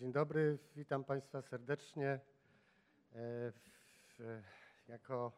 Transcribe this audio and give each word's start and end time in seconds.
Dzień 0.00 0.12
dobry, 0.12 0.58
witam 0.76 1.04
Państwa 1.04 1.42
serdecznie. 1.42 2.20
E, 3.14 3.52
Jako 4.88 5.32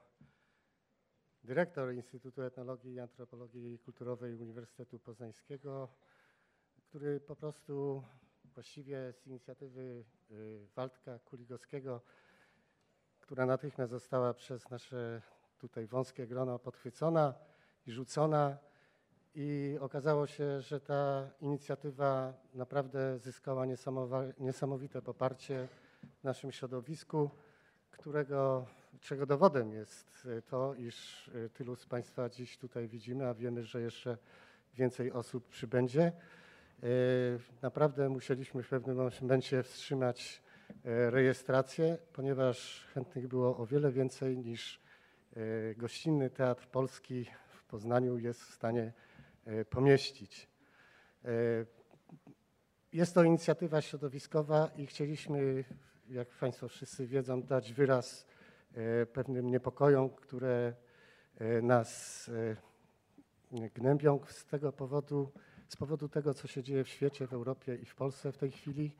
dyrektor 1.45 1.95
Instytutu 1.95 2.43
Etnologii 2.43 2.95
i 2.95 3.01
Antropologii 3.01 3.79
Kulturowej 3.79 4.37
Uniwersytetu 4.37 4.99
Poznańskiego, 4.99 5.89
który 6.77 7.21
po 7.21 7.37
prostu 7.37 8.03
właściwie 8.45 9.13
z 9.13 9.27
inicjatywy 9.27 10.05
y, 10.31 10.67
Waldka 10.77 11.19
Kuligowskiego, 11.19 12.01
która 13.21 13.47
natychmiast 13.47 13.91
została 13.91 14.35
przez 14.35 14.71
nasze 14.71 15.23
tutaj 15.59 15.87
wąskie 15.87 16.27
grono 16.27 16.59
podchwycona 16.59 17.35
i 17.87 17.93
rzucona, 17.93 18.59
i 19.35 19.77
okazało 19.81 20.27
się, 20.27 20.61
że 20.61 20.81
ta 20.81 21.31
inicjatywa 21.41 22.35
naprawdę 22.55 23.19
zyskała 23.19 23.67
niesamowite 24.39 25.03
poparcie 25.03 25.69
w 26.21 26.25
naszym 26.25 26.53
środowisku, 26.53 27.31
którego, 27.91 28.67
czego 29.01 29.27
dowodem 29.27 29.73
jest 29.73 30.27
y, 30.27 30.43
to, 30.43 30.75
iż 30.75 31.29
y, 31.29 31.51
tylu 31.55 31.77
z 31.77 31.87
Państwa 31.87 32.29
dziś 32.29 32.59
tutaj 32.59 32.89
widzimy, 32.89 33.29
a 33.29 33.35
wiemy, 33.35 33.65
że 33.65 33.81
jeszcze 33.81 34.17
więcej 34.75 35.13
osób 35.13 35.49
przybędzie. 35.49 36.13
Y, 36.85 37.39
Naprawdę 37.63 38.09
musieliśmy 38.09 38.63
w 38.63 38.69
pewnym 38.69 38.97
momencie 39.21 39.63
wstrzymać 39.63 40.43
rejestrację, 40.85 41.99
ponieważ 42.13 42.87
chętnych 42.95 43.29
było 43.29 43.57
o 43.57 43.67
wiele 43.67 43.93
więcej 43.93 44.39
niż 44.39 44.81
gościnny 45.77 46.31
Teatr 46.31 46.67
Polski 46.67 47.27
w 47.49 47.65
Poznaniu 47.65 48.19
jest 48.19 48.41
w 48.41 48.55
stanie 48.55 48.93
pomieścić. 49.71 50.49
E, 51.25 51.29
Jest 52.93 53.15
to 53.15 53.25
inicjatywa 53.25 53.81
środowiskowa 53.81 54.71
i 54.77 54.87
chcieliśmy, 54.87 55.65
jak 56.09 56.29
Państwo 56.29 56.69
wszyscy 56.69 57.07
wiedzą, 57.07 57.43
dać 57.43 57.73
wyraz 57.73 58.27
e, 58.75 59.07
pewnym 59.07 59.51
niepokojom, 59.51 60.11
które 60.11 60.75
e, 61.39 61.63
nas 61.63 62.31
e, 63.53 63.69
gnębią 63.75 64.21
z 64.29 64.45
tego 64.45 64.73
powodu, 64.73 65.33
z 65.69 65.77
powodu 65.77 66.09
tego, 66.09 66.35
co 66.35 66.49
się 66.49 66.63
dzieje 66.63 66.85
w 66.85 66.89
świecie, 66.89 67.27
w 67.27 67.33
Europie 67.33 67.75
i 67.75 67.85
w 67.85 67.95
Polsce 67.95 68.33
w 68.33 68.39
tej 68.39 68.51
chwili. 68.51 68.97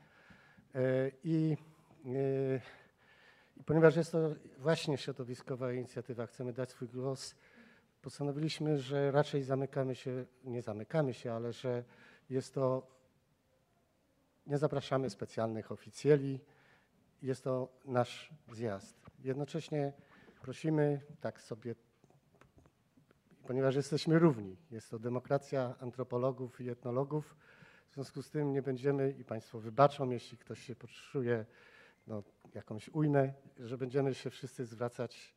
E, 0.75 1.11
I, 1.23 1.57
e, 2.05 2.61
i 3.57 3.63
ponieważ 3.63 3.95
jest 3.95 4.11
to 4.11 4.35
właśnie 4.57 4.97
środowiskowa 4.97 5.73
inicjatywa, 5.73 6.27
chcemy 6.27 6.53
dać 6.53 6.69
swój 6.71 6.87
głos, 6.87 7.35
postanowiliśmy, 8.03 8.77
że 8.77 9.11
raczej 9.11 9.43
zamykamy 9.43 9.95
się, 9.95 10.25
nie 10.43 10.61
zamykamy 10.61 11.13
się, 11.13 11.33
ale 11.33 11.53
że 11.53 11.83
jest 12.29 12.53
to, 12.53 12.87
nie 14.47 14.57
zapraszamy 14.57 15.09
specjalnych 15.09 15.71
oficjeli, 15.71 16.39
jest 17.21 17.43
to 17.43 17.67
nasz 17.85 18.33
zjazd. 18.51 19.05
Jednocześnie 19.19 19.93
prosimy, 20.41 21.01
tak 21.21 21.41
sobie, 21.41 21.75
ponieważ 23.47 23.75
jesteśmy 23.75 24.19
równi, 24.19 24.57
jest 24.71 24.89
to 24.89 24.99
demokracja 24.99 25.75
antropologów 25.79 26.61
i 26.61 26.69
etnologów, 26.69 27.35
w 27.89 27.93
związku 27.93 28.21
z 28.21 28.29
tym 28.29 28.53
nie 28.53 28.61
będziemy, 28.61 29.11
i 29.11 29.25
Państwo 29.25 29.59
wybaczą, 29.59 30.09
jeśli 30.09 30.37
ktoś 30.37 30.59
się 30.59 30.75
poczuje 30.75 31.45
no, 32.07 32.23
jakąś 32.53 32.89
ujmę, 32.89 33.33
że 33.59 33.77
będziemy 33.77 34.13
się 34.13 34.29
wszyscy 34.29 34.65
zwracać 34.65 35.35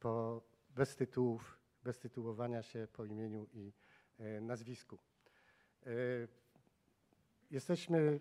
po, 0.00 0.42
bez 0.70 0.96
tytułów, 0.96 1.55
bez 1.86 1.98
tytułowania 1.98 2.62
się 2.62 2.88
po 2.92 3.04
imieniu 3.04 3.46
i 3.52 3.72
e, 4.18 4.40
nazwisku. 4.40 4.98
E, 5.86 5.90
jesteśmy 7.50 8.20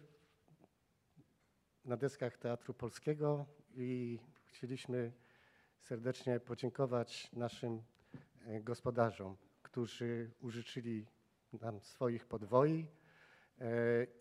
na 1.86 1.97
deskach 1.97 2.38
Teatru 2.38 2.73
Polskiego 2.73 3.45
i 3.75 4.19
chcieliśmy 4.45 5.11
serdecznie 5.80 6.39
podziękować 6.39 7.31
naszym 7.33 7.83
e, 8.45 8.61
gospodarzom, 8.61 9.37
którzy 9.61 10.32
użyczyli 10.42 11.05
nam 11.53 11.82
swoich 11.82 12.26
podwoi 12.26 12.87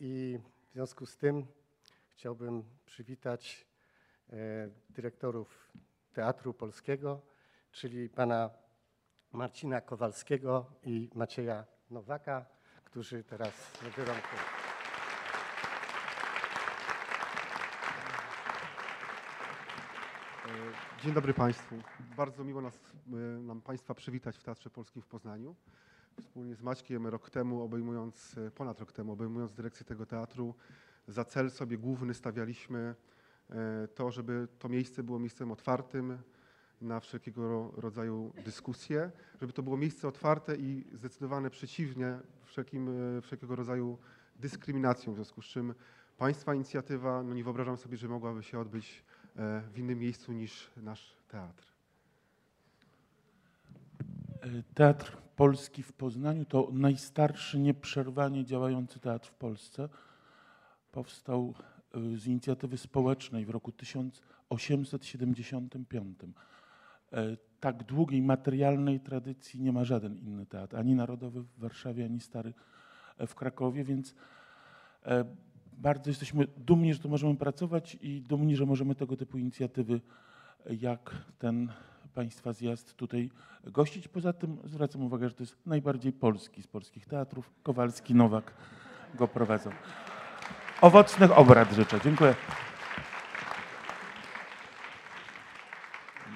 i 0.00 0.38
w 0.68 0.72
związku 0.72 1.06
z 1.06 1.16
tym 1.16 1.46
chciałbym 2.08 2.64
przywitać 2.86 3.66
dyrektorów 4.90 5.72
Teatru 6.12 6.54
Polskiego, 6.54 7.22
czyli 7.72 8.08
pana 8.08 8.63
Marcina 9.34 9.80
Kowalskiego 9.80 10.66
i 10.82 11.10
Macieja 11.14 11.64
Nowaka, 11.90 12.46
którzy 12.84 13.24
teraz 13.24 13.72
biorą 13.98 14.12
głos. 14.12 14.42
Dzień 21.02 21.12
dobry 21.12 21.34
Państwu. 21.34 21.74
Bardzo 22.16 22.44
miło 22.44 22.60
nas, 22.60 22.74
e, 23.06 23.16
nam 23.40 23.60
Państwa 23.60 23.94
przywitać 23.94 24.38
w 24.38 24.42
Teatrze 24.42 24.70
Polskim 24.70 25.02
w 25.02 25.06
Poznaniu. 25.06 25.54
Wspólnie 26.20 26.54
z 26.54 26.62
Maćkiem 26.62 27.06
rok 27.06 27.30
temu, 27.30 27.62
obejmując, 27.62 28.38
e, 28.38 28.50
ponad 28.50 28.80
rok 28.80 28.92
temu, 28.92 29.12
obejmując 29.12 29.52
dyrekcję 29.52 29.86
tego 29.86 30.06
teatru, 30.06 30.54
za 31.08 31.24
cel 31.24 31.50
sobie 31.50 31.78
główny 31.78 32.14
stawialiśmy 32.14 32.94
e, 33.50 33.88
to, 33.88 34.10
żeby 34.10 34.48
to 34.58 34.68
miejsce 34.68 35.02
było 35.02 35.18
miejscem 35.18 35.52
otwartym 35.52 36.18
na 36.80 37.00
wszelkiego 37.00 37.48
ro- 37.48 37.72
rodzaju 37.76 38.32
dyskusje, 38.44 39.10
żeby 39.40 39.52
to 39.52 39.62
było 39.62 39.76
miejsce 39.76 40.08
otwarte 40.08 40.56
i 40.56 40.84
zdecydowane 40.92 41.50
przeciwnie 41.50 42.18
wszelkim, 42.44 42.88
e, 43.18 43.20
wszelkiego 43.20 43.56
rodzaju 43.56 43.98
dyskryminacjom, 44.36 45.14
w 45.14 45.16
związku 45.16 45.42
z 45.42 45.46
czym 45.46 45.74
Państwa 46.18 46.54
inicjatywa, 46.54 47.22
no 47.22 47.34
nie 47.34 47.44
wyobrażam 47.44 47.76
sobie, 47.76 47.96
że 47.96 48.08
mogłaby 48.08 48.42
się 48.42 48.58
odbyć 48.58 49.04
e, 49.36 49.62
w 49.72 49.78
innym 49.78 49.98
miejscu 49.98 50.32
niż 50.32 50.70
nasz 50.76 51.16
teatr. 51.28 51.64
E, 54.40 54.62
Teatr 54.74 55.16
Polski 55.36 55.82
w 55.82 55.92
Poznaniu 55.92 56.44
to 56.44 56.68
najstarszy 56.72 57.58
nieprzerwanie 57.58 58.44
działający 58.44 59.00
teatr 59.00 59.28
w 59.28 59.34
Polsce. 59.34 59.88
Powstał 60.92 61.54
z 62.16 62.26
inicjatywy 62.26 62.78
społecznej 62.78 63.46
w 63.46 63.50
roku 63.50 63.72
1875. 63.72 66.18
E, 67.14 67.36
Tak 67.60 67.84
długiej 67.84 68.22
materialnej 68.22 69.00
tradycji 69.00 69.60
nie 69.60 69.72
ma 69.72 69.84
żaden 69.84 70.18
inny 70.18 70.46
teatr, 70.46 70.76
ani 70.76 70.94
narodowy 70.94 71.42
w 71.42 71.58
Warszawie, 71.58 72.04
ani 72.04 72.20
stary 72.20 72.54
e, 73.18 73.26
w 73.26 73.34
Krakowie, 73.34 73.84
więc 73.84 74.14
e, 75.06 75.24
bardzo 75.72 76.10
jesteśmy 76.10 76.46
dumni, 76.56 76.94
że 76.94 77.00
tu 77.00 77.08
możemy 77.08 77.36
pracować 77.36 77.96
i 78.00 78.20
dumni, 78.20 78.56
że 78.56 78.66
możemy 78.66 78.94
tego 78.94 79.16
typu 79.16 79.38
inicjatywy 79.38 80.00
jak 80.70 81.10
ten 81.38 81.72
Państwa 82.14 82.52
zjazd 82.52 82.94
tutaj 82.94 83.30
gościć. 83.64 84.08
Poza 84.08 84.32
tym 84.32 84.58
zwracam 84.64 85.02
uwagę, 85.02 85.28
że 85.28 85.34
to 85.34 85.42
jest 85.42 85.66
najbardziej 85.66 86.12
polski 86.12 86.62
z 86.62 86.66
polskich 86.66 87.06
teatrów. 87.06 87.50
Kowalski, 87.62 88.14
Nowak 88.14 88.54
go 89.14 89.28
prowadzą. 89.28 89.70
Owocnych 90.80 91.38
obrad 91.38 91.72
życzę. 91.72 92.00
Dziękuję. 92.04 92.34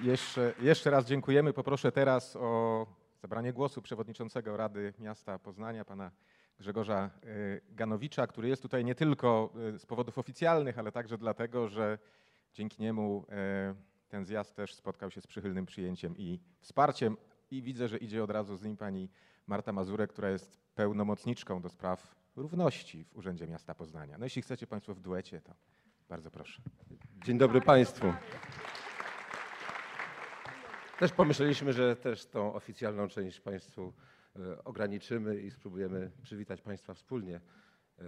Jeszcze, 0.03 0.55
jeszcze 0.61 0.91
raz 0.91 1.07
dziękujemy. 1.07 1.53
Poproszę 1.53 1.93
teraz 1.93 2.37
o 2.37 2.87
zabranie 3.23 3.53
głosu 3.53 3.83
przewodniczącego 3.83 4.57
Rady 4.57 4.95
Miasta 4.99 5.39
Poznania, 5.39 5.85
pana 5.85 6.11
Grzegorza 6.59 7.11
y, 7.25 7.61
Ganowicza, 7.71 8.27
który 8.27 8.49
jest 8.49 8.63
tutaj 8.63 8.85
nie 8.85 8.95
tylko 8.95 9.53
y, 9.75 9.79
z 9.79 9.87
powodów 9.87 10.19
oficjalnych, 10.19 10.79
ale 10.79 10.93
także 10.93 11.19
dlatego, 11.19 11.69
że 11.69 11.99
dzięki 12.55 12.83
niemu 12.83 13.25
y, 13.73 14.09
ten 14.09 14.25
zjazd 14.25 14.55
też 14.55 14.75
spotkał 14.75 15.11
się 15.11 15.21
z 15.21 15.27
przychylnym 15.27 15.67
przyjęciem 15.67 16.17
i 16.17 16.41
wsparciem. 16.61 17.17
I 17.51 17.63
widzę, 17.63 17.89
że 17.89 17.99
idzie 17.99 18.25
od 18.25 18.31
razu 18.31 18.57
z 18.57 18.63
nim 18.63 18.77
pani 18.77 19.11
Marta 19.47 19.73
Mazurek, 19.73 20.11
która 20.11 20.31
jest 20.31 20.59
pełnomocniczką 20.75 21.61
do 21.61 21.69
spraw 21.69 22.15
równości 22.37 23.05
w 23.05 23.17
Urzędzie 23.17 23.47
Miasta 23.47 23.75
Poznania. 23.75 24.19
No 24.19 24.27
jeśli 24.27 24.43
chcecie 24.43 24.67
Państwo 24.67 24.95
w 24.95 25.01
duecie, 25.01 25.41
to 25.41 25.55
bardzo 26.09 26.31
proszę. 26.31 26.63
Dzień 27.25 27.39
dobry 27.39 27.61
Państwu. 27.61 28.13
Też 30.99 31.13
pomyśleliśmy, 31.13 31.73
że 31.73 31.97
też 31.97 32.27
tą 32.27 32.55
oficjalną 32.55 33.09
część 33.09 33.41
Państwu 33.41 33.93
e, 34.37 34.65
ograniczymy 34.65 35.41
i 35.41 35.51
spróbujemy 35.51 36.11
przywitać 36.23 36.63
Państwa 36.63 36.95
wspólnie. 36.95 37.37
E, 37.99 38.03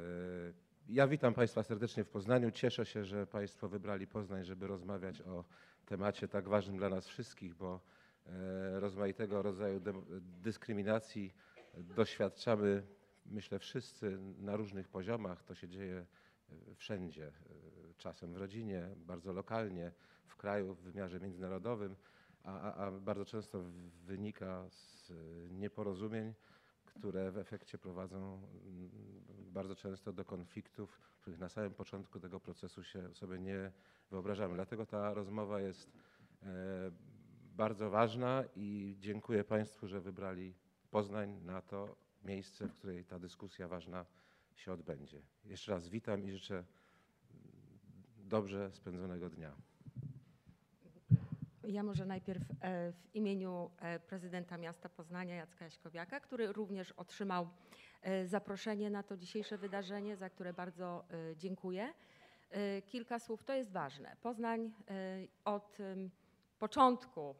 Ja 0.88 1.06
witam 1.08 1.34
Państwa 1.34 1.62
serdecznie 1.62 2.04
w 2.04 2.08
Poznaniu. 2.08 2.50
Cieszę 2.50 2.86
się, 2.86 3.04
że 3.04 3.26
Państwo 3.26 3.68
wybrali 3.68 4.06
Poznań, 4.06 4.44
żeby 4.44 4.66
rozmawiać 4.66 5.22
o 5.22 5.44
temacie 5.86 6.28
tak 6.28 6.48
ważnym 6.48 6.76
dla 6.76 6.88
nas 6.88 7.06
wszystkich, 7.08 7.54
bo 7.54 7.80
e, 8.26 8.80
rozmaitego 8.80 9.42
rodzaju 9.42 9.80
dyskryminacji 10.20 11.34
doświadczamy, 11.74 12.82
myślę, 13.26 13.58
wszyscy 13.58 14.18
na 14.38 14.56
różnych 14.56 14.88
poziomach. 14.88 15.42
To 15.42 15.54
się 15.54 15.68
dzieje 15.68 16.06
wszędzie, 16.76 17.32
czasem 17.96 18.32
w 18.32 18.36
rodzinie, 18.36 18.88
bardzo 18.96 19.32
lokalnie, 19.32 19.92
w 20.26 20.36
kraju, 20.36 20.74
w 20.74 20.80
wymiarze 20.80 21.20
międzynarodowym, 21.20 21.96
a, 22.44 22.74
a, 22.74 22.90
bardzo 22.90 23.24
często 23.24 23.62
wynika 24.06 24.70
z 24.70 25.10
e, 25.10 25.14
nieporozumień, 25.50 26.34
które 26.84 27.30
w 27.30 27.38
efekcie 27.38 27.78
prowadzą 27.78 28.42
bardzo 29.50 29.76
często 29.76 30.12
do 30.12 30.24
konfliktów, 30.24 31.00
których 31.20 31.38
na 31.38 31.48
samym 31.48 31.74
początku 31.74 32.20
tego 32.20 32.40
procesu 32.40 32.84
się 32.84 33.14
sobie 33.14 33.38
nie 33.38 33.72
wyobrażamy. 34.10 34.54
Dlatego 34.54 34.86
ta 34.86 35.14
rozmowa 35.14 35.60
jest 35.60 35.92
e, 36.42 36.46
bardzo 37.56 37.90
ważna 37.90 38.44
i 38.56 38.96
dziękuję 39.00 39.44
Państwu, 39.44 39.88
że 39.88 40.00
wybrali 40.00 40.54
Poznań 40.90 41.40
na 41.44 41.62
to 41.62 41.96
miejsce, 42.24 42.68
w 42.68 42.74
której 42.74 43.04
ta 43.04 43.18
dyskusja 43.18 43.68
ważna 43.68 44.06
się 44.54 44.72
odbędzie. 44.72 45.22
Jeszcze 45.44 45.72
raz 45.72 45.88
witam 45.88 46.24
i 46.24 46.30
życzę 46.30 46.64
dobrze 48.16 48.72
spędzonego 48.72 49.30
dnia. 49.30 49.69
Ja 51.70 51.82
może 51.82 52.06
najpierw 52.06 52.42
e, 52.42 52.92
w 52.92 53.14
imieniu 53.14 53.70
e, 53.78 54.00
prezydenta 54.00 54.58
miasta 54.58 54.88
Poznania 54.88 55.34
Jacka 55.34 55.64
Jaśkowiaka, 55.64 56.20
który 56.20 56.52
również 56.52 56.92
otrzymał 56.92 57.48
e, 58.02 58.26
zaproszenie 58.26 58.90
na 58.90 59.02
to 59.02 59.16
dzisiejsze 59.16 59.58
wydarzenie, 59.58 60.16
za 60.16 60.30
które 60.30 60.52
bardzo 60.52 61.04
dziękuję. 61.36 61.94
Kilka 62.86 63.18
słów, 63.18 63.44
to 63.44 63.54
jest 63.54 63.72
ważne. 63.72 64.16
Poznań 64.22 64.72
od 65.44 65.78
początku 66.58 67.34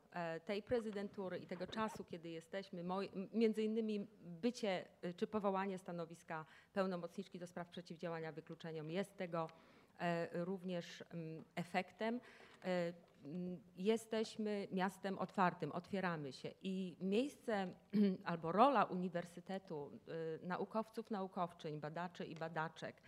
tej 0.44 0.62
prezydentury 0.62 1.38
i 1.38 1.46
tego 1.46 1.66
czasu, 1.66 2.04
kiedy 2.04 2.28
jesteśmy, 2.28 2.84
między 3.32 3.62
innymi 3.62 4.06
bycie 4.22 4.84
czy 5.16 5.26
powołanie 5.26 5.78
stanowiska 5.78 6.44
pełnomocniczki 6.72 7.38
do 7.38 7.46
spraw 7.46 7.68
przeciwdziałania 7.68 8.32
wykluczeniom 8.32 8.90
jest 8.90 9.16
tego 9.16 9.48
również 10.32 11.04
em, 11.14 11.44
efektem. 11.54 12.20
Jesteśmy 13.76 14.68
miastem 14.72 15.18
otwartym, 15.18 15.72
otwieramy 15.72 16.32
się 16.32 16.50
i 16.62 16.96
miejsce 17.00 17.74
albo 18.24 18.52
rola 18.52 18.84
uniwersytetu, 18.84 19.90
y, 20.42 20.46
naukowców, 20.46 21.10
naukowczyń, 21.10 21.80
badaczy 21.80 22.26
i 22.26 22.34
badaczek, 22.34 23.02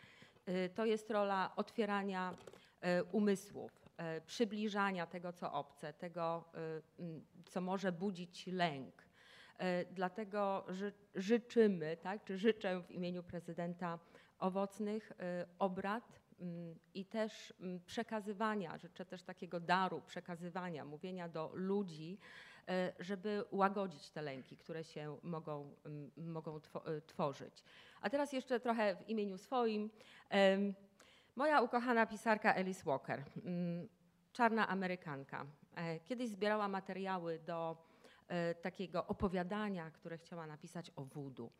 y, 0.48 0.70
to 0.74 0.84
jest 0.84 1.10
rola 1.10 1.52
otwierania 1.56 2.34
y, 3.00 3.04
umysłów, 3.04 3.82
przybliżania 4.26 5.06
tego, 5.06 5.32
co 5.32 5.52
obce, 5.52 5.92
tego, 5.92 6.44
co 7.44 7.60
może 7.60 7.92
budzić 7.92 8.46
lęk. 8.46 8.94
Dlatego 9.90 10.64
ży, 10.68 10.92
życzymy, 11.14 11.96
tak, 11.96 12.24
czy 12.24 12.38
życzę 12.38 12.82
w 12.82 12.90
imieniu 12.90 13.22
prezydenta 13.22 13.98
owocnych 14.38 15.12
obrad 15.58 16.21
i 16.94 17.04
też 17.04 17.54
mm, 17.60 17.80
przekazywania, 17.86 18.78
życzę 18.78 19.04
też 19.04 19.22
takiego 19.22 19.60
daru 19.60 20.00
przekazywania, 20.00 20.84
mówienia 20.84 21.28
do 21.28 21.50
ludzi, 21.54 22.18
e, 22.68 22.92
żeby 22.98 23.44
łagodzić 23.50 24.10
te 24.10 24.22
lęki, 24.22 24.56
które 24.56 24.84
się 24.84 25.16
mogą, 25.22 25.74
mm, 25.84 26.10
mogą 26.16 26.56
e, 26.56 27.00
tworzyć. 27.00 27.64
A 28.00 28.10
teraz 28.10 28.32
jeszcze 28.32 28.60
trochę 28.60 28.96
w 28.96 29.08
imieniu 29.08 29.38
swoim. 29.38 29.90
Moja 31.36 31.60
ukochana 31.60 32.06
pisarka 32.06 32.54
Alice 32.54 32.84
Walker, 32.84 33.24
mm, 33.44 33.88
czarna 34.32 34.68
Amerykanka, 34.68 35.46
e, 35.74 36.00
kiedyś 36.00 36.28
zbierała 36.28 36.68
materiały 36.68 37.38
do 37.38 37.76
takiego 38.62 39.06
opowiadania, 39.06 39.90
które 39.90 40.18
chciała 40.18 40.46
napisać 40.46 40.92
o 40.96 41.04
voodoo. 41.04 41.50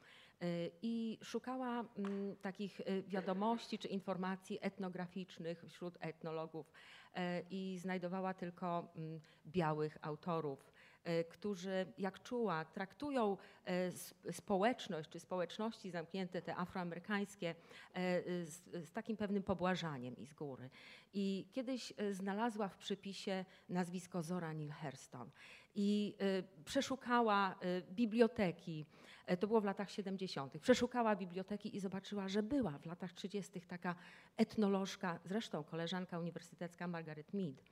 E, 0.43 0.71
I 0.83 1.19
szukała 1.23 1.85
mm, 1.97 2.37
takich 2.37 2.81
e, 2.81 3.03
wiadomości 3.03 3.79
czy 3.79 3.89
informacji 3.89 4.59
etnograficznych 4.61 5.65
wśród 5.69 5.95
etnologów 6.01 6.73
e, 7.15 7.43
i 7.51 7.79
znajdowała 7.79 8.35
tylko 8.35 8.93
mm, 8.97 9.21
białych 9.47 9.99
autorów, 10.03 10.73
e, 11.05 11.25
którzy, 11.25 11.93
jak 11.99 12.23
czuła, 12.23 12.65
traktują 12.65 13.37
e, 13.65 14.33
społeczność 14.33 15.11
czy 15.11 15.21
społeczności 15.21 15.91
zamknięte, 15.91 16.43
te 16.43 16.57
afroamerykańskie, 16.57 17.55
e, 17.95 18.23
z, 18.45 18.63
z 18.89 18.93
takim 18.93 19.17
pewnym 19.17 19.43
pobłażaniem 19.43 20.17
i 20.17 20.27
z 20.27 20.35
góry. 20.35 20.71
I 21.13 21.49
kiedyś 21.53 21.93
e, 21.97 22.15
znalazła 22.15 22.69
w 22.69 22.77
przypisie 22.77 23.45
nazwisko 23.69 24.23
Zora 24.23 24.53
Neale 24.53 24.73
Hurston 24.73 25.31
i 25.75 26.15
e, 26.21 26.43
przeszukała 26.65 27.55
e, 27.61 27.83
biblioteki, 27.83 28.87
e, 29.27 29.37
to 29.37 29.47
było 29.47 29.61
w 29.61 29.65
latach 29.65 29.91
70., 29.91 30.59
przeszukała 30.59 31.17
biblioteki 31.17 31.77
i 31.77 31.81
zobaczyła, 31.81 32.29
że 32.29 32.43
była 32.43 32.79
w 32.79 32.87
latach 32.87 33.13
30. 33.13 33.61
taka 33.61 33.95
etnolożka, 34.37 35.19
zresztą 35.25 35.65
koleżanka 35.65 36.19
uniwersytecka 36.19 36.87
Margaret 36.87 37.35
Mead, 37.35 37.63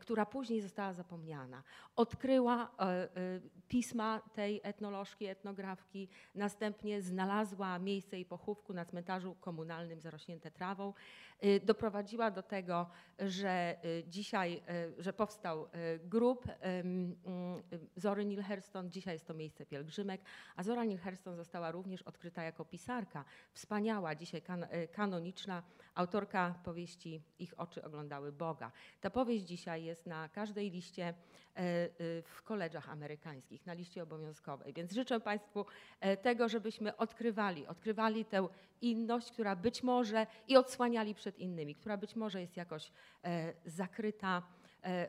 która 0.00 0.26
później 0.26 0.60
została 0.60 0.92
zapomniana. 0.92 1.62
Odkryła 1.96 2.70
e, 2.78 2.82
e, 2.84 3.08
pisma 3.68 4.20
tej 4.34 4.60
etnolożki, 4.62 5.26
etnografki, 5.26 6.08
następnie 6.34 7.02
znalazła 7.02 7.78
miejsce 7.78 8.16
jej 8.16 8.24
pochówku 8.24 8.72
na 8.72 8.84
cmentarzu 8.84 9.34
komunalnym 9.40 10.00
zarośnięte 10.00 10.50
trawą. 10.50 10.92
E, 11.40 11.60
Doprowadziła 11.60 12.30
do 12.30 12.42
tego, 12.42 12.86
że 13.18 13.50
e, 13.50 14.04
dzisiaj, 14.08 14.62
e, 14.68 15.02
że 15.02 15.12
powstał 15.12 15.64
e, 15.72 15.98
grób 15.98 16.44
Zory 17.96 18.24
Neale 18.24 18.42
Hurston. 18.42 18.90
Dzisiaj 18.90 19.14
jest 19.14 19.26
to 19.26 19.34
miejsce 19.34 19.66
pielgrzymek, 19.66 20.20
a 20.56 20.62
Zora 20.62 20.84
Neale 20.84 20.98
Hurston 21.00 21.36
została 21.36 21.70
również 21.70 22.02
odkryta 22.02 22.42
jako 22.42 22.64
pisarka. 22.64 23.24
Wspaniała, 23.52 24.14
dzisiaj 24.14 24.42
kan- 24.42 24.66
e, 24.70 24.88
kanoniczna 24.88 25.62
autorka 25.94 26.54
powieści 26.64 27.22
Ich 27.38 27.60
oczy 27.60 27.84
oglądały 27.84 28.32
Boga. 28.32 28.72
Ta 29.00 29.10
powieść 29.10 29.44
dzisiaj 29.44 29.84
jest 29.84 30.06
na 30.06 30.28
każdej 30.28 30.70
liście 30.70 31.04
e, 31.04 31.14
e, 31.56 31.88
w 32.22 32.42
koledżach 32.44 32.88
amerykańskich, 32.88 33.66
na 33.66 33.72
liście 33.72 34.02
obowiązkowej. 34.02 34.72
Więc 34.72 34.92
życzę 34.92 35.20
Państwu 35.20 35.66
e, 36.00 36.16
tego, 36.16 36.48
żebyśmy 36.48 36.96
odkrywali, 36.96 37.66
odkrywali 37.66 38.24
tę 38.24 38.48
inność, 38.80 39.32
która 39.32 39.56
być 39.56 39.82
może 39.82 40.26
i 40.48 40.56
odsłaniali 40.56 41.14
przed 41.14 41.38
innymi, 41.38 41.74
która 41.74 41.96
być 41.96 42.16
może 42.16 42.40
jest 42.40 42.56
jakoś 42.56 42.92
zakryta, 43.66 44.42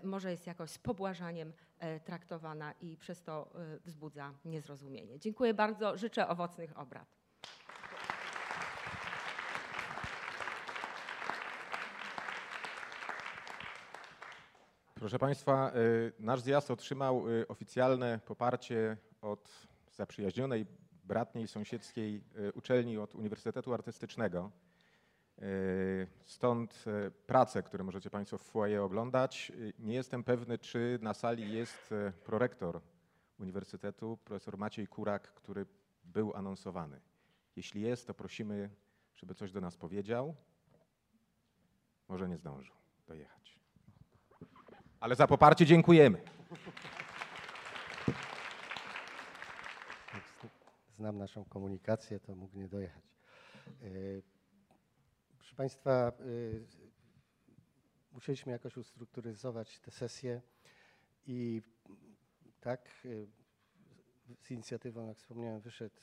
może 0.04 0.32
jest 0.32 0.48
jakoś 0.48 0.70
z 0.72 0.78
pobłażaniem 0.78 1.54
traktowana 2.04 2.74
i 2.82 2.98
przez 2.98 3.24
to 3.24 3.50
wzbudza 3.86 4.34
niezrozumienie. 4.46 5.20
Dziękuję 5.20 5.54
bardzo, 5.54 5.98
życzę 5.98 6.28
owocnych 6.28 6.80
obrad. 6.80 7.25
Proszę 15.00 15.20
Państwa, 15.20 15.72
y, 15.76 16.12
nasz 16.20 16.42
zjazd 16.42 16.72
otrzymał 16.72 17.30
y, 17.30 17.48
oficjalne 17.48 18.20
poparcie 18.26 18.98
od 19.22 19.68
zaprzyjaźnionej, 19.92 20.66
bratniej, 21.04 21.48
sąsiedzkiej 21.48 22.24
y, 22.38 22.54
uczelni 22.54 22.98
od 22.98 23.16
Uniwersytetu 23.16 23.74
Artystycznego. 23.74 24.52
Stąd 26.26 26.86
prace, 27.28 27.64
które 27.64 27.84
możecie 27.84 28.10
Państwo 28.10 28.38
w 28.38 28.42
foyer 28.42 28.82
oglądać. 28.82 29.52
Nie 29.80 29.94
jestem 29.94 30.24
pewny, 30.24 30.58
czy 30.58 31.00
na 31.02 31.14
sali 31.14 31.54
jest 31.54 31.94
prorektor 32.26 32.82
Uniwersytetu, 33.40 34.18
profesor 34.26 34.58
Maciej 34.58 34.88
Kurak, 34.88 35.34
który 35.34 35.66
był 36.04 36.36
anonsowany. 36.36 37.02
Jeśli 37.56 37.82
jest, 37.82 38.08
to 38.08 38.14
prosimy, 38.14 38.70
żeby 39.16 39.36
coś 39.36 39.52
do 39.52 39.62
nas 39.62 39.78
powiedział. 39.78 40.36
Może 42.08 42.30
nie 42.30 42.38
zdążył 42.38 42.76
dojechać. 43.08 43.55
Ale 45.06 45.16
za 45.16 45.28
poparcie 45.28 45.66
dziękujemy. 45.66 46.22
Znam 50.96 51.18
naszą 51.18 51.46
komunikację, 51.46 52.20
to 52.20 52.36
mógł 52.36 52.58
nie 52.58 52.68
dojechać. 52.68 53.04
Y, 53.84 54.24
Proszę 55.38 55.56
Państwa, 55.56 56.12
y, 56.22 56.66
musieliśmy 58.12 58.52
jakoś 58.52 58.78
ustrukturyzować 58.78 59.80
tę 59.80 59.92
sesję 59.92 60.42
i 61.28 61.62
tak 62.60 62.90
y, 63.06 63.28
z 64.42 64.52
inicjatywą, 64.52 65.08
jak 65.08 65.18
wspomniałem, 65.18 65.62
wyszedł 65.62 66.02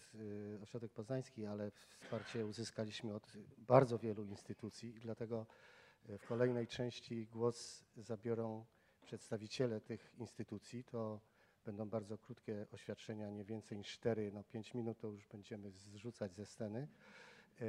Ośrodek 0.63 0.93
Poznański, 0.93 1.47
ale 1.47 1.71
wsparcie 1.71 2.47
uzyskaliśmy 2.47 3.15
od 3.15 3.33
bardzo 3.59 3.99
wielu 3.99 4.25
instytucji 4.25 4.97
i 4.97 5.01
dlatego 5.01 5.47
w 6.09 6.27
kolejnej 6.27 6.67
części 6.67 7.27
głos 7.27 7.85
zabiorą 7.97 8.65
przedstawiciele 9.03 9.81
tych 9.81 10.13
instytucji. 10.19 10.85
To 10.85 11.21
będą 11.65 11.89
bardzo 11.89 12.19
krótkie 12.19 12.67
oświadczenia, 12.73 13.31
nie 13.31 13.45
więcej 13.45 13.79
niż 13.79 13.93
4, 13.93 14.33
no 14.33 14.45
5 14.45 14.75
minut 14.75 14.99
to 14.99 15.09
już 15.09 15.27
będziemy 15.27 15.71
zrzucać 15.71 16.35
ze 16.35 16.47
sceny. 16.47 16.89
E, 17.61 17.65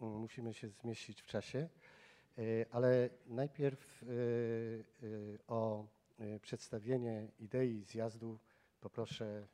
Musimy 0.00 0.54
się 0.54 0.68
zmieścić 0.68 1.22
w 1.22 1.26
czasie, 1.26 1.68
E, 2.38 2.66
ale 2.70 3.10
najpierw 3.26 4.02
e, 4.02 4.06
o 5.46 5.86
przedstawienie 6.42 7.28
idei 7.38 7.82
zjazdu 7.82 8.38
poproszę 8.80 9.46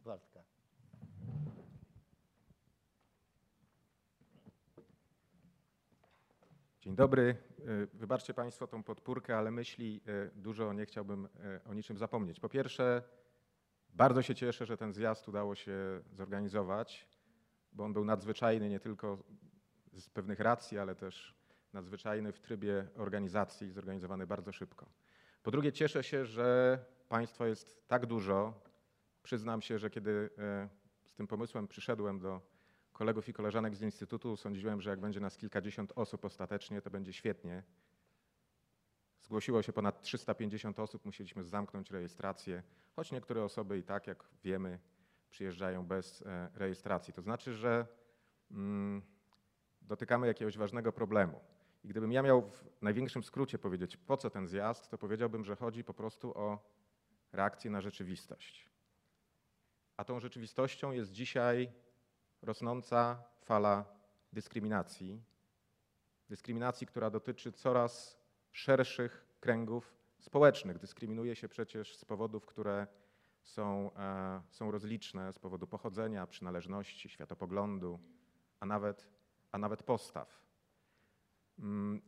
Waldka. 0.00 0.33
Dzień 6.84 6.96
dobry. 6.96 7.36
Y, 7.68 7.88
Wybaczcie 7.94 8.34
Państwo 8.34 8.66
tą 8.66 8.82
podpórkę, 8.82 9.36
ale 9.36 9.50
myśli 9.50 10.00
y, 10.08 10.30
dużo 10.36 10.72
nie 10.72 10.86
chciałbym 10.86 11.24
y, 11.24 11.28
o 11.70 11.74
niczym 11.74 11.98
zapomnieć. 11.98 12.40
Po 12.40 12.48
pierwsze, 12.48 13.02
Bardzo 13.88 14.22
się 14.22 14.34
cieszę, 14.34 14.66
że 14.66 14.76
ten 14.76 14.92
zjazd 14.92 15.28
udało 15.28 15.54
się 15.54 15.76
zorganizować, 16.12 17.08
bo 17.72 17.84
on 17.84 17.92
był 17.92 18.04
nadzwyczajny 18.04 18.68
nie 18.68 18.80
tylko 18.80 19.18
z 19.92 20.08
pewnych 20.08 20.40
racji, 20.40 20.78
ale 20.78 20.94
też 20.94 21.34
nadzwyczajny 21.72 22.32
w 22.32 22.40
trybie 22.40 22.88
organizacji, 22.96 23.70
zorganizowany 23.70 24.26
bardzo 24.26 24.52
szybko. 24.52 24.86
Po 25.42 25.50
drugie, 25.50 25.72
cieszę 25.72 26.04
się, 26.04 26.24
że 26.26 26.78
Państwa 27.08 27.46
jest 27.46 27.88
tak 27.88 28.06
dużo. 28.06 28.60
Przyznam 29.22 29.62
się, 29.62 29.78
że 29.78 29.90
kiedy 29.90 30.30
e, 30.38 30.68
z 31.04 31.14
tym 31.14 31.26
pomysłem 31.26 31.68
przyszedłem 31.68 32.20
do 32.20 32.53
kolegów 32.94 33.28
i 33.28 33.32
koleżanek 33.32 33.76
z 33.76 33.82
Instytutu, 33.82 34.36
sądziłem, 34.36 34.80
że 34.80 34.90
jak 34.90 35.00
będzie 35.00 35.20
nas 35.20 35.36
kilkadziesiąt 35.36 35.92
osób 35.96 36.24
ostatecznie, 36.24 36.82
to 36.82 36.90
będzie 36.90 37.12
świetnie. 37.12 37.62
Zgłosiło 39.22 39.62
się 39.62 39.72
ponad 39.72 40.02
350 40.02 40.78
osób, 40.78 41.04
musieliśmy 41.04 41.42
zamknąć 41.42 41.90
rejestrację, 41.90 42.62
choć 42.96 43.12
niektóre 43.12 43.44
osoby 43.44 43.78
i 43.78 43.82
tak, 43.82 44.06
jak 44.06 44.24
wiemy, 44.44 44.78
przyjeżdżają 45.30 45.86
bez 45.86 46.22
e, 46.22 46.48
rejestracji. 46.54 47.14
To 47.14 47.22
znaczy, 47.22 47.54
że 47.54 47.86
mm, 48.50 49.02
dotykamy 49.82 50.26
jakiegoś 50.26 50.58
ważnego 50.58 50.92
problemu. 50.92 51.40
I 51.84 51.88
gdybym 51.88 52.12
ja 52.12 52.22
miał 52.22 52.42
w 52.42 52.82
największym 52.82 53.24
skrócie 53.24 53.58
powiedzieć, 53.58 53.96
po 53.96 54.16
co 54.16 54.30
ten 54.30 54.48
zjazd, 54.48 54.90
to 54.90 54.98
powiedziałbym, 54.98 55.44
że 55.44 55.56
chodzi 55.56 55.84
po 55.84 55.94
prostu 55.94 56.38
o 56.38 56.58
reakcję 57.32 57.70
na 57.70 57.80
rzeczywistość. 57.80 58.68
A 59.96 60.04
tą 60.04 60.20
rzeczywistością 60.20 60.92
jest 60.92 61.12
dzisiaj 61.12 61.72
rosnąca 62.44 63.22
fala 63.40 63.84
dyskryminacji. 64.32 65.22
Dyskryminacji, 66.28 66.86
która 66.86 67.10
dotyczy 67.10 67.52
coraz 67.52 68.18
szerszych 68.52 69.26
kręgów 69.40 69.94
społecznych. 70.18 70.78
Dyskryminuje 70.78 71.36
się 71.36 71.48
przecież 71.48 71.96
z 71.96 72.04
powodów, 72.04 72.46
które 72.46 72.86
są, 73.42 73.90
e, 73.96 74.42
są 74.50 74.70
rozliczne, 74.70 75.32
z 75.32 75.38
powodu 75.38 75.66
pochodzenia, 75.66 76.26
przynależności, 76.26 77.08
światopoglądu, 77.08 78.00
a 78.60 78.66
nawet, 78.66 79.08
a 79.52 79.58
nawet 79.58 79.82
postaw. 79.82 80.40
Mm, 81.58 82.02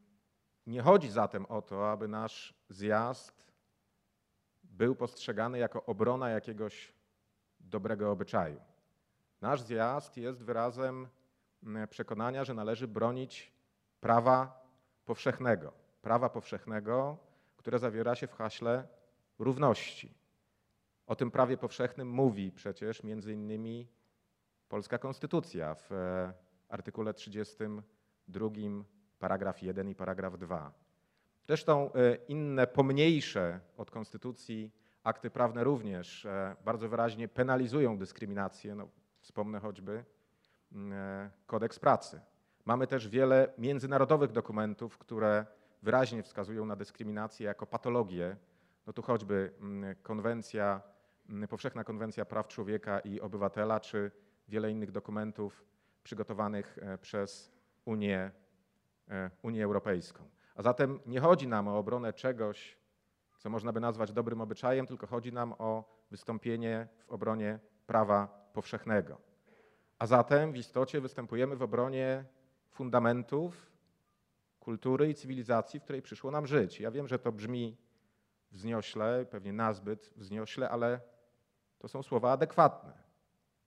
Nie 0.66 0.82
chodzi 0.82 1.10
zatem 1.10 1.46
o 1.46 1.62
to, 1.62 1.90
aby 1.90 2.08
nasz 2.08 2.54
zjazd 2.68 3.52
był 4.64 4.96
postrzegany 4.96 5.58
jako 5.58 5.84
obrona 5.84 6.30
jakiegoś 6.30 6.92
dobrego 7.60 8.10
obyczaju. 8.10 8.60
Nasz 9.40 9.62
zjazd 9.62 10.16
jest 10.16 10.44
wyrazem 10.44 11.08
mm, 11.62 11.88
przekonania, 11.88 12.44
że 12.44 12.54
należy 12.54 12.88
bronić 12.88 13.52
prawa 14.00 14.66
powszechnego. 15.04 15.72
Prawa 16.02 16.28
powszechnego, 16.28 17.18
które 17.56 17.78
zawiera 17.78 18.14
się 18.14 18.26
w 18.26 18.32
haśle 18.34 18.88
równości. 19.38 20.14
O 21.06 21.16
tym 21.16 21.30
prawie 21.30 21.56
powszechnym 21.56 22.10
mówi 22.10 22.52
przecież 22.52 23.02
między 23.02 23.32
innymi 23.32 23.88
polska 24.68 24.98
konstytucja 24.98 25.74
w 25.74 25.92
e, 25.92 26.32
artykule 26.68 27.14
32, 27.14 28.48
paragraf 29.18 29.62
1 29.62 29.88
i 29.88 29.94
paragraf 29.94 30.38
2. 30.38 30.72
Zresztą 31.46 31.92
e, 31.92 32.14
inne 32.28 32.66
pomniejsze 32.66 33.60
od 33.76 33.90
konstytucji 33.90 34.72
akty 35.02 35.30
prawne 35.30 35.64
również 35.64 36.24
e, 36.24 36.56
bardzo 36.64 36.88
wyraźnie 36.88 37.28
penalizują 37.28 37.98
dyskryminację. 37.98 38.74
No, 38.74 38.88
wspomnę 39.26 39.60
choćby 39.60 40.04
mm, 40.72 40.92
e, 40.92 41.30
kodeks 41.46 41.78
pracy. 41.78 42.20
Mamy 42.64 42.86
też 42.86 43.08
wiele 43.08 43.52
międzynarodowych 43.58 44.32
dokumentów, 44.32 44.98
które 44.98 45.46
wyraźnie 45.82 46.22
wskazują 46.22 46.66
na 46.66 46.76
dyskryminację 46.76 47.46
jako 47.46 47.66
patologię. 47.66 48.36
No 48.86 48.92
tu 48.92 49.02
choćby 49.02 49.52
mm, 49.60 49.96
konwencja, 50.02 50.80
mm, 51.28 51.48
powszechna 51.48 51.84
konwencja 51.84 52.24
praw 52.24 52.48
człowieka 52.48 53.00
i 53.00 53.20
obywatela, 53.20 53.80
czy 53.80 54.10
wiele 54.48 54.70
innych 54.70 54.90
dokumentów 54.90 55.64
przygotowanych 56.02 56.78
e, 56.82 56.98
przez 56.98 57.52
Unię, 57.84 58.30
e, 59.08 59.30
Unię 59.42 59.64
Europejską. 59.64 60.24
A 60.54 60.62
zatem 60.62 61.00
nie 61.06 61.20
chodzi 61.20 61.48
nam 61.48 61.68
o 61.68 61.78
obronę 61.78 62.12
czegoś, 62.12 62.78
co 63.38 63.50
można 63.50 63.72
by 63.72 63.80
nazwać 63.80 64.12
dobrym 64.12 64.40
obyczajem, 64.40 64.86
tylko 64.86 65.06
chodzi 65.06 65.32
nam 65.32 65.54
o 65.58 65.96
wystąpienie 66.10 66.88
w 67.06 67.10
obronie 67.10 67.58
prawa 67.86 68.45
powszechnego. 68.56 69.18
A 69.98 70.06
zatem 70.06 70.52
w 70.52 70.56
istocie 70.56 71.00
występujemy 71.00 71.56
w 71.56 71.62
obronie 71.62 72.24
fundamentów 72.70 73.72
kultury 74.60 75.08
i 75.08 75.14
cywilizacji, 75.14 75.80
w 75.80 75.82
której 75.82 76.02
przyszło 76.02 76.30
nam 76.30 76.46
żyć. 76.46 76.80
Ja 76.80 76.90
wiem, 76.90 77.08
że 77.08 77.18
to 77.18 77.32
brzmi 77.32 77.76
wzniośle, 78.52 79.26
pewnie 79.30 79.52
nazbyt 79.52 80.12
wzniośle, 80.16 80.70
ale 80.70 81.00
to 81.78 81.88
są 81.88 82.02
słowa 82.02 82.32
adekwatne. 82.32 82.92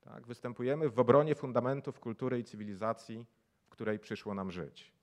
Tak? 0.02 0.28
Występujemy 0.28 0.90
w 0.90 1.00
obronie 1.00 1.36
fundamentów 1.36 2.00
kultury 2.00 2.40
i 2.40 2.44
cywilizacji, 2.44 3.26
w 3.66 3.70
której 3.70 4.00
przyszło 4.00 4.34
nam 4.34 4.52
żyć. 4.52 4.94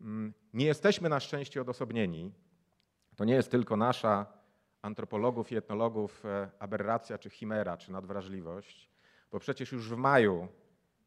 Mm, 0.00 0.32
Nie 0.54 0.66
jesteśmy 0.66 1.08
na 1.08 1.20
szczęście 1.20 1.60
odosobnieni. 1.60 2.32
To 3.16 3.24
nie 3.24 3.34
jest 3.34 3.50
tylko 3.50 3.76
nasza 3.76 4.26
antropologów 4.82 5.52
i 5.52 5.56
etnologów 5.56 6.26
e, 6.26 6.50
aberracja, 6.58 7.18
czy 7.18 7.30
chimera, 7.30 7.76
czy 7.76 7.92
nadwrażliwość, 7.92 8.91
bo 9.32 9.38
przecież 9.38 9.72
już 9.72 9.90
w 9.90 9.96
maju 9.96 10.48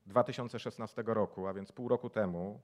2016 0.05 1.03
roku, 1.05 1.47
a 1.47 1.53
więc 1.53 1.71
pół 1.71 1.87
roku 1.87 2.09
temu, 2.09 2.61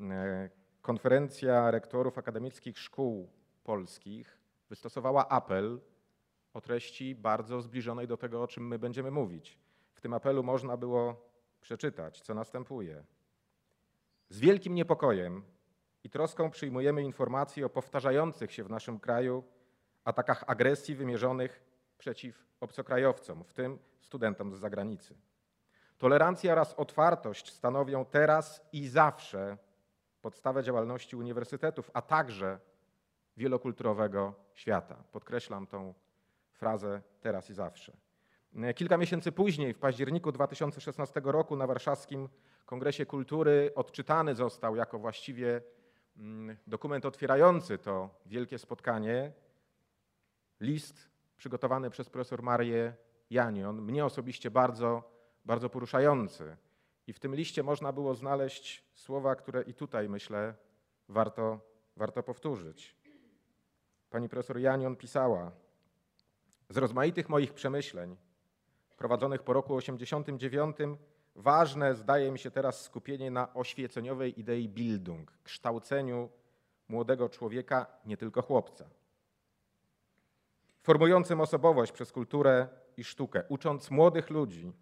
e, 0.00 0.50
konferencja 0.82 1.70
rektorów 1.70 2.18
akademickich 2.18 2.78
szkół 2.78 3.28
polskich 3.64 4.38
wystosowała 4.68 5.28
apel 5.28 5.80
o 6.54 6.60
treści 6.60 7.14
bardzo 7.14 7.60
zbliżonej 7.60 8.06
do 8.06 8.16
tego, 8.16 8.42
o 8.42 8.46
czym 8.46 8.68
my 8.68 8.78
będziemy 8.78 9.10
mówić. 9.10 9.58
W 9.94 10.00
tym 10.00 10.14
apelu 10.14 10.42
można 10.42 10.76
było 10.76 11.30
przeczytać, 11.60 12.20
co 12.20 12.34
następuje. 12.34 13.04
Z 14.28 14.40
wielkim 14.40 14.74
niepokojem 14.74 15.42
i 16.04 16.10
troską 16.10 16.50
przyjmujemy 16.50 17.02
informacje 17.02 17.66
o 17.66 17.70
powtarzających 17.70 18.52
się 18.52 18.64
w 18.64 18.70
naszym 18.70 19.00
kraju 19.00 19.44
atakach 20.04 20.44
agresji 20.46 20.94
wymierzonych 20.94 21.73
przeciw 21.98 22.46
obcokrajowcom, 22.60 23.44
w 23.44 23.52
tym 23.52 23.78
studentom 24.00 24.54
z 24.54 24.58
zagranicy. 24.58 25.14
Tolerancja 25.98 26.52
oraz 26.52 26.74
otwartość 26.74 27.52
stanowią 27.52 28.04
teraz 28.04 28.68
i 28.72 28.88
zawsze 28.88 29.56
podstawę 30.22 30.62
działalności 30.62 31.16
uniwersytetów, 31.16 31.90
a 31.94 32.02
także 32.02 32.58
wielokulturowego 33.36 34.34
świata. 34.54 35.04
Podkreślam 35.12 35.66
tą 35.66 35.94
frazę 36.52 37.02
teraz 37.20 37.50
i 37.50 37.54
zawsze. 37.54 37.92
Kilka 38.74 38.96
miesięcy 38.96 39.32
później, 39.32 39.74
w 39.74 39.78
październiku 39.78 40.32
2016 40.32 41.20
roku, 41.24 41.56
na 41.56 41.66
Warszawskim 41.66 42.28
Kongresie 42.66 43.06
Kultury 43.06 43.72
odczytany 43.74 44.34
został 44.34 44.76
jako 44.76 44.98
właściwie 44.98 45.62
mm, 46.16 46.56
dokument 46.66 47.06
otwierający 47.06 47.78
to 47.78 48.10
wielkie 48.26 48.58
spotkanie 48.58 49.32
list 50.60 51.13
przygotowany 51.44 51.90
przez 51.90 52.10
profesor 52.10 52.42
Marię 52.42 52.94
Janion, 53.30 53.82
mnie 53.82 54.04
osobiście 54.04 54.50
bardzo, 54.50 55.02
bardzo 55.44 55.70
poruszający. 55.70 56.56
I 57.06 57.12
w 57.12 57.18
tym 57.18 57.34
liście 57.34 57.62
można 57.62 57.92
było 57.92 58.14
znaleźć 58.14 58.84
słowa, 58.94 59.34
które 59.34 59.62
i 59.62 59.74
tutaj 59.74 60.08
myślę 60.08 60.54
warto, 61.08 61.60
warto 61.96 62.22
powtórzyć. 62.22 62.96
Pani 64.10 64.28
profesor 64.28 64.58
Janion 64.58 64.96
pisała: 64.96 65.52
Z 66.68 66.76
rozmaitych 66.76 67.28
moich 67.28 67.52
przemyśleń, 67.52 68.16
prowadzonych 68.96 69.42
po 69.42 69.52
roku 69.52 69.74
89, 69.74 70.76
ważne 71.34 71.94
zdaje 71.94 72.30
mi 72.30 72.38
się 72.38 72.50
teraz 72.50 72.82
skupienie 72.82 73.30
na 73.30 73.54
oświeceniowej 73.54 74.40
idei 74.40 74.68
Bildung, 74.68 75.32
kształceniu 75.42 76.28
młodego 76.88 77.28
człowieka, 77.28 77.86
nie 78.04 78.16
tylko 78.16 78.42
chłopca. 78.42 79.03
Formującym 80.84 81.40
osobowość 81.40 81.92
przez 81.92 82.12
kulturę 82.12 82.68
i 82.96 83.04
sztukę, 83.04 83.42
ucząc 83.48 83.90
młodych 83.90 84.30
ludzi 84.30 84.72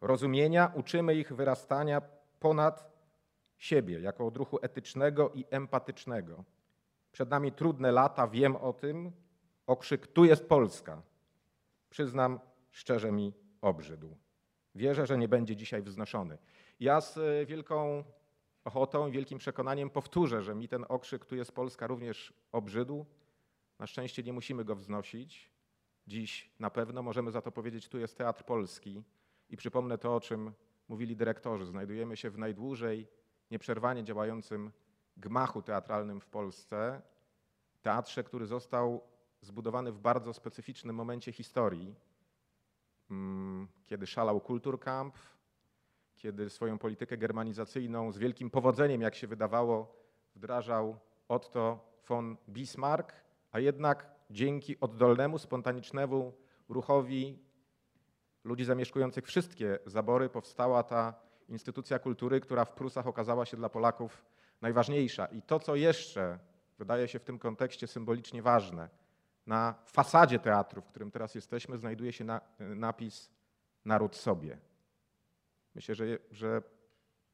rozumienia, 0.00 0.72
uczymy 0.74 1.14
ich 1.14 1.32
wyrastania 1.32 2.02
ponad 2.40 2.90
siebie, 3.56 4.00
jako 4.00 4.26
odruchu 4.26 4.58
etycznego 4.62 5.30
i 5.34 5.44
empatycznego. 5.50 6.44
Przed 7.12 7.30
nami 7.30 7.52
trudne 7.52 7.92
lata, 7.92 8.28
wiem 8.28 8.56
o 8.56 8.72
tym. 8.72 9.12
Okrzyk 9.66 10.06
tu 10.06 10.24
jest 10.24 10.48
Polska. 10.48 11.02
Przyznam, 11.90 12.40
szczerze 12.70 13.12
mi 13.12 13.32
obrzydł. 13.60 14.16
Wierzę, 14.74 15.06
że 15.06 15.18
nie 15.18 15.28
będzie 15.28 15.56
dzisiaj 15.56 15.82
wznoszony. 15.82 16.38
Ja 16.80 17.00
z 17.00 17.18
e, 17.18 17.46
wielką 17.46 18.04
ochotą 18.64 19.06
i 19.06 19.12
wielkim 19.12 19.38
przekonaniem 19.38 19.90
powtórzę, 19.90 20.42
że 20.42 20.54
mi 20.54 20.68
ten 20.68 20.84
okrzyk 20.88 21.24
tu 21.24 21.36
jest 21.36 21.52
Polska 21.52 21.86
również 21.86 22.34
obrzydł. 22.52 23.06
Na 23.78 23.86
szczęście 23.86 24.22
nie 24.22 24.32
musimy 24.32 24.64
go 24.64 24.76
wznosić. 24.76 25.50
Dziś 26.06 26.50
na 26.58 26.70
pewno 26.70 27.02
możemy 27.02 27.30
za 27.30 27.42
to 27.42 27.52
powiedzieć, 27.52 27.88
tu 27.88 27.98
jest 27.98 28.18
Teatr 28.18 28.44
Polski. 28.44 29.02
I 29.50 29.56
przypomnę 29.56 29.98
to, 29.98 30.14
o 30.14 30.20
czym 30.20 30.52
mówili 30.88 31.16
dyrektorzy. 31.16 31.66
Znajdujemy 31.66 32.16
się 32.16 32.30
w 32.30 32.38
najdłużej 32.38 33.08
nieprzerwanie 33.50 34.04
działającym 34.04 34.72
gmachu 35.16 35.62
teatralnym 35.62 36.20
w 36.20 36.26
Polsce. 36.26 37.02
Teatrze, 37.82 38.24
który 38.24 38.46
został 38.46 39.02
zbudowany 39.40 39.92
w 39.92 39.98
bardzo 39.98 40.32
specyficznym 40.32 40.96
momencie 40.96 41.32
historii. 41.32 41.94
mm, 43.10 43.68
kiedy 43.86 44.06
szalał 44.06 44.40
Kulturkamp, 44.40 45.16
kiedy 46.16 46.50
swoją 46.50 46.78
politykę 46.78 47.16
germanizacyjną 47.16 48.12
z 48.12 48.18
wielkim 48.18 48.50
powodzeniem, 48.50 49.00
jak 49.00 49.14
się 49.14 49.26
wydawało, 49.26 49.96
wdrażał 50.34 50.98
Otto 51.28 51.94
von 52.08 52.36
Bismarck, 52.48 53.23
a 53.54 53.60
jednak 53.60 54.10
dzięki 54.30 54.80
oddolnemu, 54.80 55.38
spontanicznemu 55.38 56.32
ruchowi 56.68 57.38
ludzi 58.44 58.64
zamieszkujących 58.64 59.26
wszystkie 59.26 59.78
zabory 59.86 60.28
powstała 60.28 60.82
ta 60.82 61.14
instytucja 61.48 61.98
kultury, 61.98 62.40
która 62.40 62.64
w 62.64 62.72
Prusach 62.72 63.06
okazała 63.06 63.46
się 63.46 63.56
dla 63.56 63.68
Polaków 63.68 64.24
najważniejsza. 64.60 65.26
I 65.26 65.42
to, 65.42 65.60
co 65.60 65.76
jeszcze 65.76 66.38
wydaje 66.78 67.08
się 67.08 67.18
w 67.18 67.24
tym 67.24 67.38
kontekście 67.38 67.86
symbolicznie 67.86 68.42
ważne, 68.42 68.88
na 69.46 69.74
fasadzie 69.86 70.38
teatru, 70.38 70.82
w 70.82 70.86
którym 70.86 71.10
teraz 71.10 71.34
jesteśmy, 71.34 71.78
znajduje 71.78 72.12
się 72.12 72.24
na, 72.24 72.40
napis 72.58 73.30
Naród 73.84 74.16
sobie. 74.16 74.58
Myślę, 75.74 75.94
że, 75.94 76.04
że 76.30 76.62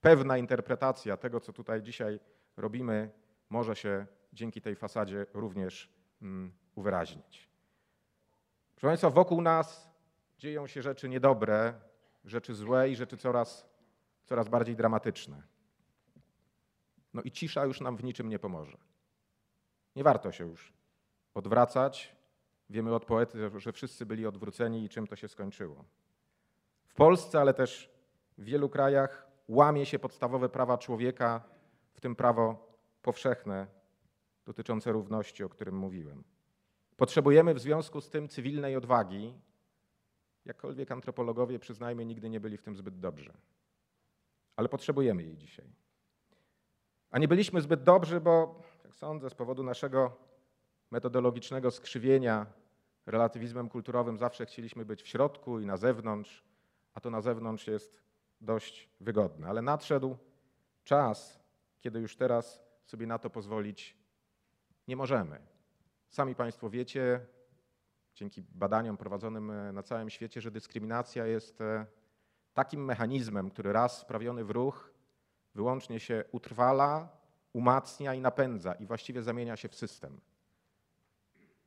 pewna 0.01 0.39
interpretacja 0.39 1.17
tego, 1.17 1.41
co 1.41 1.53
tutaj 1.53 1.83
dzisiaj 1.83 2.21
robimy, 2.57 3.11
może 3.51 3.77
się 3.77 4.07
dzięki 4.33 4.61
tej 4.61 4.77
fasadzie 4.77 5.27
również 5.35 6.00
uwyraźnić. 6.75 7.49
Proszę 8.75 8.87
Państwa, 8.87 9.11
wokół 9.11 9.43
nas 9.43 9.91
dzieją 10.39 10.67
się 10.67 10.83
rzeczy 10.83 11.09
niedobre, 11.09 11.75
rzeczy 12.25 12.55
złe 12.55 12.91
i 12.91 12.97
rzeczy 12.97 13.17
coraz, 13.17 13.69
coraz 14.25 14.49
bardziej 14.49 14.77
dramatyczne. 14.77 15.43
No 17.15 17.23
i 17.23 17.31
cisza 17.31 17.65
już 17.65 17.81
nam 17.81 17.97
w 17.97 18.05
niczym 18.05 18.29
nie 18.29 18.39
pomoże. 18.39 18.79
Nie 19.97 20.05
warto 20.05 20.33
się 20.33 20.47
już 20.47 20.73
odwracać. 21.35 22.17
Wiemy 22.71 22.95
od 22.95 23.05
poety, 23.05 23.51
że 23.61 23.73
wszyscy 23.73 24.07
byli 24.07 24.27
odwróceni 24.27 24.85
i 24.85 24.89
czym 24.89 25.07
to 25.07 25.17
się 25.17 25.29
skończyło. 25.29 25.85
W 26.87 26.95
Polsce, 26.95 27.41
ale 27.41 27.55
też 27.55 27.91
w 28.39 28.45
wielu 28.45 28.69
krajach 28.69 29.27
łamie 29.49 29.87
się 29.87 29.99
podstawowe 29.99 30.49
prawa 30.49 30.79
człowieka, 30.79 31.43
w 31.93 32.01
tym 32.01 32.17
prawo 32.17 32.77
powszechne 33.03 33.67
dotyczące 34.51 34.93
równości, 34.93 35.45
o 35.45 35.49
którym 35.49 35.77
mówiłem. 35.77 36.25
Potrzebujemy 36.97 37.55
w 37.55 37.59
związku 37.61 38.01
z 38.01 38.11
tym 38.11 38.29
cywilnej 38.29 38.77
odwagi, 38.77 39.35
jakkolwiek 40.45 40.91
antropologowie, 40.91 41.59
przyznajmy, 41.59 42.05
nigdy 42.05 42.31
nie 42.31 42.41
byli 42.41 42.57
w 42.57 42.63
tym 42.63 42.77
zbyt 42.77 43.01
dobrze. 43.01 43.33
Ale 44.57 44.69
potrzebujemy 44.69 45.23
jej 45.23 45.37
dzisiaj. 45.37 45.73
A 47.11 47.19
nie 47.19 47.29
byliśmy 47.29 47.61
zbyt 47.61 47.83
dobrzy, 47.83 48.21
bo, 48.21 48.63
jak 48.85 48.95
sądzę, 48.95 49.31
z 49.31 49.35
powodu 49.35 49.63
naszego 49.63 50.17
metodologicznego 50.91 51.71
skrzywienia 51.71 52.47
relatywizmem 53.07 53.69
kulturowym 53.69 54.19
zawsze 54.19 54.47
chcieliśmy 54.47 54.85
być 54.85 55.03
w 55.03 55.09
środku 55.09 55.61
i 55.61 55.67
na 55.67 55.77
zewnątrz, 55.77 56.45
a 56.95 57.01
to 57.01 57.11
na 57.11 57.21
zewnątrz 57.21 57.67
jest 57.67 58.03
dość 58.41 58.91
wygodne. 59.01 59.49
Ale 59.49 59.63
nadszedł 59.63 60.17
czas, 60.85 61.41
kiedy 61.81 62.01
już 62.01 62.17
teraz 62.17 62.63
sobie 62.85 63.07
na 63.07 63.19
to 63.19 63.31
pozwolić 63.31 64.00
nie 64.91 64.97
możemy. 64.97 65.41
Sami 66.09 66.35
Państwo 66.35 66.71
wiecie, 66.71 67.27
dzięki 68.15 68.43
badaniom 68.43 68.97
prowadzonym 68.97 69.51
e, 69.51 69.73
na 69.73 69.83
całym 69.83 70.11
świecie, 70.11 70.41
że 70.41 70.51
dyskryminacja 70.51 71.27
jest 71.27 71.61
e, 71.61 71.87
takim 72.55 72.85
mechanizmem, 72.85 73.51
który 73.51 73.73
raz 73.73 73.99
sprawiony 73.99 74.45
w 74.45 74.51
ruch 74.51 74.93
wyłącznie 75.55 76.01
się 76.01 76.25
utrwala, 76.33 77.09
umacnia 77.53 78.15
i 78.15 78.21
napędza 78.21 78.73
i 78.73 78.87
właściwie 78.87 79.23
zamienia 79.23 79.57
się 79.57 79.69
w 79.69 79.75
system. 79.75 80.21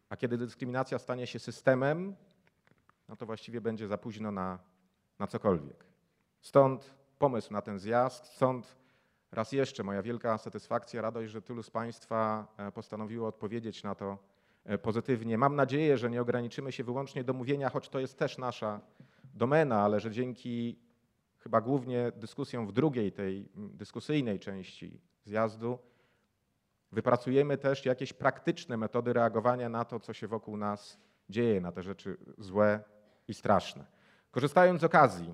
A 0.09 0.17
kiedy 0.17 0.37
dyskryminacja 0.37 0.99
stanie 0.99 1.27
się 1.27 1.39
systemem, 1.39 2.15
no 3.09 3.15
to 3.15 3.25
właściwie 3.25 3.61
będzie 3.61 3.87
za 3.87 3.97
późno 3.97 4.31
na, 4.31 4.59
na 5.19 5.27
cokolwiek. 5.27 5.85
Stąd 6.41 6.95
pomysł 7.19 7.53
na 7.53 7.61
ten 7.61 7.79
zjazd, 7.79 8.25
stąd 8.25 8.75
raz 9.33 9.51
jeszcze 9.51 9.83
moja 9.83 10.01
wielka 10.01 10.37
satysfakcja, 10.37 11.01
radość, 11.01 11.31
że 11.31 11.41
tylu 11.41 11.63
z 11.63 11.69
Państwa 11.69 12.47
e, 12.57 12.71
postanowiło 12.71 13.27
odpowiedzieć 13.27 13.83
na 13.83 13.95
to 13.95 14.17
e, 14.65 14.77
pozytywnie. 14.77 15.37
Mam 15.37 15.55
nadzieję, 15.55 15.97
że 15.97 16.09
nie 16.09 16.21
ograniczymy 16.21 16.71
się 16.71 16.83
wyłącznie 16.83 17.23
do 17.23 17.33
mówienia, 17.33 17.69
choć 17.69 17.89
to 17.89 17.99
jest 17.99 18.19
też 18.19 18.37
nasza 18.37 18.81
domena, 19.33 19.81
ale 19.81 19.99
że 19.99 20.11
dzięki 20.11 20.79
chyba 21.37 21.61
głównie 21.61 22.11
dyskusjom 22.15 22.67
w 22.67 22.71
drugiej 22.71 23.11
tej 23.11 23.49
dyskusyjnej 23.55 24.39
części 24.39 25.01
zjazdu 25.25 25.79
wypracujemy 26.91 27.57
też 27.57 27.85
jakieś 27.85 28.13
praktyczne 28.13 28.77
metody 28.77 29.13
reagowania 29.13 29.69
na 29.69 29.85
to, 29.85 29.99
co 29.99 30.13
się 30.13 30.27
wokół 30.27 30.57
nas 30.57 30.99
dzieje, 31.29 31.61
na 31.61 31.71
te 31.71 31.83
rzeczy 31.83 32.17
złe 32.37 32.83
i 33.27 33.33
straszne. 33.33 33.85
Korzystając 34.31 34.81
z 34.81 34.83
okazji 34.83 35.33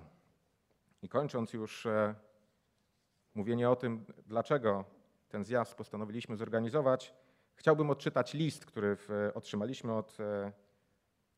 i 1.04 1.10
kończąc 1.10 1.54
już 1.54 1.86
e, 1.86 2.16
mówienie 3.40 3.70
o 3.70 3.76
tym, 3.76 4.06
dlaczego 4.28 4.86
ten 5.30 5.46
zjazd 5.46 5.76
postanowiliśmy 5.76 6.38
zorganizować, 6.38 7.14
chciałbym 7.56 7.90
odczytać 7.90 8.34
list, 8.34 8.66
który 8.66 8.96
w, 8.96 9.32
otrzymaliśmy 9.34 9.94
od 9.94 10.18
e, 10.20 10.52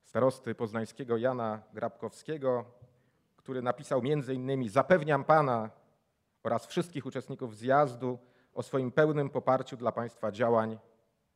starosty 0.04 0.56
poznańskiego 0.56 1.18
Jana 1.18 1.62
Grabkowskiego, 1.74 2.66
który 3.38 3.62
napisał 3.62 4.02
między 4.02 4.34
innymi 4.34 4.70
Zapewniam 4.70 5.24
Pana 5.24 5.70
oraz 6.44 6.66
wszystkich 6.66 7.06
uczestników 7.06 7.58
zjazdu 7.58 8.20
o 8.54 8.64
swoim 8.64 8.92
pełnym 8.92 9.30
poparciu 9.30 9.78
dla 9.78 9.92
Państwa 9.92 10.32
działań 10.32 10.80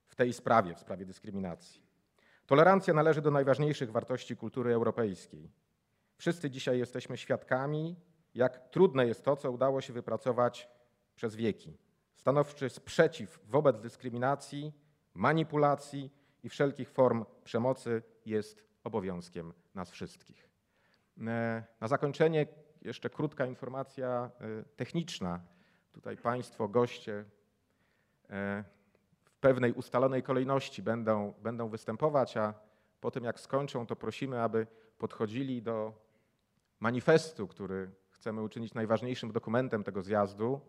w 0.08 0.15
tej 0.15 0.34
sprawie, 0.34 0.75
w 0.75 0.80
sprawie 0.80 1.06
dyskryminacji. 1.06 1.82
Tolerancja 2.45 2.93
należy 2.93 3.21
do 3.21 3.32
najważniejszych 3.32 3.91
wartości 3.91 4.38
kultury 4.38 4.73
europejskiej. 4.73 5.51
Wszyscy 6.17 6.49
dzisiaj 6.49 6.80
jesteśmy 6.80 7.17
świadkami, 7.17 7.95
jak 8.36 8.69
trudne 8.69 9.08
jest 9.08 9.24
to, 9.24 9.36
co 9.36 9.52
udało 9.52 9.82
się 9.82 9.93
wypracować 9.93 10.69
przez 11.15 11.36
wieki. 11.36 11.78
Stanowczy 12.15 12.69
sprzeciw 12.69 13.39
wobec 13.45 13.80
dyskryminacji, 13.80 14.74
manipulacji 15.13 16.12
i 16.43 16.50
wszelkich 16.50 16.89
form 16.89 17.26
przemocy 17.43 18.04
jest 18.26 18.63
obowiązkiem 18.84 19.54
nas 19.76 19.91
wszystkich. 19.91 20.50
E, 21.17 21.63
na 21.82 21.88
zakończenie 21.88 22.48
jeszcze 22.82 23.10
krótka 23.10 23.45
informacja 23.45 24.32
e, 24.39 24.63
techniczna. 24.63 25.39
Tutaj 25.91 26.17
Państwo, 26.17 26.67
goście 26.67 27.26
e, 28.30 28.63
w 29.24 29.32
pewnej 29.39 29.74
ustalonej 29.74 30.24
kolejności 30.24 30.84
będą, 30.84 31.34
będą 31.43 31.69
występować, 31.69 32.38
a 32.38 32.54
po 33.02 33.12
tym 33.12 33.24
jak 33.24 33.39
skończą, 33.39 33.86
to 33.86 33.95
prosimy, 33.95 34.41
aby 34.41 34.67
podchodzili 34.98 35.62
do 35.62 35.93
manifestu, 36.80 37.48
który 37.48 37.91
chcemy 38.25 38.41
uczynić 38.41 38.73
najważniejszym 38.73 39.31
dokumentem 39.31 39.83
tego 39.83 40.01
zjazdu. 40.01 40.61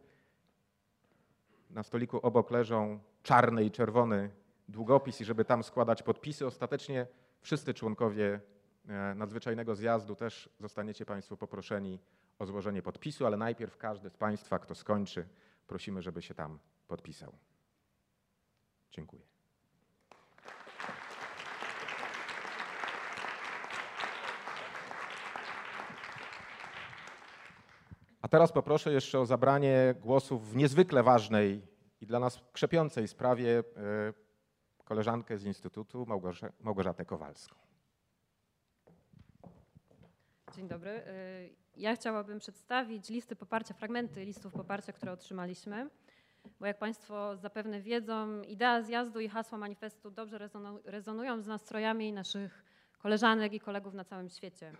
Na 1.70 1.82
stoliku 1.82 2.18
obok 2.22 2.50
leżą 2.50 3.00
czarny 3.22 3.64
i 3.64 3.70
czerwony 3.70 4.30
długopis 4.68 5.20
i 5.20 5.24
żeby 5.24 5.44
tam 5.44 5.62
składać 5.62 6.02
podpisy. 6.02 6.46
Ostatecznie 6.46 7.06
wszyscy 7.40 7.74
członkowie 7.74 8.40
e, 8.88 9.14
nadzwyczajnego 9.14 9.74
zjazdu 9.74 10.14
też 10.14 10.48
zostaniecie 10.60 11.06
Państwo 11.06 11.36
poproszeni 11.36 12.00
o 12.38 12.46
złożenie 12.46 12.82
podpisu, 12.82 13.26
ale 13.26 13.36
najpierw 13.36 13.76
każdy 13.76 14.10
z 14.10 14.16
Państwa, 14.16 14.58
kto 14.58 14.74
skończy, 14.74 15.28
prosimy, 15.66 16.02
żeby 16.02 16.22
się 16.22 16.34
tam 16.34 16.58
podpisał. 16.88 17.32
Dziękuję. 18.90 19.35
A 28.26 28.28
teraz 28.28 28.52
poproszę 28.52 28.92
jeszcze 28.92 29.20
o 29.20 29.26
zabranie 29.26 29.94
głosu 30.00 30.38
w 30.38 30.56
niezwykle 30.56 31.02
ważnej 31.02 31.62
i 32.00 32.06
dla 32.06 32.20
nas 32.20 32.40
krzepiącej 32.52 33.08
sprawie 33.08 33.58
e, 33.58 33.62
koleżankę 34.84 35.38
z 35.38 35.44
Instytutu 35.44 36.06
Małgorzatę 36.60 37.04
Kowalską. 37.04 37.56
Dzień 40.56 40.68
dobry. 40.68 40.90
E, 40.90 41.02
ja 41.76 41.96
chciałabym 41.96 42.38
przedstawić 42.38 43.08
listy 43.08 43.36
poparcia, 43.36 43.74
fragmenty 43.74 44.24
listów 44.24 44.52
poparcia, 44.52 44.92
które 44.92 45.12
otrzymaliśmy, 45.12 45.90
bo 46.60 46.66
jak 46.66 46.78
Państwo 46.78 47.36
zapewne 47.36 47.80
wiedzą, 47.80 48.42
idea 48.42 48.82
zjazdu 48.82 49.20
i 49.20 49.28
hasła 49.28 49.58
manifestu 49.58 50.10
dobrze 50.10 50.48
rezonują 50.84 51.42
z 51.42 51.46
nastrojami 51.46 52.12
naszych 52.12 52.64
koleżanek 52.98 53.52
i 53.52 53.60
kolegów 53.60 53.94
na 53.94 54.04
całym 54.04 54.28
świecie. 54.28 54.72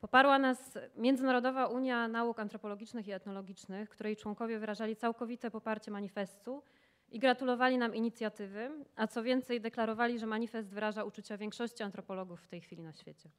Poparła 0.00 0.38
nas 0.38 0.78
Międzynarodowa 0.96 1.66
Unia 1.66 2.08
Nauk 2.08 2.38
Antropologicznych 2.38 3.08
i 3.08 3.12
Etnologicznych, 3.12 3.88
której 3.88 4.16
członkowie 4.16 4.58
wyrażali 4.58 4.96
całkowite 4.96 5.50
poparcie 5.50 5.90
manifestu 5.90 6.62
i 7.10 7.18
gratulowali 7.18 7.78
nam 7.78 7.94
inicjatywy, 7.94 8.70
a 8.96 9.06
co 9.06 9.22
więcej 9.22 9.60
deklarowali, 9.60 10.18
że 10.18 10.26
manifest 10.26 10.74
wyraża 10.74 11.04
uczucia 11.04 11.36
większości 11.36 11.82
antropologów 11.82 12.40
w 12.40 12.48
tej 12.48 12.60
chwili 12.60 12.82
na 12.82 12.92
świecie. 12.92 13.30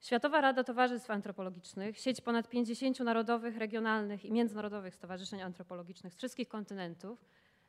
Światowa 0.00 0.40
Rada 0.40 0.64
Towarzystw 0.64 1.10
Antropologicznych, 1.10 1.98
sieć 1.98 2.20
ponad 2.20 2.48
50 2.48 3.00
narodowych, 3.00 3.56
regionalnych 3.56 4.24
i 4.24 4.32
międzynarodowych 4.32 4.94
stowarzyszeń 4.94 5.42
antropologicznych 5.42 6.12
z 6.12 6.16
wszystkich 6.16 6.48
kontynentów, 6.48 7.24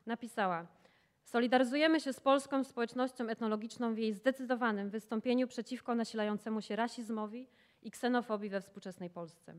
napisała: 0.06 0.68
Solidaryzujemy 1.24 2.00
się 2.00 2.14
z 2.14 2.20
polską 2.20 2.64
społecznością 2.64 3.30
etnologiczną 3.30 3.96
w 3.96 3.98
jej 3.98 4.14
zdecydowanym 4.14 4.90
wystąpieniu 4.90 5.48
przeciwko 5.48 5.96
nasilającemu 5.96 6.62
się 6.62 6.76
rasizmowi 6.76 7.48
i 7.88 7.92
ksenofobii 7.92 8.50
we 8.50 8.62
współczesnej 8.62 9.10
Polsce. 9.10 9.54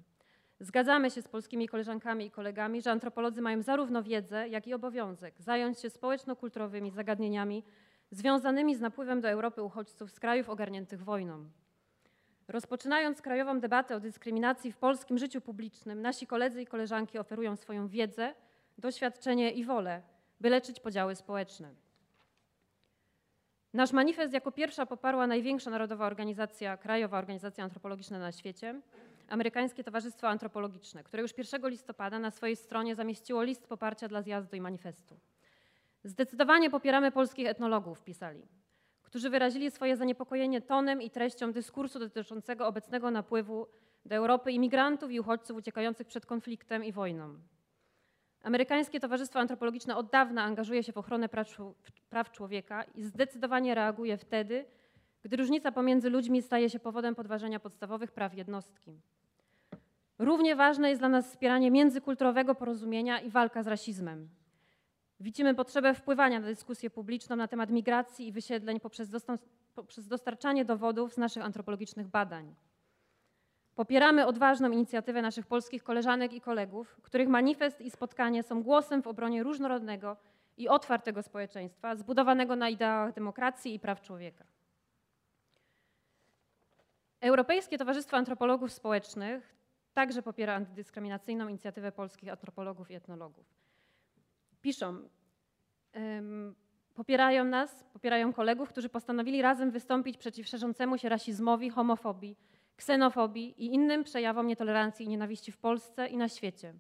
Zgadzamy 0.61 1.11
się 1.11 1.23
z 1.23 1.29
polskimi 1.29 1.69
koleżankami 1.69 2.27
i 2.27 2.31
kolegami, 2.31 2.83
że 2.83 2.91
antropolodzy 2.91 3.43
mają 3.43 3.63
zarówno 3.63 4.03
wiedzę, 4.03 4.49
jak 4.49 4.67
i 4.67 4.75
obowiązek 4.75 5.35
zająć 5.39 5.81
się 5.81 5.91
społeczno-kulturowymi 5.91 6.91
zagadnieniami 6.91 7.65
związanymi 8.11 8.77
z 8.77 8.81
napływem 8.81 9.21
do 9.21 9.29
Europy 9.29 9.63
uchodźców 9.63 10.11
z 10.11 10.21
krajów 10.21 10.51
ogarniętych 10.51 11.05
wojną. 11.05 11.51
Rozpoczynając 12.49 13.23
krajową 13.23 13.61
debatę 13.61 13.97
o 13.97 14.01
dyskryminacji 14.01 14.73
w 14.73 14.77
polskim 14.77 15.19
życiu 15.19 15.41
publicznym, 15.41 16.03
nasi 16.03 16.27
koledzy 16.27 16.63
i 16.63 16.67
koleżanki 16.67 17.19
oferują 17.19 17.57
swoją 17.57 17.89
wiedzę, 17.89 18.35
doświadczenie 18.79 19.53
i 19.53 19.65
wolę, 19.65 20.03
by 20.41 20.51
leczyć 20.51 20.81
podziały 20.81 21.15
społeczne. 21.15 21.88
Nasz 23.75 23.93
manifest 23.93 24.33
jako 24.33 24.53
pierwsza 24.53 24.87
poparła 24.87 25.27
największa 25.27 25.71
narodowa 25.71 26.07
organizacja, 26.07 26.77
krajowa 26.77 27.19
organizacja 27.19 27.65
antropologiczna 27.65 28.19
na 28.19 28.33
świecie, 28.33 28.81
Amerykańskie 29.29 29.85
Towarzystwo 29.85 30.29
Antropologiczne, 30.29 31.05
które 31.05 31.23
już 31.23 31.39
1 31.39 31.69
listopada 31.71 32.19
na 32.19 32.31
swojej 32.31 32.57
stronie 32.57 32.95
zamieściło 32.95 33.43
list 33.43 33.67
poparcia 33.67 34.09
dla 34.09 34.23
zjazdu 34.23 34.57
i 34.57 34.61
manifestu. 34.61 35.21
Zdecydowanie 36.05 36.71
popieramy 36.71 37.11
polskich 37.11 37.47
etnologów, 37.47 38.03
pisali, 38.03 38.43
którzy 39.03 39.31
wyrazili 39.31 39.71
swoje 39.71 39.97
zaniepokojenie 39.97 40.61
tonem 40.61 41.03
i 41.03 41.11
treścią 41.11 41.53
dyskursu 41.53 41.99
dotyczącego 41.99 42.67
obecnego 42.67 43.11
napływu 43.11 43.67
do 44.05 44.15
Europy 44.15 44.53
imigrantów 44.53 45.11
i 45.11 45.21
uchodźców 45.21 45.57
uciekających 45.57 46.07
przed 46.07 46.27
konfliktem 46.27 46.85
i 46.85 46.93
wojną. 46.93 47.39
Amerykańskie 48.43 49.01
Towarzystwo 49.01 49.41
Antropologiczne 49.41 49.97
od 49.97 50.11
dawna 50.11 50.43
angażuje 50.43 50.83
się 50.83 50.93
w 50.93 50.99
ochronę 50.99 51.29
praw 51.29 51.49
czł- 51.49 51.75
praw 52.11 52.31
człowieka 52.31 52.85
i 52.85 53.03
zdecydowanie 53.03 53.75
reaguje 53.75 54.17
wtedy, 54.17 54.65
gdy 55.23 55.37
różnica 55.37 55.73
pomiędzy 55.73 56.11
ludźmi 56.11 56.43
staje 56.43 56.71
się 56.71 56.79
powodem 56.79 57.15
podważenia 57.15 57.61
podstawowych 57.61 58.13
praw 58.13 58.35
jednostki. 58.35 59.01
Równie 60.19 60.57
ważne 60.57 60.89
jest 60.89 61.01
dla 61.01 61.09
nas 61.09 61.27
wspieranie 61.27 61.71
międzykulturowego 61.71 62.55
porozumienia 62.55 63.21
i 63.21 63.31
walka 63.31 63.63
z 63.63 63.67
rasizmem. 63.67 64.29
Widzimy 65.21 65.55
potrzebę 65.55 65.95
wpływania 65.95 66.41
na 66.41 66.47
dyskusję 66.47 66.91
publiczną 66.91 67.37
na 67.37 67.49
temat 67.49 67.71
migracji 67.71 68.27
i 68.27 68.33
wysiedleń 68.33 68.81
poprzez 69.75 70.09
dostarczanie 70.09 70.65
dowodów 70.65 71.15
z 71.15 71.19
naszych 71.19 71.45
antropologicznych 71.45 72.09
badań. 72.09 72.55
Popieramy 73.79 74.27
odważną 74.27 74.71
inicjatywę 74.71 75.23
naszych 75.23 75.47
polskich 75.47 75.83
koleżanek 75.83 76.33
i 76.33 76.41
kolegów, 76.41 76.97
których 77.03 77.29
manifest 77.29 77.81
i 77.81 77.91
spotkanie 77.91 78.43
są 78.43 78.63
głosem 78.63 79.03
w 79.03 79.07
obronie 79.07 79.43
różnorodnego 79.43 80.17
i 80.57 80.69
otwartego 80.69 81.23
społeczeństwa, 81.23 81.97
zbudowanego 81.97 82.57
na 82.57 82.69
ideałach 82.69 83.15
demokracji 83.15 83.75
i 83.75 83.81
praw 83.81 84.01
człowieka. 84.01 84.45
Europejskie 87.21 87.79
Towarzystwo 87.79 88.17
Antropologów 88.17 88.73
Społecznych 88.73 89.55
także 89.95 90.23
popiera 90.23 90.55
antydyskryminacyjną 90.55 91.49
inicjatywę 91.49 91.93
polskich 91.93 92.29
antropologów 92.29 92.91
i 92.91 92.95
etnologów. 92.95 93.47
Piszą, 94.61 95.09
popierają 96.95 97.45
nas, 97.45 97.85
popierają 97.93 98.33
kolegów, 98.33 98.69
którzy 98.69 98.89
postanowili 98.89 99.43
razem 99.43 99.71
wystąpić 99.71 100.17
przeciw 100.17 100.49
szerzącemu 100.49 100.99
się 100.99 101.09
rasizmowi, 101.09 101.71
homofobii, 101.71 102.37
ksenofobii 102.79 103.65
i 103.65 103.75
innym 103.75 104.05
przejawom 104.05 104.47
nietolerancji 104.47 105.07
i 105.07 105.09
nienawiści 105.09 105.53
w 105.53 105.59
Polsce 105.59 106.09
i 106.09 106.17
na 106.17 106.29
świecie. 106.29 106.75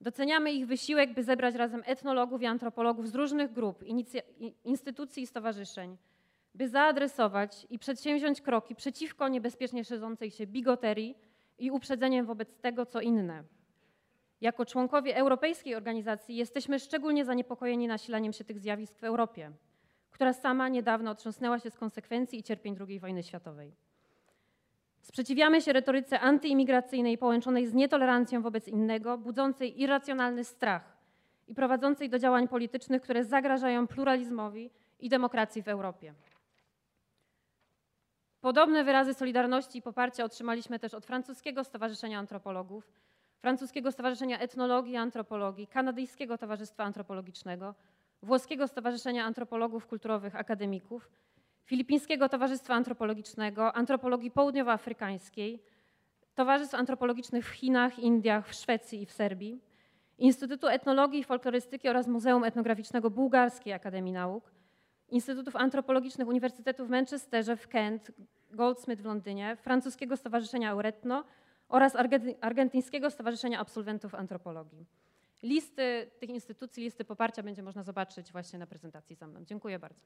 Doceniamy 0.00 0.52
ich 0.52 0.66
wysiłek, 0.66 1.14
by 1.14 1.22
zebrać 1.22 1.54
razem 1.54 1.82
etnologów 1.86 2.42
i 2.42 2.46
antropologów 2.46 3.08
z 3.08 3.14
różnych 3.14 3.52
grup, 3.52 3.84
instytucji 4.64 5.22
i 5.22 5.26
stowarzyszeń, 5.26 5.96
by 6.54 6.68
zaadresować 6.68 7.66
i 7.70 7.78
przedsięwziąć 7.78 8.40
kroki 8.40 8.74
przeciwko 8.74 9.28
niebezpiecznie 9.28 9.84
szerzącej 9.84 10.30
się 10.30 10.46
bigoterii 10.46 11.18
i 11.58 11.70
uprzedzeniem 11.70 12.26
wobec 12.26 12.56
tego, 12.56 12.86
co 12.86 13.00
inne. 13.00 13.44
Jako 14.40 14.66
członkowie 14.66 15.16
Europejskiej 15.16 15.74
Organizacji 15.74 16.36
jesteśmy 16.36 16.78
szczególnie 16.78 17.24
zaniepokojeni 17.24 17.88
nasilaniem 17.88 18.32
się 18.32 18.44
tych 18.44 18.58
zjawisk 18.58 18.98
w 18.98 19.04
Europie, 19.04 19.52
która 20.10 20.32
sama 20.32 20.68
niedawno 20.68 21.10
otrząsnęła 21.10 21.58
się 21.58 21.70
z 21.70 21.76
konsekwencji 21.76 22.38
i 22.38 22.42
cierpień 22.42 22.76
II 22.88 23.00
wojny 23.00 23.22
światowej. 23.22 23.72
Sprzeciwiamy 25.02 25.60
się 25.60 25.72
retoryce 25.72 26.20
antyimigracyjnej 26.20 27.18
połączonej 27.18 27.66
z 27.66 27.74
nietolerancją 27.74 28.42
wobec 28.42 28.68
innego, 28.68 29.18
budzącej 29.18 29.80
irracjonalny 29.80 30.44
strach 30.44 30.96
i 31.48 31.54
prowadzącej 31.54 32.10
do 32.10 32.18
działań 32.18 32.48
politycznych, 32.48 33.02
które 33.02 33.24
zagrażają 33.24 33.86
pluralizmowi 33.86 34.70
i 35.00 35.08
demokracji 35.08 35.62
w 35.62 35.68
Europie. 35.68 36.14
Podobne 38.40 38.84
wyrazy 38.84 39.14
solidarności 39.14 39.78
i 39.78 39.82
poparcia 39.82 40.24
otrzymaliśmy 40.24 40.78
też 40.78 40.94
od 40.94 41.06
francuskiego 41.06 41.64
Stowarzyszenia 41.64 42.18
Antropologów, 42.18 42.92
francuskiego 43.38 43.92
Stowarzyszenia 43.92 44.38
Etnologii 44.38 44.92
i 44.92 44.96
Antropologii, 44.96 45.66
kanadyjskiego 45.66 46.38
Towarzystwa 46.38 46.84
Antropologicznego, 46.84 47.74
włoskiego 48.22 48.68
Stowarzyszenia 48.68 49.24
Antropologów 49.24 49.86
Kulturowych 49.86 50.36
Akademików, 50.36 51.10
Filipińskiego 51.64 52.28
Towarzystwa 52.28 52.74
Antropologicznego, 52.74 53.76
Antropologii 53.76 54.30
Południowoafrykańskiej, 54.30 55.62
Towarzystw 56.34 56.74
Antropologicznych 56.74 57.48
w 57.48 57.50
Chinach, 57.50 57.98
Indiach, 57.98 58.48
w 58.48 58.54
Szwecji 58.54 59.02
i 59.02 59.06
w 59.06 59.12
Serbii, 59.12 59.60
Instytutu 60.18 60.68
Etnologii 60.68 61.20
i 61.20 61.24
Folklorystyki 61.24 61.88
oraz 61.88 62.06
Muzeum 62.06 62.44
Etnograficznego 62.44 63.10
Bułgarskiej 63.10 63.72
Akademii 63.72 64.12
Nauk, 64.12 64.52
Instytutów 65.08 65.56
Antropologicznych 65.56 66.28
Uniwersytetu 66.28 66.86
w 66.86 66.90
Manchesterze, 66.90 67.56
w 67.56 67.68
Kent, 67.68 68.10
Goldsmith 68.50 69.02
w 69.02 69.04
Londynie, 69.04 69.56
Francuskiego 69.56 70.16
Stowarzyszenia 70.16 70.70
Euretno 70.70 71.24
oraz 71.68 71.96
Argentyńskiego 72.40 73.10
Stowarzyszenia 73.10 73.60
Absolwentów 73.60 74.14
Antropologii. 74.14 74.86
Listy 75.42 76.10
tych 76.18 76.30
instytucji, 76.30 76.82
listy 76.82 77.04
poparcia 77.04 77.42
będzie 77.42 77.62
można 77.62 77.82
zobaczyć 77.82 78.32
właśnie 78.32 78.58
na 78.58 78.66
prezentacji 78.66 79.16
za 79.16 79.26
mną. 79.26 79.44
Dziękuję 79.44 79.78
bardzo. 79.78 80.00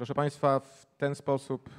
Proszę 0.00 0.14
Państwa, 0.14 0.60
w 0.60 0.86
ten 0.96 1.14
sposób 1.14 1.70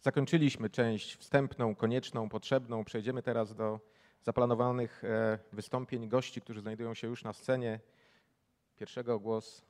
zakończyliśmy 0.00 0.70
część 0.70 1.16
wstępną, 1.16 1.74
konieczną, 1.74 2.28
potrzebną. 2.28 2.84
Przejdziemy 2.84 3.22
teraz 3.22 3.54
do 3.54 3.80
zaplanowanych 4.22 5.04
e, 5.04 5.38
wystąpień 5.52 6.08
gości, 6.08 6.40
którzy 6.40 6.60
znajdują 6.60 6.94
się 6.94 7.06
już 7.06 7.24
na 7.24 7.32
scenie. 7.32 7.80
Pierwszego 8.76 9.20
głos, 9.20 9.64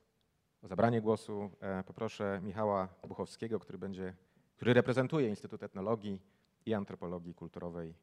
o 0.63 0.67
zabranie 0.67 1.01
głosu 1.01 1.51
e, 1.61 1.83
poproszę 1.83 2.39
Michała 2.43 2.87
Buchowskiego, 3.07 3.59
który, 3.59 3.77
będzie, 3.77 4.13
który 4.55 4.73
reprezentuje 4.73 5.29
Instytut 5.29 5.63
Etnologii 5.63 6.21
i 6.65 6.73
Antropologii 6.73 7.33
Kulturowej 7.33 7.95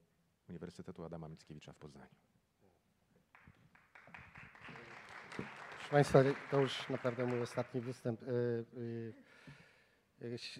Uniwersytetu 0.48 1.04
Adama 1.04 1.28
Mickiewicza 1.28 1.72
w 1.72 1.76
Poznaniu. 1.76 2.14
Proszę 5.76 5.90
Państwa, 5.90 6.18
to 6.50 6.60
już 6.60 6.88
naprawdę 6.88 7.26
mój 7.26 7.40
ostatni 7.40 7.80
występ. 7.80 8.20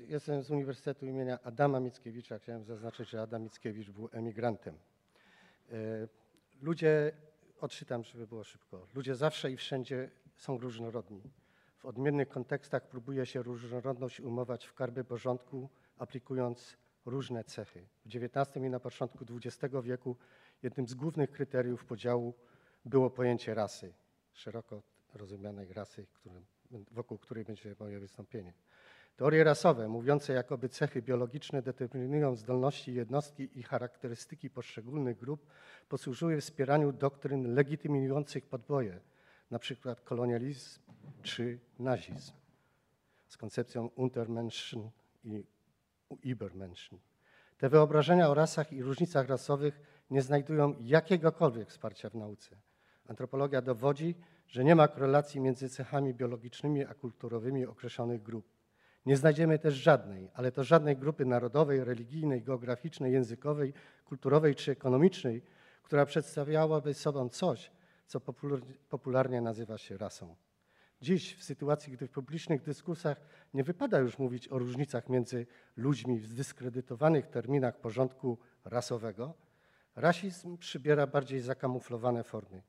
Jestem 0.08 0.42
z 0.42 0.50
Uniwersytetu 0.50 1.06
imienia 1.06 1.42
Adama 1.42 1.80
Mickiewicza. 1.80 2.38
Chciałem 2.38 2.64
zaznaczyć, 2.64 3.08
że 3.08 3.22
Adam 3.22 3.42
Mickiewicz 3.42 3.90
był 3.90 4.08
emigrantem. 4.12 4.78
Y, 5.72 6.08
Ludzie, 6.62 7.12
odczytam, 7.60 8.04
żeby 8.04 8.26
było 8.26 8.44
szybko. 8.44 8.86
Ludzie 8.94 9.14
zawsze 9.14 9.50
i 9.50 9.56
wszędzie 9.56 10.10
są 10.36 10.58
różnorodni. 10.58 11.22
W 11.78 11.86
odmiennych 11.86 12.28
kontekstach 12.28 12.88
próbuje 12.88 13.26
się 13.26 13.42
różnorodność 13.42 14.20
umować 14.20 14.66
w 14.66 14.74
karby 14.74 15.04
porządku, 15.04 15.68
aplikując 15.98 16.76
różne 17.06 17.44
cechy. 17.44 17.86
W 18.04 18.16
XIX 18.16 18.56
i 18.66 18.70
na 18.70 18.80
początku 18.80 19.24
XX 19.30 19.74
wieku 19.82 20.16
jednym 20.62 20.88
z 20.88 20.94
głównych 20.94 21.30
kryteriów 21.30 21.84
podziału 21.84 22.34
było 22.84 23.10
pojęcie 23.10 23.54
rasy, 23.54 23.94
szeroko 24.32 24.82
rozumianej 25.14 25.72
rasy, 25.72 26.06
wokół 26.90 27.18
której 27.18 27.44
będzie 27.44 27.76
moje 27.80 28.00
wystąpienie. 28.00 28.52
Teorie 29.16 29.44
rasowe, 29.44 29.88
mówiące 29.88 30.32
jakoby 30.32 30.68
cechy 30.68 31.02
biologiczne 31.02 31.62
determinują 31.62 32.36
zdolności 32.36 32.94
jednostki 32.94 33.58
i 33.58 33.62
charakterystyki 33.62 34.50
poszczególnych 34.50 35.18
grup, 35.18 35.46
posłużyły 35.88 36.40
wspieraniu 36.40 36.92
doktryn 36.92 37.54
legitymujących 37.54 38.46
podboje, 38.46 39.00
np. 39.50 39.96
kolonializm 40.04 40.80
czy 41.22 41.58
nazizm, 41.78 42.32
z 43.28 43.36
koncepcją 43.36 43.90
Untermenschen 43.94 44.90
i 45.24 45.44
Übermenschen. 46.24 46.98
Te 47.58 47.68
wyobrażenia 47.68 48.28
o 48.28 48.34
rasach 48.34 48.72
i 48.72 48.82
różnicach 48.82 49.28
rasowych 49.28 49.80
nie 50.10 50.22
znajdują 50.22 50.74
jakiegokolwiek 50.80 51.68
wsparcia 51.68 52.10
w 52.10 52.14
nauce. 52.14 52.56
Antropologia 53.08 53.62
dowodzi, 53.62 54.14
że 54.48 54.64
nie 54.64 54.74
ma 54.74 54.88
korelacji 54.88 55.40
między 55.40 55.68
cechami 55.68 56.14
biologicznymi 56.14 56.84
a 56.84 56.94
kulturowymi 56.94 57.66
określonych 57.66 58.22
grup. 58.22 58.55
Nie 59.06 59.16
znajdziemy 59.16 59.58
też 59.58 59.74
żadnej, 59.74 60.30
ale 60.34 60.52
to 60.52 60.64
żadnej 60.64 60.96
grupy 60.96 61.24
narodowej, 61.24 61.84
religijnej, 61.84 62.42
geograficznej, 62.42 63.12
językowej, 63.12 63.72
kulturowej 64.04 64.54
czy 64.54 64.72
ekonomicznej, 64.72 65.42
która 65.82 66.06
przedstawiałaby 66.06 66.94
sobą 66.94 67.28
coś, 67.28 67.72
co 68.06 68.20
popular- 68.20 68.62
popularnie 68.88 69.40
nazywa 69.40 69.78
się 69.78 69.98
rasą. 69.98 70.36
Dziś, 71.00 71.36
w 71.36 71.44
sytuacji, 71.44 71.92
gdy 71.92 72.06
w 72.06 72.10
publicznych 72.10 72.62
dyskursach 72.62 73.20
nie 73.54 73.64
wypada 73.64 73.98
już 73.98 74.18
mówić 74.18 74.48
o 74.48 74.58
różnicach 74.58 75.08
między 75.08 75.46
ludźmi 75.76 76.20
w 76.20 76.26
zdyskredytowanych 76.26 77.26
terminach 77.26 77.80
porządku 77.80 78.38
rasowego, 78.64 79.34
rasizm 79.96 80.58
przybiera 80.58 81.06
bardziej 81.06 81.40
zakamuflowane 81.40 82.24
formy. 82.24 82.62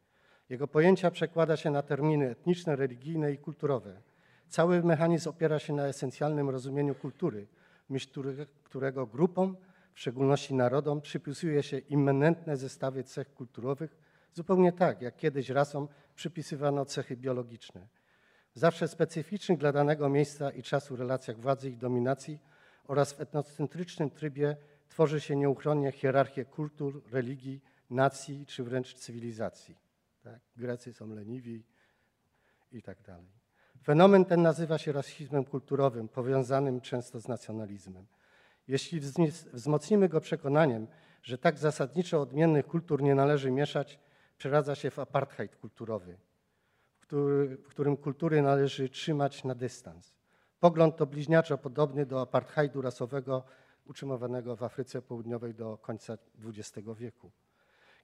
Jego 0.50 0.68
pojęcia 0.68 1.12
przekłada 1.12 1.58
się 1.58 1.72
na 1.72 1.82
terminy 1.82 2.30
etniczne, 2.30 2.76
religijne 2.76 3.32
i 3.32 3.38
kulturowe. 3.38 4.02
Cały 4.50 4.84
mechanizm 4.84 5.30
opiera 5.30 5.60
się 5.60 5.74
na 5.74 5.88
esencjalnym 5.88 6.50
rozumieniu 6.50 6.96
kultury, 6.96 7.48
myśl 7.90 8.10
którego, 8.64 9.08
grupom, 9.08 9.58
w 9.94 10.00
szczególności 10.00 10.54
narodom, 10.54 11.02
przypisuje 11.02 11.64
się 11.64 11.78
immanentne 11.78 12.58
zestawy 12.58 13.04
cech 13.04 13.34
kulturowych, 13.34 13.98
zupełnie 14.34 14.72
tak, 14.72 15.02
jak 15.02 15.16
kiedyś 15.16 15.50
rasom 15.50 15.88
przypisywano 16.16 16.86
cechy 16.86 17.18
biologiczne. 17.18 17.88
Zawsze 18.54 18.88
specyficznych 18.88 19.58
dla 19.58 19.72
danego 19.72 20.10
miejsca 20.10 20.52
i 20.52 20.64
czasu 20.64 20.96
relacjach 20.96 21.40
władzy 21.40 21.70
i 21.70 21.78
dominacji 21.78 22.40
oraz 22.88 23.14
w 23.14 23.22
etnocentrycznym 23.22 24.10
trybie 24.10 24.58
tworzy 24.90 25.22
się 25.22 25.36
nieuchronnie 25.36 25.92
hierarchię 25.92 26.46
kultur, 26.46 27.04
religii, 27.12 27.62
nacji 27.90 28.46
czy 28.46 28.64
wręcz 28.64 28.94
cywilizacji. 28.94 29.76
Tak? 30.24 30.40
Grecy 30.58 30.94
są 30.94 31.08
leniwi 31.08 31.64
i 32.72 32.82
tak 32.82 33.02
dalej. 33.02 33.47
Fenomen 33.88 34.26
ten 34.26 34.42
nazywa 34.42 34.78
się 34.78 34.92
rasizmem 34.92 35.46
kulturowym, 35.46 36.08
powiązanym 36.08 36.82
często 36.82 37.20
z 37.20 37.28
nacjonalizmem. 37.28 38.06
Jeśli 38.68 39.00
wzmocnimy 39.54 40.10
go 40.10 40.22
przekonaniem, 40.22 40.88
że 41.24 41.38
tak 41.38 41.58
zasadniczo 41.58 42.22
odmiennych 42.22 42.68
kultur 42.68 43.04
nie 43.04 43.16
należy 43.16 43.52
mieszać, 43.52 44.00
przeradza 44.38 44.76
się 44.76 44.92
w 44.92 45.00
apartheid 45.00 45.56
kulturowy, 45.56 46.18
w 47.64 47.68
którym 47.70 47.98
kultury 47.98 48.42
należy 48.42 48.90
trzymać 48.90 49.44
na 49.44 49.56
dystans. 49.56 50.16
Pogląd 50.60 50.96
to 50.96 51.06
bliźniaczo 51.06 51.58
podobny 51.58 52.06
do 52.06 52.22
apartheidu 52.22 52.82
rasowego 52.82 53.44
utrzymywanego 53.86 54.56
w 54.56 54.64
Afryce 54.64 55.02
Południowej 55.02 55.54
do 55.54 55.78
końca 55.78 56.18
XX 56.46 56.88
wieku. 56.98 57.32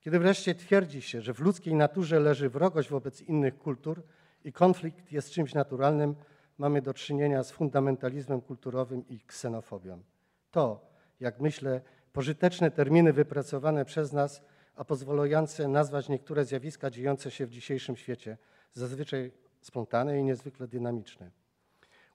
Kiedy 0.01 0.19
wreszcie 0.19 0.55
twierdzi 0.55 1.01
się, 1.01 1.21
że 1.21 1.33
w 1.33 1.39
ludzkiej 1.39 1.75
naturze 1.75 2.19
leży 2.19 2.49
wrogość 2.49 2.89
wobec 2.89 3.21
innych 3.21 3.57
kultur 3.57 4.03
i 4.43 4.53
konflikt 4.53 5.11
jest 5.11 5.31
czymś 5.31 5.53
naturalnym, 5.53 6.15
mamy 6.57 6.81
do 6.81 6.93
czynienia 6.93 7.43
z 7.43 7.51
fundamentalizmem 7.51 8.41
kulturowym 8.41 9.07
i 9.07 9.19
ksenofobią. 9.19 10.03
To, 10.51 10.85
jak 11.19 11.39
myślę, 11.39 11.81
pożyteczne 12.13 12.71
terminy 12.71 13.13
wypracowane 13.13 13.85
przez 13.85 14.13
nas, 14.13 14.41
a 14.75 14.85
pozwalające 14.85 15.67
nazwać 15.67 16.09
niektóre 16.09 16.45
zjawiska 16.45 16.89
dziejące 16.89 17.31
się 17.31 17.45
w 17.45 17.49
dzisiejszym 17.49 17.95
świecie, 17.95 18.37
zazwyczaj 18.73 19.31
spontane 19.61 20.19
i 20.19 20.23
niezwykle 20.23 20.67
dynamiczne. 20.67 21.31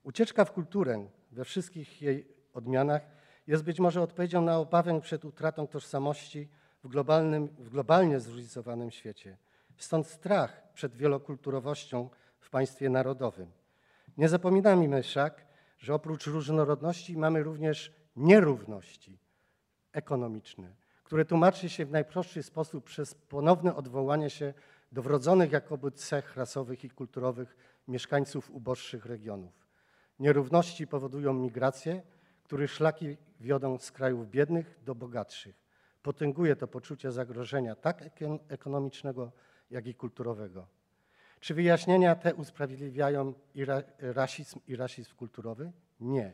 Ucieczka 0.03 0.45
w 0.45 0.51
kulturę 0.51 1.07
we 1.31 1.45
wszystkich 1.45 2.01
jej 2.01 2.27
odmianach 2.53 3.01
jest 3.47 3.63
być 3.63 3.79
może 3.79 4.01
odpowiedzią 4.01 4.41
na 4.41 4.57
obawę 4.57 5.01
przed 5.01 5.25
utratą 5.25 5.67
tożsamości 5.67 6.47
w, 6.83 6.87
globalnym, 6.87 7.47
w 7.47 7.69
globalnie 7.69 8.19
zróżnicowanym 8.19 8.91
świecie. 8.91 9.37
Stąd 9.79 10.07
strach 10.07 10.73
przed 10.73 10.95
wielokulturowością 10.95 12.09
w 12.39 12.49
państwie 12.49 12.89
narodowym. 12.89 13.51
Nie 14.17 14.29
zapominajmy 14.29 15.03
wszak, 15.03 15.45
że 15.77 15.93
oprócz 15.93 16.27
różnorodności 16.27 17.17
mamy 17.17 17.43
również 17.43 17.93
nierówności 18.15 19.19
ekonomiczne, 19.93 20.75
które 21.03 21.25
tłumaczy 21.25 21.69
się 21.69 21.85
w 21.85 21.91
najprostszy 21.91 22.43
sposób 22.43 22.83
przez 22.83 23.15
ponowne 23.15 23.75
odwołanie 23.75 24.29
się 24.29 24.53
do 24.91 25.01
wrodzonych 25.01 25.51
jakoby 25.51 25.91
cech 25.91 26.35
rasowych 26.35 26.83
i 26.83 26.89
kulturowych 26.89 27.57
mieszkańców 27.87 28.51
uboższych 28.51 29.05
regionów. 29.05 29.67
Nierówności 30.19 30.87
powodują 30.87 31.33
migrację, 31.33 32.01
których 32.43 32.71
szlaki 32.71 33.17
wiodą 33.39 33.77
z 33.77 33.91
krajów 33.91 34.29
biednych 34.29 34.79
do 34.83 34.95
bogatszych. 34.95 35.55
Potęguje 36.01 36.55
to 36.55 36.67
poczucie 36.67 37.11
zagrożenia 37.11 37.75
tak 37.75 38.01
eko- 38.01 38.39
ekonomicznego, 38.47 39.31
jak 39.71 39.87
i 39.87 39.95
kulturowego. 39.95 40.67
Czy 41.39 41.53
wyjaśnienia 41.53 42.15
te 42.15 42.35
usprawiedliwiają 42.35 43.33
i 43.55 43.65
ra, 43.65 43.83
rasizm 43.99 44.59
i 44.67 44.75
rasizm 44.75 45.15
kulturowy? 45.15 45.71
Nie. 45.99 46.33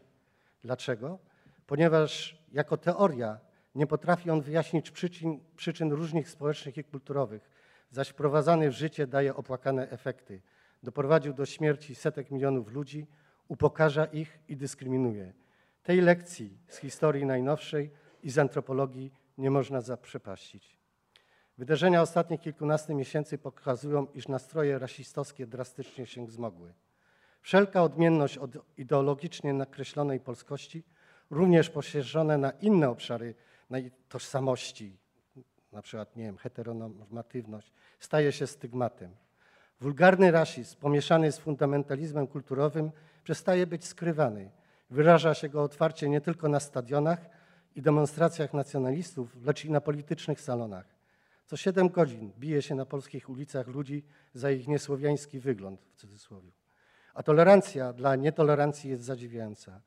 Dlaczego? 0.64 1.20
Ponieważ 1.68 2.42
jako 2.52 2.78
teoria 2.78 3.40
nie 3.76 3.88
potrafi 3.88 4.30
on 4.30 4.42
wyjaśnić 4.42 4.92
przyczyn, 4.92 5.40
przyczyn 5.56 5.92
różnic 5.92 6.28
społecznych 6.28 6.78
i 6.78 6.84
kulturowych, 6.84 7.50
zaś 7.92 8.10
wprowadzany 8.10 8.70
w 8.70 8.74
życie 8.74 9.08
daje 9.08 9.36
opłakane 9.36 9.90
efekty. 9.90 10.42
Doprowadził 10.84 11.34
do 11.34 11.46
śmierci 11.46 11.96
setek 11.96 12.32
milionów 12.32 12.72
ludzi, 12.72 13.08
upokarza 13.48 14.06
ich 14.06 14.40
i 14.48 14.58
dyskryminuje. 14.58 15.34
Tej 15.84 16.02
lekcji 16.02 16.58
z 16.68 16.78
historii 16.78 17.26
najnowszej 17.26 17.92
i 18.24 18.30
z 18.30 18.38
antropologii 18.38 19.12
nie 19.38 19.52
można 19.52 19.82
zaprzepaścić. 19.82 20.78
Wydarzenia 21.58 22.02
ostatnich 22.02 22.42
kilkunastu 22.42 22.96
miesięcy 22.96 23.38
pokazują, 23.38 24.08
iż 24.14 24.28
nastroje 24.28 24.80
rasistowskie 24.80 25.48
drastycznie 25.48 26.06
się 26.06 26.26
wzmogły. 26.26 26.74
Wszelka 27.42 27.84
odmienność 27.84 28.38
od 28.38 28.52
ideologicznie 28.78 29.54
nakreślonej 29.54 30.20
polskości, 30.20 30.84
również 31.30 31.70
poszerzone 31.70 32.38
na 32.38 32.52
inne 32.52 32.90
obszary 32.90 33.36
tożsamości, 34.10 34.98
na 35.72 35.82
przykład, 35.82 36.16
nie 36.16 36.24
wiem, 36.24 36.38
heteronormatywność, 36.38 37.72
staje 38.00 38.32
się 38.32 38.48
stygmatem. 38.48 39.16
Wulgarny 39.82 40.32
rasizm 40.32 40.78
pomieszany 40.80 41.32
z 41.32 41.38
fundamentalizmem 41.38 42.28
kulturowym 42.28 42.92
przestaje 43.24 43.68
być 43.68 43.86
skrywany. 43.86 44.52
Wyraża 44.90 45.34
się 45.34 45.50
go 45.50 45.64
otwarcie 45.64 46.10
nie 46.10 46.22
tylko 46.22 46.50
na 46.50 46.60
stadionach 46.60 47.20
i 47.76 47.82
demonstracjach 47.82 48.54
nacjonalistów, 48.54 49.36
lecz 49.46 49.66
i 49.66 49.72
na 49.72 49.82
politycznych 49.82 50.42
salonach. 50.42 50.95
Co 51.46 51.58
siedem 51.58 51.90
godzin 51.90 52.32
bije 52.40 52.62
się 52.62 52.76
na 52.76 52.86
polskich 52.86 53.30
ulicach 53.30 53.68
ludzi 53.68 54.04
za 54.34 54.52
ich 54.52 54.68
niesłowiański 54.68 55.40
wygląd, 55.40 55.82
w 55.82 55.96
cudzysłowie. 55.96 56.52
A 57.14 57.24
tolerancja 57.24 57.94
dla 57.94 58.16
nietolerancji 58.16 58.90
jest 58.90 59.04
zadziwiająca. 59.04 59.82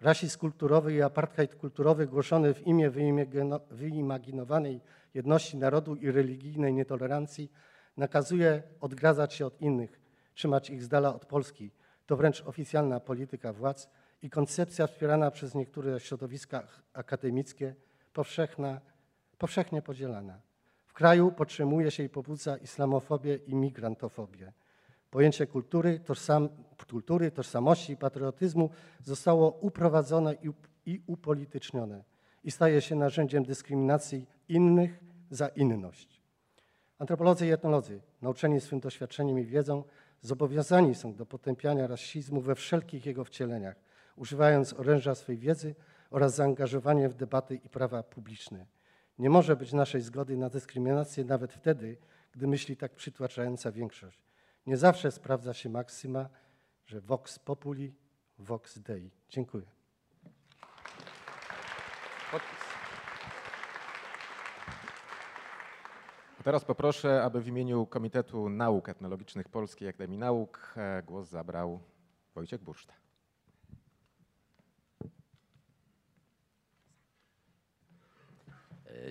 Rasizm 0.00 0.38
kulturowy 0.38 0.94
i 0.94 1.02
apartheid 1.02 1.54
kulturowy 1.54 2.06
głoszony 2.06 2.54
w 2.54 2.66
imię 2.66 2.90
wyimagino- 2.90 3.60
wyimaginowanej 3.70 4.80
jedności 5.14 5.56
narodu 5.56 5.96
i 5.96 6.10
religijnej 6.10 6.74
nietolerancji 6.74 7.52
nakazuje 7.96 8.62
odgradzać 8.80 9.34
się 9.34 9.46
od 9.46 9.60
innych, 9.60 10.00
trzymać 10.34 10.70
ich 10.70 10.82
z 10.82 10.88
dala 10.88 11.14
od 11.14 11.26
Polski. 11.26 11.70
To 12.06 12.16
wręcz 12.16 12.42
oficjalna 12.46 13.00
polityka 13.00 13.52
władz 13.52 13.88
i 14.22 14.30
koncepcja 14.30 14.86
wspierana 14.86 15.30
przez 15.30 15.54
niektóre 15.54 16.00
środowiska 16.00 16.66
akademickie, 16.92 17.74
powszechna, 18.12 18.80
powszechnie 19.38 19.82
podzielana. 19.82 20.40
Kraju 20.98 21.32
podtrzymuje 21.32 21.90
się 21.90 22.02
i 22.02 22.08
pobudza 22.08 22.56
islamofobię 22.56 23.36
i 23.36 23.54
migrantofobię. 23.54 24.52
Pojęcie 25.10 25.46
kultury, 25.46 26.00
tożsam, 26.00 26.48
kultury, 26.90 27.30
tożsamości 27.30 27.92
i 27.92 27.96
patriotyzmu 27.96 28.70
zostało 29.04 29.50
uprowadzone 29.50 30.34
i, 30.34 30.50
i 30.86 31.02
upolitycznione 31.06 32.04
i 32.44 32.50
staje 32.50 32.80
się 32.80 32.96
narzędziem 32.96 33.44
dyskryminacji 33.44 34.26
innych 34.48 35.00
za 35.30 35.48
inność. 35.48 36.22
Antropolodzy 36.98 37.46
i 37.46 37.50
etnolodzy, 37.50 38.00
nauczeni 38.22 38.60
swym 38.60 38.80
doświadczeniem 38.80 39.38
i 39.38 39.44
wiedzą, 39.44 39.84
zobowiązani 40.20 40.94
są 40.94 41.14
do 41.14 41.26
potępiania 41.26 41.86
rasizmu 41.86 42.40
we 42.40 42.54
wszelkich 42.54 43.06
jego 43.06 43.24
wcieleniach, 43.24 43.76
używając 44.16 44.72
oręża 44.72 45.14
swej 45.14 45.38
wiedzy 45.38 45.74
oraz 46.10 46.34
zaangażowania 46.34 47.08
w 47.08 47.14
debaty 47.14 47.54
i 47.54 47.68
prawa 47.68 48.02
publiczne. 48.02 48.77
Nie 49.18 49.30
może 49.30 49.56
być 49.56 49.72
naszej 49.72 50.00
zgody 50.00 50.36
na 50.36 50.50
dyskryminację 50.50 51.24
nawet 51.24 51.52
wtedy, 51.52 51.96
gdy 52.32 52.46
myśli 52.46 52.76
tak 52.76 52.94
przytłaczająca 52.94 53.72
większość. 53.72 54.24
Nie 54.66 54.76
zawsze 54.76 55.10
sprawdza 55.10 55.54
się 55.54 55.68
maksyma, 55.68 56.28
że 56.86 57.00
vox 57.00 57.38
populi, 57.38 57.94
vox 58.38 58.78
dei. 58.78 59.10
Dziękuję. 59.28 59.66
Podpis. 62.30 62.58
Teraz 66.44 66.64
poproszę, 66.64 67.22
aby 67.22 67.40
w 67.40 67.48
imieniu 67.48 67.86
Komitetu 67.86 68.48
Nauk 68.48 68.88
Etnologicznych 68.88 69.48
Polskiej 69.48 69.88
Akademii 69.88 70.18
Nauk 70.18 70.74
e, 70.76 71.02
głos 71.02 71.28
zabrał 71.28 71.80
Wojciech 72.34 72.62
Burszta. 72.62 73.07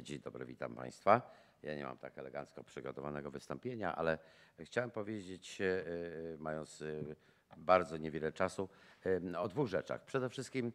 Dzień 0.02 0.20
dobry, 0.20 0.46
witam 0.46 0.76
Państwa. 0.76 1.32
Ja 1.64 1.76
nie 1.76 1.84
mam 1.86 1.98
tak 1.98 2.18
elegancko 2.18 2.64
przygotowanego 2.64 3.32
wystąpienia, 3.32 3.96
ale 3.96 4.18
chciałem 4.60 4.92
powiedzieć, 4.92 5.62
e, 5.62 5.66
e, 5.66 6.38
mając 6.38 6.82
e, 6.82 6.86
bardzo 7.58 7.98
niewiele 7.98 8.32
czasu, 8.32 8.70
e, 9.34 9.40
o 9.40 9.48
dwóch 9.48 9.68
rzeczach. 9.68 10.06
Przede 10.06 10.30
wszystkim 10.30 10.72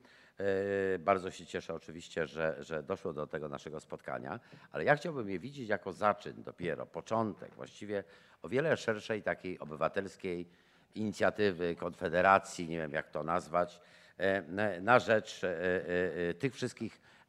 e, 0.94 0.98
bardzo 0.98 1.30
się 1.30 1.46
cieszę 1.46 1.74
oczywiście, 1.74 2.26
że, 2.26 2.56
że 2.60 2.82
doszło 2.82 3.12
do 3.12 3.26
tego 3.26 3.48
naszego 3.48 3.80
spotkania, 3.80 4.40
ale 4.72 4.84
ja 4.84 4.96
chciałbym 4.96 5.30
je 5.30 5.38
widzieć 5.38 5.68
jako 5.68 5.92
zaczyn 5.92 6.42
dopiero, 6.42 6.86
początek, 6.86 7.54
właściwie 7.54 8.04
o 8.42 8.48
wiele 8.48 8.76
szerszej 8.76 9.22
takiej 9.22 9.58
obywatelskiej 9.58 10.48
inicjatywy, 10.94 11.76
konfederacji, 11.76 12.68
nie 12.68 12.78
wiem 12.78 12.92
jak 12.92 13.10
to 13.10 13.22
nazwać, 13.22 13.80
e, 14.18 14.42
na- 14.80 14.98
rzecz 14.98 15.44
e, 15.44 15.48
e, 15.48 16.28
e, 16.30 16.34
tych 16.34 16.54
wszystkich 16.54 17.00
e, 17.00 17.21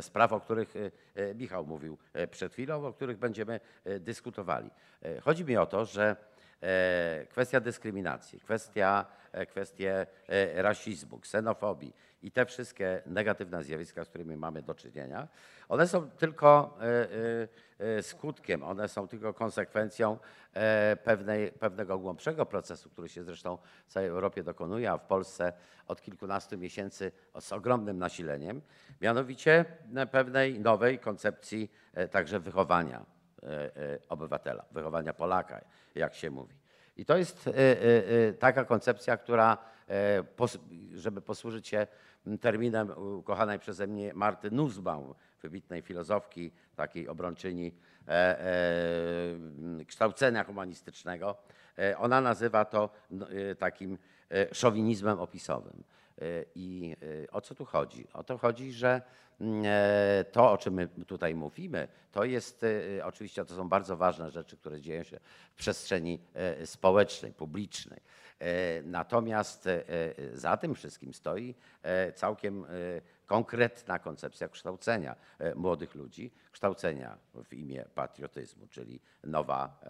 spraw, 0.00 0.32
o 0.32 0.40
których 0.40 0.74
e, 0.76 0.90
e, 1.22 1.34
Michał 1.34 1.66
mówił 1.66 1.98
e, 2.12 2.26
przed 2.26 2.52
chwilą, 2.52 2.86
o 2.86 2.92
których 2.92 3.18
będziemy 3.18 3.60
e, 3.84 4.00
dyskutowali. 4.00 4.70
E, 5.02 5.20
Chodzi 5.20 5.44
mi 5.44 5.56
o 5.56 5.66
to, 5.66 5.84
że 5.84 6.16
e, 6.62 7.26
kwestia 7.30 7.60
dyskryminacji, 7.60 8.40
kwestia, 8.40 9.06
e, 9.32 9.46
kwestie 9.46 10.06
e, 10.28 10.62
rasizmu, 10.62 11.18
ksenofobii 11.18 11.92
i 12.22 12.30
te 12.30 12.46
wszystkie 12.46 13.02
negatywne 13.06 13.64
zjawiska, 13.64 14.04
z 14.04 14.08
którymi 14.08 14.36
mamy 14.36 14.62
do 14.62 14.74
czynienia, 14.74 15.28
one 15.68 15.88
są 15.88 16.10
tylko 16.10 16.78
e, 16.80 16.84
e, 16.84 17.96
e, 17.98 18.02
skutkiem, 18.02 18.62
one 18.62 18.88
są 18.88 19.08
tylko 19.08 19.34
konsekwencją 19.34 20.18
pewnej, 21.04 21.52
pewnego 21.52 21.98
głębszego 21.98 22.46
procesu, 22.46 22.90
który 22.90 23.08
się 23.08 23.24
zresztą 23.24 23.58
w 23.86 23.92
całej 23.92 24.08
Europie 24.08 24.42
dokonuje, 24.42 24.90
a 24.90 24.98
w 24.98 25.06
Polsce 25.06 25.52
od 25.86 26.02
kilkunastu 26.02 26.58
miesięcy 26.58 27.12
z 27.40 27.52
ogromnym 27.52 27.98
nasileniem, 27.98 28.62
mianowicie 29.00 29.64
pewnej 30.10 30.60
nowej 30.60 30.98
koncepcji 30.98 31.72
także 32.10 32.40
wychowania 32.40 33.06
obywatela, 34.08 34.64
wychowania 34.70 35.14
Polaka, 35.14 35.64
jak 35.94 36.14
się 36.14 36.30
mówi. 36.30 36.54
I 36.96 37.04
to 37.04 37.16
jest 37.16 37.50
taka 38.38 38.64
koncepcja, 38.64 39.16
która, 39.16 39.58
żeby 40.94 41.20
posłużyć 41.20 41.68
się 41.68 41.86
terminem 42.40 42.90
ukochanej 43.18 43.58
przeze 43.58 43.86
mnie 43.86 44.14
Marty 44.14 44.50
Nussbaum, 44.50 45.14
wybitnej 45.42 45.82
filozofki, 45.82 46.52
takiej 46.76 47.08
obrończyni 47.08 47.72
e, 48.08 48.10
e, 48.10 49.84
kształcenia 49.86 50.44
humanistycznego, 50.44 51.36
e, 51.78 51.98
ona 51.98 52.20
nazywa 52.20 52.64
to 52.64 52.90
no, 53.10 53.30
e, 53.30 53.54
takim 53.54 53.98
e, 54.30 54.54
szowinizmem 54.54 55.20
opisowym. 55.20 55.84
E, 56.18 56.22
I 56.54 56.96
e, 57.24 57.30
o 57.30 57.40
co 57.40 57.54
tu 57.54 57.64
chodzi? 57.64 58.06
O 58.12 58.24
to 58.24 58.38
chodzi, 58.38 58.72
że 58.72 59.02
mm, 59.40 59.62
e, 59.66 60.24
to, 60.24 60.52
o 60.52 60.58
czym 60.58 60.74
my 60.74 60.88
tutaj 61.06 61.34
mówimy, 61.34 61.88
to 62.12 62.24
jest 62.24 62.64
e, 62.98 63.04
oczywiście 63.04 63.44
to 63.44 63.54
są 63.54 63.68
bardzo 63.68 63.96
ważne 63.96 64.30
rzeczy, 64.30 64.56
które 64.56 64.80
dzieją 64.80 65.02
się 65.02 65.20
w 65.52 65.54
przestrzeni 65.54 66.18
e, 66.34 66.66
społecznej, 66.66 67.32
publicznej. 67.32 68.00
E, 68.38 68.82
Natomiast 68.82 69.66
e, 69.66 69.88
e, 69.88 70.36
za 70.36 70.56
tym 70.56 70.74
wszystkim 70.74 71.14
stoi 71.14 71.54
całkiem 72.14 72.64
konkretna 73.26 73.98
koncepcja 73.98 74.48
kształcenia 74.48 75.16
młodych 75.54 75.94
ludzi, 75.94 76.32
kształcenia 76.52 77.18
w 77.34 77.52
imię 77.52 77.84
patriotyzmu, 77.94 78.66
czyli 78.66 79.00
nowa, 79.24 79.80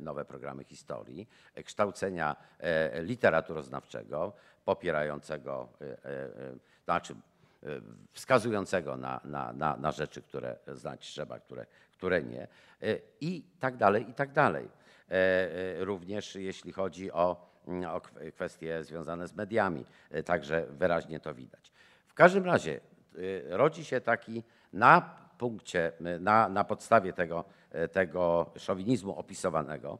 nowe 0.00 0.24
programy 0.24 0.64
historii, 0.64 1.28
kształcenia 1.64 2.36
literaturoznawczego, 3.02 4.32
popierającego, 4.64 5.68
znaczy 6.84 7.14
wskazującego 8.12 8.96
na, 8.96 9.20
na, 9.24 9.52
na, 9.52 9.76
na 9.76 9.92
rzeczy, 9.92 10.22
które 10.22 10.56
znać 10.66 11.06
trzeba, 11.06 11.38
które, 11.38 11.66
które 11.92 12.22
nie 12.22 12.48
i 13.20 13.42
tak 13.60 13.76
dalej, 13.76 14.10
i 14.10 14.14
tak 14.14 14.32
dalej. 14.32 14.68
Również 15.78 16.34
jeśli 16.34 16.72
chodzi 16.72 17.12
o, 17.12 17.55
o 17.66 18.00
kw- 18.00 18.32
kwestie 18.32 18.84
związane 18.84 19.28
z 19.28 19.34
mediami, 19.34 19.84
e, 20.10 20.22
także 20.22 20.66
wyraźnie 20.70 21.20
to 21.20 21.34
widać. 21.34 21.72
W 22.06 22.14
każdym 22.14 22.44
razie 22.44 22.80
y, 23.18 23.44
rodzi 23.48 23.84
się 23.84 24.00
taki 24.00 24.42
na 24.72 25.25
punkcie, 25.38 25.92
y, 26.00 26.20
na, 26.20 26.48
na 26.48 26.64
podstawie 26.64 27.12
tego, 27.12 27.44
y, 27.84 27.88
tego 27.88 28.50
szowinizmu 28.56 29.18
opisowanego, 29.18 29.98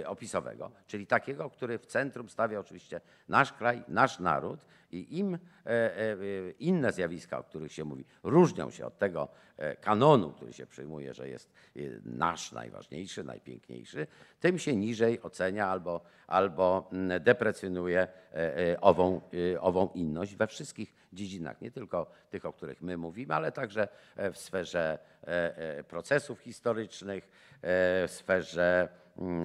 y, 0.00 0.08
opisowego, 0.08 0.70
czyli 0.86 1.06
takiego, 1.06 1.50
który 1.50 1.78
w 1.78 1.86
centrum 1.86 2.28
stawia 2.28 2.60
oczywiście 2.60 3.00
nasz 3.28 3.52
kraj, 3.52 3.82
nasz 3.88 4.18
naród 4.18 4.60
i 4.92 5.18
im 5.18 5.34
e, 5.34 5.38
e, 5.66 6.16
inne 6.58 6.92
zjawiska, 6.92 7.38
o 7.38 7.42
których 7.42 7.72
się 7.72 7.84
mówi, 7.84 8.04
różnią 8.22 8.70
się 8.70 8.86
od 8.86 8.98
tego 8.98 9.28
e, 9.56 9.76
kanonu, 9.76 10.30
który 10.30 10.52
się 10.52 10.66
przyjmuje, 10.66 11.14
że 11.14 11.28
jest 11.28 11.52
nasz 12.04 12.52
najważniejszy, 12.52 13.24
najpiękniejszy, 13.24 14.06
tym 14.40 14.58
się 14.58 14.76
niżej 14.76 15.22
ocenia 15.22 15.66
albo, 15.66 16.00
albo 16.26 16.88
mm, 16.92 17.22
deprecjonuje 17.22 18.08
ową, 18.80 19.20
ową 19.60 19.88
inność 19.94 20.36
we 20.36 20.46
wszystkich 20.46 20.94
dziedzinach, 21.16 21.60
nie 21.60 21.70
tylko 21.70 22.06
tych, 22.30 22.46
o 22.46 22.52
których 22.52 22.82
my 22.82 22.96
mówimy, 22.96 23.34
ale 23.34 23.52
także 23.52 23.88
e, 24.16 24.32
w 24.32 24.38
sferze 24.38 24.98
e, 25.22 25.56
e, 25.78 25.84
procesów 25.84 26.40
historycznych, 26.40 27.28
w 27.62 28.06
sferze 28.08 28.88
mm, 29.18 29.44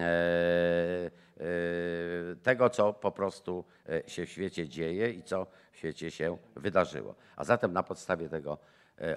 tego, 2.44 2.70
co 2.70 2.94
po 2.94 3.12
prostu 3.12 3.66
się 4.08 4.26
w 4.26 4.30
świecie 4.30 4.68
dzieje 4.68 5.10
i 5.10 5.24
co 5.24 5.48
w 5.72 5.78
świecie 5.78 6.12
się 6.12 6.38
wydarzyło. 6.56 7.16
A 7.36 7.44
zatem 7.44 7.74
na 7.74 7.84
podstawie 7.84 8.30
tego 8.30 8.58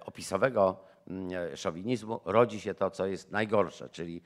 opisowego 0.04 0.80
mm, 1.08 1.56
szowinizmu 1.56 2.20
rodzi 2.24 2.60
się 2.60 2.74
to, 2.74 2.90
co 2.90 3.06
jest 3.06 3.30
najgorsze, 3.30 3.88
czyli 3.88 4.22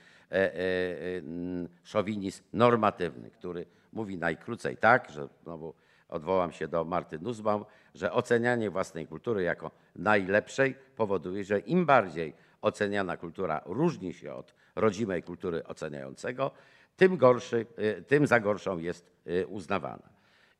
szowinizm 1.82 2.42
normatywny, 2.52 3.30
który 3.30 3.66
mówi 3.92 4.18
najkrócej 4.18 4.76
tak, 4.76 5.10
że 5.10 5.28
znowu 5.42 5.74
odwołam 6.08 6.52
się 6.52 6.68
do 6.68 6.84
Marty 6.84 7.18
Nussbaum, 7.18 7.64
że 7.94 8.12
ocenianie 8.12 8.70
własnej 8.70 9.06
kultury 9.06 9.42
jako 9.42 9.70
najlepszej 9.96 10.74
powoduje, 10.96 11.44
że 11.44 11.58
im 11.58 11.86
bardziej 11.86 12.34
oceniana 12.62 13.16
kultura 13.16 13.60
różni 13.66 14.14
się 14.14 14.34
od 14.34 14.54
rodzimej 14.76 15.22
kultury 15.22 15.64
oceniającego, 15.64 16.50
tym, 16.96 17.16
gorszy, 17.16 17.66
y, 17.78 18.02
tym 18.02 18.26
za 18.26 18.40
gorszą 18.40 18.78
jest 18.78 19.10
y, 19.26 19.46
uznawana. 19.46 20.08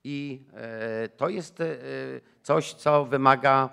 I 0.05 0.43
e, 0.55 1.09
to 1.09 1.29
jest 1.29 1.63
coś, 2.43 2.75
co 2.75 3.05
wymaga 3.05 3.69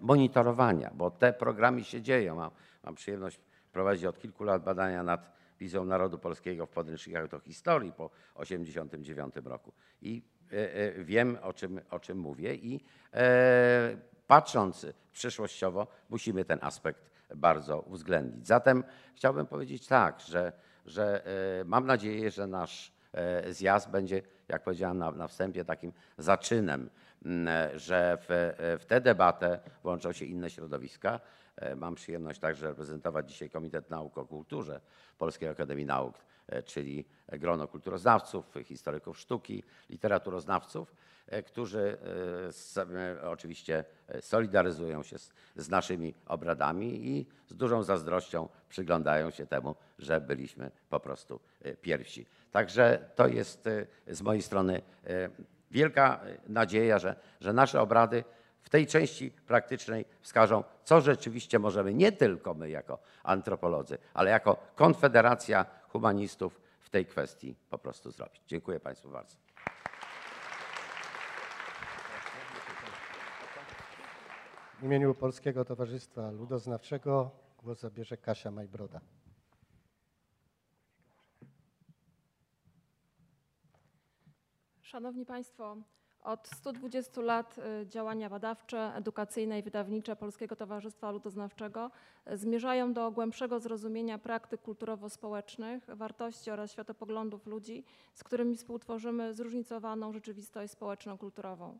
monitorowania, 0.00 0.90
bo 0.94 1.10
te 1.10 1.32
programy 1.32 1.84
się 1.84 2.02
dzieją. 2.02 2.36
Mam, 2.36 2.50
mam 2.84 2.94
przyjemność 2.94 3.40
prowadzić 3.72 4.04
od 4.04 4.18
kilku 4.18 4.44
lat 4.44 4.64
badania 4.64 5.02
nad 5.02 5.32
wizją 5.60 5.84
narodu 5.84 6.18
polskiego 6.18 6.66
w 6.66 6.70
podręcznikach 6.70 7.28
do 7.28 7.38
historii 7.38 7.92
po 7.92 8.08
1989 8.08 9.34
roku. 9.44 9.72
I 10.02 10.22
wiem, 10.98 11.38
o 11.42 11.52
czym, 11.52 11.80
o 11.90 12.00
czym 12.00 12.18
mówię 12.18 12.54
i 12.54 12.80
e, 13.14 13.96
patrząc 14.26 14.86
przyszłościowo, 15.12 15.86
musimy 16.10 16.44
ten 16.44 16.58
aspekt 16.62 17.10
bardzo 17.36 17.80
uwzględnić. 17.80 18.46
Zatem 18.46 18.84
chciałbym 19.14 19.46
powiedzieć 19.46 19.86
tak, 19.86 20.20
że, 20.20 20.52
że 20.86 21.26
e, 21.60 21.64
mam 21.64 21.86
nadzieję, 21.86 22.30
że 22.30 22.46
nasz 22.46 22.92
e, 23.12 23.52
zjazd 23.52 23.90
będzie, 23.90 24.22
jak 24.48 24.64
powiedziałem 24.64 24.98
na, 24.98 25.10
na 25.10 25.28
wstępie, 25.28 25.64
takim 25.64 25.92
zaczynem, 26.18 26.90
że 27.74 28.18
w, 28.20 28.30
e, 28.30 28.78
w 28.78 28.86
tę 28.86 29.00
debatę 29.00 29.58
włączą 29.82 30.12
się 30.12 30.24
inne 30.24 30.50
środowiska. 30.50 31.20
E, 31.56 31.76
Mam 31.76 31.94
przyjemność 31.94 32.40
także 32.40 32.66
reprezentować 32.66 33.30
dzisiaj 33.30 33.50
Komitet 33.50 33.90
Nauk 33.90 34.18
o 34.18 34.26
Kulturze 34.26 34.80
Polskiej 35.18 35.48
Akademii 35.48 35.86
Nauk, 35.86 36.14
e, 36.18 36.20
czyli 36.64 37.04
grono 37.28 37.68
kulturoznawców, 37.68 38.54
historyków 38.64 39.18
sztuki, 39.18 39.62
literaturoznawców, 39.90 40.94
e, 41.26 41.42
którzy 41.42 41.98
e, 42.76 43.22
e, 43.22 43.30
oczywiście 43.30 43.84
e, 44.08 44.22
solidaryzują 44.22 45.02
się 45.02 45.18
z, 45.18 45.32
z 45.56 45.68
naszymi 45.68 46.14
obradami 46.26 47.08
i 47.08 47.26
z 47.46 47.54
dużą 47.54 47.82
zazdrością 47.82 48.48
przyglądają 48.68 49.30
się 49.30 49.46
temu, 49.46 49.74
że 49.98 50.20
byliśmy 50.20 50.70
po 50.90 51.00
prostu 51.00 51.40
e, 51.62 51.76
pierwsi. 51.76 52.26
Także 52.52 53.10
to 53.14 53.26
jest 53.28 53.66
e, 53.66 53.86
z 54.06 54.22
mojej 54.22 54.42
strony 54.42 54.82
e, 55.06 55.30
wielka 55.70 56.20
e, 56.24 56.38
nadzieja, 56.48 56.98
że, 56.98 57.16
że 57.40 57.52
nasze 57.52 57.80
obrady 57.80 58.24
w 58.62 58.70
tej 58.70 58.86
części 58.86 59.30
praktycznej 59.30 60.04
wskażą, 60.20 60.64
co 60.84 61.00
rzeczywiście 61.00 61.58
możemy 61.58 61.94
nie 61.94 62.12
tylko 62.12 62.54
my 62.54 62.70
jako 62.70 62.98
antropolodzy, 63.22 63.98
ale 64.14 64.30
jako 64.30 64.56
Konfederacja 64.74 65.66
Humanistów 65.94 66.60
w 66.80 66.90
tej 66.90 67.06
kwestii 67.06 67.54
po 67.70 67.78
prostu 67.78 68.10
zrobić. 68.10 68.42
Dziękuję 68.46 68.80
Państwu 68.80 69.10
bardzo. 69.10 69.36
W 74.78 74.82
imieniu 74.82 75.14
Polskiego 75.14 75.64
Towarzystwa 75.64 76.30
Ludoznawczego 76.30 77.30
głos 77.62 77.80
zabierze 77.80 78.16
Kasia 78.16 78.50
Majbroda. 78.50 79.00
Szanowni 84.82 85.26
Państwo, 85.26 85.76
od 86.24 86.48
120 86.48 87.20
lat 87.20 87.58
y, 87.58 87.86
działania 87.86 88.30
badawcze, 88.30 88.92
edukacyjne 88.94 89.58
i 89.58 89.62
wydawnicze 89.62 90.16
Polskiego 90.16 90.56
Towarzystwa 90.56 91.10
Ludoznawczego 91.10 91.90
y, 92.32 92.36
zmierzają 92.36 92.92
do 92.92 93.10
głębszego 93.10 93.60
zrozumienia 93.60 94.18
praktyk 94.18 94.60
kulturowo-społecznych, 94.60 95.86
wartości 95.88 96.50
oraz 96.50 96.72
światopoglądów 96.72 97.46
ludzi, 97.46 97.84
z 98.14 98.24
którymi 98.24 98.56
współtworzymy 98.56 99.34
zróżnicowaną 99.34 100.12
rzeczywistość 100.12 100.72
społeczno-kulturową. 100.72 101.78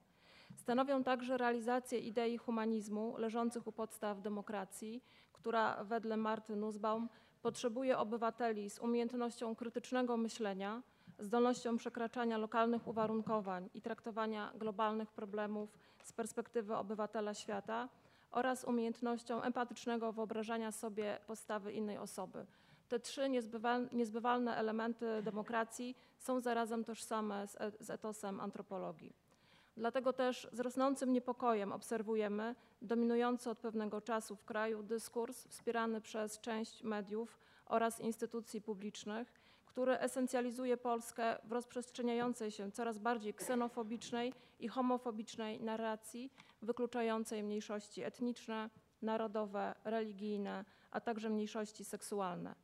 Stanowią 0.56 1.04
także 1.04 1.38
realizację 1.38 1.98
idei 1.98 2.38
humanizmu 2.38 3.14
leżących 3.18 3.66
u 3.66 3.72
podstaw 3.72 4.22
demokracji, 4.22 5.02
która 5.32 5.84
wedle 5.84 6.16
Marty 6.16 6.56
Nussbaum 6.56 7.08
potrzebuje 7.42 7.98
obywateli 7.98 8.70
z 8.70 8.78
umiejętnością 8.78 9.54
krytycznego 9.54 10.16
myślenia, 10.16 10.82
zdolnością 11.18 11.76
przekraczania 11.76 12.38
lokalnych 12.38 12.88
uwarunkowań 12.88 13.70
i 13.74 13.82
traktowania 13.82 14.52
globalnych 14.54 15.12
problemów 15.12 15.78
z 16.02 16.12
perspektywy 16.12 16.76
obywatela 16.76 17.34
świata 17.34 17.88
oraz 18.30 18.64
umiejętnością 18.64 19.42
empatycznego 19.42 20.12
wyobrażania 20.12 20.72
sobie 20.72 21.18
postawy 21.26 21.72
innej 21.72 21.98
osoby. 21.98 22.46
Te 22.88 23.00
trzy 23.00 23.20
niezbywal- 23.28 23.92
niezbywalne 23.92 24.56
elementy 24.56 25.22
demokracji 25.22 25.96
są 26.18 26.40
zarazem 26.40 26.84
tożsame 26.84 27.42
e- 27.42 27.72
z 27.80 27.90
etosem 27.90 28.40
antropologii. 28.40 29.12
Dlatego 29.76 30.12
też 30.12 30.48
z 30.52 30.60
rosnącym 30.60 31.12
niepokojem 31.12 31.72
obserwujemy 31.72 32.54
dominujący 32.82 33.50
od 33.50 33.58
pewnego 33.58 34.00
czasu 34.00 34.36
w 34.36 34.44
kraju 34.44 34.82
dyskurs 34.82 35.46
wspierany 35.46 36.00
przez 36.00 36.40
część 36.40 36.82
mediów 36.82 37.38
oraz 37.66 38.00
instytucji 38.00 38.60
publicznych, 38.60 39.32
który 39.74 39.98
esencjalizuje 39.98 40.76
Polskę 40.76 41.36
w 41.44 41.52
rozprzestrzeniającej 41.52 42.50
się 42.50 42.72
coraz 42.72 42.98
bardziej 42.98 43.34
ksenofobicznej 43.34 44.32
i 44.60 44.68
homofobicznej 44.68 45.60
narracji, 45.60 46.32
wykluczającej 46.62 47.42
mniejszości 47.42 48.02
etniczne, 48.02 48.70
narodowe, 49.02 49.74
religijne, 49.84 50.64
a 50.90 51.00
także 51.00 51.30
mniejszości 51.30 51.84
seksualne. 51.84 52.54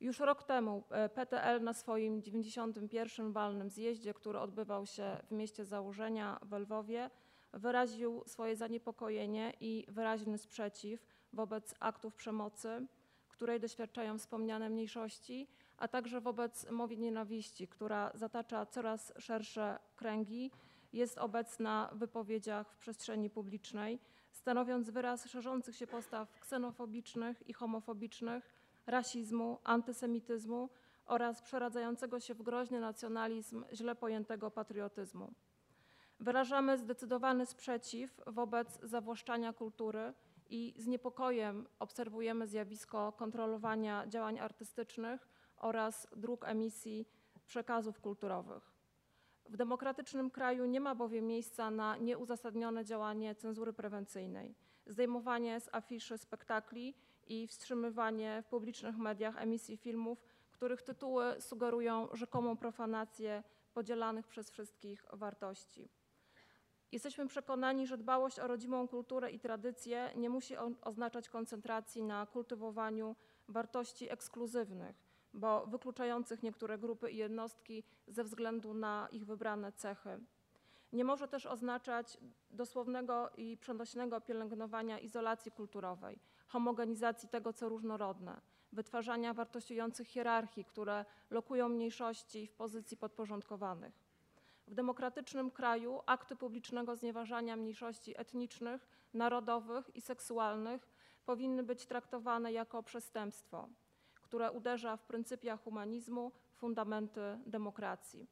Już 0.00 0.20
rok 0.20 0.42
temu 0.42 0.84
e, 0.90 1.08
PTL 1.08 1.62
na 1.62 1.72
swoim 1.72 2.22
91. 2.22 3.32
walnym 3.32 3.70
zjeździe, 3.70 4.14
który 4.14 4.38
odbywał 4.38 4.86
się 4.86 5.16
w 5.28 5.30
mieście 5.30 5.64
założenia 5.64 6.38
w 6.42 6.52
Lwowie, 6.52 7.10
wyraził 7.52 8.22
swoje 8.26 8.56
zaniepokojenie 8.56 9.52
i 9.60 9.86
wyraźny 9.88 10.38
sprzeciw 10.38 11.06
wobec 11.32 11.74
aktów 11.80 12.14
przemocy, 12.14 12.86
której 13.28 13.60
doświadczają 13.60 14.18
wspomniane 14.18 14.70
mniejszości, 14.70 15.48
a 15.78 15.88
także 15.88 16.20
wobec 16.20 16.70
mowy 16.70 16.96
nienawiści, 16.96 17.68
która 17.68 18.10
zatacza 18.14 18.66
coraz 18.66 19.12
szersze 19.18 19.78
kręgi, 19.96 20.50
jest 20.92 21.18
obecna 21.18 21.90
w 21.92 21.98
wypowiedziach 21.98 22.72
w 22.72 22.76
przestrzeni 22.78 23.30
publicznej, 23.30 23.98
stanowiąc 24.30 24.90
wyraz 24.90 25.26
szerzących 25.26 25.76
się 25.76 25.86
postaw 25.86 26.40
ksenofobicznych 26.40 27.48
i 27.48 27.52
homofobicznych, 27.52 28.54
rasizmu, 28.86 29.58
antysemityzmu 29.64 30.68
oraz 31.06 31.42
przeradzającego 31.42 32.20
się 32.20 32.34
w 32.34 32.42
groźny 32.42 32.80
nacjonalizm 32.80 33.64
źle 33.72 33.94
pojętego 33.94 34.50
patriotyzmu. 34.50 35.32
Wyrażamy 36.20 36.78
zdecydowany 36.78 37.46
sprzeciw 37.46 38.20
wobec 38.26 38.80
zawłaszczania 38.82 39.52
kultury 39.52 40.14
i 40.50 40.74
z 40.76 40.86
niepokojem 40.86 41.66
obserwujemy 41.78 42.46
zjawisko 42.46 43.12
kontrolowania 43.12 44.06
działań 44.06 44.38
artystycznych 44.38 45.28
oraz 45.62 46.08
dróg 46.16 46.44
emisji 46.48 47.06
przekazów 47.46 48.00
kulturowych. 48.00 48.72
W 49.48 49.56
demokratycznym 49.56 50.30
kraju 50.30 50.66
nie 50.66 50.80
ma 50.80 50.94
bowiem 50.94 51.26
miejsca 51.26 51.70
na 51.70 51.96
nieuzasadnione 51.96 52.84
działanie 52.84 53.34
cenzury 53.34 53.72
prewencyjnej, 53.72 54.54
zdejmowanie 54.86 55.60
z 55.60 55.68
afiszy 55.72 56.18
spektakli 56.18 56.94
i 57.26 57.46
wstrzymywanie 57.46 58.42
w 58.42 58.48
publicznych 58.48 58.96
mediach 58.96 59.42
emisji 59.42 59.76
filmów, 59.76 60.24
których 60.52 60.82
tytuły 60.82 61.40
sugerują 61.40 62.08
rzekomą 62.12 62.56
profanację 62.56 63.42
podzielanych 63.74 64.26
przez 64.26 64.50
wszystkich 64.50 65.04
wartości. 65.12 65.88
Jesteśmy 66.92 67.26
przekonani, 67.26 67.86
że 67.86 67.98
dbałość 67.98 68.38
o 68.38 68.46
rodzimą 68.46 68.88
kulturę 68.88 69.30
i 69.30 69.40
tradycje 69.40 70.10
nie 70.16 70.30
musi 70.30 70.56
oznaczać 70.82 71.28
koncentracji 71.28 72.02
na 72.02 72.26
kultywowaniu 72.26 73.16
wartości 73.48 74.12
ekskluzywnych, 74.12 74.96
bo 75.34 75.66
wykluczających 75.66 76.42
niektóre 76.42 76.78
grupy 76.78 77.10
i 77.10 77.16
jednostki 77.16 77.84
ze 78.08 78.24
względu 78.24 78.74
na 78.74 79.08
ich 79.12 79.26
wybrane 79.26 79.72
cechy. 79.72 80.20
Nie 80.92 81.04
może 81.04 81.28
też 81.28 81.46
oznaczać 81.46 82.18
dosłownego 82.50 83.30
i 83.36 83.56
przenośnego 83.56 84.20
pielęgnowania 84.20 84.98
izolacji 84.98 85.52
kulturowej, 85.52 86.18
homogenizacji 86.46 87.28
tego, 87.28 87.52
co 87.52 87.68
różnorodne, 87.68 88.40
wytwarzania 88.72 89.34
wartościujących 89.34 90.08
hierarchii, 90.08 90.64
które 90.64 91.04
lokują 91.30 91.68
mniejszości 91.68 92.46
w 92.46 92.54
pozycji 92.54 92.96
podporządkowanych. 92.96 94.02
W 94.66 94.74
demokratycznym 94.74 95.50
kraju 95.50 96.00
akty 96.06 96.36
publicznego 96.36 96.96
znieważania 96.96 97.56
mniejszości 97.56 98.20
etnicznych, 98.20 98.88
narodowych 99.14 99.96
i 99.96 100.00
seksualnych 100.00 100.88
powinny 101.26 101.62
być 101.62 101.86
traktowane 101.86 102.52
jako 102.52 102.82
przestępstwo, 102.82 103.68
które 104.32 104.52
uderza 104.52 104.96
w 104.96 105.04
pryncypia 105.04 105.56
humanizmu, 105.56 106.32
fundamenty 106.54 107.20
demokracji. 107.46 108.26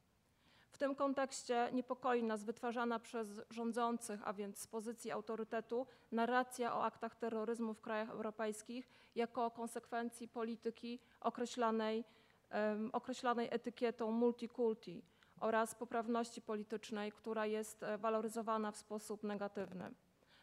W 0.71 0.79
tym 0.79 0.95
kontekście 0.95 1.69
niepokoi 1.73 2.23
nas 2.23 2.45
wytwarzana 2.45 2.99
przez 2.99 3.41
rządzących, 3.51 4.21
a 4.25 4.33
więc 4.33 4.59
z 4.59 4.67
pozycji 4.67 5.11
autorytetu, 5.11 5.87
narracja 6.13 6.77
o 6.77 6.85
aktach 6.85 7.17
terroryzmu 7.17 7.75
w 7.75 7.81
krajach 7.81 8.11
europejskich 8.11 8.89
jako 9.15 9.51
konsekwencji 9.51 10.29
polityki 10.29 11.01
określanej, 11.21 12.05
em, 12.51 12.91
określanej 12.93 13.49
etykietą 13.51 14.11
multikulti 14.11 15.03
oraz 15.41 15.75
poprawności 15.75 16.43
politycznej, 16.43 17.13
która 17.13 17.47
jest 17.47 17.83
e, 17.83 17.99
waloryzowana 17.99 18.73
w 18.73 18.77
sposób 18.77 19.23
negatywny. 19.23 19.95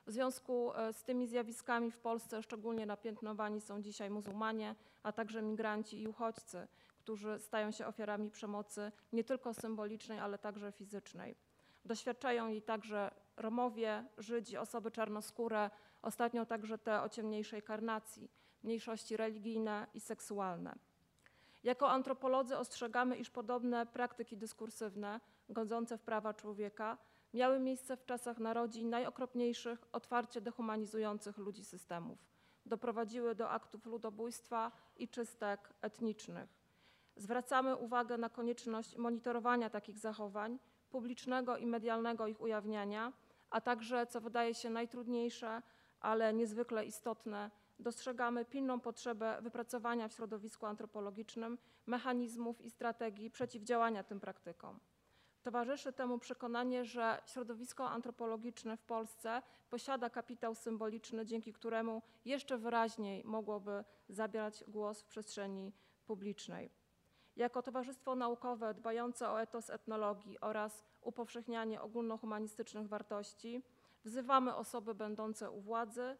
W 0.08 0.12
związku 0.12 0.74
e, 0.74 0.94
z 0.94 1.04
tymi 1.04 1.28
zjawiskami 1.28 1.92
w 1.92 2.00
Polsce 2.00 2.44
szczególnie 2.44 2.86
napiętnowani 2.86 3.62
są 3.62 3.82
dzisiaj 3.82 4.10
muzułmanie, 4.10 4.76
a 5.04 5.12
także 5.12 5.42
migranci 5.42 6.02
i 6.02 6.08
uchodźcy, 6.08 6.68
którzy 7.00 7.40
stają 7.40 7.72
się 7.72 7.88
ofiarami 7.88 8.32
przemocy 8.32 8.92
nie 9.14 9.24
tylko 9.24 9.54
symbolicznej, 9.54 10.20
ale 10.20 10.38
także 10.38 10.72
fizycznej. 10.72 11.36
Doświadczają 11.86 12.48
jej 12.48 12.62
także 12.62 13.12
Romowie, 13.38 14.06
Żydzi, 14.18 14.58
osoby 14.58 14.92
czarnoskóre, 14.92 15.70
ostatnio 16.02 16.46
także 16.46 16.78
te 16.78 17.02
o 17.02 17.10
ciemniejszej 17.10 17.62
karnacji, 17.62 18.32
mniejszości 18.64 19.18
religijne 19.18 19.88
i 19.94 20.00
seksualne. 20.00 20.76
Jako 21.64 21.90
antropolodzy 21.90 22.58
ostrzegamy, 22.58 23.18
iż 23.18 23.30
podobne 23.30 23.86
praktyki 23.86 24.38
dyskursywne, 24.38 25.20
godzące 25.50 25.98
w 25.98 26.02
prawa 26.02 26.34
człowieka, 26.34 26.98
miały 27.34 27.60
miejsce 27.60 27.98
w 27.98 28.06
czasach 28.06 28.40
narodzin 28.40 28.90
najokropniejszych, 28.90 29.88
otwarcie 29.92 30.42
dehumanizujących 30.42 31.38
ludzi 31.38 31.66
systemów. 31.66 32.20
Doprowadziły 32.66 33.36
do 33.36 33.50
aktów 33.50 33.86
ludobójstwa 33.86 34.72
i 34.98 35.08
czystek 35.08 35.74
etnicznych. 35.82 36.50
Zwracamy 37.16 37.76
uwagę 37.76 38.18
na 38.18 38.30
konieczność 38.30 38.98
monitorowania 38.98 39.70
takich 39.70 40.00
zachowań, 40.00 40.60
publicznego 40.90 41.58
i 41.58 41.66
medialnego 41.66 42.28
ich 42.28 42.42
ujawniania, 42.42 43.14
a 43.50 43.62
także, 43.62 44.08
co 44.08 44.22
wydaje 44.22 44.54
się 44.54 44.70
najtrudniejsze, 44.70 45.62
ale 46.00 46.34
niezwykle 46.34 46.86
istotne, 46.86 47.52
dostrzegamy 47.80 48.46
pilną 48.46 48.80
potrzebę 48.80 49.38
wypracowania 49.42 50.08
w 50.08 50.14
środowisku 50.14 50.66
antropologicznym 50.66 51.58
mechanizmów 51.86 52.62
i 52.62 52.70
strategii 52.70 53.32
przeciwdziałania 53.32 54.04
tym 54.04 54.20
praktykom. 54.20 54.80
Towarzyszy 55.48 55.94
temu 55.94 56.20
przekonanie, 56.20 56.86
że 56.86 57.22
środowisko 57.26 57.90
antropologiczne 57.90 58.78
w 58.78 58.84
Polsce 58.84 59.42
posiada 59.70 60.10
kapitał 60.10 60.56
symboliczny, 60.56 61.26
dzięki 61.26 61.54
któremu 61.54 62.02
jeszcze 62.26 62.58
wyraźniej 62.58 63.24
mogłoby 63.26 63.84
zabierać 64.10 64.64
głos 64.68 65.02
w 65.02 65.06
przestrzeni 65.06 65.74
publicznej. 66.06 66.70
Jako 67.36 67.62
towarzystwo 67.62 68.16
naukowe 68.16 68.74
dbające 68.74 69.30
o 69.30 69.42
etos 69.42 69.70
etnologii 69.70 70.40
oraz 70.40 70.84
upowszechnianie 71.02 71.82
ogólnohumanistycznych 71.82 72.88
wartości, 72.88 73.62
wzywamy 74.04 74.56
osoby 74.56 74.96
będące 74.96 75.52
u 75.52 75.62
władzy, 75.62 76.18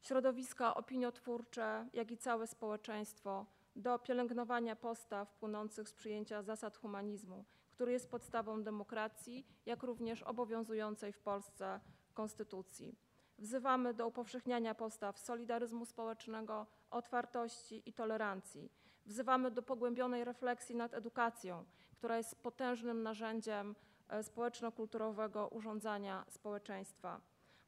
środowiska 0.00 0.74
opiniotwórcze, 0.74 1.88
jak 1.92 2.10
i 2.10 2.18
całe 2.18 2.46
społeczeństwo 2.46 3.46
do 3.76 3.98
pielęgnowania 3.98 4.76
postaw 4.76 5.34
płynących 5.34 5.88
z 5.88 5.92
przyjęcia 5.92 6.42
zasad 6.42 6.76
humanizmu, 6.76 7.44
który 7.74 7.92
jest 7.92 8.10
podstawą 8.10 8.62
demokracji, 8.62 9.46
jak 9.66 9.82
również 9.82 10.22
obowiązującej 10.22 11.12
w 11.12 11.20
Polsce 11.20 11.80
konstytucji. 12.14 12.98
Wzywamy 13.38 13.94
do 13.94 14.06
upowszechniania 14.08 14.74
postaw 14.74 15.18
solidaryzmu 15.18 15.86
społecznego, 15.86 16.66
otwartości 16.90 17.82
i 17.86 17.92
tolerancji. 17.92 18.70
Wzywamy 19.06 19.50
do 19.50 19.62
pogłębionej 19.62 20.24
refleksji 20.24 20.76
nad 20.76 20.94
edukacją, 20.94 21.64
która 21.98 22.16
jest 22.16 22.42
potężnym 22.42 23.02
narzędziem 23.02 23.74
e, 24.08 24.22
społeczno-kulturowego 24.22 25.48
urządzania 25.48 26.24
społeczeństwa. 26.28 27.20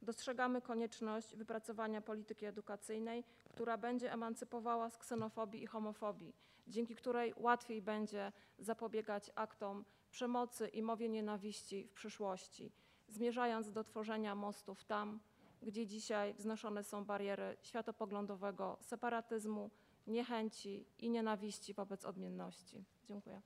Dostrzegamy 0.03 0.63
konieczność 0.63 1.37
wypracowania 1.37 2.01
polityki 2.01 2.47
edukacyjnej, 2.47 3.25
która 3.49 3.79
będzie 3.79 4.13
emancypowała 4.13 4.91
z 4.91 4.99
ksenofobii 4.99 5.63
i 5.63 5.67
homofobii, 5.67 6.33
dzięki 6.67 6.95
której 6.95 7.35
łatwiej 7.37 7.83
będzie 7.83 8.33
zapobiegać 8.59 9.31
aktom 9.35 9.85
przemocy 10.11 10.69
i 10.69 10.83
mowie 10.83 11.09
nienawiści 11.09 11.89
w 11.89 11.93
przyszłości, 11.93 12.73
zmierzając 13.09 13.73
do 13.73 13.85
tworzenia 13.85 14.35
mostów 14.35 14.85
tam, 14.85 15.21
gdzie 15.63 15.87
dzisiaj 15.87 16.35
wznoszone 16.35 16.85
są 16.85 17.05
bariery 17.05 17.57
światopoglądowego 17.63 18.79
separatyzmu, 18.81 19.71
niechęci 20.07 20.87
i 20.99 21.11
nienawiści 21.11 21.75
wobec 21.75 22.05
odmienności. 22.05 22.85
Dziękuję. 23.05 23.43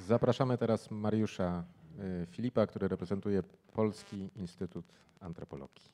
Zapraszamy 0.00 0.58
teraz 0.58 0.90
Mariusza 0.90 1.64
y, 2.22 2.26
Filipa, 2.26 2.66
który 2.66 2.88
reprezentuje 2.88 3.42
Polski 3.72 4.30
Instytut 4.36 4.84
Antropologii. 5.20 5.92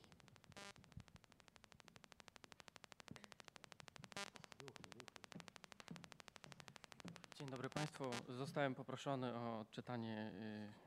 Dzień 7.39 7.49
dobry 7.49 7.69
Państwu. 7.69 8.03
Zostałem 8.29 8.75
poproszony 8.75 9.35
o 9.35 9.65
czytanie 9.71 10.31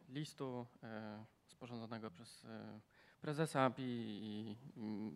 y, 0.08 0.12
listu 0.12 0.66
y, 0.82 0.86
sporządzonego 1.46 2.10
przez 2.10 2.46
prezesa 3.20 3.60
API 3.60 3.82
i 4.22 4.56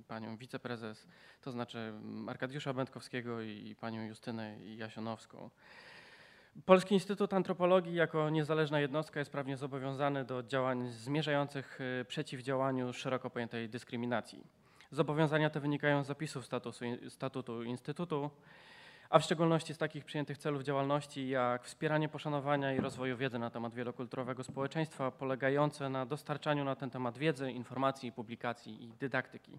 panią 0.08 0.36
wiceprezes, 0.36 1.06
to 1.40 1.50
znaczy 1.50 1.92
Arkadiusza 2.28 2.74
Będkowskiego 2.74 3.42
i 3.42 3.76
panią 3.80 4.02
Justynę 4.02 4.58
Jasionowską. 4.64 5.50
Polski 6.64 6.94
Instytut 6.94 7.32
Antropologii 7.32 7.94
jako 7.94 8.30
niezależna 8.30 8.80
jednostka 8.80 9.18
jest 9.18 9.32
prawnie 9.32 9.56
zobowiązany 9.56 10.24
do 10.24 10.42
działań 10.42 10.88
zmierzających 10.90 11.80
y, 11.80 12.04
przeciw 12.04 12.42
działaniu 12.42 12.92
szeroko 12.92 13.30
pojętej 13.30 13.68
dyskryminacji. 13.68 14.44
Zobowiązania 14.90 15.50
te 15.50 15.60
wynikają 15.60 16.04
z 16.04 16.06
zapisów 16.06 16.46
statusu, 16.46 16.84
statutu 17.08 17.62
Instytutu, 17.62 18.30
a 19.10 19.18
w 19.18 19.24
szczególności 19.24 19.74
z 19.74 19.78
takich 19.78 20.04
przyjętych 20.04 20.38
celów 20.38 20.62
działalności 20.62 21.28
jak 21.28 21.64
wspieranie 21.64 22.08
poszanowania 22.08 22.72
i 22.72 22.80
rozwoju 22.80 23.16
wiedzy 23.16 23.38
na 23.38 23.50
temat 23.50 23.74
wielokulturowego 23.74 24.44
społeczeństwa, 24.44 25.10
polegające 25.10 25.88
na 25.88 26.06
dostarczaniu 26.06 26.64
na 26.64 26.76
ten 26.76 26.90
temat 26.90 27.18
wiedzy, 27.18 27.52
informacji, 27.52 28.12
publikacji 28.12 28.84
i 28.84 28.92
dydaktyki. 28.92 29.58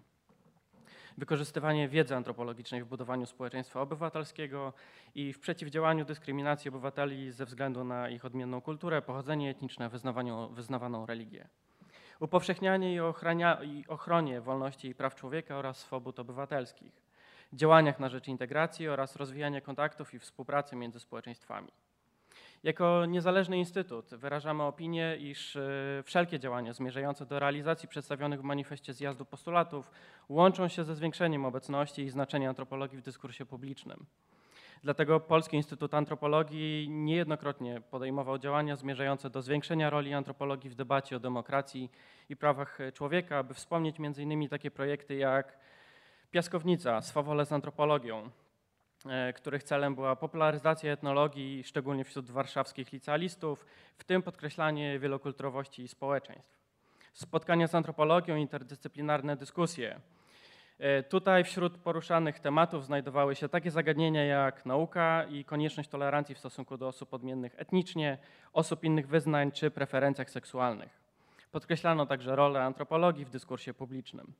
Wykorzystywanie 1.18 1.88
wiedzy 1.88 2.16
antropologicznej 2.16 2.82
w 2.84 2.86
budowaniu 2.86 3.26
społeczeństwa 3.26 3.80
obywatelskiego 3.80 4.72
i 5.14 5.32
w 5.32 5.38
przeciwdziałaniu 5.38 6.04
dyskryminacji 6.04 6.68
obywateli 6.68 7.32
ze 7.32 7.44
względu 7.44 7.84
na 7.84 8.08
ich 8.08 8.24
odmienną 8.24 8.60
kulturę, 8.60 9.02
pochodzenie 9.02 9.50
etniczne, 9.50 9.90
wyznawaną 10.50 11.06
religię. 11.06 11.48
Upowszechnianie 12.20 12.94
i, 12.94 13.00
ochrania, 13.00 13.62
i 13.62 13.84
ochronie 13.88 14.40
wolności 14.40 14.88
i 14.88 14.94
praw 14.94 15.14
człowieka 15.14 15.56
oraz 15.56 15.76
swobód 15.78 16.18
obywatelskich 16.18 17.02
działaniach 17.52 18.00
na 18.00 18.08
rzecz 18.08 18.28
integracji 18.28 18.88
oraz 18.88 19.16
rozwijania 19.16 19.60
kontaktów 19.60 20.14
i 20.14 20.18
współpracy 20.18 20.76
między 20.76 21.00
społeczeństwami. 21.00 21.68
Jako 22.62 23.06
niezależny 23.06 23.58
instytut 23.58 24.14
wyrażamy 24.14 24.62
opinię, 24.62 25.16
iż 25.16 25.56
y, 25.56 26.02
wszelkie 26.04 26.38
działania 26.38 26.72
zmierzające 26.72 27.26
do 27.26 27.38
realizacji 27.38 27.88
przedstawionych 27.88 28.40
w 28.40 28.44
manifestie 28.44 28.92
zjazdu 28.92 29.24
postulatów 29.24 29.90
łączą 30.28 30.68
się 30.68 30.84
ze 30.84 30.94
zwiększeniem 30.94 31.44
obecności 31.44 32.02
i 32.02 32.10
znaczenia 32.10 32.48
antropologii 32.48 32.98
w 32.98 33.02
dyskursie 33.02 33.46
publicznym. 33.46 34.06
Dlatego 34.82 35.20
Polski 35.20 35.56
Instytut 35.56 35.94
Antropologii 35.94 36.90
niejednokrotnie 36.90 37.80
podejmował 37.90 38.38
działania 38.38 38.76
zmierzające 38.76 39.30
do 39.30 39.42
zwiększenia 39.42 39.90
roli 39.90 40.14
antropologii 40.14 40.70
w 40.70 40.74
debacie 40.74 41.16
o 41.16 41.20
demokracji 41.20 41.90
i 42.28 42.36
prawach 42.36 42.78
człowieka, 42.94 43.38
aby 43.38 43.54
wspomnieć 43.54 43.96
m.in. 44.00 44.48
takie 44.48 44.70
projekty 44.70 45.14
jak 45.14 45.58
Piaskownica, 46.30 47.02
swawole 47.02 47.46
z 47.46 47.52
antropologią, 47.52 48.18
e, 48.18 48.30
których 49.34 49.62
celem 49.62 49.94
była 49.94 50.16
popularyzacja 50.16 50.92
etnologii, 50.92 51.64
szczególnie 51.64 52.04
wśród 52.04 52.30
warszawskich 52.30 52.92
licealistów, 52.92 53.66
w 53.98 54.04
tym 54.04 54.22
podkreślanie 54.22 54.98
wielokulturowości 54.98 55.88
społeczeństw. 55.88 56.58
Spotkania 57.12 57.66
z 57.66 57.74
antropologią, 57.74 58.36
interdyscyplinarne 58.36 59.36
dyskusje. 59.36 60.00
E, 60.78 61.02
Tutaj 61.02 61.44
wśród 61.44 61.78
poruszanych 61.78 62.40
tematów 62.40 62.84
znajdowały 62.84 63.34
się 63.34 63.48
takie 63.48 63.70
zagadnienia 63.70 64.24
jak 64.24 64.66
nauka 64.66 65.24
i 65.24 65.44
konieczność 65.44 65.88
tolerancji 65.88 66.34
w 66.34 66.38
stosunku 66.38 66.76
do 66.76 66.88
osób 66.88 67.14
odmiennych 67.14 67.54
etnicznie, 67.56 68.18
osób 68.52 68.84
innych 68.84 69.08
wyznań 69.08 69.52
czy 69.52 69.70
preferencjach 69.70 70.30
seksualnych. 70.30 71.00
Podkreślano 71.52 72.06
także 72.06 72.36
rolę 72.36 72.62
antropologii 72.64 73.24
w 73.24 73.30
dyskursie 73.30 73.74
publicznym. 73.74 74.32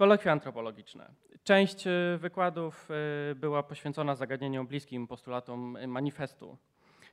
Kolokwia 0.00 0.32
antropologiczne. 0.32 1.10
Część 1.44 1.86
y, 1.86 2.18
wykładów 2.18 2.88
y, 3.30 3.34
była 3.34 3.62
poświęcona 3.62 4.14
zagadnieniom 4.14 4.66
bliskim 4.66 5.06
postulatom 5.06 5.76
y, 5.76 5.86
manifestu. 5.86 6.56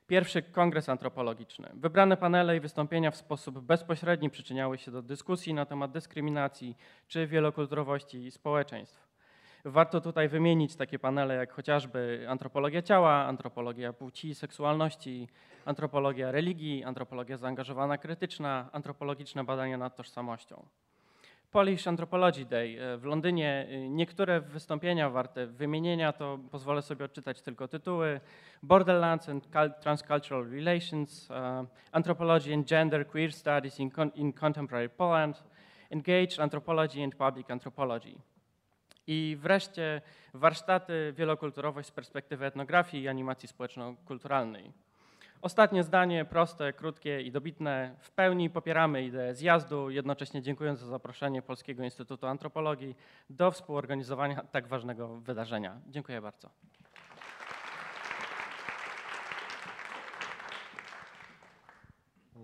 Pierwszy 0.06 0.42
kongres 0.42 0.88
antropologiczny. 0.88 1.70
Wybrane 1.74 2.16
panele 2.16 2.56
i 2.56 2.60
wystąpienia 2.60 3.10
w 3.10 3.16
sposób 3.16 3.60
bezpośredni 3.60 4.30
przyczyniały 4.30 4.78
się 4.78 4.90
do 4.90 5.02
dyskusji 5.02 5.54
na 5.54 5.66
temat 5.66 5.90
dyskryminacji 5.90 6.76
czy 7.08 7.26
wielokulturowości 7.26 8.30
społeczeństw. 8.30 9.08
Warto 9.64 10.00
tutaj 10.00 10.28
wymienić 10.28 10.76
takie 10.76 10.98
panele 10.98 11.34
jak 11.34 11.52
chociażby 11.52 12.26
antropologia 12.28 12.82
ciała, 12.82 13.12
antropologia 13.14 13.92
płci 13.92 14.28
i 14.28 14.34
seksualności, 14.34 15.28
antropologia 15.64 16.32
religii, 16.32 16.84
antropologia 16.84 17.36
zaangażowana 17.36 17.98
krytyczna, 17.98 18.68
antropologiczne 18.72 19.44
badania 19.44 19.78
nad 19.78 19.96
tożsamością. 19.96 20.66
Polish 21.50 21.86
Anthropology 21.88 22.44
Day 22.44 22.78
e, 22.80 22.98
w 22.98 23.04
Londynie. 23.04 23.66
e, 23.70 23.88
Niektóre 23.88 24.40
wystąpienia 24.40 25.10
warte 25.10 25.46
wymienienia, 25.46 26.12
to 26.12 26.38
pozwolę 26.50 26.82
sobie 26.82 27.04
odczytać 27.04 27.42
tylko 27.42 27.68
tytuły. 27.68 28.20
Borderlands 28.62 29.28
and 29.28 29.48
Cul- 29.50 29.72
Transcultural 29.80 30.50
Relations, 30.50 31.30
e, 31.30 31.66
Anthropology 31.92 32.54
and 32.54 32.68
Gender 32.68 33.06
Queer 33.06 33.32
Studies 33.32 33.80
in, 33.80 33.90
con- 33.90 34.10
in 34.14 34.32
Contemporary 34.32 34.88
Poland, 34.88 35.44
Engaged 35.90 36.40
Anthropology 36.40 37.04
and 37.04 37.14
Public 37.14 37.50
Anthropology. 37.50 38.14
I 39.06 39.36
wreszcie 39.40 40.00
warsztaty 40.34 41.12
Wielokulturowość 41.16 41.88
z 41.88 41.90
perspektywy 41.92 42.46
etnografii 42.46 43.02
i 43.02 43.08
animacji 43.08 43.48
społeczno-kulturalnej. 43.48 44.72
Ostatnie 45.42 45.84
zdanie, 45.84 46.24
proste, 46.24 46.72
krótkie 46.72 47.22
i 47.22 47.32
dobitne. 47.32 47.96
W 47.98 48.10
pełni 48.10 48.50
popieramy 48.50 49.04
ideę 49.04 49.34
zjazdu, 49.34 49.90
jednocześnie 49.90 50.42
dziękując 50.42 50.78
za 50.78 50.86
zaproszenie 50.86 51.42
Polskiego 51.42 51.84
Instytutu 51.84 52.26
Antropologii 52.26 52.96
do 53.30 53.50
współorganizowania 53.50 54.44
tak 54.44 54.66
ważnego 54.66 55.20
wydarzenia. 55.20 55.80
Dziękuję 55.86 56.20
bardzo. 56.20 56.50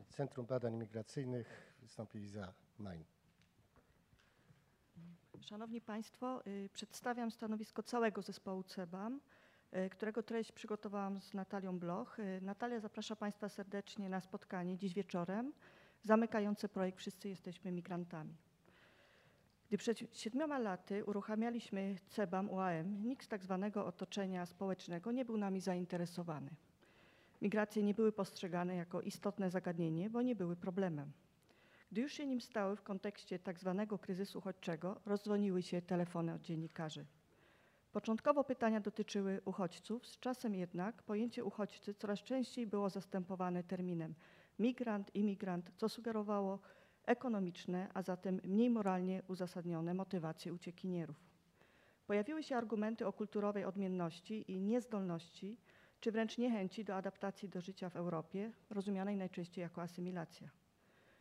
Centrum 0.09 0.47
Badań 0.47 0.75
Migracyjnych 0.77 1.75
wystąpi 1.83 2.19
Iza 2.19 2.53
Main. 2.79 3.05
Szanowni 5.41 5.81
Państwo, 5.81 6.47
y, 6.47 6.69
przedstawiam 6.73 7.31
stanowisko 7.31 7.83
całego 7.83 8.23
zespołu 8.23 8.63
CEBAM, 8.63 9.21
którego 9.91 10.23
treść 10.23 10.53
przygotowałam 10.53 11.21
z 11.21 11.35
Natalią 11.35 11.79
Bloch. 11.79 12.19
Y, 12.19 12.41
Natalia 12.43 12.81
zaprasza 12.81 13.17
Państwa 13.17 13.49
serdecznie 13.49 14.09
na 14.09 14.21
spotkanie 14.21 14.79
dziś 14.79 14.95
wieczorem 14.95 15.53
zamykające 16.03 16.69
projekt 16.69 16.99
Wszyscy 16.99 17.29
jesteśmy 17.29 17.73
migrantami. 17.73 18.37
Gdy 19.69 19.79
przed 19.79 19.99
siedmioma 20.13 20.59
laty 20.59 21.05
uruchamialiśmy 21.05 21.97
CEBAM 22.09 22.51
UAM, 22.51 23.07
nikt 23.07 23.25
z 23.25 23.29
tak 23.29 23.43
zwanego 23.43 23.87
otoczenia 23.87 24.47
społecznego 24.47 25.13
nie 25.13 25.25
był 25.25 25.37
nami 25.37 25.61
zainteresowany. 25.61 26.51
Migracje 27.43 27.83
nie 27.83 27.95
były 27.95 28.13
postrzegane 28.13 28.77
jako 28.77 29.01
istotne 29.01 29.51
zagadnienie, 29.51 30.11
bo 30.11 30.23
nie 30.23 30.37
były 30.37 30.57
problemem. 30.57 31.13
Gdy 31.93 32.01
już 32.01 32.13
się 32.13 32.27
nim 32.27 32.41
stały 32.41 32.77
w 32.77 32.83
kontekście 32.83 33.39
tak 33.39 33.59
zwanego 33.59 33.99
kryzysu 33.99 34.39
uchodźczego, 34.39 35.01
rozdzwoniły 35.07 35.63
się 35.63 35.83
telefony 35.83 36.35
od 36.35 36.43
dziennikarzy. 36.43 37.07
Początkowo 37.95 38.45
pytania 38.45 38.81
dotyczyły 38.81 39.41
uchodźców, 39.45 40.07
z 40.07 40.19
czasem 40.19 40.55
jednak 40.55 41.03
pojęcie 41.03 41.45
uchodźcy 41.45 41.95
coraz 41.95 42.23
częściej 42.23 42.67
było 42.67 42.91
zastępowane 42.91 43.63
terminem 43.63 44.15
migrant, 44.59 45.15
imigrant, 45.15 45.71
co 45.77 45.89
sugerowało 45.89 46.59
ekonomiczne, 47.05 47.89
a 47.95 48.03
zatem 48.03 48.41
mniej 48.45 48.71
moralnie 48.71 49.23
uzasadnione 49.29 49.95
motywacje 49.95 50.55
uciekinierów. 50.55 51.17
Pojawiły 52.07 52.43
się 52.43 52.57
argumenty 52.57 53.07
o 53.07 53.13
kulturowej 53.13 53.65
odmienności 53.65 54.53
i 54.53 54.61
niezdolności, 54.61 55.57
czy 56.01 56.13
wręcz 56.13 56.39
niechęci 56.39 56.85
do 56.85 56.97
adaptacji 56.97 57.49
do 57.49 57.61
życia 57.61 57.91
w 57.91 57.97
Europie, 57.97 58.53
rozumianej 58.71 59.17
najczęściej 59.17 59.63
jako 59.63 59.83
asymilacja. 59.83 60.49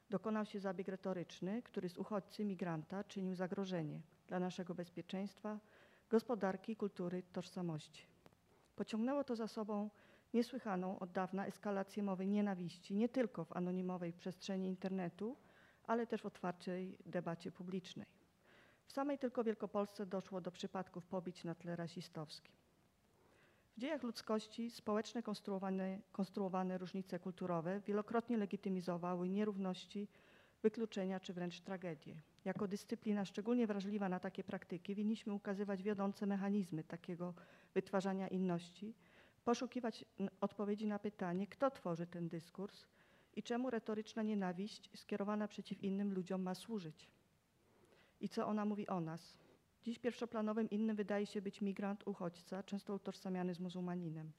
Dokonał 0.10 0.46
się 0.46 0.60
zabieg 0.60 0.88
retoryczny, 0.88 1.62
który 1.62 1.90
z 1.90 1.98
uchodźcy 1.98 2.46
migranta 2.46 3.04
czynił 3.04 3.36
zagrożenie 3.36 4.02
dla 4.28 4.40
naszego 4.40 4.76
bezpieczeństwa, 4.76 5.60
gospodarki, 6.14 6.76
kultury, 6.76 7.24
tożsamości. 7.34 8.06
Pociągnęło 8.76 9.24
to 9.24 9.36
za 9.36 9.48
sobą 9.48 9.90
niesłychaną 10.34 11.00
od 11.00 11.12
dawna 11.12 11.48
eskalację 11.48 12.04
mowy 12.04 12.28
nienawiści, 12.28 12.96
nie 12.96 13.10
tylko 13.10 13.46
w 13.46 13.58
anonimowej 13.58 14.14
przestrzeni 14.14 14.68
internetu, 14.68 15.38
ale 15.88 16.08
też 16.08 16.22
w 16.22 16.26
otwartej 16.26 16.98
debacie 17.06 17.52
publicznej. 17.52 18.08
W 18.86 18.92
samej 18.94 19.18
tylko 19.20 19.44
Wielkopolsce 19.44 20.06
doszło 20.06 20.42
do 20.42 20.52
przypadków 20.52 21.06
pobić 21.06 21.44
na 21.44 21.56
tle 21.56 21.76
rasistowskim. 21.76 22.54
W 23.78 23.80
dziejach 23.80 24.04
ludzkości 24.04 24.72
społeczne 24.72 25.24
konstruowane, 25.24 26.00
konstruowane 26.12 26.78
różnice 26.78 27.20
kulturowe 27.20 27.80
wielokrotnie 27.80 28.38
legitymizowały 28.38 29.30
nierówności, 29.30 30.08
wykluczenia 30.64 31.20
czy 31.20 31.34
wręcz 31.34 31.60
tragedie. 31.62 32.16
Jako 32.46 32.68
dyscyplina 32.68 33.26
szczególnie 33.26 33.68
wrażliwa 33.68 34.10
na 34.10 34.20
takie 34.20 34.44
praktyki 34.44 34.96
winniśmy 34.96 35.34
ukazywać 35.34 35.84
wiodące 35.84 36.26
mechanizmy 36.26 36.84
takiego 36.84 37.34
wytwarzania 37.74 38.28
inności, 38.28 38.94
poszukiwać 39.44 40.06
odpowiedzi 40.42 40.88
na 40.88 41.00
pytanie, 41.00 41.48
kto 41.48 41.72
tworzy 41.72 42.08
ten 42.08 42.30
dyskurs 42.30 42.86
i 43.36 43.44
czemu 43.44 43.70
retoryczna 43.70 44.24
nienawiść 44.24 44.90
skierowana 44.96 45.48
przeciw 45.48 45.84
innym 45.84 46.14
ludziom 46.14 46.42
ma 46.42 46.56
służyć. 46.56 47.10
I 48.22 48.30
co 48.30 48.48
ona 48.48 48.66
mówi 48.66 48.88
o 48.88 49.02
nas. 49.02 49.38
Dziś 49.84 50.00
pierwszoplanowym 50.00 50.70
innym 50.70 50.96
wydaje 50.96 51.26
się 51.26 51.42
być 51.42 51.62
migrant, 51.62 52.08
uchodźca, 52.08 52.64
często 52.64 52.94
utożsamiany 52.96 53.54
z 53.54 53.60
muzułmaninem. 53.60 54.32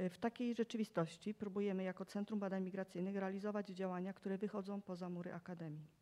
Y, 0.00 0.10
W 0.10 0.18
takiej 0.18 0.54
rzeczywistości 0.54 1.34
próbujemy 1.34 1.82
jako 1.82 2.04
Centrum 2.04 2.40
Badań 2.40 2.62
Migracyjnych 2.62 3.16
realizować 3.16 3.68
działania, 3.68 4.12
które 4.12 4.38
wychodzą 4.38 4.80
poza 4.80 5.08
mury 5.08 5.32
Akademii. 5.32 6.01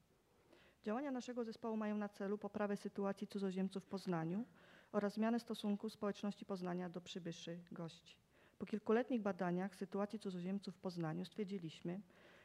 Działania 0.82 1.10
naszego 1.10 1.44
zespołu 1.44 1.76
mają 1.76 1.96
na 1.96 2.08
celu 2.08 2.38
poprawę 2.38 2.76
sytuacji 2.76 3.26
cudzoziemców 3.26 3.84
w 3.84 3.86
Poznaniu 3.86 4.44
oraz 4.92 5.14
zmianę 5.14 5.40
stosunku 5.40 5.90
społeczności 5.90 6.44
Poznania 6.44 6.88
do 6.88 7.00
przybyszy 7.00 7.58
gości. 7.72 8.16
Po 8.58 8.66
kilkuletnich 8.66 9.22
badaniach 9.22 9.74
sytuacji 9.76 10.18
cudzoziemców 10.18 10.74
w 10.74 10.78
Poznaniu 10.78 11.24
stwierdziliśmy, 11.24 12.00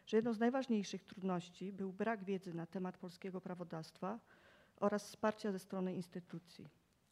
że 0.05 0.17
jedną 0.17 0.33
z 0.33 0.39
najważniejszych 0.39 1.03
trudności 1.03 1.73
był 1.73 1.93
brak 1.93 2.23
wiedzy 2.23 2.53
na 2.53 2.65
temat 2.65 2.97
polskiego 2.97 3.41
prawodawstwa 3.41 4.19
oraz 4.79 5.07
wsparcia 5.07 5.51
ze 5.51 5.59
strony 5.59 5.93
instytucji. 5.95 6.69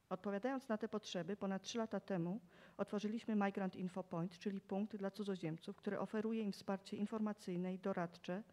Odpowiadając 0.10 0.70
na 0.70 0.78
te 0.78 0.88
potrzeby, 0.88 1.38
ponad 1.38 1.62
trzy 1.64 1.78
lata 1.78 2.00
temu 2.00 2.40
otworzyliśmy 2.78 3.36
Migrant 3.36 3.76
Info 3.76 4.04
Point, 4.04 4.40
czyli 4.40 4.62
punkt 4.62 4.96
dla 4.96 5.12
cudzoziemców, 5.12 5.76
który 5.76 6.00
oferuje 6.00 6.42
im 6.42 6.52
wsparcie 6.52 6.98
informacyjne 6.98 7.74
i 7.74 7.80
doradcze 7.80 8.44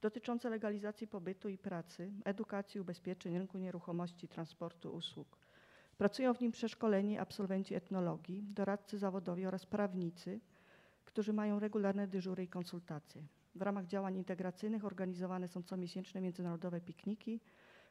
dotyczące 0.00 0.50
legalizacji 0.50 1.06
pobytu 1.06 1.48
i 1.48 1.58
pracy, 1.58 2.12
edukacji, 2.24 2.80
ubezpieczeń, 2.80 3.38
rynku 3.38 3.58
nieruchomości, 3.58 4.28
transportu, 4.28 4.94
usług. 4.94 5.36
Pracują 5.98 6.34
w 6.34 6.40
nim 6.40 6.52
przeszkoleni 6.52 7.18
absolwenci 7.18 7.74
etnologii, 7.74 8.42
doradcy 8.42 8.98
zawodowi 8.98 9.46
oraz 9.46 9.66
prawnicy, 9.66 10.40
którzy 11.04 11.32
mają 11.32 11.58
regularne 11.58 12.06
dyżury 12.06 12.42
i 12.44 12.48
konsultacje. 12.48 13.22
W 13.54 13.62
ramach 13.62 13.86
działań 13.86 14.16
integracyjnych 14.16 14.84
organizowane 14.84 15.48
są 15.48 15.62
comiesięczne 15.62 16.20
międzynarodowe 16.20 16.80
pikniki, 16.80 17.40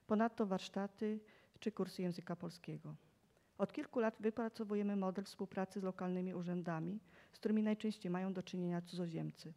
ponadto 0.07 0.45
warsztaty 0.45 1.19
czy 1.59 1.71
kursy 1.71 2.01
języka 2.01 2.35
polskiego. 2.35 2.95
Od 3.57 3.73
kilku 3.73 3.99
lat 3.99 4.15
wypracowujemy 4.19 4.95
model 4.95 5.25
współpracy 5.25 5.79
z 5.79 5.83
lokalnymi 5.83 6.33
urzędami, 6.33 6.99
z 7.31 7.39
którymi 7.39 7.63
najczęściej 7.63 8.11
mają 8.11 8.33
do 8.33 8.43
czynienia 8.43 8.81
cudzoziemcy. 8.81 9.53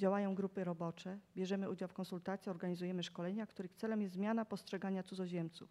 Działają 0.00 0.34
grupy 0.34 0.64
robocze, 0.64 1.18
bierzemy 1.36 1.70
udział 1.70 1.88
w 1.88 1.92
konsultacjach, 1.92 2.54
organizujemy 2.56 3.02
szkolenia, 3.02 3.46
których 3.46 3.74
celem 3.74 4.02
jest 4.02 4.14
zmiana 4.14 4.44
postrzegania 4.44 5.02
cudzoziemców, 5.02 5.68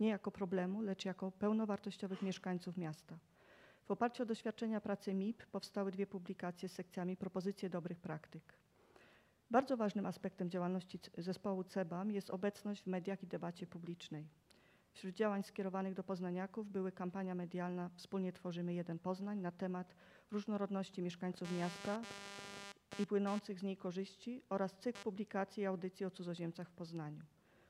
nie 0.00 0.08
jako 0.08 0.30
problemu, 0.30 0.82
lecz 0.82 1.04
jako 1.04 1.30
pełnowartościowych 1.30 2.22
mieszkańców 2.22 2.76
miasta. 2.76 3.18
W 3.84 3.90
oparciu 3.90 4.22
o 4.22 4.26
doświadczenia 4.26 4.80
pracy 4.80 5.14
MIP 5.14 5.46
powstały 5.46 5.92
dwie 5.92 6.06
publikacje 6.06 6.68
z 6.68 6.72
sekcjami 6.72 7.16
propozycje 7.16 7.70
dobrych 7.70 8.00
praktyk. 8.00 8.58
Bardzo 9.50 9.76
ważnym 9.76 10.06
aspektem 10.06 10.50
działalności 10.50 10.98
zespołu 11.18 11.64
CEBAM 11.64 12.10
jest 12.10 12.30
obecność 12.30 12.82
w 12.82 12.86
mediach 12.86 13.22
i 13.22 13.26
debacie 13.26 13.66
publicznej. 13.66 14.28
Wśród 14.92 15.14
działań 15.14 15.42
skierowanych 15.42 15.94
do 15.94 16.04
poznaniaków 16.04 16.70
były 16.70 16.92
kampania 16.92 17.34
medialna 17.34 17.90
Wspólnie 17.96 18.32
tworzymy 18.32 18.74
jeden 18.74 18.98
Poznań 18.98 19.38
na 19.38 19.50
temat 19.52 19.94
różnorodności 20.30 21.02
mieszkańców 21.02 21.50
miasta 21.50 22.04
i 22.98 23.06
płynących 23.06 23.58
z 23.60 23.62
niej 23.62 23.76
korzyści 23.76 24.42
oraz 24.48 24.76
cykl 24.78 25.02
publikacji 25.02 25.62
i 25.62 25.66
audycji 25.66 26.06
o 26.06 26.10
cudzoziemcach 26.10 26.68
w 26.68 26.72
Poznaniu. 26.72 27.22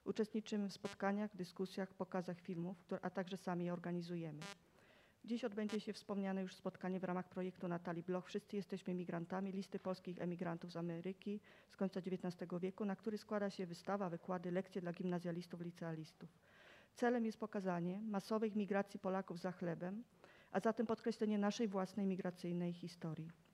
Uczestniczymy 0.04 0.68
w 0.68 0.72
spotkaniach, 0.72 1.36
dyskusjach, 1.36 1.94
pokazach 1.94 2.40
filmów, 2.40 2.76
a 3.02 3.10
także 3.10 3.36
sami 3.36 3.64
je 3.64 3.72
organizujemy. 3.72 4.40
Dziś 5.24 5.44
odbędzie 5.44 5.80
się 5.80 5.92
wspomniane 5.92 6.42
już 6.42 6.54
spotkanie 6.54 7.00
w 7.00 7.04
ramach 7.04 7.28
projektu 7.28 7.68
Natalii 7.68 8.02
Bloch 8.02 8.26
Wszyscy 8.26 8.56
jesteśmy 8.56 8.94
migrantami, 8.94 9.52
listy 9.52 9.78
polskich 9.78 10.20
emigrantów 10.20 10.72
z 10.72 10.76
Ameryki 10.76 11.40
z 11.68 11.76
końca 11.76 12.00
XIX 12.00 12.50
wieku, 12.60 12.84
na 12.84 12.96
który 12.96 13.18
składa 13.18 13.50
się 13.50 13.66
wystawa, 13.66 14.08
wykłady, 14.10 14.50
lekcje 14.50 14.80
dla 14.80 14.92
gimnazjalistów, 14.92 15.60
licealistów. 15.60 16.28
Celem 16.94 17.24
jest 17.24 17.38
pokazanie 17.38 18.00
masowych 18.00 18.56
migracji 18.56 19.00
Polaków 19.00 19.38
za 19.38 19.52
chlebem, 19.52 20.04
a 20.52 20.60
zatem 20.60 20.86
podkreślenie 20.86 21.38
naszej 21.38 21.68
własnej 21.68 22.06
migracyjnej 22.06 22.72
historii. 22.72 23.47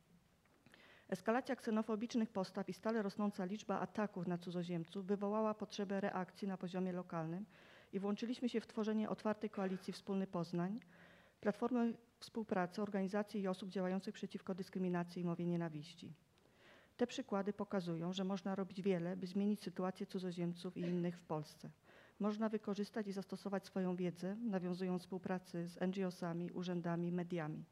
Eskalacja 1.14 1.56
ksenofobicznych 1.56 2.30
postaw 2.30 2.68
i 2.68 2.72
stale 2.72 3.02
rosnąca 3.02 3.44
liczba 3.44 3.80
ataków 3.80 4.26
na 4.26 4.38
cudzoziemców 4.38 5.06
wywołała 5.06 5.54
potrzebę 5.54 6.00
reakcji 6.00 6.48
na 6.48 6.56
poziomie 6.56 6.92
lokalnym 6.92 7.46
i 7.92 7.98
włączyliśmy 7.98 8.48
się 8.48 8.60
w 8.60 8.66
tworzenie 8.66 9.08
otwartej 9.08 9.50
koalicji 9.50 9.92
Wspólny 9.92 10.26
Poznań, 10.26 10.80
platformy 11.40 11.94
współpracy 12.18 12.82
organizacji 12.82 13.40
i 13.40 13.48
osób 13.48 13.70
działających 13.70 14.14
przeciwko 14.14 14.54
dyskryminacji 14.54 15.22
i 15.22 15.24
mowie 15.24 15.46
nienawiści. 15.46 16.12
Te 16.96 17.06
przykłady 17.06 17.52
pokazują, 17.52 18.12
że 18.12 18.24
można 18.24 18.54
robić 18.54 18.82
wiele, 18.82 19.16
by 19.16 19.26
zmienić 19.26 19.62
sytuację 19.62 20.06
cudzoziemców 20.06 20.76
i 20.76 20.80
innych 20.80 21.18
w 21.18 21.22
Polsce. 21.22 21.70
Można 22.20 22.48
wykorzystać 22.48 23.06
i 23.06 23.12
zastosować 23.12 23.66
swoją 23.66 23.96
wiedzę, 23.96 24.36
nawiązując 24.36 25.02
współpracę 25.02 25.68
z 25.68 25.80
NGO-sami, 25.80 26.52
urzędami, 26.52 27.12
mediami. 27.12 27.64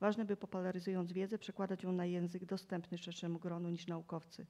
Ważne, 0.00 0.24
by 0.24 0.36
popularyzując 0.36 1.12
wiedzę, 1.12 1.38
przekładać 1.38 1.82
ją 1.82 1.92
na 1.92 2.04
język 2.04 2.44
dostępny 2.44 2.98
szerszemu 2.98 3.38
gronu 3.38 3.68
niż 3.70 3.86
naukowcy 3.86 4.46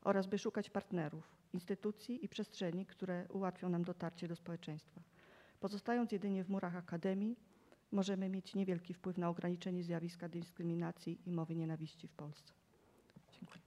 oraz 0.00 0.26
by 0.26 0.38
szukać 0.38 0.70
partnerów, 0.70 1.36
instytucji 1.52 2.24
i 2.24 2.28
przestrzeni, 2.28 2.86
które 2.86 3.26
ułatwią 3.28 3.68
nam 3.68 3.84
dotarcie 3.84 4.28
do 4.28 4.36
społeczeństwa. 4.36 5.00
Pozostając 5.60 6.12
jedynie 6.12 6.44
w 6.44 6.48
murach 6.48 6.76
akademii, 6.76 7.36
możemy 7.92 8.28
mieć 8.28 8.54
niewielki 8.54 8.94
wpływ 8.94 9.18
na 9.18 9.28
ograniczenie 9.28 9.82
zjawiska 9.82 10.28
dyskryminacji 10.28 11.20
i 11.26 11.32
mowy 11.32 11.54
nienawiści 11.54 12.08
w 12.08 12.12
Polsce. 12.12 12.52
Dziękuję. 13.32 13.60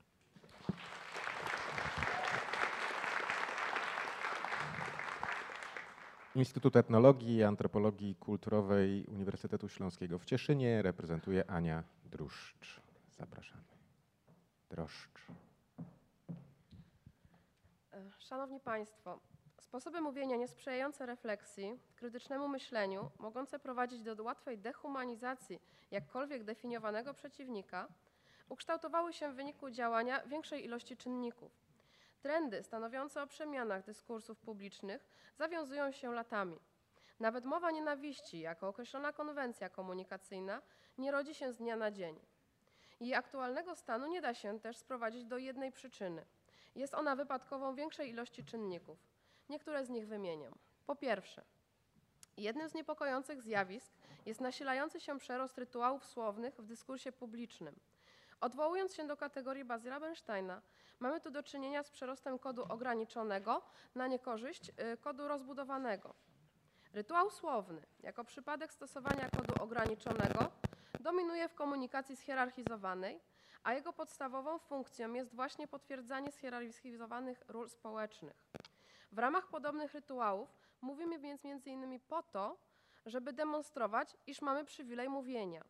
Instytut 6.35 6.75
Etnologii 6.75 7.35
i 7.35 7.43
Antropologii 7.43 8.15
Kulturowej 8.15 9.05
Uniwersytetu 9.05 9.69
Śląskiego 9.69 10.19
w 10.19 10.25
Cieszynie 10.25 10.81
reprezentuje 10.81 11.51
Ania 11.51 11.83
Druszcz. 12.05 12.81
Zapraszamy. 13.11 13.63
Droszcz. 14.69 15.27
E, 17.93 18.11
Szanowni 18.19 18.59
Państwo, 18.59 19.19
sposoby 19.61 20.01
mówienia 20.01 20.35
niesprzyjające 20.35 21.05
refleksji, 21.05 21.79
krytycznemu 21.95 22.47
myśleniu, 22.47 23.11
mogące 23.19 23.59
prowadzić 23.59 24.03
do 24.03 24.23
łatwej 24.23 24.57
dehumanizacji 24.57 25.59
jakkolwiek 25.91 26.43
definiowanego 26.43 27.13
przeciwnika, 27.13 27.87
ukształtowały 28.49 29.13
się 29.13 29.31
w 29.31 29.35
wyniku 29.35 29.69
działania 29.69 30.23
większej 30.27 30.65
ilości 30.65 30.97
czynników. 30.97 31.68
Trendy 32.21 32.63
stanowiące 32.63 33.23
o 33.23 33.27
przemianach 33.27 33.85
dyskursów 33.85 34.39
publicznych 34.39 35.05
zawiązują 35.35 35.91
się 35.91 36.13
latami. 36.13 36.59
Nawet 37.19 37.45
mowa 37.45 37.71
nienawiści, 37.71 38.39
jako 38.39 38.67
określona 38.67 39.13
konwencja 39.13 39.69
komunikacyjna, 39.69 40.61
nie 40.97 41.11
rodzi 41.11 41.35
się 41.35 41.53
z 41.53 41.57
dnia 41.57 41.75
na 41.75 41.91
dzień. 41.91 42.19
Jej 42.99 43.15
aktualnego 43.15 43.75
stanu 43.75 44.07
nie 44.07 44.21
da 44.21 44.33
się 44.33 44.59
też 44.59 44.77
sprowadzić 44.77 45.25
do 45.25 45.37
jednej 45.37 45.71
przyczyny. 45.71 46.25
Jest 46.75 46.93
ona 46.93 47.15
wypadkową 47.15 47.75
większej 47.75 48.09
ilości 48.09 48.45
czynników. 48.45 48.97
Niektóre 49.49 49.85
z 49.85 49.89
nich 49.89 50.07
wymieniam. 50.07 50.53
Po 50.85 50.95
pierwsze, 50.95 51.43
jednym 52.37 52.69
z 52.69 52.73
niepokojących 52.73 53.41
zjawisk 53.41 53.93
jest 54.25 54.41
nasilający 54.41 54.99
się 54.99 55.19
przerost 55.19 55.57
rytuałów 55.57 56.05
słownych 56.05 56.55
w 56.55 56.65
dyskursie 56.65 57.11
publicznym. 57.11 57.79
Odwołując 58.41 58.95
się 58.95 59.07
do 59.07 59.17
kategorii 59.17 59.65
Bazyla 59.65 59.99
Bernsteina, 59.99 60.61
mamy 60.99 61.21
tu 61.21 61.31
do 61.31 61.43
czynienia 61.43 61.83
z 61.83 61.91
przerostem 61.91 62.39
kodu 62.39 62.65
ograniczonego 62.69 63.61
na 63.95 64.07
niekorzyść 64.07 64.69
y, 64.69 64.97
kodu 64.97 65.27
rozbudowanego. 65.27 66.13
Rytuał 66.93 67.29
słowny, 67.29 67.81
jako 67.99 68.23
przypadek 68.23 68.73
stosowania 68.73 69.29
kodu 69.29 69.63
ograniczonego, 69.63 70.51
dominuje 70.99 71.49
w 71.49 71.55
komunikacji 71.55 72.15
schierarchizowanej, 72.15 73.19
a 73.63 73.73
jego 73.73 73.93
podstawową 73.93 74.59
funkcją 74.59 75.13
jest 75.13 75.35
właśnie 75.35 75.67
potwierdzanie 75.67 76.31
schierarchizowanych 76.31 77.43
ról 77.47 77.69
społecznych. 77.69 78.35
W 79.11 79.17
ramach 79.17 79.47
podobnych 79.47 79.93
rytuałów 79.93 80.49
mówimy 80.81 81.19
więc 81.19 81.43
między 81.43 81.69
innymi 81.69 81.99
po 81.99 82.23
to, 82.23 82.57
żeby 83.05 83.33
demonstrować, 83.33 84.17
iż 84.27 84.41
mamy 84.41 84.65
przywilej 84.65 85.09
mówienia, 85.09 85.63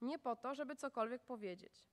nie 0.00 0.18
po 0.18 0.36
to, 0.36 0.54
żeby 0.54 0.76
cokolwiek 0.76 1.22
powiedzieć. 1.22 1.86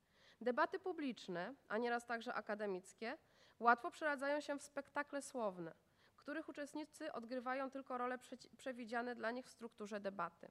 Debaty 0.44 0.80
publiczne, 0.80 1.54
a 1.68 1.78
nieraz 1.78 2.06
także 2.06 2.34
akademickie, 2.34 3.18
łatwo 3.60 3.92
przeradzają 3.92 4.42
się 4.42 4.60
w 4.60 4.62
spektakle 4.62 5.22
słowne, 5.22 5.74
których 6.18 6.50
uczestnicy 6.50 7.14
odgrywają 7.14 7.70
tylko 7.70 7.98
role 7.98 8.18
przewidziane 8.58 9.16
dla 9.16 9.32
nich 9.32 9.46
w 9.46 9.50
strukturze 9.50 10.00
debaty. 10.00 10.48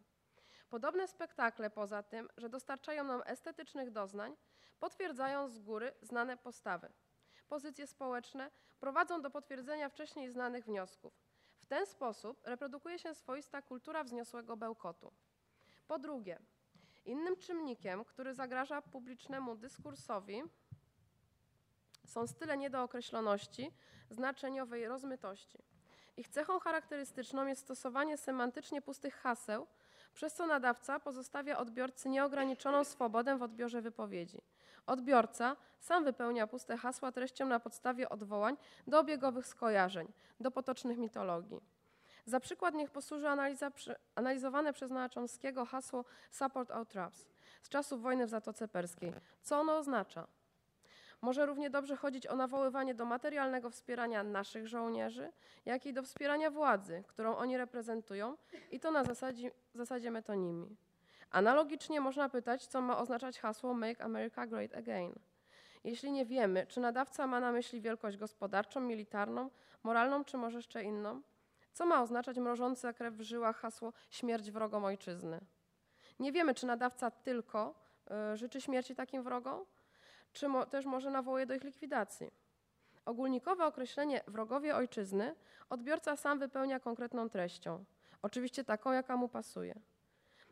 Podobne 0.70 1.08
spektakle, 1.08 1.70
poza 1.70 2.02
tym, 2.02 2.28
że 2.36 2.48
dostarczają 2.48 3.04
nam 3.04 3.22
estetycznych 3.26 3.90
doznań, 3.90 4.36
potwierdzają 4.80 5.48
z 5.48 5.58
góry 5.58 5.92
znane 6.02 6.36
postawy. 6.36 6.92
Pozycje 7.48 7.86
społeczne 7.86 8.50
prowadzą 8.80 9.22
do 9.22 9.30
potwierdzenia 9.30 9.88
wcześniej 9.88 10.30
znanych 10.30 10.64
wniosków. 10.64 11.12
W 11.58 11.66
ten 11.66 11.86
sposób 11.86 12.40
reprodukuje 12.44 12.98
się 12.98 13.14
swoista 13.14 13.62
kultura 13.62 14.04
wzniosłego 14.04 14.56
bełkotu. 14.56 15.12
Po 15.88 15.98
drugie, 15.98 16.38
Innym 17.04 17.36
czynnikiem, 17.36 18.04
który 18.04 18.34
zagraża 18.34 18.82
publicznemu 18.82 19.56
dyskursowi, 19.56 20.42
są 22.06 22.26
style 22.26 22.56
niedookreśloności, 22.56 23.72
znaczeniowej 24.10 24.88
rozmytości. 24.88 25.58
Ich 26.16 26.28
cechą 26.28 26.58
charakterystyczną 26.58 27.46
jest 27.46 27.62
stosowanie 27.62 28.16
semantycznie 28.16 28.82
pustych 28.82 29.14
haseł, 29.14 29.66
przez 30.14 30.34
co 30.34 30.46
nadawca 30.46 31.00
pozostawia 31.00 31.58
odbiorcy 31.58 32.08
nieograniczoną 32.08 32.84
swobodę 32.84 33.38
w 33.38 33.42
odbiorze 33.42 33.82
wypowiedzi. 33.82 34.42
Odbiorca 34.86 35.56
sam 35.80 36.04
wypełnia 36.04 36.46
puste 36.46 36.76
hasła 36.76 37.12
treścią 37.12 37.46
na 37.46 37.60
podstawie 37.60 38.08
odwołań 38.08 38.56
do 38.86 39.00
obiegowych 39.00 39.46
skojarzeń, 39.46 40.12
do 40.40 40.50
potocznych 40.50 40.98
mitologii. 40.98 41.60
Za 42.26 42.40
przykład 42.40 42.74
niech 42.74 42.90
posłuży 42.90 43.28
analiza, 43.28 43.70
analizowane 44.14 44.72
przez 44.72 44.90
Naczonskiego 44.90 45.64
hasło 45.64 46.04
Support 46.30 46.70
Our 46.70 46.86
Troops 46.86 47.26
z 47.62 47.68
czasów 47.68 48.02
wojny 48.02 48.26
w 48.26 48.30
Zatoce 48.30 48.68
Perskiej. 48.68 49.12
Co 49.42 49.60
ono 49.60 49.76
oznacza? 49.76 50.26
Może 51.22 51.46
równie 51.46 51.70
dobrze 51.70 51.96
chodzić 51.96 52.26
o 52.26 52.36
nawoływanie 52.36 52.94
do 52.94 53.04
materialnego 53.04 53.70
wspierania 53.70 54.22
naszych 54.22 54.68
żołnierzy, 54.68 55.32
jak 55.64 55.86
i 55.86 55.92
do 55.92 56.02
wspierania 56.02 56.50
władzy, 56.50 57.04
którą 57.06 57.36
oni 57.36 57.56
reprezentują, 57.56 58.36
i 58.70 58.80
to 58.80 58.90
na 58.90 59.04
zasadzie, 59.04 59.50
zasadzie 59.74 60.10
metonimii. 60.10 60.76
Analogicznie 61.30 62.00
można 62.00 62.28
pytać, 62.28 62.66
co 62.66 62.80
ma 62.80 62.98
oznaczać 62.98 63.40
hasło 63.40 63.74
Make 63.74 64.00
America 64.00 64.46
Great 64.46 64.74
Again. 64.74 65.12
Jeśli 65.84 66.12
nie 66.12 66.26
wiemy, 66.26 66.66
czy 66.66 66.80
nadawca 66.80 67.26
ma 67.26 67.40
na 67.40 67.52
myśli 67.52 67.80
wielkość 67.80 68.16
gospodarczą, 68.16 68.80
militarną, 68.80 69.50
moralną, 69.82 70.24
czy 70.24 70.36
może 70.36 70.58
jeszcze 70.58 70.84
inną, 70.84 71.22
co 71.72 71.86
ma 71.86 72.02
oznaczać 72.02 72.38
mrożące 72.38 72.94
krew 72.94 73.14
w 73.14 73.20
żyłach 73.20 73.56
hasło 73.56 73.92
śmierć 74.10 74.50
wrogom 74.50 74.84
ojczyzny? 74.84 75.40
Nie 76.18 76.32
wiemy, 76.32 76.54
czy 76.54 76.66
nadawca 76.66 77.10
tylko 77.10 77.74
y, 78.32 78.36
życzy 78.36 78.60
śmierci 78.60 78.94
takim 78.94 79.22
wrogom, 79.22 79.64
czy 80.32 80.48
mo 80.48 80.66
też 80.66 80.86
może 80.86 81.10
nawołuje 81.10 81.46
do 81.46 81.54
ich 81.54 81.64
likwidacji. 81.64 82.30
Ogólnikowe 83.04 83.64
określenie 83.64 84.20
wrogowie 84.28 84.76
ojczyzny 84.76 85.34
odbiorca 85.70 86.16
sam 86.16 86.38
wypełnia 86.38 86.80
konkretną 86.80 87.30
treścią, 87.30 87.84
oczywiście 88.22 88.64
taką, 88.64 88.92
jaka 88.92 89.16
mu 89.16 89.28
pasuje. 89.28 89.74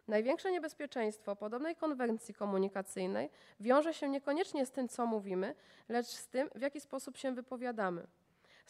Największe 0.08 0.52
niebezpieczeństwo 0.52 1.36
podobnej 1.36 1.76
konwencji 1.76 2.34
komunikacyjnej 2.34 3.30
wiąże 3.60 3.94
się 3.94 4.08
niekoniecznie 4.08 4.66
z 4.66 4.70
tym, 4.70 4.88
co 4.88 5.06
mówimy, 5.06 5.54
lecz 5.88 6.06
z 6.06 6.28
tym, 6.28 6.50
w 6.54 6.60
jaki 6.60 6.80
sposób 6.80 7.16
się 7.16 7.32
wypowiadamy. 7.32 8.06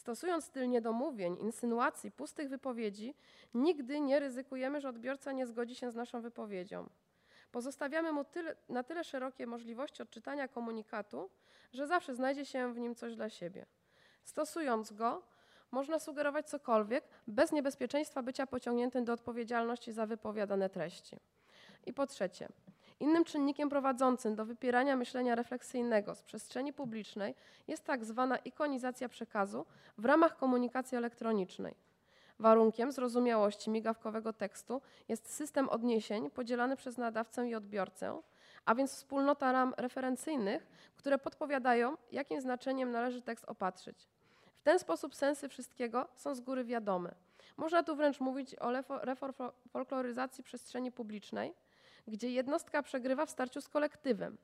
Stosując 0.00 0.44
styl 0.44 0.68
niedomówień, 0.68 1.36
insynuacji, 1.40 2.10
pustych 2.10 2.48
wypowiedzi, 2.48 3.14
nigdy 3.54 4.00
nie 4.00 4.20
ryzykujemy, 4.20 4.80
że 4.80 4.88
odbiorca 4.88 5.32
nie 5.32 5.46
zgodzi 5.46 5.74
się 5.74 5.90
z 5.90 5.94
naszą 5.94 6.20
wypowiedzią. 6.20 6.88
Pozostawiamy 7.52 8.12
mu 8.12 8.24
tyle, 8.24 8.56
na 8.68 8.82
tyle 8.82 9.04
szerokie 9.04 9.46
możliwości 9.46 10.02
odczytania 10.02 10.48
komunikatu, 10.48 11.30
że 11.72 11.86
zawsze 11.86 12.14
znajdzie 12.14 12.44
się 12.44 12.72
w 12.74 12.78
nim 12.78 12.94
coś 12.94 13.16
dla 13.16 13.30
siebie. 13.30 13.66
Stosując 14.24 14.92
go, 14.92 15.22
można 15.70 15.98
sugerować 15.98 16.48
cokolwiek 16.48 17.04
bez 17.26 17.52
niebezpieczeństwa 17.52 18.22
bycia 18.22 18.46
pociągniętym 18.46 19.04
do 19.04 19.12
odpowiedzialności 19.12 19.92
za 19.92 20.06
wypowiadane 20.06 20.70
treści. 20.70 21.16
I 21.86 21.92
po 21.92 22.06
trzecie, 22.06 22.48
innym 23.00 23.24
czynnikiem 23.24 23.68
prowadzącym 23.68 24.34
do 24.34 24.44
wypierania 24.44 24.96
myślenia 24.96 25.34
refleksyjnego 25.34 26.14
z 26.14 26.22
przestrzeni 26.22 26.72
publicznej 26.72 27.34
jest 27.68 27.84
tak 27.84 28.04
zwana 28.04 28.36
ikonizacja 28.36 29.08
przekazu 29.08 29.66
w 29.98 30.04
ramach 30.04 30.36
komunikacji 30.36 30.98
elektronicznej. 30.98 31.74
Warunkiem 32.38 32.92
zrozumiałości 32.92 33.70
migawkowego 33.70 34.32
tekstu 34.32 34.82
jest 35.08 35.32
system 35.34 35.68
odniesień 35.68 36.30
podzielany 36.30 36.76
przez 36.76 36.98
nadawcę 36.98 37.48
i 37.48 37.54
odbiorcę, 37.54 38.20
a 38.64 38.74
więc 38.74 38.92
wspólnota 38.92 39.52
ram 39.52 39.74
referencyjnych, 39.76 40.66
które 40.96 41.18
podpowiadają, 41.18 41.96
jakim 42.12 42.40
znaczeniem 42.40 42.92
należy 42.92 43.22
tekst 43.22 43.44
opatrzyć. 43.48 44.08
W 44.60 44.62
ten 44.62 44.78
sposób 44.78 45.14
sensy 45.14 45.48
wszystkiego 45.48 46.08
są 46.14 46.34
z 46.34 46.40
góry 46.40 46.64
wiadome. 46.64 47.14
Można 47.56 47.82
tu 47.82 47.96
wręcz 47.96 48.20
mówić 48.20 48.56
o 48.56 48.72
reforfolkloryzacji 49.02 50.44
przestrzeni 50.44 50.92
publicznej, 50.92 51.54
gdzie 52.08 52.30
jednostka 52.30 52.82
przegrywa 52.82 53.26
w 53.26 53.30
starciu 53.30 53.60
z 53.60 53.68
kolektywem. 53.68 54.36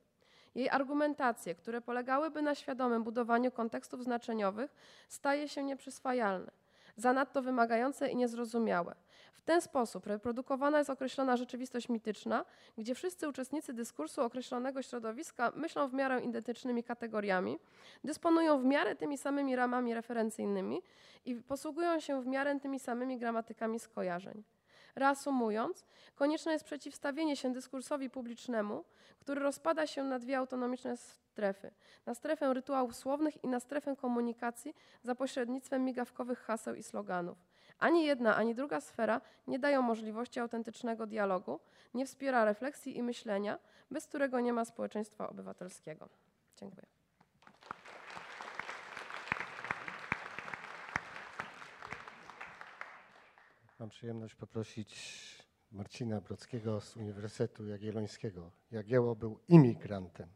Jej 0.54 0.68
argumentacje, 0.70 1.54
które 1.54 1.80
polegałyby 1.80 2.42
na 2.42 2.54
świadomym 2.54 3.04
budowaniu 3.04 3.50
kontekstów 3.50 4.04
znaczeniowych, 4.04 4.74
staje 5.08 5.48
się 5.48 5.64
nieprzyswajalne 5.64 6.52
zanadto 6.96 7.42
wymagające 7.42 8.08
i 8.08 8.16
niezrozumiałe. 8.16 8.94
W 9.32 9.40
ten 9.40 9.60
sposób 9.60 10.06
reprodukowana 10.06 10.78
jest 10.78 10.90
określona 10.90 11.36
rzeczywistość 11.36 11.88
mityczna, 11.88 12.44
gdzie 12.78 12.94
wszyscy 12.94 13.28
uczestnicy 13.28 13.72
dyskursu 13.72 14.22
określonego 14.22 14.82
środowiska 14.82 15.52
myślą 15.56 15.88
w 15.88 15.92
miarę 15.92 16.20
identycznymi 16.20 16.84
kategoriami, 16.84 17.58
dysponują 18.04 18.58
w 18.58 18.64
miarę 18.64 18.96
tymi 18.96 19.18
samymi 19.18 19.56
ramami 19.56 19.94
referencyjnymi 19.94 20.82
i 21.24 21.34
posługują 21.34 22.00
się 22.00 22.22
w 22.22 22.26
miarę 22.26 22.60
tymi 22.60 22.80
samymi 22.80 23.18
gramatykami 23.18 23.80
skojarzeń. 23.80 24.44
Reasumując, 24.96 25.84
konieczne 26.14 26.52
jest 26.52 26.64
przeciwstawienie 26.64 27.36
się 27.36 27.52
dyskursowi 27.52 28.10
publicznemu, 28.10 28.84
który 29.18 29.40
rozpada 29.40 29.86
się 29.86 30.04
na 30.04 30.18
dwie 30.18 30.38
autonomiczne 30.38 30.96
strefy. 30.96 31.70
Na 32.06 32.14
strefę 32.14 32.54
rytuałów 32.54 32.96
słownych 32.96 33.44
i 33.44 33.48
na 33.48 33.60
strefę 33.60 33.96
komunikacji 33.96 34.74
za 35.02 35.14
pośrednictwem 35.14 35.84
migawkowych 35.84 36.38
haseł 36.38 36.74
i 36.74 36.82
sloganów. 36.82 37.38
Ani 37.78 38.04
jedna, 38.04 38.36
ani 38.36 38.54
druga 38.54 38.80
sfera 38.80 39.20
nie 39.46 39.58
dają 39.58 39.82
możliwości 39.82 40.40
autentycznego 40.40 41.06
dialogu, 41.06 41.60
nie 41.94 42.06
wspiera 42.06 42.44
refleksji 42.44 42.96
i 42.98 43.02
myślenia, 43.02 43.58
bez 43.90 44.06
którego 44.06 44.40
nie 44.40 44.52
ma 44.52 44.64
społeczeństwa 44.64 45.28
obywatelskiego. 45.28 46.08
Dziękuję. 46.56 46.95
Mam 53.78 53.88
przyjemność 53.88 54.34
poprosić 54.34 54.96
Marcina 55.72 56.20
Brockiego 56.20 56.80
z 56.80 56.96
Uniwersytetu 56.96 57.66
Jagiellońskiego. 57.66 58.52
Jagiełło 58.70 59.16
był 59.16 59.40
imigrantem. 59.48 60.28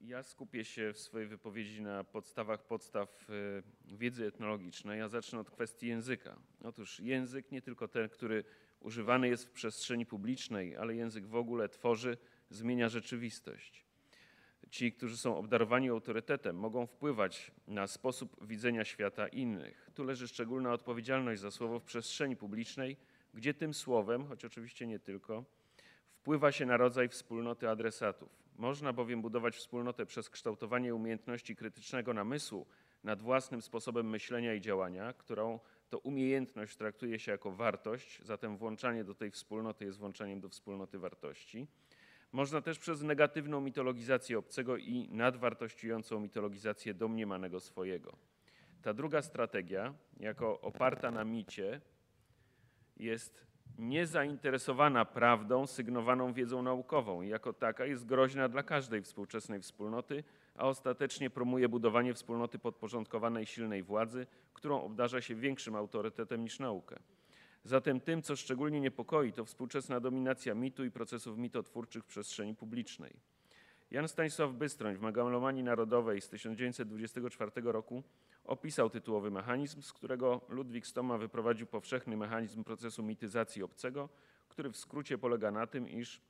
Ja 0.00 0.22
skupię 0.22 0.64
się 0.64 0.92
w 0.92 0.98
swojej 0.98 1.28
wypowiedzi 1.28 1.82
na 1.82 2.04
podstawach 2.04 2.66
podstaw 2.66 3.26
e, 3.30 3.96
wiedzy 3.96 4.26
etnologicznej. 4.26 4.98
Ja 4.98 5.08
zacznę 5.08 5.38
od 5.38 5.50
kwestii 5.50 5.86
języka. 5.86 6.36
Otóż 6.64 7.00
język 7.00 7.52
nie 7.52 7.62
tylko 7.62 7.88
ten, 7.88 8.08
który 8.08 8.44
używany 8.80 9.28
jest 9.28 9.44
w 9.46 9.50
przestrzeni 9.50 10.06
publicznej, 10.06 10.76
ale 10.76 10.94
język 10.94 11.26
w 11.26 11.34
ogóle 11.34 11.68
tworzy, 11.68 12.16
zmienia 12.50 12.88
rzeczywistość 12.88 13.89
ci, 14.70 14.92
którzy 14.92 15.16
są 15.16 15.36
obdarowani 15.36 15.88
autorytetem, 15.88 16.56
mogą 16.56 16.86
wpływać 16.86 17.52
na 17.68 17.86
sposób 17.86 18.46
widzenia 18.46 18.84
świata 18.84 19.28
innych. 19.28 19.90
Tu 19.94 20.04
leży 20.04 20.28
szczególna 20.28 20.72
odpowiedzialność 20.72 21.40
za 21.40 21.50
słowo 21.50 21.80
w 21.80 21.84
przestrzeni 21.84 22.36
publicznej, 22.36 22.96
gdzie 23.34 23.54
tym 23.54 23.74
słowem, 23.74 24.26
choć 24.26 24.44
oczywiście 24.44 24.86
nie 24.86 24.98
tylko, 24.98 25.44
wpływa 26.12 26.52
się 26.52 26.66
na 26.66 26.76
rodzaj 26.76 27.08
wspólnoty 27.08 27.68
adresatów. 27.68 28.28
Można 28.56 28.92
bowiem 28.92 29.22
budować 29.22 29.56
wspólnotę 29.56 30.06
przez 30.06 30.30
kształtowanie 30.30 30.94
umiejętności 30.94 31.56
krytycznego 31.56 32.14
namysłu 32.14 32.66
nad 33.04 33.22
własnym 33.22 33.62
sposobem 33.62 34.10
myślenia 34.10 34.54
i 34.54 34.60
działania, 34.60 35.12
którą 35.12 35.60
to 35.88 35.98
umiejętność 35.98 36.76
traktuje 36.76 37.18
się 37.18 37.32
jako 37.32 37.52
wartość, 37.52 38.22
zatem 38.24 38.56
włączanie 38.56 39.04
do 39.04 39.14
tej 39.14 39.30
wspólnoty 39.30 39.84
jest 39.84 39.98
włączaniem 39.98 40.40
do 40.40 40.48
wspólnoty 40.48 40.98
wartości 40.98 41.66
można 42.32 42.60
też 42.60 42.78
przez 42.78 43.02
negatywną 43.02 43.60
mitologizację 43.60 44.38
obcego 44.38 44.76
i 44.76 45.08
nadwartościującą 45.10 46.20
mitologizację 46.20 46.94
domniemanego 46.94 47.60
swojego. 47.60 48.16
Ta 48.82 48.94
druga 48.94 49.22
strategia, 49.22 49.94
jako 50.20 50.60
oparta 50.60 51.10
na 51.10 51.24
micie, 51.24 51.80
jest 52.96 53.46
niezainteresowana 53.78 55.04
prawdą 55.04 55.66
sygnowaną 55.66 56.32
wiedzą 56.32 56.62
naukową 56.62 57.22
i 57.22 57.28
jako 57.28 57.52
taka 57.52 57.86
jest 57.86 58.06
groźna 58.06 58.48
dla 58.48 58.62
każdej 58.62 59.02
współczesnej 59.02 59.60
wspólnoty, 59.60 60.24
a 60.54 60.66
ostatecznie 60.66 61.30
promuje 61.30 61.68
budowanie 61.68 62.14
wspólnoty 62.14 62.58
podporządkowanej 62.58 63.46
silnej 63.46 63.82
władzy, 63.82 64.26
którą 64.54 64.82
obdarza 64.82 65.20
się 65.20 65.34
większym 65.34 65.76
autorytetem 65.76 66.42
niż 66.42 66.58
naukę. 66.58 66.98
Zatem 67.64 68.00
tym, 68.00 68.22
co 68.22 68.36
szczególnie 68.36 68.80
niepokoi, 68.80 69.32
to 69.32 69.44
współczesna 69.44 70.00
dominacja 70.00 70.54
mitu 70.54 70.84
i 70.84 70.90
procesów 70.90 71.38
mitotwórczych 71.38 72.04
w 72.04 72.06
przestrzeni 72.06 72.54
publicznej. 72.54 73.12
Jan 73.90 74.08
Stanisław 74.08 74.52
Bystroń 74.52 74.96
w 74.96 75.00
Megalomanii 75.00 75.62
Narodowej 75.62 76.20
z 76.20 76.28
1924 76.28 77.50
roku 77.64 78.02
opisał 78.44 78.90
tytułowy 78.90 79.30
mechanizm, 79.30 79.82
z 79.82 79.92
którego 79.92 80.40
Ludwik 80.48 80.86
Stoma 80.86 81.18
wyprowadził 81.18 81.66
powszechny 81.66 82.16
mechanizm 82.16 82.64
procesu 82.64 83.02
mityzacji 83.02 83.62
obcego, 83.62 84.08
który 84.48 84.70
w 84.70 84.76
skrócie 84.76 85.18
polega 85.18 85.50
na 85.50 85.66
tym, 85.66 85.88
iż 85.88 86.20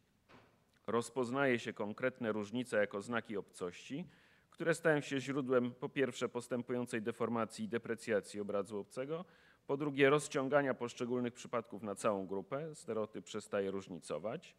rozpoznaje 0.87 1.59
się 1.59 1.72
konkretne 1.72 2.33
różnice 2.33 2.76
jako 2.76 3.03
znaki 3.03 3.37
obcości, 3.37 4.05
które 4.51 4.74
stają 4.74 5.01
się 5.01 5.20
źródłem 5.20 5.70
po 5.74 5.89
pierwsze 5.89 6.28
postępującej 6.28 7.03
deformacji 7.03 7.64
i 7.64 7.68
deprecjacji 7.68 8.41
obrazu 8.41 8.78
obcego, 8.78 9.24
Po 9.70 9.76
drugie, 9.76 10.10
rozciągania 10.10 10.74
poszczególnych 10.74 11.34
przypadków 11.34 11.82
na 11.82 11.94
całą 11.94 12.26
grupę. 12.26 12.74
Stereotyp 12.74 13.24
przestaje 13.24 13.70
różnicować. 13.70 14.54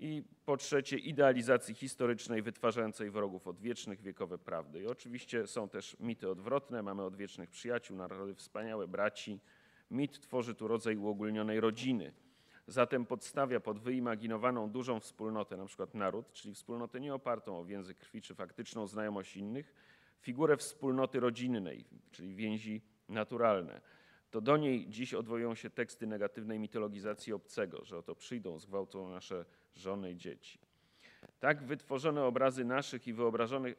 I 0.00 0.22
po 0.44 0.56
trzecie, 0.56 0.98
idealizacji 0.98 1.74
historycznej 1.74 2.42
wytwarzającej 2.42 3.10
wrogów 3.10 3.48
odwiecznych, 3.48 4.00
wiekowe 4.00 4.38
prawdy. 4.38 4.82
I 4.82 4.86
oczywiście 4.86 5.46
są 5.46 5.68
też 5.68 5.96
mity 6.00 6.30
odwrotne. 6.30 6.82
Mamy 6.82 7.02
odwiecznych 7.02 7.50
przyjaciół, 7.50 7.96
narody 7.96 8.34
wspaniałe, 8.34 8.88
braci. 8.88 9.40
Mit 9.90 10.20
tworzy 10.20 10.54
tu 10.54 10.68
rodzaj 10.68 10.96
uogólnionej 10.96 11.60
rodziny. 11.60 12.12
Zatem 12.66 13.06
podstawia 13.06 13.60
pod 13.60 13.78
wyimaginowaną 13.78 14.70
dużą 14.70 15.00
wspólnotę, 15.00 15.56
na 15.56 15.66
przykład 15.66 15.94
naród, 15.94 16.32
czyli 16.32 16.54
wspólnotę 16.54 17.00
nie 17.00 17.14
opartą 17.14 17.58
o 17.58 17.64
więzy 17.64 17.94
krwi 17.94 18.22
czy 18.22 18.34
faktyczną 18.34 18.86
znajomość 18.86 19.36
innych, 19.36 19.74
figurę 20.20 20.56
wspólnoty 20.56 21.20
rodzinnej, 21.20 21.84
czyli 22.10 22.34
więzi 22.34 22.82
naturalne. 23.08 23.80
To 24.32 24.40
do 24.40 24.56
niej 24.56 24.88
dziś 24.88 25.14
odwołują 25.14 25.54
się 25.54 25.70
teksty 25.70 26.06
negatywnej 26.06 26.58
mitologizacji 26.58 27.32
obcego, 27.32 27.84
że 27.84 27.98
oto 27.98 28.14
przyjdą, 28.14 28.58
zgwałcą 28.58 29.10
nasze 29.10 29.44
żony 29.74 30.12
i 30.12 30.16
dzieci. 30.16 30.58
Tak 31.40 31.64
wytworzone 31.64 32.24
obrazy 32.24 32.64
naszych 32.64 33.06
i 33.08 33.14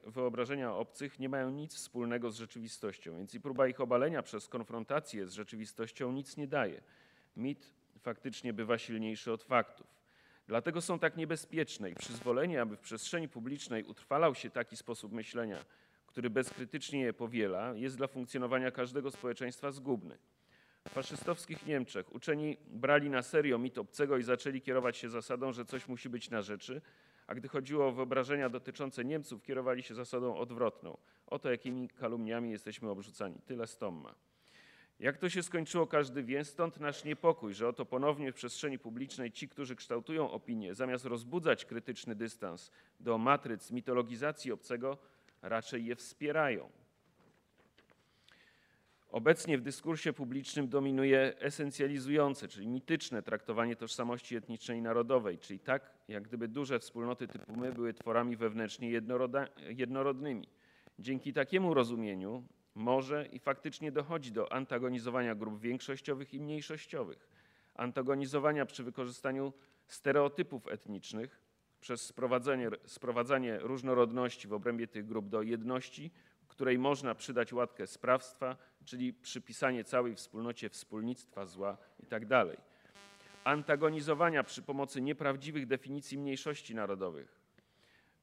wyobrażenia 0.06 0.76
obcych 0.76 1.20
nie 1.20 1.30
mają 1.30 1.50
nic 1.50 1.76
wspólnego 1.76 2.32
z 2.32 2.38
rzeczywistością, 2.38 3.18
więc 3.18 3.36
i 3.36 3.42
próba 3.42 3.68
ich 3.68 3.82
obalenia 3.82 4.24
przez 4.24 4.48
konfrontację 4.48 5.28
z 5.28 5.34
rzeczywistością 5.34 6.12
nic 6.12 6.38
nie 6.38 6.48
daje. 6.48 6.82
Mit 7.38 7.74
faktycznie 8.00 8.54
bywa 8.54 8.78
silniejszy 8.78 9.32
od 9.32 9.44
faktów. 9.44 9.88
Dlatego 10.48 10.82
są 10.82 11.00
tak 11.00 11.18
niebezpieczne 11.18 11.90
i 11.90 11.96
przyzwolenie, 11.96 12.62
aby 12.62 12.78
w 12.78 12.80
przestrzeni 12.80 13.30
publicznej 13.30 13.84
utrwalał 13.84 14.36
się 14.36 14.50
taki 14.50 14.78
sposób 14.78 15.12
myślenia, 15.12 15.66
który 16.08 16.30
bezkrytycznie 16.30 17.02
je 17.02 17.14
powiela, 17.14 17.74
jest 17.74 17.98
dla 17.98 18.08
funkcjonowania 18.08 18.72
każdego 18.72 19.12
społeczeństwa 19.12 19.72
zgubny. 19.72 20.18
W 20.88 20.90
faszystowskich 20.90 21.66
Niemczech 21.66 22.16
uczeni 22.16 22.58
brali 22.68 23.10
na 23.10 23.22
serio 23.22 23.58
mit 23.58 23.78
obcego 23.78 24.18
i 24.18 24.24
zaczęli 24.24 24.62
kierować 24.62 24.98
się 24.98 25.10
zasadą, 25.10 25.52
że 25.52 25.66
coś 25.66 25.88
musi 25.88 26.10
być 26.10 26.30
na 26.30 26.42
rzeczy, 26.42 26.82
a 27.28 27.36
gdy 27.36 27.48
chodziło 27.48 27.88
o 27.88 27.92
wyobrażenia 27.92 28.50
dotyczące 28.50 29.06
Niemców, 29.06 29.44
kierowali 29.44 29.84
się 29.84 29.96
zasadą 29.96 30.36
odwrotną. 30.36 30.98
Oto 31.28 31.52
jakimi 31.52 31.90
kalumniami 31.90 32.52
jesteśmy 32.52 32.90
obrzucani. 32.90 33.36
Tyle 33.46 33.68
z 33.68 33.78
Tomma. 33.78 34.16
Jak 35.00 35.18
to 35.18 35.30
się 35.30 35.44
skończyło, 35.44 35.88
każdy 35.88 36.24
wie, 36.24 36.46
stąd 36.46 36.80
nasz 36.80 37.04
niepokój, 37.04 37.54
że 37.54 37.68
oto 37.68 37.86
ponownie 37.86 38.32
w 38.32 38.36
przestrzeni 38.36 38.80
publicznej 38.80 39.32
ci, 39.32 39.50
którzy 39.50 39.76
kształtują 39.76 40.32
opinię, 40.32 40.76
zamiast 40.76 41.06
rozbudzać 41.06 41.66
krytyczny 41.66 42.16
dystans 42.16 42.72
do 43.00 43.18
matryc 43.18 43.72
mitologizacji 43.72 44.52
obcego, 44.52 44.98
raczej 45.42 45.86
je 45.86 45.96
wspierają. 45.96 46.83
Obecnie 49.14 49.58
w 49.58 49.62
dyskursie 49.62 50.14
publicznym 50.14 50.70
dominuje 50.70 51.34
esencjalizujące, 51.40 52.48
czyli 52.48 52.68
mityczne 52.68 53.24
traktowanie 53.24 53.76
tożsamości 53.76 54.36
etnicznej 54.36 54.80
i 54.80 54.82
narodowej, 54.82 55.38
czyli 55.38 55.60
tak, 55.60 55.92
jak 56.08 56.24
gdyby 56.24 56.48
duże 56.48 56.80
wspólnoty 56.80 57.28
typu 57.28 57.56
my 57.56 57.72
były 57.72 57.94
tworami 57.94 58.36
wewnętrznie 58.36 58.92
jednorodnymi. 59.70 60.48
Dzięki 61.00 61.34
takiemu 61.34 61.74
rozumieniu 61.74 62.44
może 62.76 63.28
i 63.28 63.40
faktycznie 63.40 63.92
dochodzi 63.92 64.32
do 64.32 64.54
antagonizowania 64.54 65.36
grup 65.36 65.62
większościowych 65.62 66.34
i 66.34 66.40
mniejszościowych, 66.40 67.30
antagonizowania 67.76 68.66
przy 68.66 68.84
wykorzystaniu 68.84 69.54
stereotypów 69.88 70.68
etnicznych 70.68 71.42
przez 71.82 72.02
sprowadzenie, 72.02 72.70
sprowadzanie 72.86 73.60
różnorodności 73.60 74.48
w 74.48 74.54
obrębie 74.54 74.88
tych 74.88 75.06
grup 75.06 75.30
do 75.30 75.42
jedności, 75.42 76.12
której 76.54 76.80
można 76.80 77.16
przydać 77.16 77.54
łatkę 77.54 77.88
sprawstwa, 77.88 78.58
czyli 78.86 79.14
przypisanie 79.14 79.84
całej 79.84 80.16
wspólnocie 80.16 80.70
wspólnictwa 80.70 81.46
zła 81.46 81.78
itd. 82.00 82.28
Tak 82.28 82.58
Antagonizowania 83.44 84.44
przy 84.44 84.62
pomocy 84.62 85.02
nieprawdziwych 85.02 85.68
definicji 85.68 86.18
mniejszości 86.18 86.76
narodowych, 86.76 87.44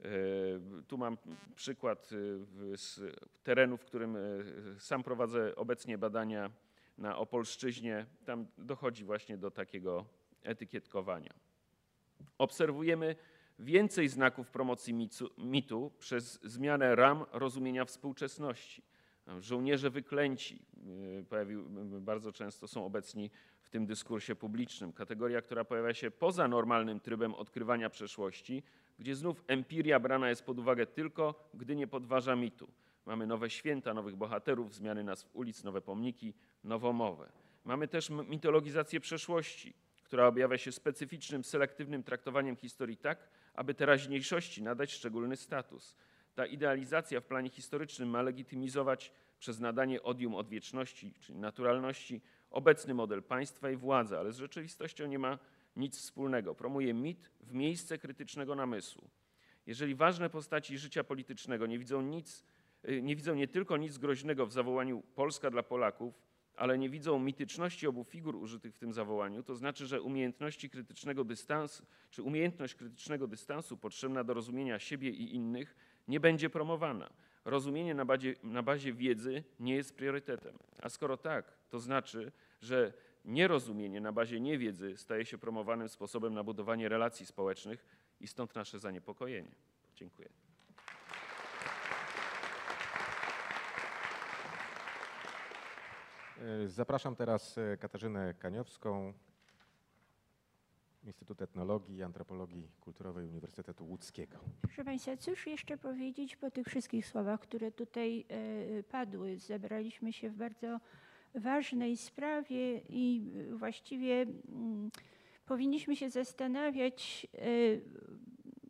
E, 0.05 0.83
tu 0.89 0.99
mam 0.99 1.17
przykład 1.55 2.11
e, 2.13 2.77
z 2.77 3.01
terenu, 3.43 3.77
w 3.77 3.85
którym 3.85 4.17
e, 4.17 4.21
sam 4.79 5.03
prowadzę 5.03 5.57
obecnie 5.57 5.99
badania 5.99 6.51
na 6.99 7.17
Opolszczyźnie. 7.17 8.07
Tam 8.25 8.47
dochodzi 8.59 9.05
właśnie 9.05 9.39
do 9.39 9.51
takiego 9.51 10.05
etykietkowania. 10.43 11.35
Obserwujemy 12.39 13.17
więcej 13.59 14.09
znaków 14.09 14.51
promocji 14.51 15.09
mitu 15.39 15.93
przez 15.99 16.41
zmianę 16.43 16.97
ram 16.97 17.25
rozumienia 17.33 17.85
współczesności. 17.85 18.83
Żołnierze 19.41 19.91
wyklęci 19.91 20.63
pojawił, 21.29 21.65
bardzo 22.01 22.33
często 22.33 22.69
są 22.69 22.87
obecni 22.87 23.31
w 23.61 23.71
tym 23.71 23.87
dyskursie 23.87 24.35
publicznym. 24.35 24.93
Kategoria, 24.93 25.43
która 25.43 25.65
pojawia 25.65 25.95
się 25.95 26.11
poza 26.11 26.49
normalnym 26.49 27.01
trybem 27.01 27.35
odkrywania 27.35 27.91
przeszłości, 27.91 28.63
gdzie 28.99 29.15
znów 29.15 29.45
empiria 29.47 30.01
brana 30.01 30.29
jest 30.29 30.45
pod 30.45 30.59
uwagę 30.59 30.87
tylko, 30.87 31.51
gdy 31.55 31.77
nie 31.77 31.87
podważa 31.87 32.37
mitu. 32.37 32.69
Mamy 33.07 33.27
nowe 33.27 33.51
święta, 33.51 33.95
nowych 33.95 34.17
bohaterów, 34.17 34.75
zmiany 34.75 35.05
nazw 35.05 35.29
ulic, 35.33 35.65
nowe 35.65 35.81
pomniki, 35.81 36.35
nowomowę. 36.65 37.33
Mamy 37.65 37.89
też 37.89 38.11
mitologizację 38.11 39.01
przeszłości, 39.01 39.75
która 40.03 40.27
objawia 40.27 40.59
się 40.59 40.73
specyficznym, 40.73 41.45
selektywnym 41.45 42.03
traktowaniem 42.03 42.57
historii 42.57 42.97
tak, 42.97 43.29
aby 43.55 43.75
teraźniejszości 43.75 44.63
nadać 44.63 44.93
szczególny 44.93 45.37
status. 45.37 45.97
Ta 46.41 46.47
idealizacja 46.47 47.21
w 47.21 47.25
planie 47.25 47.51
historycznym 47.51 48.09
ma 48.09 48.23
legitymizować 48.23 49.13
przez 49.39 49.61
nadanie 49.61 50.03
odium 50.03 50.35
odwieczności, 50.35 51.15
czyli 51.21 51.39
naturalności, 51.39 52.21
obecny 52.51 52.95
model 52.95 53.23
państwa 53.23 53.71
i 53.71 53.77
władzy, 53.77 54.19
ale 54.19 54.33
z 54.33 54.39
rzeczywistością 54.39 55.07
nie 55.07 55.19
ma 55.19 55.39
nic 55.77 55.99
wspólnego. 55.99 56.55
Promuje 56.55 56.95
mit 56.95 57.31
w 57.41 57.55
miejsce 57.55 57.99
krytycznego 57.99 58.55
namysłu. 58.55 59.11
Jeżeli 59.67 59.95
ważne 59.95 60.31
postaci 60.31 60.79
życia 60.79 61.05
politycznego 61.05 61.67
nie 61.67 61.79
widzą 61.79 62.03
nic, 62.03 62.45
y, 62.89 63.03
nie 63.03 63.17
widzą 63.17 63.35
nie 63.35 63.49
tylko 63.49 63.77
nic 63.77 63.99
groźnego 63.99 64.47
w 64.47 64.53
zawołaniu 64.53 65.03
Polska 65.15 65.51
dla 65.51 65.63
Polaków, 65.63 66.23
ale 66.57 66.79
nie 66.79 66.89
widzą 66.89 67.19
mityczności 67.19 67.87
obu 67.87 68.05
figur 68.05 68.37
użytych 68.37 68.75
w 68.75 68.79
tym 68.79 68.93
zawołaniu, 68.93 69.43
to 69.43 69.55
znaczy, 69.55 69.87
że 69.87 70.03
umiejętności 70.03 70.71
krytycznego 70.71 71.25
dystansu, 71.25 71.87
czy 72.11 72.23
umiejętność 72.23 72.75
krytycznego 72.75 73.27
dystansu 73.27 73.77
potrzebna 73.77 74.25
do 74.25 74.35
rozumienia 74.35 74.79
siebie 74.79 75.11
i 75.11 75.35
innych 75.35 75.77
nie 76.11 76.21
będzie 76.21 76.51
promowana. 76.51 77.11
Rozumienie 77.45 77.95
na 77.95 78.05
bazie, 78.05 78.35
na 78.43 78.63
bazie 78.63 78.93
wiedzy 78.93 79.45
nie 79.61 79.75
jest 79.75 79.97
priorytetem. 79.97 80.59
A 80.83 80.89
skoro 80.89 81.17
tak, 81.17 81.53
to 81.69 81.79
znaczy, 81.79 82.33
że 82.61 82.93
Nierozumienie 83.25 84.01
na 84.01 84.13
bazie 84.13 84.41
niewiedzy 84.41 84.97
staje 84.97 85.27
się 85.27 85.39
promowanym 85.39 85.89
sposobem 85.89 86.35
na 86.35 86.45
budowanie 86.45 86.89
relacji 86.89 87.27
społecznych 87.27 87.87
i 88.21 88.27
stąd 88.27 88.55
nasze 88.55 88.79
zaniepokojenie. 88.79 89.55
Dziękuję. 89.97 90.29
E, 96.39 96.69
zapraszam 96.69 97.17
teraz 97.17 97.59
e, 97.59 97.77
Katarzynę 97.77 98.35
Kaniowską, 98.35 99.13
Instytut 101.11 101.43
Etnologii 101.43 101.97
i 101.97 102.03
Antropologii 102.03 102.69
Kulturowej 102.81 103.27
Uniwersytetu 103.27 103.87
Łódzkiego. 103.87 104.39
Proszę 104.63 104.85
Państwa, 104.85 105.17
cóż 105.17 105.47
jeszcze 105.47 105.79
powiedzieć 105.79 106.37
po 106.37 106.51
tych 106.51 106.67
wszystkich 106.67 107.07
słowach, 107.07 107.41
które 107.41 107.73
tutaj 107.73 108.25
e, 108.29 108.83
padły? 108.83 109.39
Zebraliśmy 109.39 110.13
się 110.13 110.31
w 110.31 110.37
bardzo 110.37 110.81
ważnej 111.35 111.97
sprawie 111.97 112.81
i 112.89 113.33
właściwie 113.51 114.23
mm, 114.23 114.91
powinniśmy 115.47 115.97
się 115.97 116.11
zastanawiać, 116.11 117.27
e, 117.35 117.47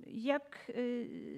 jak 0.07 0.73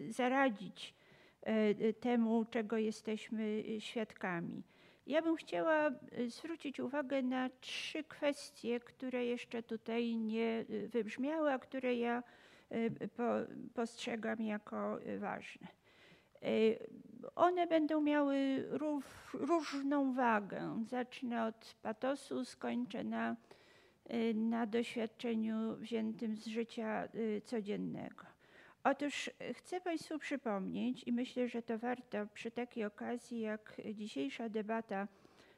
e, 0.09 0.13
zaradzić 0.13 0.95
e, 1.43 1.93
temu, 1.93 2.45
czego 2.45 2.77
jesteśmy 2.77 3.65
świadkami. 3.79 4.63
Ja 5.07 5.23
bym 5.23 5.37
chciała 5.37 5.91
zwrócić 6.27 6.81
uwagę 6.81 7.23
na 7.23 7.51
trzy 7.61 8.05
kwestie, 8.05 8.81
które 8.81 9.25
jeszcze 9.25 9.63
tutaj 9.63 10.17
nie 10.17 10.65
wybrzmiały, 10.89 11.53
a 11.53 11.59
które 11.59 11.95
ja 11.95 12.23
postrzegam 13.75 14.41
jako 14.41 14.99
ważne. 15.19 15.69
Y, 16.45 16.79
one 17.35 17.67
będą 17.67 18.01
miały 18.01 18.69
różną 19.33 20.13
wagę. 20.15 20.85
Zacznę 20.89 21.45
od 21.45 21.75
patosu, 21.83 22.45
skończę 22.45 23.05
na, 23.05 23.37
y, 24.15 24.35
na 24.35 24.67
doświadczeniu 24.67 25.77
wziętym 25.77 26.37
z 26.37 26.47
życia 26.47 27.09
y, 27.15 27.43
codziennego. 27.45 28.32
Otóż 28.85 29.31
chcę 29.53 29.81
Państwu 29.81 30.19
przypomnieć, 30.19 31.05
i 31.07 31.13
myślę, 31.13 31.49
że 31.49 31.63
to 31.63 31.79
warto 31.79 32.27
przy 32.35 32.51
takiej 32.51 32.85
okazji 32.85 33.41
jak 33.41 33.81
dzisiejsza 33.95 34.49
debata 34.49 35.09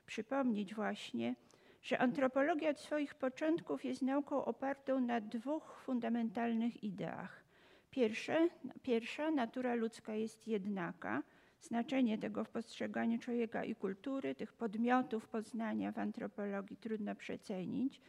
przypomnieć 0.07 0.75
właśnie, 0.75 1.35
że 1.83 1.99
antropologia 1.99 2.70
od 2.70 2.81
swoich 2.81 3.14
początków 3.14 3.85
jest 3.85 4.03
nauką 4.03 4.45
opartą 4.45 5.01
na 5.01 5.20
dwóch 5.20 5.83
fundamentalnych 5.85 6.85
ideach 6.85 7.45
Pierwsze, 7.91 8.49
pierwsza, 8.83 9.31
natura 9.31 9.75
ludzka 9.75 10.14
jest 10.14 10.49
jednaka, 10.49 11.22
Znaczenie 11.64 12.18
tego 12.18 12.45
w 12.45 12.49
postrzeganiu 12.49 13.18
człowieka 13.18 13.64
i 13.64 13.75
kultury, 13.75 14.35
tych 14.35 14.53
podmiotów 14.53 15.29
poznania 15.29 15.93
w 15.93 15.99
antropologii 15.99 16.77
trudno 16.77 17.14
przecenić. 17.14 18.01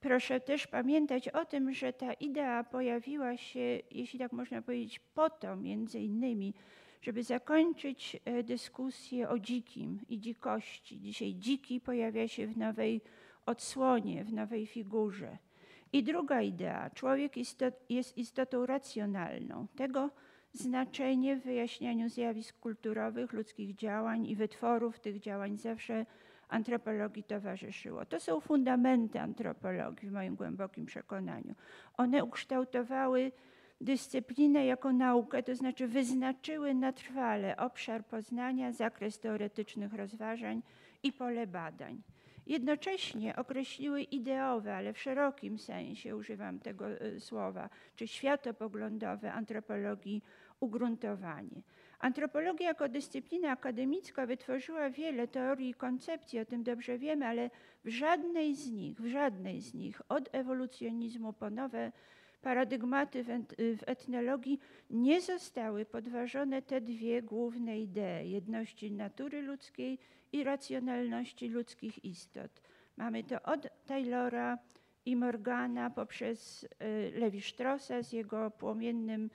Proszę 0.00 0.40
też 0.40 0.66
pamiętać 0.66 1.28
o 1.28 1.44
tym, 1.44 1.72
że 1.72 1.92
ta 1.92 2.12
idea 2.12 2.64
pojawiła 2.64 3.36
się, 3.36 3.80
jeśli 3.90 4.18
tak 4.18 4.32
można 4.32 4.62
powiedzieć, 4.62 4.98
po 4.98 5.30
to 5.30 5.56
między 5.56 6.00
innymi, 6.00 6.54
żeby 7.02 7.22
zakończyć 7.22 8.16
e, 8.24 8.42
dyskusję 8.42 9.28
o 9.28 9.38
dzikim 9.38 10.00
i 10.08 10.20
dzikości. 10.20 11.00
Dzisiaj 11.00 11.34
dziki 11.34 11.80
pojawia 11.80 12.28
się 12.28 12.46
w 12.46 12.56
nowej 12.56 13.00
odsłonie, 13.46 14.24
w 14.24 14.32
nowej 14.32 14.66
figurze. 14.66 15.38
I 15.92 16.02
druga 16.02 16.42
idea, 16.42 16.90
człowiek 16.90 17.36
istot, 17.36 17.74
jest 17.88 18.18
istotą 18.18 18.66
racjonalną. 18.66 19.66
Tego 19.76 20.10
znaczenie 20.52 21.36
w 21.36 21.42
wyjaśnianiu 21.42 22.08
zjawisk 22.08 22.58
kulturowych, 22.58 23.32
ludzkich 23.32 23.74
działań 23.74 24.26
i 24.26 24.36
wytworów 24.36 25.00
tych 25.00 25.20
działań 25.20 25.56
zawsze 25.56 26.06
antropologii 26.48 27.22
towarzyszyło. 27.22 28.04
To 28.04 28.20
są 28.20 28.40
fundamenty 28.40 29.20
antropologii 29.20 30.08
w 30.08 30.12
moim 30.12 30.36
głębokim 30.36 30.86
przekonaniu. 30.86 31.54
One 31.96 32.24
ukształtowały 32.24 33.32
dyscyplinę 33.80 34.66
jako 34.66 34.92
naukę, 34.92 35.42
to 35.42 35.54
znaczy 35.54 35.88
wyznaczyły 35.88 36.74
na 36.74 36.92
trwale 36.92 37.56
obszar 37.56 38.04
poznania, 38.04 38.72
zakres 38.72 39.20
teoretycznych 39.20 39.92
rozważań 39.92 40.62
i 41.02 41.12
pole 41.12 41.46
badań. 41.46 42.02
Jednocześnie 42.46 43.36
określiły 43.36 44.02
ideowe, 44.02 44.76
ale 44.76 44.92
w 44.92 44.98
szerokim 44.98 45.58
sensie 45.58 46.16
używam 46.16 46.58
tego 46.58 46.88
e, 46.88 47.20
słowa, 47.20 47.68
czy 47.96 48.08
światopoglądowe 48.08 49.32
antropologii 49.32 50.22
ugruntowanie. 50.60 51.62
Antropologia 51.98 52.68
jako 52.68 52.88
dyscyplina 52.88 53.50
akademicka 53.50 54.26
wytworzyła 54.26 54.90
wiele 54.90 55.28
teorii 55.28 55.70
i 55.70 55.74
koncepcji, 55.74 56.38
o 56.38 56.44
tym 56.44 56.62
dobrze 56.62 56.98
wiemy, 56.98 57.26
ale 57.26 57.50
w 57.84 57.88
żadnej 57.88 58.54
z 58.54 58.72
nich, 58.72 59.00
w 59.00 59.06
żadnej 59.06 59.60
z 59.60 59.74
nich, 59.74 60.02
od 60.08 60.28
ewolucjonizmu 60.32 61.32
po 61.32 61.50
nowe 61.50 61.92
paradygmaty 62.42 63.24
w 63.58 63.82
etnologii 63.86 64.60
nie 64.90 65.20
zostały 65.20 65.84
podważone 65.84 66.62
te 66.62 66.80
dwie 66.80 67.22
główne 67.22 67.80
idee 67.80 68.30
jedności 68.30 68.92
natury 68.92 69.42
ludzkiej 69.42 69.98
i 70.32 70.44
racjonalności 70.44 71.48
ludzkich 71.48 72.04
istot. 72.04 72.62
Mamy 72.96 73.24
to 73.24 73.42
od 73.42 73.68
Taylora 73.86 74.58
i 75.06 75.16
Morgana 75.16 75.90
poprzez 75.90 76.64
y, 76.64 76.68
Lewi 77.18 77.40
Straussa 77.40 78.02
z 78.02 78.12
jego 78.12 78.50
płomiennym 78.50 79.30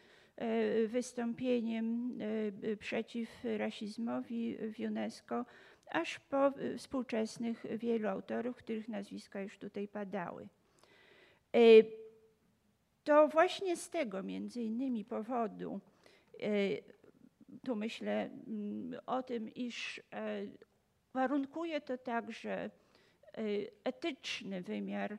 wystąpieniem 0.87 2.17
y, 2.63 2.77
przeciw 2.77 3.29
rasizmowi 3.57 4.57
w 4.57 4.79
UNESCO, 4.79 5.45
aż 5.91 6.19
po 6.19 6.53
współczesnych 6.77 7.65
wielu 7.77 8.07
autorów, 8.09 8.57
których 8.57 8.87
nazwiska 8.87 9.41
już 9.41 9.57
tutaj 9.57 9.87
padały. 9.87 10.47
To 13.03 13.27
właśnie 13.27 13.77
z 13.77 13.89
tego 13.89 14.23
między 14.23 14.61
innymi 14.61 15.05
powodu, 15.05 15.79
tu 17.63 17.75
myślę 17.75 18.29
mm, 18.47 18.99
o 19.05 19.23
tym, 19.23 19.53
iż 19.53 20.01
warunkuje 21.13 21.81
to 21.81 21.97
także 21.97 22.69
etyczny 23.83 24.61
wymiar 24.61 25.17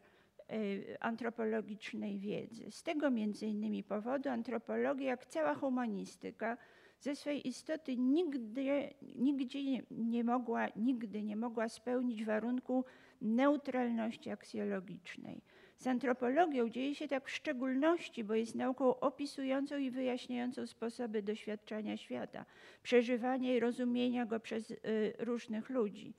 antropologicznej 1.01 2.19
wiedzy. 2.19 2.71
Z 2.71 2.83
tego 2.83 3.11
między 3.11 3.47
innymi 3.47 3.85
powodu 3.85 4.29
antropologia, 4.29 5.07
jak 5.07 5.27
cała 5.27 5.55
humanistyka, 5.55 6.57
ze 7.01 7.17
swej 7.17 7.49
istoty 7.49 7.97
nigdy, 7.97 8.95
nigdzie 9.17 9.65
nie, 9.65 9.83
nie 9.91 10.25
mogła, 10.25 10.69
nigdy 10.77 11.23
nie 11.23 11.37
mogła 11.37 11.69
spełnić 11.69 12.25
warunku 12.25 12.85
neutralności 13.21 14.31
aksjologicznej. 14.31 15.43
Z 15.77 15.87
antropologią 15.87 16.69
dzieje 16.69 16.95
się 16.95 17.09
tak 17.09 17.27
w 17.27 17.31
szczególności, 17.31 18.25
bo 18.25 18.35
jest 18.35 18.55
nauką 18.55 19.01
opisującą 19.01 19.79
i 19.79 19.91
wyjaśniającą 19.91 20.67
sposoby 20.67 21.23
doświadczania 21.23 21.97
świata, 21.97 22.45
przeżywania 22.83 23.57
i 23.57 23.61
rozumienia 23.61 24.27
go 24.27 24.41
przez 24.41 24.71
y, 24.71 24.77
różnych 25.19 25.71
ludzi. 25.71 26.15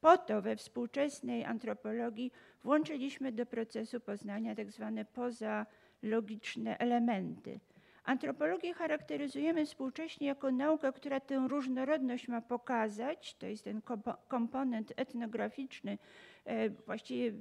Po 0.00 0.18
to 0.18 0.42
we 0.42 0.56
współczesnej 0.56 1.44
antropologii 1.44 2.32
włączyliśmy 2.64 3.32
do 3.32 3.46
procesu 3.46 4.00
poznania 4.00 4.54
tak 4.54 4.70
zwane 4.70 5.04
pozalogiczne 5.04 6.78
elementy. 6.78 7.60
Antropologię 8.04 8.74
charakteryzujemy 8.74 9.66
współcześnie 9.66 10.26
jako 10.26 10.50
naukę, 10.50 10.92
która 10.92 11.20
tę 11.20 11.44
różnorodność 11.48 12.28
ma 12.28 12.40
pokazać, 12.40 13.34
to 13.34 13.46
jest 13.46 13.64
ten 13.64 13.82
komponent 14.28 14.92
etnograficzny, 14.96 15.98
e, 16.44 16.70
właściwie 16.70 17.32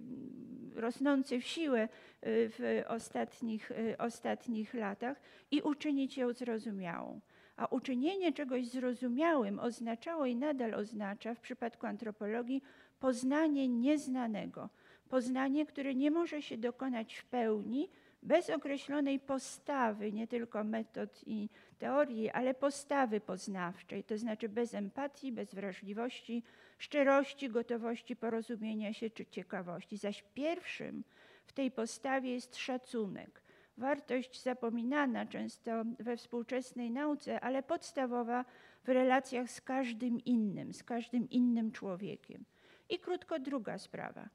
rosnący 0.75 1.39
w 1.39 1.47
siłę 1.47 1.81
e, 1.81 1.87
w 2.21 2.83
ostatnich, 2.87 3.71
e, 3.71 3.97
ostatnich 3.97 4.73
latach 4.73 5.21
i 5.51 5.61
uczynić 5.61 6.17
ją 6.17 6.33
zrozumiałą. 6.33 7.21
A 7.57 7.65
uczynienie 7.65 8.33
czegoś 8.33 8.67
zrozumiałym 8.67 9.59
oznaczało 9.59 10.25
i 10.25 10.35
nadal 10.35 10.73
oznacza 10.73 11.33
w 11.33 11.39
przypadku 11.39 11.85
antropologii 11.85 12.63
poznanie 12.99 13.67
nieznanego, 13.67 14.69
poznanie, 15.09 15.65
które 15.65 15.95
nie 15.95 16.11
może 16.11 16.41
się 16.41 16.57
dokonać 16.57 17.15
w 17.15 17.25
pełni 17.25 17.89
bez 18.23 18.49
określonej 18.49 19.19
postawy, 19.19 20.11
nie 20.11 20.27
tylko 20.27 20.63
metod 20.63 21.21
i 21.25 21.49
teorii, 21.79 22.29
ale 22.29 22.53
postawy 22.53 23.21
poznawczej, 23.21 24.03
to 24.03 24.17
znaczy 24.17 24.49
bez 24.49 24.73
empatii, 24.73 25.31
bez 25.31 25.53
wrażliwości, 25.53 26.43
szczerości, 26.77 27.49
gotowości 27.49 28.15
porozumienia 28.15 28.93
się 28.93 29.09
czy 29.09 29.25
ciekawości. 29.25 29.97
Zaś 29.97 30.23
pierwszym 30.33 31.03
w 31.45 31.53
tej 31.53 31.71
postawie 31.71 32.33
jest 32.33 32.55
szacunek 32.55 33.41
wartość 33.77 34.43
zapominana 34.43 35.25
często 35.25 35.71
we 35.99 36.17
współczesnej 36.17 36.91
nauce, 36.91 37.39
ale 37.41 37.63
podstawowa 37.63 38.45
w 38.83 38.89
relacjach 38.89 39.51
z 39.51 39.61
każdym 39.61 40.19
innym, 40.19 40.73
z 40.73 40.83
każdym 40.83 41.29
innym 41.29 41.71
człowiekiem. 41.71 42.45
I 42.89 42.99
krótko 42.99 43.39
druga 43.39 43.77
sprawa. 43.77 44.29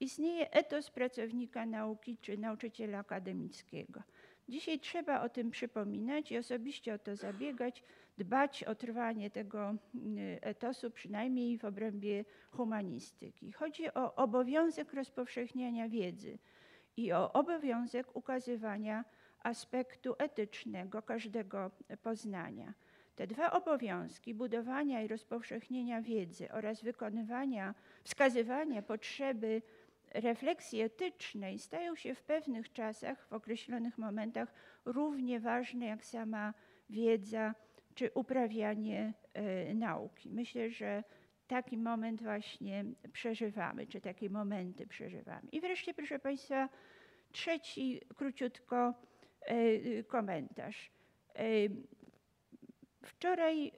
Istnieje 0.00 0.50
etos 0.50 0.90
pracownika 0.90 1.66
nauki 1.66 2.18
czy 2.18 2.38
nauczyciela 2.38 2.98
akademickiego. 2.98 4.02
Dzisiaj 4.48 4.80
trzeba 4.80 5.22
o 5.22 5.28
tym 5.28 5.50
przypominać 5.50 6.32
i 6.32 6.38
osobiście 6.38 6.94
o 6.94 6.98
to 6.98 7.16
zabiegać, 7.16 7.84
dbać 8.18 8.64
o 8.64 8.74
trwanie 8.74 9.30
tego 9.30 9.70
y, 9.70 10.38
etosu, 10.40 10.90
przynajmniej 10.90 11.58
w 11.58 11.64
obrębie 11.64 12.24
humanistyki. 12.50 13.52
Chodzi 13.52 13.94
o 13.94 14.14
obowiązek 14.14 14.92
rozpowszechniania 14.92 15.88
wiedzy 15.88 16.38
i 16.98 17.12
o 17.12 17.32
obowiązek 17.32 18.16
ukazywania 18.16 19.04
aspektu 19.42 20.14
etycznego 20.18 21.02
każdego 21.02 21.70
poznania. 22.02 22.74
Te 23.16 23.26
dwa 23.26 23.50
obowiązki 23.50 24.34
budowania 24.34 25.02
i 25.02 25.08
rozpowszechnienia 25.08 26.02
wiedzy 26.02 26.52
oraz 26.52 26.82
wykonywania, 26.82 27.74
wskazywania 28.04 28.82
potrzeby 28.82 29.62
refleksji 30.14 30.80
etycznej 30.80 31.58
stają 31.58 31.96
się 31.96 32.14
w 32.14 32.22
pewnych 32.22 32.72
czasach, 32.72 33.26
w 33.28 33.32
określonych 33.32 33.98
momentach 33.98 34.52
równie 34.84 35.40
ważne 35.40 35.86
jak 35.86 36.04
sama 36.04 36.54
wiedza 36.90 37.54
czy 37.94 38.10
uprawianie 38.14 39.12
e, 39.34 39.74
nauki. 39.74 40.30
Myślę, 40.30 40.70
że 40.70 41.04
taki 41.48 41.76
moment 41.78 42.22
właśnie 42.22 42.84
przeżywamy, 43.12 43.86
czy 43.86 44.00
takie 44.00 44.30
momenty 44.30 44.86
przeżywamy. 44.86 45.48
I 45.52 45.60
wreszcie, 45.60 45.94
proszę 45.94 46.18
Państwa, 46.18 46.68
trzeci 47.32 48.00
króciutko 48.16 48.94
e, 49.40 50.02
komentarz. 50.04 50.90
E, 51.34 51.42
wczoraj, 53.02 53.72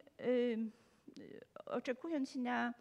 oczekując 1.67 2.37
na 2.37 2.75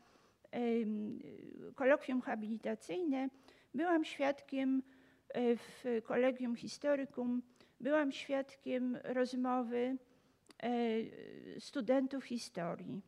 kolokwium 1.76 2.22
habilitacyjne, 2.22 3.30
byłam 3.74 4.06
świadkiem 4.06 4.84
e, 5.30 5.56
w 5.56 5.84
Kolegium 6.04 6.56
Historykum, 6.56 7.42
byłam 7.80 8.12
świadkiem 8.12 8.98
rozmowy 9.04 9.98
studentów 11.60 12.24
historii. 12.26 13.02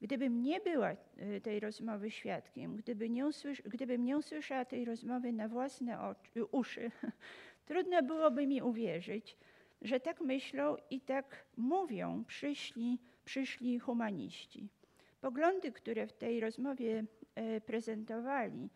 Gdybym 0.00 0.42
nie 0.42 0.60
była 0.60 0.88
e, 0.88 1.40
tej 1.40 1.60
rozmowy 1.60 2.10
świadkiem, 2.10 2.76
gdyby 2.76 3.10
nie 3.10 3.26
usłysz, 3.26 3.62
gdybym 3.62 4.04
nie 4.04 4.18
usłyszała 4.18 4.64
tej 4.64 4.84
rozmowy 4.84 5.32
na 5.32 5.48
własne 5.48 6.00
oczy, 6.00 6.44
uszy, 6.44 6.90
trudno 7.66 8.02
byłoby 8.02 8.46
mi 8.46 8.62
uwierzyć, 8.62 9.36
że 9.82 10.00
tak 10.00 10.20
myślą 10.20 10.76
i 10.90 11.00
tak 11.00 11.44
mówią 11.56 12.24
przyszli, 12.24 12.98
przyszli 13.24 13.78
humaniści. 13.78 14.68
Poglądy, 15.20 15.72
które 15.72 16.06
w 16.06 16.12
tej 16.12 16.40
rozmowie 16.40 17.04
e, 17.34 17.60
prezentowali 17.60 18.70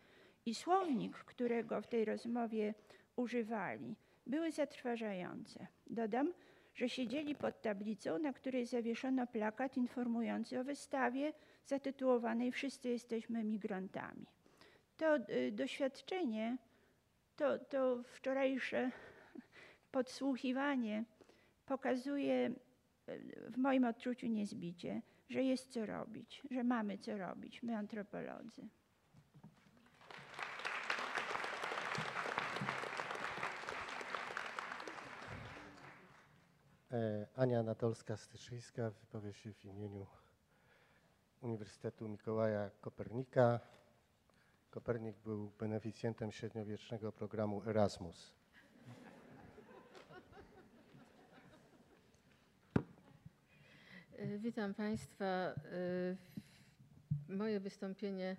i 0.45 0.55
słownik, 0.55 1.17
którego 1.17 1.81
w 1.81 1.87
tej 1.87 2.05
rozmowie 2.05 2.73
używali, 3.15 3.95
były 4.27 4.51
zatrważające. 4.51 5.67
Dodam, 5.87 6.33
że 6.75 6.89
siedzieli 6.89 7.35
pod 7.35 7.61
tablicą, 7.61 8.19
na 8.19 8.33
której 8.33 8.65
zawieszono 8.65 9.27
plakat 9.27 9.77
informujący 9.77 10.59
o 10.59 10.63
wystawie 10.63 11.33
zatytułowanej 11.65 12.51
Wszyscy 12.51 12.89
jesteśmy 12.89 13.43
migrantami. 13.43 14.25
To 14.97 15.15
y, 15.15 15.51
doświadczenie, 15.51 16.57
to, 17.35 17.59
to 17.59 18.03
wczorajsze 18.03 18.91
podsłuchiwanie 19.91 21.05
pokazuje 21.65 22.53
y, 23.09 23.51
w 23.51 23.57
moim 23.57 23.85
odczuciu 23.85 24.27
niezbicie, 24.27 25.01
że 25.29 25.43
jest 25.43 25.73
co 25.73 25.85
robić, 25.85 26.41
że 26.51 26.63
mamy 26.63 26.97
co 26.97 27.17
robić, 27.17 27.63
my 27.63 27.77
antropolodzy. 27.77 28.67
Ania 37.35 37.59
Anatolska-Styszyńska 37.59 38.91
wypowie 38.91 39.33
się 39.33 39.53
w 39.53 39.65
imieniu 39.65 40.07
Uniwersytetu 41.41 42.09
Mikołaja 42.09 42.69
Kopernika. 42.81 43.59
Kopernik 44.69 45.17
był 45.17 45.51
beneficjentem 45.59 46.31
średniowiecznego 46.31 47.11
programu 47.11 47.61
Erasmus. 47.65 48.33
E, 54.17 54.37
Witam 54.37 54.73
Państwa. 54.73 55.25
E, 55.25 55.53
Moje 57.29 57.59
wystąpienie 57.59 58.37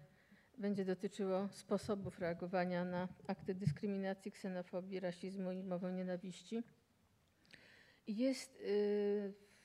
będzie 0.58 0.84
dotyczyło 0.84 1.48
sposobów 1.48 2.18
reagowania 2.18 2.84
na 2.84 3.08
akty 3.26 3.54
dyskryminacji, 3.54 4.32
ksenofobii, 4.32 5.00
rasizmu 5.00 5.52
i 5.52 5.62
mowę 5.62 5.92
nienawiści. 5.92 6.62
Jest 8.06 8.50
e, 8.50 8.64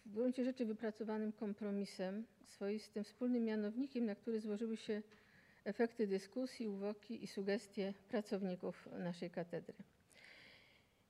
w 0.06 0.12
gruncie 0.12 0.44
rzeczy 0.46 0.66
wypracowanym 0.66 1.32
kompromisem, 1.32 2.26
swoistym 2.46 3.04
wspólnym 3.04 3.44
mianownikiem, 3.44 4.06
na 4.06 4.16
który 4.16 4.40
złożyły 4.40 4.78
się 4.78 5.02
efekty 5.66 6.08
dyskusji, 6.08 6.68
uwagi 6.68 7.24
i 7.24 7.28
sugestie 7.28 7.94
pracowników 8.10 8.90
naszej 9.00 9.30
katedry. 9.30 9.74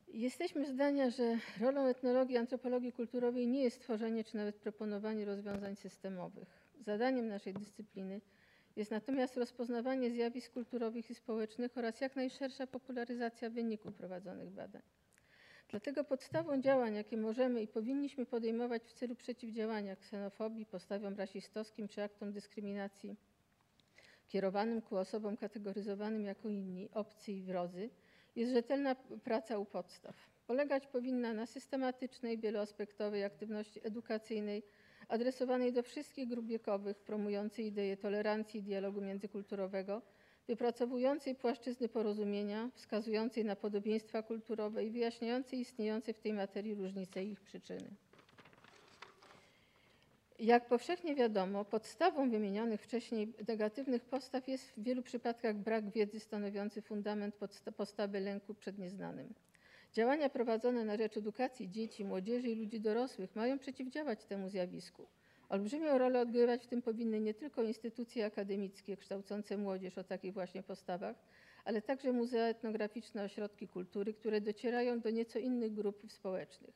Jesteśmy 0.08 0.66
zdania, 0.66 1.10
że 1.10 1.38
rolą 1.62 1.88
etnologii, 1.88 2.38
antropologii 2.38 2.92
kulturowej 2.92 3.48
nie 3.48 3.64
jest 3.64 3.82
tworzenie 3.82 4.24
czy 4.24 4.38
nawet 4.38 4.56
proponowanie 4.56 5.26
rozwiązań 5.26 5.76
systemowych. 5.76 6.48
Zadaniem 6.80 7.28
naszej 7.28 7.54
dyscypliny 7.54 8.22
jest 8.76 8.92
natomiast 8.92 9.38
rozpoznawanie 9.38 10.12
zjawisk 10.12 10.54
kulturowych 10.54 11.10
i 11.10 11.16
społecznych 11.16 11.78
oraz 11.78 12.02
jak 12.02 12.16
najszersza 12.16 12.68
popularyzacja 12.68 13.50
wyników 13.50 13.94
prowadzonych 13.94 14.50
badań. 14.50 14.82
Dlatego 15.70 16.04
podstawą 16.04 16.62
działań, 16.62 16.96
jakie 16.96 17.18
możemy 17.18 17.62
i 17.62 17.68
powinniśmy 17.68 18.26
podejmować 18.26 18.84
w 18.84 18.94
celu 18.94 19.16
przeciwdziałania 19.16 19.96
ksenofobii, 19.96 20.66
postawiom 20.66 21.16
rasistowskim 21.16 21.88
czy 21.88 22.04
aktom 22.04 22.32
dyskryminacji 22.32 23.16
kierowanym 24.28 24.82
ku 24.82 24.98
osobom 24.98 25.38
kategoryzowanym 25.38 26.26
jako 26.26 26.50
inni, 26.50 26.90
obcy 26.94 27.32
i 27.32 27.42
wrodzy, 27.44 27.90
jest 28.36 28.54
rzetelna 28.54 28.96
praca 29.24 29.58
u 29.58 29.66
podstaw. 29.66 30.16
Polegać 30.48 30.88
powinna 30.88 31.34
na 31.34 31.46
systematycznej, 31.46 32.38
wieloaspektowej 32.38 33.24
aktywności 33.24 33.80
edukacyjnej 33.84 34.64
adresowanej 35.08 35.74
do 35.74 35.84
wszystkich 35.84 36.28
grup 36.28 36.46
wiekowych, 36.46 37.00
promującej 37.00 37.66
ideę 37.66 37.98
tolerancji 37.98 38.60
i 38.60 38.64
dialogu 38.64 39.02
międzykulturowego, 39.02 40.02
wypracowującej 40.50 41.36
płaszczyzny 41.36 41.90
porozumienia, 41.90 42.70
wskazującej 42.74 43.46
na 43.46 43.56
podobieństwa 43.56 44.24
kulturowe 44.24 44.86
i 44.86 44.92
wyjaśniającej 44.92 45.60
istniejące 45.60 46.14
w 46.14 46.20
tej 46.20 46.34
materii 46.34 46.76
różnice 46.76 47.24
i 47.24 47.32
ich 47.32 47.42
przyczyny. 47.42 47.90
Jak 50.40 50.68
powszechnie 50.68 51.16
wiadomo, 51.16 51.66
podstawą 51.66 52.30
wymienionych 52.30 52.82
wcześniej 52.82 53.34
negatywnych 53.48 54.06
postaw 54.06 54.48
jest 54.48 54.72
w 54.72 54.84
wielu 54.84 55.02
przypadkach 55.02 55.56
brak 55.56 55.90
wiedzy 55.92 56.20
stanowiący 56.20 56.82
fundament 56.82 57.36
postawy 57.78 58.20
lęku 58.20 58.54
przed 58.54 58.80
nieznanym. 58.80 59.34
Działania 59.94 60.30
prowadzone 60.30 60.86
na 60.86 60.98
rzecz 60.98 61.18
edukacji 61.18 61.70
dzieci, 61.70 62.06
młodzieży 62.06 62.50
i 62.50 62.56
ludzi 62.56 62.82
dorosłych 62.82 63.36
mają 63.36 63.60
przeciwdziałać 63.60 64.26
temu 64.26 64.50
zjawisku. 64.50 65.08
Olbrzymią 65.50 65.98
rolę 65.98 66.22
odgrywać 66.22 66.64
w 66.64 66.68
tym 66.68 66.82
powinny 66.82 67.20
nie 67.20 67.34
tylko 67.34 67.64
instytucje 67.64 68.26
akademickie 68.26 68.98
kształcące 68.98 69.58
młodzież 69.58 69.98
o 69.98 70.04
takich 70.04 70.34
właśnie 70.34 70.64
postawach, 70.64 71.16
ale 71.66 71.82
także 71.82 72.12
muzea 72.12 72.48
etnograficzne, 72.48 73.24
ośrodki 73.24 73.68
kultury, 73.68 74.14
które 74.14 74.42
docierają 74.42 75.00
do 75.00 75.10
nieco 75.10 75.40
innych 75.40 75.74
grup 75.74 76.12
społecznych. 76.12 76.76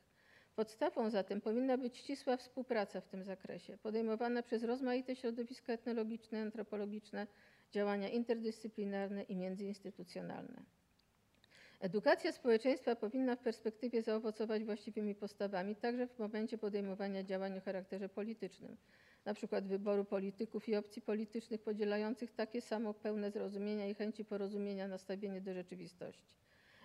Podstawą 0.56 1.10
zatem 1.10 1.42
powinna 1.42 1.78
być 1.78 1.98
ścisła 1.98 2.38
współpraca 2.38 3.02
w 3.02 3.08
tym 3.08 3.24
zakresie, 3.24 3.78
podejmowana 3.78 4.44
przez 4.44 4.64
rozmaite 4.64 5.16
środowiska 5.16 5.74
etnologiczne, 5.74 6.42
antropologiczne, 6.42 7.28
działania 7.72 8.10
interdyscyplinarne 8.10 9.24
i 9.24 9.36
międzyinstytucjonalne. 9.36 10.64
Edukacja 11.84 12.32
społeczeństwa 12.32 12.96
powinna 12.96 13.36
w 13.36 13.40
perspektywie 13.40 14.02
zaowocować 14.02 14.64
właściwymi 14.64 15.16
postawami, 15.16 15.76
także 15.76 16.08
w 16.08 16.20
momencie 16.20 16.58
podejmowania 16.58 17.24
działań 17.24 17.58
o 17.58 17.62
charakterze 17.62 18.10
politycznym, 18.10 18.78
przykład 19.34 19.68
wyboru 19.68 20.06
polityków 20.06 20.70
i 20.70 20.76
opcji 20.76 21.02
politycznych 21.02 21.62
podzielających 21.62 22.32
takie 22.32 22.62
samo 22.62 22.94
pełne 22.94 23.32
zrozumienia 23.32 23.88
i 23.88 23.94
chęci 23.94 24.26
porozumienia 24.26 24.88
nastawienie 24.88 25.42
do 25.42 25.54
rzeczywistości. 25.54 26.36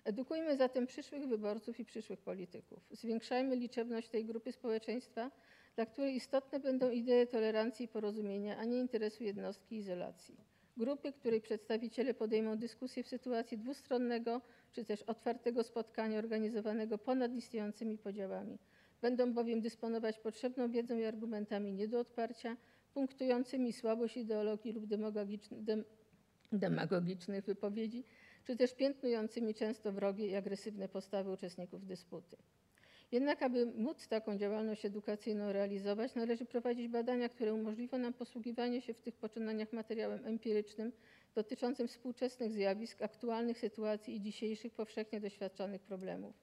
Edukujmy 0.05 0.57
zatem 0.57 0.87
przyszłych 0.87 1.29
wyborców 1.29 1.81
i 1.81 1.85
przyszłych 1.85 2.21
polityków. 2.21 2.79
Zwiększajmy 2.91 3.57
liczebność 3.57 4.09
tej 4.09 4.25
grupy 4.25 4.53
społeczeństwa, 4.53 5.31
dla 5.77 5.87
której 5.87 6.17
istotne 6.17 6.61
będą 6.61 6.91
idee 6.91 7.27
tolerancji 7.27 7.85
i 7.85 7.89
porozumienia, 7.89 8.57
a 8.57 8.65
nie 8.65 8.79
interesu 8.79 9.25
jednostki 9.25 9.75
i 9.75 9.79
izolacji. 9.79 10.48
Grupy, 10.79 11.13
której 11.13 11.41
przedstawiciele 11.41 12.15
podejmą 12.15 12.59
dyskusję 12.59 13.03
w 13.03 13.09
sytuacji 13.09 13.59
dwustronnego 13.59 14.41
czy 14.73 14.85
też 14.85 15.03
otwartego 15.03 15.63
spotkania 15.65 16.19
organizowanego 16.19 16.99
ponad 16.99 17.33
istniejącymi 17.35 17.99
podziałami. 17.99 18.59
Będą 19.01 19.33
bowiem 19.33 19.61
dysponować 19.61 20.19
potrzebną 20.19 20.71
wiedzą 20.71 20.99
i 20.99 21.05
argumentami 21.05 21.73
nie 21.73 21.89
do 21.89 22.01
odparcia, 22.01 22.57
punktującymi 22.95 23.73
słabość 23.73 24.17
ideologii 24.17 24.73
lub 24.73 24.87
dem, 25.51 25.85
demagogicznych 26.53 27.45
wypowiedzi, 27.45 28.05
czy 28.45 28.57
też 28.57 28.75
piętnującymi 28.75 29.55
często 29.55 29.93
wrogie 29.93 30.27
i 30.27 30.35
agresywne 30.35 30.89
postawy 30.89 31.31
uczestników 31.31 31.87
dysputy. 31.87 32.37
Jednak, 33.13 33.43
aby 33.43 33.67
móc 33.67 34.09
taką 34.09 34.39
działalność 34.39 34.85
edukacyjną 34.85 35.53
realizować, 35.53 36.15
należy 36.15 36.45
prowadzić 36.45 36.89
badania, 36.89 37.29
które 37.29 37.55
umożliwią 37.55 37.99
nam 37.99 38.13
posługiwanie 38.13 38.83
się 38.83 38.95
w 38.95 39.01
tych 39.01 39.17
poczynaniach 39.17 39.73
materiałem 39.73 40.27
empirycznym 40.27 40.93
dotyczącym 41.35 41.89
współczesnych 41.89 42.53
zjawisk, 42.53 43.03
aktualnych 43.03 43.59
sytuacji 43.59 44.17
i 44.17 44.21
dzisiejszych 44.21 44.75
powszechnie 44.75 45.21
doświadczanych 45.21 45.83
problemów. 45.83 46.35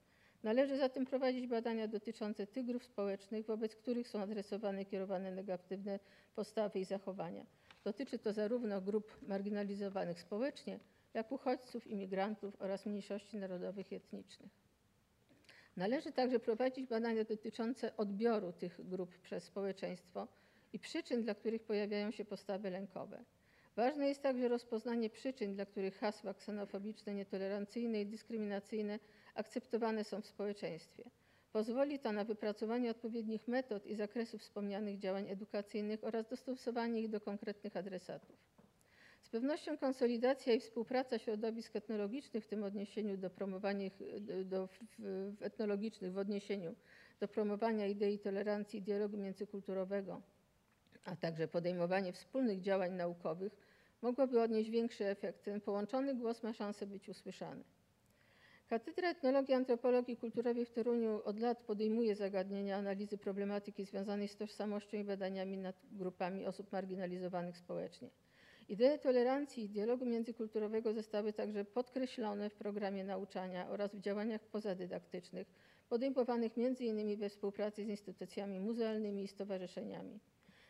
Należy 0.42 0.76
zatem 0.76 1.06
prowadzić 1.06 1.46
badania 1.46 1.88
dotyczące 1.88 2.46
tych 2.46 2.66
grup 2.66 2.84
społecznych, 2.84 3.46
wobec 3.46 3.76
których 3.76 4.08
są 4.08 4.20
adresowane 4.20 4.82
i 4.82 4.86
kierowane 4.86 5.30
negatywne 5.32 5.98
postawy 6.34 6.78
i 6.80 6.84
zachowania. 6.84 7.46
Dotyczy 7.84 8.18
to 8.18 8.32
zarówno 8.32 8.80
grup 8.80 9.16
marginalizowanych 9.22 10.20
społecznie, 10.20 10.78
jak 11.14 11.32
uchodźców, 11.32 11.86
imigrantów 11.86 12.56
oraz 12.58 12.86
mniejszości 12.86 13.36
narodowych 13.36 13.92
i 13.92 13.94
etnicznych. 13.94 14.65
Należy 15.76 16.12
także 16.12 16.40
prowadzić 16.40 16.86
badania 16.86 17.24
dotyczące 17.24 17.96
odbioru 17.96 18.52
tych 18.52 18.88
grup 18.88 19.18
przez 19.18 19.44
społeczeństwo 19.44 20.28
i 20.72 20.78
przyczyn, 20.78 21.22
dla 21.22 21.34
których 21.34 21.62
pojawiają 21.62 22.10
się 22.10 22.24
postawy 22.24 22.70
lękowe. 22.70 23.24
Ważne 23.76 24.08
jest 24.08 24.22
także 24.22 24.48
rozpoznanie 24.48 25.10
przyczyn, 25.10 25.54
dla 25.54 25.66
których 25.66 25.98
hasła 25.98 26.34
ksenofobiczne, 26.34 27.14
nietolerancyjne 27.14 28.00
i 28.00 28.06
dyskryminacyjne 28.06 28.98
akceptowane 29.34 30.04
są 30.04 30.20
w 30.20 30.26
społeczeństwie. 30.26 31.10
Pozwoli 31.52 31.98
to 31.98 32.12
na 32.12 32.24
wypracowanie 32.24 32.90
odpowiednich 32.90 33.48
metod 33.48 33.86
i 33.86 33.94
zakresów 33.94 34.40
wspomnianych 34.40 34.98
działań 34.98 35.30
edukacyjnych 35.30 36.04
oraz 36.04 36.28
dostosowanie 36.28 37.00
ich 37.00 37.08
do 37.08 37.20
konkretnych 37.20 37.76
adresatów. 37.76 38.55
Z 39.26 39.28
pewnością 39.28 39.78
konsolidacja 39.78 40.52
i 40.54 40.60
współpraca 40.60 41.18
środowisk 41.18 41.76
etnologicznych 41.76 42.44
w 42.44 42.46
tym 42.46 42.64
odniesieniu 42.64 43.16
do 43.16 43.30
promowania 43.30 43.90
do, 44.44 44.66
w, 44.66 45.42
etnologicznych 45.42 46.12
w 46.12 46.18
odniesieniu 46.18 46.74
do 47.20 47.28
promowania 47.28 47.86
idei 47.86 48.18
tolerancji 48.18 48.78
i 48.78 48.82
dialogu 48.82 49.16
międzykulturowego, 49.16 50.22
a 51.04 51.16
także 51.16 51.48
podejmowanie 51.48 52.12
wspólnych 52.12 52.60
działań 52.60 52.92
naukowych 52.92 53.56
mogłoby 54.02 54.42
odnieść 54.42 54.70
większy 54.70 55.06
efekt. 55.06 55.42
Ten 55.44 55.60
połączony 55.60 56.14
głos 56.14 56.42
ma 56.42 56.52
szansę 56.52 56.86
być 56.86 57.08
usłyszany. 57.08 57.64
Katedra 58.68 59.10
Etnologii 59.10 59.52
i 59.52 59.56
Antropologii 59.56 60.16
Kulturowej 60.16 60.66
w 60.66 60.70
Toruniu 60.70 61.20
od 61.24 61.40
lat 61.40 61.62
podejmuje 61.62 62.14
zagadnienia 62.14 62.76
analizy 62.76 63.18
problematyki 63.18 63.84
związanej 63.84 64.28
z 64.28 64.36
tożsamością 64.36 64.96
i 64.96 65.04
badaniami 65.04 65.56
nad 65.58 65.76
grupami 65.92 66.46
osób 66.46 66.72
marginalizowanych 66.72 67.58
społecznie. 67.58 68.10
Idee 68.68 68.98
tolerancji 68.98 69.64
i 69.64 69.68
dialogu 69.68 70.06
międzykulturowego 70.06 70.92
zostały 70.92 71.32
także 71.32 71.64
podkreślone 71.64 72.50
w 72.50 72.54
programie 72.54 73.04
nauczania 73.04 73.68
oraz 73.68 73.94
w 73.94 74.00
działaniach 74.00 74.40
pozadydaktycznych 74.46 75.46
podejmowanych 75.88 76.52
m.in. 76.58 77.16
we 77.16 77.28
współpracy 77.28 77.84
z 77.84 77.88
instytucjami 77.88 78.60
muzealnymi 78.60 79.22
i 79.22 79.28
stowarzyszeniami. 79.28 80.20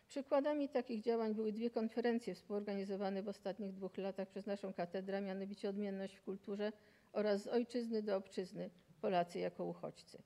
Przykładami 0.09 0.68
takich 0.68 1.02
działań 1.02 1.35
były 1.35 1.52
dwie 1.52 1.70
konferencje 1.70 2.35
współorganizowane 2.35 3.23
w 3.23 3.28
ostatnich 3.28 3.73
dwóch 3.73 3.97
latach 3.98 4.28
przez 4.28 4.47
naszą 4.47 4.73
katedrę, 4.73 5.20
mianowicie 5.20 5.68
Odmienność 5.68 6.14
w 6.16 6.23
kulturze 6.23 6.73
oraz 7.12 7.43
Z 7.43 7.47
ojczyzny 7.47 8.02
do 8.02 8.16
obczyzny 8.16 8.70
Polacy 9.01 9.39
jako 9.39 9.64
uchodźcy. 9.64 10.18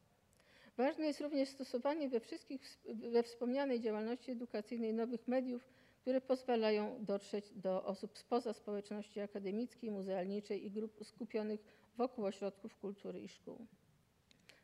Ważne 0.76 1.06
jest 1.06 1.20
również 1.20 1.48
stosowanie 1.48 2.08
we 2.08 2.20
wszystkich 2.20 2.78
we 2.94 3.22
wspomnianej 3.22 3.80
działalności 3.80 4.30
edukacyjnej 4.30 4.94
nowych 4.94 5.28
mediów, 5.28 5.68
które 6.00 6.20
pozwalają 6.20 7.04
dotrzeć 7.04 7.52
do 7.56 7.84
osób 7.84 8.18
spoza 8.18 8.52
społeczności 8.52 9.20
akademickiej, 9.20 9.90
muzealniczej 9.90 10.66
i 10.66 10.70
grup 10.70 11.04
skupionych 11.04 11.60
wokół 11.96 12.24
ośrodków 12.24 12.76
kultury 12.76 13.20
i 13.20 13.28
szkół. 13.28 13.66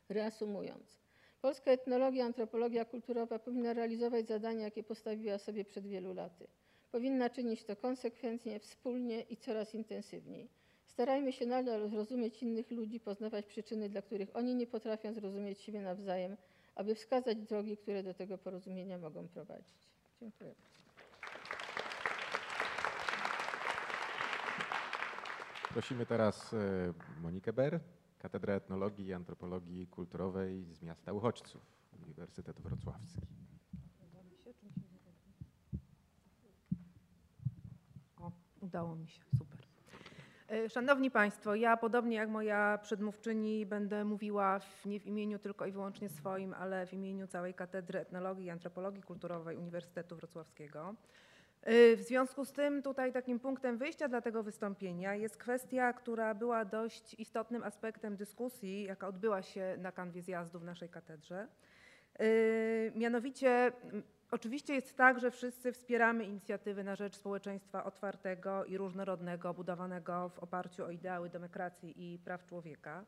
Reasumując, 0.09 0.97
polska 1.41 1.71
etnologia, 1.71 2.25
antropologia 2.25 2.85
kulturowa 2.85 3.39
powinna 3.39 3.73
realizować 3.73 4.27
zadania, 4.27 4.65
jakie 4.65 4.83
postawiła 4.83 5.37
sobie 5.37 5.65
przed 5.65 5.87
wielu 5.87 6.13
laty. 6.13 6.47
Powinna 6.91 7.29
czynić 7.29 7.63
to 7.63 7.75
konsekwentnie, 7.75 8.59
wspólnie 8.59 9.21
i 9.21 9.37
coraz 9.37 9.75
intensywniej. 9.75 10.49
Starajmy 10.85 11.31
się 11.33 11.45
nadal 11.45 11.89
zrozumieć 11.89 12.43
innych 12.43 12.71
ludzi, 12.71 12.99
poznawać 12.99 13.45
przyczyny, 13.45 13.89
dla 13.89 14.01
których 14.01 14.35
oni 14.35 14.55
nie 14.55 14.67
potrafią 14.67 15.13
zrozumieć 15.13 15.61
siebie 15.61 15.81
nawzajem, 15.81 16.37
aby 16.75 16.95
wskazać 16.95 17.37
drogi, 17.37 17.77
które 17.77 18.03
do 18.03 18.13
tego 18.13 18.37
porozumienia 18.37 18.97
mogą 18.97 19.27
prowadzić. 19.27 19.75
Dziękuję. 20.21 20.55
Prosimy 25.77 26.05
teraz 26.05 26.53
e, 26.53 26.57
Monikę 27.21 27.53
Ber, 27.53 27.79
Katedra 28.19 28.53
Etnologii 28.53 29.05
i 29.05 29.13
Antropologii 29.13 29.87
Kulturowej 29.87 30.65
z 30.73 30.81
miasta 30.81 31.13
Uchodźców, 31.13 31.61
Uniwersytet 32.03 32.61
Wrocławski. 32.61 33.21
O, 38.19 38.31
udało 38.61 38.95
mi 38.95 39.07
się, 39.07 39.21
super. 39.37 39.59
E, 40.47 40.69
Szanowni 40.69 41.11
Państwo, 41.11 41.55
ja 41.55 41.77
podobnie 41.77 42.15
jak 42.15 42.29
moja 42.29 42.77
przedmówczyni 42.77 43.65
będę 43.65 44.05
mówiła 44.05 44.59
w, 44.59 44.85
nie 44.85 44.99
w 44.99 45.05
imieniu 45.05 45.39
tylko 45.39 45.65
i 45.65 45.71
wyłącznie 45.71 46.09
swoim, 46.09 46.53
ale 46.53 46.87
w 46.87 46.93
imieniu 46.93 47.27
całej 47.27 47.53
Katedry 47.53 47.99
Etnologii 47.99 48.45
i 48.45 48.49
Antropologii 48.49 49.03
Kulturowej 49.03 49.57
Uniwersytetu 49.57 50.15
Wrocławskiego. 50.15 50.95
E, 51.67 51.95
W 51.95 52.01
związku 52.01 52.45
z 52.45 52.51
tym 52.51 52.81
tutaj 52.81 53.13
takim 53.13 53.39
punktem 53.39 53.77
wyjścia 53.77 54.07
dla 54.07 54.21
tego 54.21 54.43
wystąpienia 54.43 55.15
jest 55.15 55.37
kwestia, 55.37 55.93
która 55.93 56.33
była 56.33 56.65
dość 56.65 57.13
istotnym 57.13 57.63
aspektem 57.63 58.15
dyskusji, 58.15 58.83
jaka 58.83 59.07
odbyła 59.07 59.41
się 59.41 59.75
na 59.77 59.91
kanwie 59.91 60.21
zjazdu 60.21 60.59
w 60.59 60.63
naszej 60.63 60.89
katedrze. 60.89 61.47
E, 62.19 62.25
Mianowicie 62.95 63.71
Oczywiście 64.31 64.73
jest 64.73 64.97
tak, 64.97 65.19
że 65.19 65.31
wszyscy 65.31 65.71
wspieramy 65.71 66.23
inicjatywy 66.23 66.83
na 66.83 66.95
rzecz 66.95 67.15
społeczeństwa 67.15 67.83
otwartego 67.83 68.65
i 68.65 68.77
różnorodnego, 68.77 69.53
budowanego 69.53 70.29
w 70.29 70.39
oparciu 70.39 70.85
o 70.85 70.89
ideały 70.89 71.29
demokracji 71.29 72.13
i 72.13 72.19
praw 72.19 72.45
człowieka, 72.45 73.05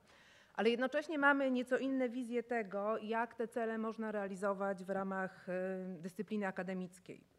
ale 0.54 0.70
jednocześnie 0.70 1.18
mamy 1.18 1.52
nieco 1.52 1.78
inne 1.78 2.10
wizje 2.10 2.44
tego, 2.44 2.98
jak 2.98 3.36
te 3.36 3.48
cele 3.48 3.78
można 3.78 4.12
realizować 4.12 4.84
w 4.84 4.90
ramach 4.90 5.50
y, 5.50 6.02
dyscypliny 6.02 6.48
akademickiej. 6.48 7.39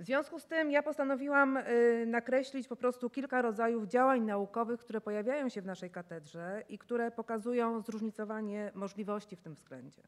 W 0.00 0.04
związku 0.04 0.40
z 0.40 0.46
tym 0.46 0.70
ja 0.70 0.82
postanowiłam 0.82 1.56
y, 1.56 2.04
nakreślić 2.06 2.68
po 2.68 2.76
prostu 2.76 3.10
kilka 3.10 3.42
rodzajów 3.42 3.86
działań 3.86 4.22
naukowych, 4.22 4.80
które 4.80 5.00
pojawiają 5.00 5.48
się 5.48 5.62
w 5.62 5.66
naszej 5.66 5.90
katedrze 5.90 6.62
i 6.68 6.78
które 6.78 7.10
pokazują 7.10 7.80
zróżnicowanie 7.80 8.72
możliwości 8.74 9.36
w 9.36 9.40
tym 9.40 9.54
względzie. 9.54 10.02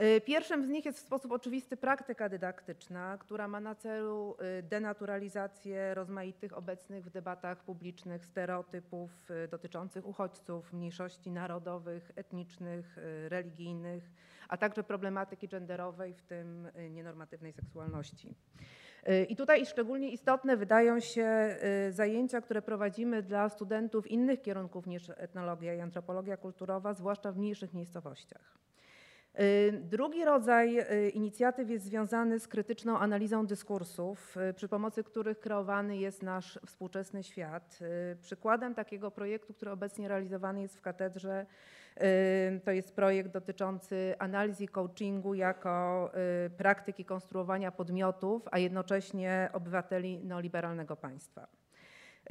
Y, 0.00 0.20
Pierwszym 0.20 0.64
z 0.64 0.68
nich 0.68 0.84
jest 0.84 0.98
w 0.98 1.06
sposób 1.06 1.32
oczywisty 1.32 1.76
praktyka 1.76 2.28
dydaktyczna, 2.28 3.18
która 3.18 3.48
ma 3.48 3.60
na 3.60 3.74
celu 3.74 4.36
y, 4.58 4.62
denaturalizację 4.62 5.94
rozmaitych 5.94 6.58
obecnych 6.58 7.04
w 7.04 7.10
debatach 7.10 7.64
publicznych 7.64 8.26
stereotypów 8.26 9.10
dotyczących 9.50 10.06
uchodźców, 10.06 10.72
mniejszości 10.72 11.30
narodowych, 11.30 12.12
etnicznych, 12.16 12.96
religijnych, 13.28 14.10
a 14.48 14.56
także 14.56 14.82
problematyki 14.82 15.48
genderowej, 15.48 16.14
w 16.14 16.22
tym 16.22 16.68
nienormatywnej 16.90 17.52
seksualności. 17.52 18.34
Y, 19.08 19.24
I 19.24 19.36
tutaj 19.36 19.66
szczególnie 19.66 20.10
istotne 20.10 20.56
wydają 20.56 21.00
się 21.00 21.56
y, 21.88 21.92
zajęcia, 21.92 22.40
które 22.40 22.62
prowadzimy 22.62 23.22
dla 23.22 23.48
studentów 23.48 24.06
innych 24.06 24.42
kierunków 24.42 24.86
niż 24.86 25.10
etnologia 25.16 25.74
i 25.74 25.80
antropologia 25.80 26.36
kulturowa, 26.36 26.94
zwłaszcza 26.94 27.32
w 27.32 27.36
mniejszych 27.38 27.74
miejscowościach. 27.74 28.58
Y, 29.40 29.72
Drugi 29.82 30.24
rodzaj 30.24 30.86
inicjatyw 31.14 31.70
jest 31.70 31.84
związany 31.84 32.40
z 32.40 32.48
krytyczną 32.48 32.98
analizą 32.98 33.46
dyskursów, 33.46 34.36
przy 34.56 34.68
pomocy 34.68 35.04
których 35.04 35.40
kreowany 35.40 35.96
jest 35.96 36.22
nasz 36.22 36.58
współczesny 36.66 37.22
świat. 37.22 37.78
Przykładem 38.20 38.74
takiego 38.74 39.10
projektu, 39.10 39.54
który 39.54 39.70
obecnie 39.70 40.08
realizowany 40.08 40.62
jest 40.62 40.76
w 40.76 40.80
katedrze, 40.80 41.46
to 42.64 42.70
jest 42.70 42.92
projekt 42.96 43.30
dotyczący 43.30 44.14
analizy 44.18 44.68
coachingu 44.68 45.34
jako 45.34 46.10
y, 46.46 46.50
praktyki 46.50 47.04
konstruowania 47.04 47.72
podmiotów, 47.72 48.42
a 48.50 48.58
jednocześnie 48.58 49.50
obywateli 49.52 50.18
neoliberalnego 50.18 50.96
państwa. 50.96 51.46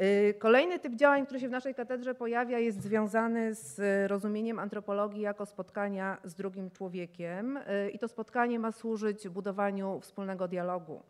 Y, 0.01 0.33
Kolejny 0.39 0.79
typ 0.79 0.95
działań, 0.95 1.25
który 1.25 1.39
się 1.39 1.47
w 1.47 1.51
naszej 1.51 1.75
katedrze 1.75 2.15
pojawia, 2.15 2.59
jest 2.59 2.81
związany 2.81 3.55
z 3.55 3.79
rozumieniem 4.11 4.59
antropologii 4.59 5.21
jako 5.21 5.45
spotkania 5.45 6.17
z 6.23 6.35
drugim 6.35 6.71
człowiekiem 6.71 7.57
y, 7.57 7.89
i 7.89 7.99
to 7.99 8.07
spotkanie 8.07 8.59
ma 8.59 8.71
służyć 8.71 9.29
budowaniu 9.29 9.99
wspólnego 9.99 10.47
dialogu. 10.47 11.03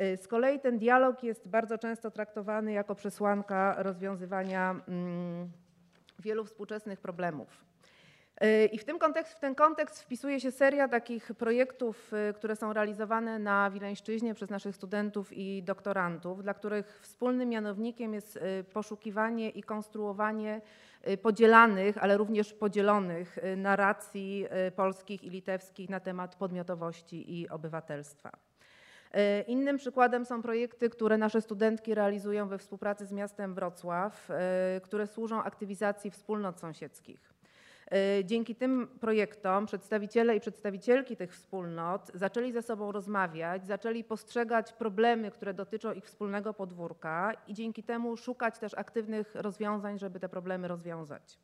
Y, 0.00 0.16
Z 0.16 0.28
kolei 0.28 0.60
ten 0.60 0.78
dialog 0.78 1.22
jest 1.22 1.48
bardzo 1.48 1.78
często 1.78 2.10
traktowany 2.10 2.72
jako 2.72 2.94
przesłanka 2.94 3.82
rozwiązywania 3.82 4.80
mm, 4.88 5.50
wielu 6.18 6.44
współczesnych 6.44 7.00
problemów. 7.00 7.64
Y, 8.44 8.66
I 8.66 8.78
w, 8.78 8.84
tym 8.84 8.98
kontekst, 8.98 9.32
w 9.32 9.40
ten 9.40 9.54
kontekst 9.54 10.02
wpisuje 10.02 10.40
się 10.40 10.50
seria 10.50 10.88
takich 10.88 11.32
projektów, 11.38 12.12
y, 12.12 12.34
które 12.34 12.56
są 12.56 12.72
realizowane 12.72 13.38
na 13.38 13.70
Wileńszczyźnie 13.70 14.34
przez 14.34 14.50
naszych 14.50 14.76
studentów 14.76 15.32
i 15.32 15.62
doktorantów, 15.62 16.42
dla 16.42 16.54
których 16.54 16.98
wspólnym 17.02 17.48
mianownikiem 17.48 18.14
jest 18.14 18.36
y, 18.36 18.64
poszukiwanie 18.64 19.50
i 19.50 19.62
konstruowanie 19.62 20.60
podzielanych, 21.22 21.98
ale 21.98 22.16
również 22.16 22.54
podzielonych 22.54 23.38
narracji 23.56 24.46
polskich 24.76 25.24
i 25.24 25.30
litewskich 25.30 25.90
na 25.90 26.00
temat 26.00 26.36
podmiotowości 26.36 27.40
i 27.40 27.48
obywatelstwa. 27.48 28.30
Innym 29.46 29.76
przykładem 29.76 30.24
są 30.24 30.42
projekty, 30.42 30.90
które 30.90 31.18
nasze 31.18 31.40
studentki 31.40 31.94
realizują 31.94 32.48
we 32.48 32.58
współpracy 32.58 33.06
z 33.06 33.12
miastem 33.12 33.54
Wrocław, 33.54 34.28
które 34.82 35.06
służą 35.06 35.42
aktywizacji 35.42 36.10
wspólnot 36.10 36.60
sąsiedzkich. 36.60 37.35
Y, 37.94 38.24
Dzięki 38.24 38.54
tym 38.54 38.88
projektom 39.00 39.66
przedstawiciele 39.66 40.36
i 40.36 40.40
przedstawicielki 40.40 41.16
tych 41.16 41.32
wspólnot 41.32 42.10
zaczęli 42.14 42.52
ze 42.52 42.62
sobą 42.62 42.92
rozmawiać, 42.92 43.66
zaczęli 43.66 44.04
postrzegać 44.04 44.72
problemy, 44.72 45.30
które 45.30 45.54
dotyczą 45.54 45.92
ich 45.92 46.04
wspólnego 46.04 46.54
podwórka 46.54 47.32
i 47.46 47.54
dzięki 47.54 47.82
temu 47.82 48.16
szukać 48.16 48.58
też 48.58 48.74
aktywnych 48.74 49.34
rozwiązań, 49.34 49.98
żeby 49.98 50.20
te 50.20 50.28
problemy 50.28 50.68
rozwiązać. 50.68 51.38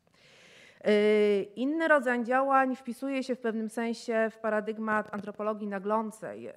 Y, 0.87 1.43
Inny 1.55 1.87
rodzaj 1.87 2.23
działań 2.23 2.75
wpisuje 2.75 3.23
się 3.23 3.35
w 3.35 3.39
pewnym 3.39 3.69
sensie 3.69 4.29
w 4.31 4.37
paradygmat 4.37 5.13
antropologii 5.13 5.67
naglącej. 5.67 6.49
Y, 6.49 6.53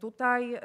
Tutaj 0.00 0.60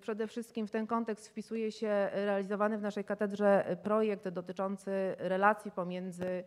przede 0.00 0.26
wszystkim 0.26 0.66
w 0.66 0.70
ten 0.70 0.86
kontekst 0.86 1.28
wpisuje 1.28 1.72
się 1.72 2.08
realizowany 2.12 2.78
w 2.78 2.82
naszej 2.82 3.04
katedrze 3.04 3.76
projekt 3.82 4.28
dotyczący 4.28 4.90
relacji 5.18 5.70
pomiędzy 5.70 6.44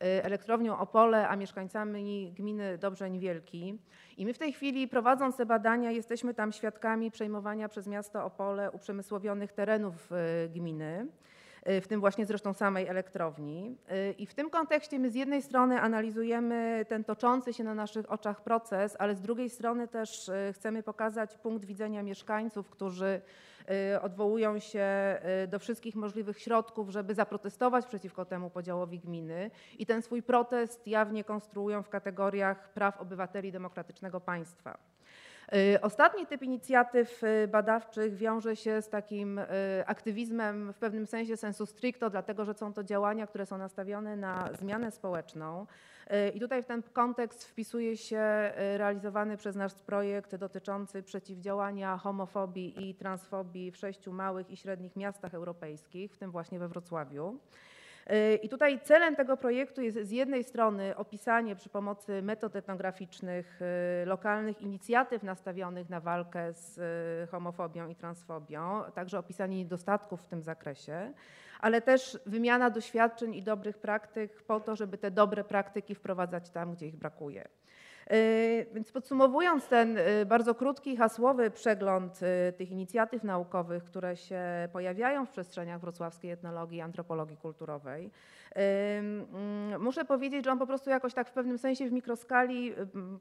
elektrownią 0.00 0.78
Opole, 0.78 1.28
a 1.28 1.36
mieszkańcami 1.36 2.32
gminy 2.36 2.78
Dobrzeń 2.78 3.18
Wielki. 3.18 3.78
I 4.16 4.26
my 4.26 4.34
w 4.34 4.38
tej 4.38 4.52
chwili 4.52 4.88
prowadząc 4.88 5.36
te 5.36 5.46
badania 5.46 5.90
jesteśmy 5.90 6.34
tam 6.34 6.52
świadkami 6.52 7.10
przejmowania 7.10 7.68
przez 7.68 7.86
miasto 7.86 8.24
Opole 8.24 8.70
uprzemysłowionych 8.70 9.52
terenów 9.52 10.12
y, 10.12 10.48
gminy 10.48 11.06
y, 11.68 11.80
w 11.80 11.88
tym 11.88 12.00
właśnie 12.00 12.26
zresztą 12.26 12.52
samej 12.52 12.86
elektrowni. 12.86 13.76
Y, 13.92 14.14
I 14.18 14.26
w 14.26 14.34
tym 14.34 14.50
kontekście 14.50 14.98
my 14.98 15.10
z 15.10 15.14
jednej 15.14 15.42
strony 15.42 15.80
analizujemy 15.80 16.86
ten 16.88 17.04
toczący 17.04 17.52
się 17.52 17.64
na 17.64 17.74
naszych 17.74 18.12
oczach 18.12 18.42
proces, 18.42 18.96
ale 18.98 19.14
z 19.14 19.20
drugiej 19.20 19.50
strony 19.50 19.88
też 19.88 20.28
y, 20.28 20.52
chcemy 20.52 20.82
pokazać 20.82 21.36
punkt 21.36 21.64
widzenia 21.64 22.02
mieszkańców, 22.02 22.70
którzy 22.70 23.06
y, 23.06 23.49
odwołują 24.02 24.58
się 24.58 25.18
y, 25.44 25.48
do 25.48 25.58
wszystkich 25.58 25.96
możliwych 25.96 26.38
środków, 26.38 26.90
żeby 26.90 27.14
zaprotestować 27.14 27.86
przeciwko 27.86 28.24
temu 28.24 28.50
podziałowi 28.50 28.98
gminy 28.98 29.50
i 29.78 29.86
ten 29.86 30.02
swój 30.02 30.22
protest 30.22 30.86
jawnie 30.86 31.24
konstruują 31.24 31.82
w 31.82 31.88
kategoriach 31.88 32.72
praw 32.72 33.00
obywateli 33.00 33.52
demokratycznego 33.52 34.20
państwa. 34.20 34.78
Y, 35.54 35.80
Ostatni 35.80 36.26
typ 36.26 36.42
inicjatyw 36.42 37.24
y, 37.24 37.48
badawczych 37.48 38.16
wiąże 38.16 38.56
się 38.56 38.82
z 38.82 38.88
takim 38.88 39.38
y, 39.38 39.46
aktywizmem 39.86 40.72
w 40.72 40.78
pewnym 40.78 41.06
sensie 41.06 41.36
sensu 41.36 41.66
stricto, 41.66 42.10
dlatego 42.10 42.44
że 42.44 42.54
są 42.54 42.72
to 42.72 42.84
działania, 42.84 43.26
które 43.26 43.46
są 43.46 43.58
nastawione 43.58 44.16
na 44.16 44.48
zmianę 44.58 44.90
społeczną. 44.90 45.66
Y, 46.12 46.28
I 46.28 46.40
tutaj 46.40 46.62
w 46.62 46.66
ten 46.66 46.82
kontekst 46.82 47.44
wpisuje 47.44 47.96
się 47.96 48.52
y, 48.74 48.78
realizowany 48.78 49.36
przez 49.36 49.56
nas 49.56 49.74
projekt 49.74 50.34
dotyczący 50.36 51.02
przeciwdziałania 51.02 51.96
homofobii 51.96 52.88
i 52.88 52.94
transfobii 52.94 53.70
w 53.70 53.76
sześciu 53.76 54.12
małych 54.12 54.50
i 54.50 54.56
średnich 54.56 54.96
miastach 54.96 55.34
europejskich, 55.34 56.12
w 56.12 56.18
tym 56.18 56.30
właśnie 56.30 56.58
we 56.58 56.68
Wrocławiu. 56.68 57.38
Y, 58.10 58.34
I 58.42 58.48
tutaj 58.48 58.80
celem 58.80 59.16
tego 59.16 59.36
projektu 59.36 59.82
jest 59.82 59.98
z 59.98 60.10
jednej 60.10 60.44
strony 60.44 60.96
opisanie 60.96 61.56
przy 61.56 61.68
pomocy 61.68 62.22
metod 62.22 62.56
etnograficznych 62.56 63.60
lokalnych 64.04 64.62
inicjatyw 64.62 65.22
nastawionych 65.22 65.90
na 65.90 66.00
walkę 66.00 66.52
z 66.52 66.80
homofobią 67.30 67.88
i 67.88 67.94
transfobią, 67.94 68.82
także 68.94 69.18
opisanie 69.18 69.56
niedostatków 69.56 70.22
w 70.22 70.26
tym 70.26 70.42
zakresie, 70.42 71.12
ale 71.60 71.82
też 71.82 72.18
wymiana 72.26 72.70
doświadczeń 72.70 73.34
i 73.34 73.42
dobrych 73.42 73.78
praktyk 73.78 74.42
po 74.42 74.60
to, 74.60 74.76
żeby 74.76 74.98
te 74.98 75.10
dobre 75.10 75.44
praktyki 75.44 75.94
wprowadzać 75.94 76.50
tam, 76.50 76.74
gdzie 76.74 76.86
ich 76.86 76.96
brakuje. 76.96 77.48
Y, 78.12 78.66
Więc 78.74 78.92
podsumowując 78.92 79.68
ten 79.68 79.98
y, 79.98 80.26
bardzo 80.26 80.54
krótki, 80.54 80.96
hasłowy 80.96 81.50
przegląd 81.50 82.20
y, 82.22 82.52
tych 82.52 82.70
inicjatyw 82.70 83.24
naukowych, 83.24 83.84
które 83.84 84.16
się 84.16 84.42
pojawiają 84.72 85.26
w 85.26 85.30
przestrzeniach 85.30 85.80
wrocławskiej 85.80 86.30
etnologii 86.30 86.78
i 86.78 86.80
antropologii 86.80 87.36
kulturowej, 87.36 88.10
ym, 88.98 89.26
muszę 89.80 90.04
powiedzieć, 90.04 90.44
że 90.44 90.52
on 90.52 90.58
po 90.58 90.66
prostu 90.66 90.90
jakoś 90.90 91.14
tak 91.14 91.28
w 91.28 91.32
pewnym 91.32 91.58
sensie 91.58 91.88
w 91.88 91.92
mikroskali 91.92 92.74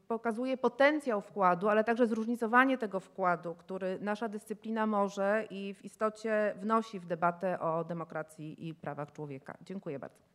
pokazuje 0.08 0.58
potencjał 0.58 1.22
wkładu, 1.22 1.70
ale 1.70 1.84
także 1.84 2.08
zróżnicowanie 2.08 2.78
tego 2.78 3.00
wkładu, 3.00 3.56
który 3.56 4.00
nasza 4.02 4.28
dyscyplina 4.28 4.88
może 4.88 5.48
i 5.50 5.74
w 5.74 5.86
istocie 5.86 6.54
wnosi 6.58 7.00
w 7.00 7.06
debatę 7.06 7.60
o 7.60 7.84
demokracji 7.84 8.68
i 8.68 8.74
prawach 8.74 9.12
człowieka. 9.12 9.58
Dziękuję 9.62 10.00
bardzo. 10.00 10.29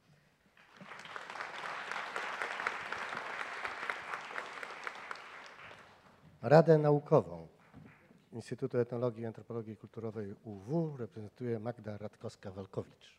Radę 6.45 6.79
Naukową 6.79 7.49
Instytutu 8.33 8.79
Etnologii 8.79 9.23
i 9.23 9.27
Antropologii 9.27 9.77
Kulturowej 9.77 10.35
UW 10.45 10.97
reprezentuje 10.97 11.59
Magda 11.59 11.99
Radkowska-Walkowicz. 11.99 13.19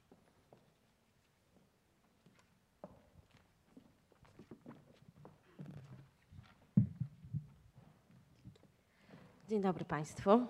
Dzień 9.48 9.62
dobry 9.62 9.86
Państwu. 9.86 10.48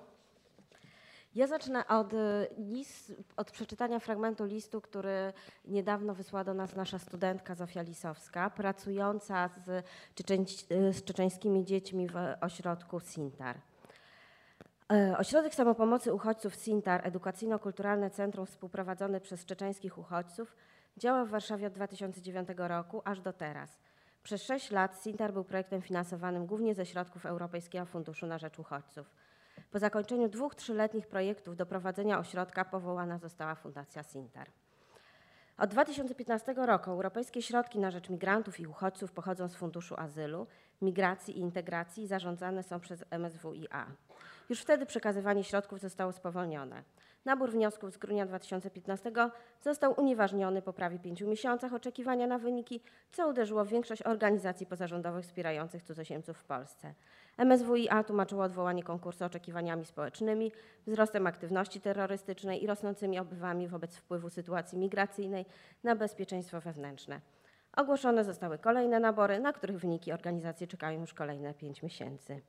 Ja 1.35 1.47
zacznę 1.47 1.87
od, 1.87 2.13
y, 2.13 2.17
list, 2.57 3.13
od 3.37 3.51
przeczytania 3.51 3.99
fragmentu 3.99 4.45
listu, 4.45 4.81
który 4.81 5.33
niedawno 5.65 6.15
wysłała 6.15 6.43
do 6.43 6.53
nas 6.53 6.75
nasza 6.75 6.99
studentka 6.99 7.55
Zofia 7.55 7.81
Lisowska, 7.81 8.49
pracująca 8.49 9.47
z, 9.47 9.85
z 10.95 11.03
czeczeńskimi 11.03 11.65
dziećmi 11.65 12.07
w 12.07 12.15
ośrodku 12.41 12.99
Sintar. 12.99 13.57
E, 14.91 15.17
Ośrodek 15.17 15.55
Samopomocy 15.55 16.13
Uchodźców 16.13 16.55
Sintar, 16.55 17.07
edukacyjno-kulturalne 17.07 18.09
centrum 18.09 18.45
współprowadzone 18.45 19.21
przez 19.21 19.45
czeczeńskich 19.45 19.97
uchodźców, 19.97 20.55
działa 20.97 21.25
w 21.25 21.29
Warszawie 21.29 21.67
od 21.67 21.73
2009 21.73 22.49
roku 22.57 23.01
aż 23.05 23.21
do 23.21 23.33
teraz. 23.33 23.79
Przez 24.23 24.43
sześć 24.43 24.71
lat 24.71 24.95
Sintar 24.95 25.33
był 25.33 25.43
projektem 25.43 25.81
finansowanym 25.81 26.45
głównie 26.45 26.75
ze 26.75 26.85
środków 26.85 27.25
Europejskiego 27.25 27.85
Funduszu 27.85 28.27
na 28.27 28.37
Rzecz 28.37 28.59
Uchodźców. 28.59 29.24
Po 29.71 29.79
zakończeniu 29.79 30.29
dwóch 30.29 30.55
trzyletnich 30.55 31.07
projektów 31.07 31.55
do 31.55 31.65
prowadzenia 31.65 32.19
ośrodka 32.19 32.65
powołana 32.65 33.17
została 33.17 33.55
Fundacja 33.55 34.03
Sintar. 34.03 34.47
Od 35.57 35.69
2015 35.69 36.53
roku 36.53 36.91
europejskie 36.91 37.41
środki 37.41 37.79
na 37.79 37.91
rzecz 37.91 38.09
migrantów 38.09 38.59
i 38.59 38.67
uchodźców 38.67 39.11
pochodzą 39.11 39.47
z 39.47 39.55
Funduszu 39.55 39.95
Azylu, 39.97 40.47
Migracji 40.81 41.37
i 41.37 41.39
Integracji 41.39 42.03
i 42.03 42.07
zarządzane 42.07 42.63
są 42.63 42.79
przez 42.79 43.03
MSWiA. 43.11 43.85
Już 44.49 44.61
wtedy 44.61 44.85
przekazywanie 44.85 45.43
środków 45.43 45.79
zostało 45.79 46.11
spowolnione. 46.11 46.83
Nabór 47.25 47.51
wniosków 47.51 47.93
z 47.93 47.97
grudnia 47.97 48.25
2015 48.25 49.11
został 49.61 49.99
unieważniony 49.99 50.61
po 50.61 50.73
prawie 50.73 50.99
pięciu 50.99 51.27
miesiącach 51.27 51.73
oczekiwania 51.73 52.27
na 52.27 52.37
wyniki, 52.37 52.81
co 53.11 53.29
uderzyło 53.29 53.65
w 53.65 53.69
większość 53.69 54.01
organizacji 54.01 54.65
pozarządowych 54.65 55.25
wspierających 55.25 55.83
cudzoziemców 55.83 56.37
w 56.37 56.43
Polsce. 56.43 56.93
MSWiA 57.37 58.03
tłumaczyło 58.03 58.43
odwołanie 58.43 58.83
konkursu 58.83 59.25
oczekiwaniami 59.25 59.85
społecznymi, 59.85 60.51
wzrostem 60.87 61.27
aktywności 61.27 61.81
terrorystycznej 61.81 62.63
i 62.63 62.67
rosnącymi 62.67 63.19
obywami 63.19 63.67
wobec 63.67 63.95
wpływu 63.95 64.29
sytuacji 64.29 64.77
migracyjnej 64.77 65.45
na 65.83 65.95
bezpieczeństwo 65.95 66.61
wewnętrzne. 66.61 67.21
Ogłoszone 67.77 68.23
zostały 68.23 68.57
kolejne 68.57 68.99
nabory, 68.99 69.39
na 69.39 69.53
których 69.53 69.79
wyniki 69.79 70.11
organizacje 70.11 70.67
czekają 70.67 71.01
już 71.01 71.13
kolejne 71.13 71.53
pięć 71.53 71.83
miesięcy. 71.83 72.41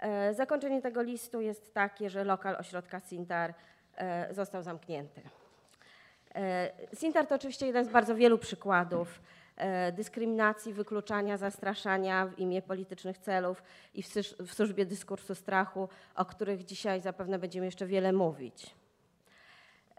E, 0.00 0.34
Zakończenie 0.34 0.82
tego 0.82 1.02
listu 1.02 1.40
jest 1.40 1.74
takie, 1.74 2.10
że 2.10 2.24
lokal 2.24 2.56
ośrodka 2.56 3.00
Sintar 3.00 3.54
został 4.30 4.62
zamknięty. 4.62 5.20
E, 6.34 6.70
Sintar 6.94 7.26
to 7.26 7.34
oczywiście 7.34 7.66
jeden 7.66 7.84
z 7.84 7.88
bardzo 7.88 8.14
wielu 8.14 8.38
przykładów 8.38 9.20
e, 9.56 9.92
dyskryminacji, 9.92 10.72
wykluczania, 10.72 11.36
zastraszania 11.36 12.26
w 12.26 12.38
imię 12.38 12.62
politycznych 12.62 13.18
celów 13.18 13.62
i 13.94 14.02
w 14.46 14.54
służbie 14.54 14.86
dyskursu 14.86 15.34
strachu, 15.34 15.88
o 16.14 16.24
których 16.24 16.64
dzisiaj 16.64 17.00
zapewne 17.00 17.38
będziemy 17.38 17.66
jeszcze 17.66 17.86
wiele 17.86 18.12
mówić. 18.12 18.74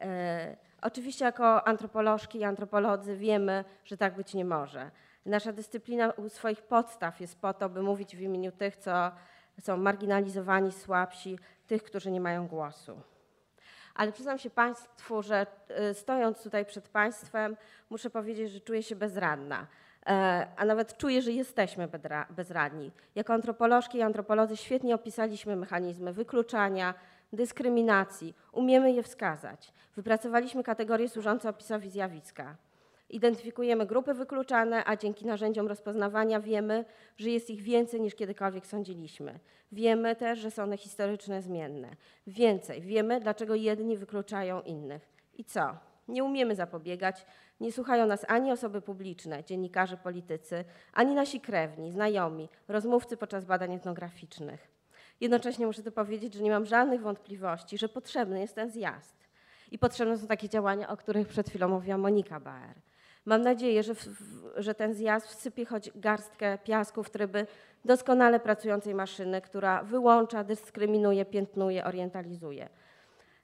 E, 0.01 0.57
Oczywiście 0.81 1.25
jako 1.25 1.67
antropolożki 1.67 2.39
i 2.39 2.43
antropolodzy 2.43 3.15
wiemy, 3.15 3.65
że 3.85 3.97
tak 3.97 4.15
być 4.15 4.33
nie 4.33 4.45
może. 4.45 4.91
Nasza 5.25 5.53
dyscyplina 5.53 6.11
u 6.11 6.29
swoich 6.29 6.61
podstaw 6.61 7.21
jest 7.21 7.41
po 7.41 7.53
to, 7.53 7.69
by 7.69 7.81
mówić 7.81 8.15
w 8.15 8.21
imieniu 8.21 8.51
tych, 8.51 8.77
co 8.77 9.11
są 9.61 9.77
marginalizowani, 9.77 10.71
słabsi, 10.71 11.39
tych, 11.67 11.83
którzy 11.83 12.11
nie 12.11 12.21
mają 12.21 12.47
głosu. 12.47 13.01
Ale 13.99 14.11
przyznam 14.11 14.37
się 14.37 14.49
Państwu, 14.49 15.23
że 15.23 15.45
y, 15.89 15.93
stojąc 15.93 16.43
tutaj 16.43 16.65
przed 16.65 16.89
Państwem, 16.89 17.57
muszę 17.89 18.09
powiedzieć, 18.09 18.51
że 18.51 18.59
czuję 18.59 18.83
się 18.83 18.95
bezradna. 18.95 19.67
E, 20.05 20.47
A 20.57 20.65
nawet 20.65 20.97
czuję, 20.97 21.21
że 21.21 21.31
jesteśmy 21.31 21.89
bezradni. 22.29 22.91
Jako 23.15 23.33
antropolożki 23.33 23.97
i 23.97 24.01
antropolodzy 24.01 24.57
świetnie 24.57 24.95
opisaliśmy 24.95 25.55
mechanizmy 25.55 26.13
wykluczania, 26.13 26.93
dyskryminacji. 27.33 28.35
Umiemy 28.51 28.91
je 28.91 29.03
wskazać. 29.03 29.73
Wypracowaliśmy 29.95 30.63
kategorie 30.63 31.09
służące 31.09 31.49
opisowi 31.49 31.89
zjawiska. 31.89 32.55
Identyfikujemy 33.09 33.85
grupy 33.85 34.13
wykluczane, 34.13 34.83
a 34.85 34.95
dzięki 34.95 35.25
narzędziom 35.25 35.67
rozpoznawania 35.67 36.39
wiemy, 36.39 36.85
że 37.17 37.29
jest 37.29 37.49
ich 37.49 37.61
więcej 37.61 38.01
niż 38.01 38.15
kiedykolwiek 38.15 38.65
sądziliśmy. 38.65 39.39
Wiemy 39.71 40.15
też, 40.15 40.39
że 40.39 40.51
są 40.51 40.63
one 40.63 40.77
historyczne, 40.77 41.41
zmienne. 41.41 41.95
Więcej, 42.27 42.81
wiemy, 42.81 43.19
dlaczego 43.19 43.55
jedni 43.55 43.97
wykluczają 43.97 44.61
innych. 44.61 45.09
I 45.37 45.45
co? 45.45 45.77
Nie 46.07 46.23
umiemy 46.23 46.55
zapobiegać, 46.55 47.25
nie 47.59 47.71
słuchają 47.71 48.07
nas 48.07 48.25
ani 48.27 48.51
osoby 48.51 48.81
publiczne, 48.81 49.43
dziennikarze, 49.43 49.97
politycy, 49.97 50.65
ani 50.93 51.15
nasi 51.15 51.41
krewni, 51.41 51.91
znajomi, 51.91 52.49
rozmówcy 52.67 53.17
podczas 53.17 53.45
badań 53.45 53.73
etnograficznych. 53.73 54.67
Jednocześnie 55.21 55.67
muszę 55.67 55.83
tu 55.83 55.91
powiedzieć, 55.91 56.33
że 56.33 56.43
nie 56.43 56.51
mam 56.51 56.65
żadnych 56.65 57.01
wątpliwości, 57.01 57.77
że 57.77 57.89
potrzebny 57.89 58.39
jest 58.39 58.55
ten 58.55 58.71
zjazd. 58.71 59.15
I 59.71 59.79
potrzebne 59.79 60.17
są 60.17 60.27
takie 60.27 60.49
działania, 60.49 60.89
o 60.89 60.97
których 60.97 61.27
przed 61.27 61.49
chwilą 61.49 61.69
mówiła 61.69 61.97
Monika 61.97 62.39
Baer. 62.39 62.75
Mam 63.29 63.41
nadzieję, 63.41 63.83
że, 63.83 63.95
w, 63.95 64.07
że 64.57 64.75
ten 64.75 64.93
zjazd 64.93 65.27
wsypie 65.27 65.65
choć 65.65 65.91
garstkę 65.95 66.57
piasku 66.57 67.03
w 67.03 67.09
tryby 67.09 67.47
doskonale 67.85 68.39
pracującej 68.39 68.95
maszyny, 68.95 69.41
która 69.41 69.83
wyłącza, 69.83 70.43
dyskryminuje, 70.43 71.25
piętnuje, 71.25 71.85
orientalizuje. 71.85 72.69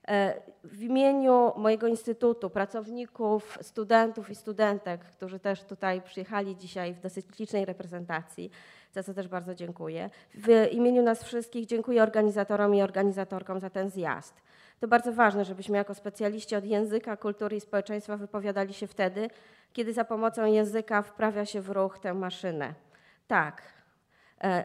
E, 0.08 0.40
W 0.64 0.82
imieniu 0.82 1.52
mojego 1.56 1.86
instytutu, 1.86 2.50
pracowników, 2.50 3.58
studentów 3.62 4.30
i 4.30 4.34
studentek, 4.34 5.00
którzy 5.04 5.38
też 5.38 5.64
tutaj 5.64 6.02
przyjechali 6.02 6.56
dzisiaj 6.56 6.94
w 6.94 7.00
dosyć 7.00 7.38
licznej 7.38 7.64
reprezentacji, 7.64 8.50
za 8.92 9.02
co 9.02 9.14
też 9.14 9.28
bardzo 9.28 9.54
dziękuję. 9.54 10.10
W 10.34 10.68
imieniu 10.72 11.02
nas 11.02 11.24
wszystkich 11.24 11.66
dziękuję 11.66 12.02
organizatorom 12.02 12.74
i 12.74 12.82
organizatorkom 12.82 13.60
za 13.60 13.70
ten 13.70 13.90
zjazd. 13.90 14.45
To 14.80 14.88
bardzo 14.88 15.12
ważne, 15.12 15.44
żebyśmy 15.44 15.76
jako 15.76 15.94
specjaliści 15.94 16.56
od 16.56 16.64
języka, 16.64 17.16
kultury 17.16 17.56
i 17.56 17.60
społeczeństwa 17.60 18.16
wypowiadali 18.16 18.74
się 18.74 18.86
wtedy, 18.86 19.30
kiedy 19.72 19.92
za 19.92 20.04
pomocą 20.04 20.44
języka 20.44 21.02
wprawia 21.02 21.44
się 21.46 21.60
w 21.60 21.70
ruch 21.70 21.98
tę 21.98 22.14
maszynę. 22.14 22.74
Tak, 23.26 23.62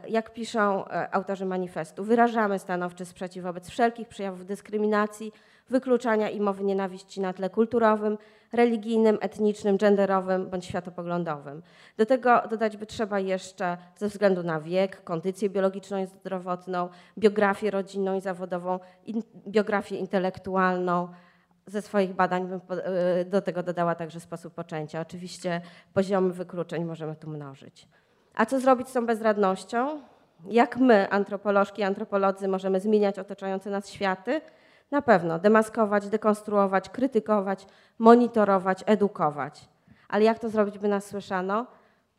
Jak 0.08 0.34
piszą 0.34 0.88
e, 0.88 1.16
autorzy 1.16 1.46
manifestu, 1.46 2.04
wyrażamy 2.04 2.60
stanowczy 2.60 3.06
sprzeciw 3.06 3.44
wobec 3.44 3.70
wszelkich 3.70 4.08
przejawów 4.08 4.46
dyskryminacji, 4.46 5.34
wykluczania 5.70 6.30
i 6.30 6.42
mowy 6.42 6.64
nienawiści 6.64 7.22
na 7.22 7.34
tle 7.34 7.50
kulturowym, 7.50 8.18
religijnym, 8.54 9.18
etnicznym, 9.22 9.78
genderowym 9.78 10.50
bądź 10.50 10.66
światopoglądowym. 10.66 11.62
Do 11.98 12.06
tego 12.06 12.42
dodać 12.50 12.78
by 12.78 12.86
trzeba 12.86 13.20
jeszcze 13.20 13.78
ze 13.98 14.08
względu 14.08 14.44
na 14.44 14.62
wiek, 14.62 15.04
kondycję 15.04 15.50
biologiczną 15.50 16.04
i 16.04 16.06
zdrowotną, 16.06 16.90
biografię 17.18 17.72
rodzinną 17.72 18.16
i 18.16 18.22
zawodową, 18.22 18.80
in, 19.06 19.22
biografię 19.48 19.96
intelektualną. 19.96 21.08
Ze 21.68 21.82
swoich 21.82 22.14
badań 22.14 22.48
bym 22.48 22.62
e, 22.70 23.26
do 23.26 23.42
tego 23.42 23.64
dodała 23.64 23.96
także 23.96 24.20
sposób 24.20 24.54
poczęcia. 24.54 25.02
Oczywiście 25.02 25.62
poziomy 25.94 26.34
wykluczeń 26.34 26.86
możemy 26.86 27.16
tu 27.16 27.30
mnożyć. 27.30 27.88
A 28.42 28.46
co 28.46 28.60
zrobić 28.60 28.90
z 28.90 28.94
tą 28.94 29.06
bezradnością? 29.06 30.02
Jak 30.46 30.78
my, 30.78 31.10
antropolożki 31.10 31.82
i 31.82 31.84
antropolodzy, 31.84 32.48
możemy 32.48 32.80
zmieniać 32.80 33.20
otaczające 33.20 33.70
nas 33.70 33.90
światy? 33.90 34.42
Na 34.92 35.02
pewno 35.02 35.40
demaskować, 35.40 36.10
dekonstruować, 36.10 36.90
krytykować, 36.90 37.66
monitorować, 38.00 38.84
edukować. 38.86 39.70
Ale 40.10 40.24
jak 40.24 40.40
to 40.40 40.50
zrobić, 40.50 40.80
by 40.80 40.88
nas 40.88 41.06
słyszano? 41.06 41.66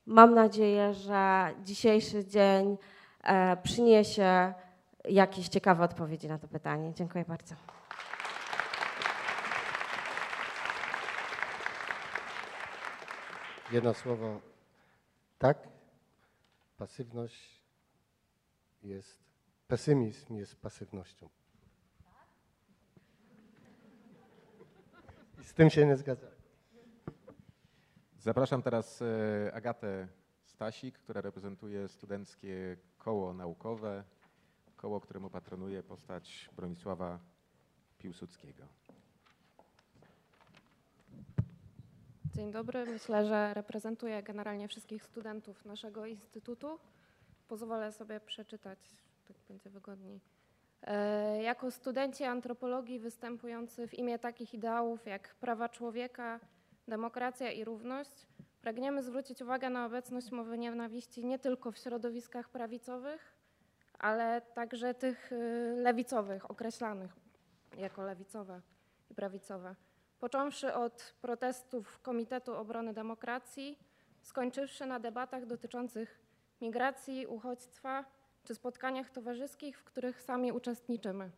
Mam 0.06 0.34
nadzieję, 0.34 0.94
że 0.94 1.50
dzisiejszy 1.64 2.24
dzień 2.24 2.78
e, 3.24 3.56
przyniesie 3.56 4.54
jakieś 5.04 5.48
ciekawe 5.48 5.84
odpowiedzi 5.84 6.28
na 6.28 6.38
to 6.38 6.48
pytanie. 6.48 6.92
Dziękuję 6.94 7.24
bardzo. 7.28 7.54
Jedno 13.72 13.94
słowo. 13.94 14.40
Tak, 15.38 15.72
pasywność 16.82 17.62
jest, 18.82 19.24
pesymizm 19.68 20.34
jest 20.34 20.56
pasywnością. 20.60 21.28
I 25.40 25.44
z 25.44 25.54
tym 25.54 25.70
się 25.70 25.86
nie 25.86 25.96
zgadzam. 25.96 26.30
Zapraszam 28.18 28.62
teraz 28.62 29.02
e, 29.02 29.54
Agatę 29.54 30.08
Stasik, 30.44 30.98
która 30.98 31.20
reprezentuje 31.20 31.88
studenckie 31.88 32.76
koło 32.98 33.34
naukowe, 33.34 34.04
koło, 34.76 35.00
któremu 35.00 35.30
patronuje 35.30 35.82
postać 35.82 36.50
Bronisława 36.56 37.18
Piłsudskiego. 37.98 38.68
Dzień 42.34 42.50
dobry. 42.50 42.86
Myślę, 42.86 43.24
że 43.24 43.54
reprezentuję 43.54 44.22
generalnie 44.22 44.68
wszystkich 44.68 45.02
studentów 45.04 45.64
naszego 45.64 46.06
instytutu. 46.06 46.78
Pozwolę 47.48 47.92
sobie 47.92 48.20
przeczytać, 48.20 48.78
tak 49.28 49.36
będzie 49.48 49.70
wygodniej. 49.70 50.20
E, 50.82 51.42
Jako 51.42 51.70
studenci 51.70 52.24
antropologii 52.24 52.98
występujący 52.98 53.88
w 53.88 53.94
imię 53.94 54.18
takich 54.18 54.54
ideałów 54.54 55.06
jak 55.06 55.34
prawa 55.34 55.68
człowieka, 55.68 56.40
demokracja 56.88 57.50
i 57.52 57.64
równość, 57.64 58.26
pragniemy 58.62 59.02
zwrócić 59.02 59.42
uwagę 59.42 59.70
na 59.70 59.86
obecność 59.86 60.30
mowy 60.30 60.58
nienawiści 60.58 61.24
nie 61.24 61.38
tylko 61.38 61.72
w 61.72 61.78
środowiskach 61.78 62.48
prawicowych, 62.48 63.36
ale 63.98 64.40
także 64.54 64.94
tych 64.94 65.32
y, 65.32 65.74
lewicowych, 65.76 66.50
określanych 66.50 67.16
jako 67.78 68.02
lewicowe 68.02 68.60
i 69.10 69.14
prawicowe. 69.14 69.74
Począwszy 70.22 70.74
od 70.74 71.14
protestów 71.20 72.00
Komitetu 72.00 72.54
Obrony 72.54 72.92
Demokracji, 72.92 73.78
skończywszy 74.20 74.86
na 74.86 75.00
debatach 75.00 75.46
dotyczących 75.46 76.20
migracji, 76.60 77.26
uchodźstwa 77.26 78.04
czy 78.44 78.54
spotkaniach 78.54 79.10
towarzyskich, 79.10 79.78
w 79.78 79.84
których 79.84 80.22
sami 80.22 80.52
uczestniczymy. 80.52 81.30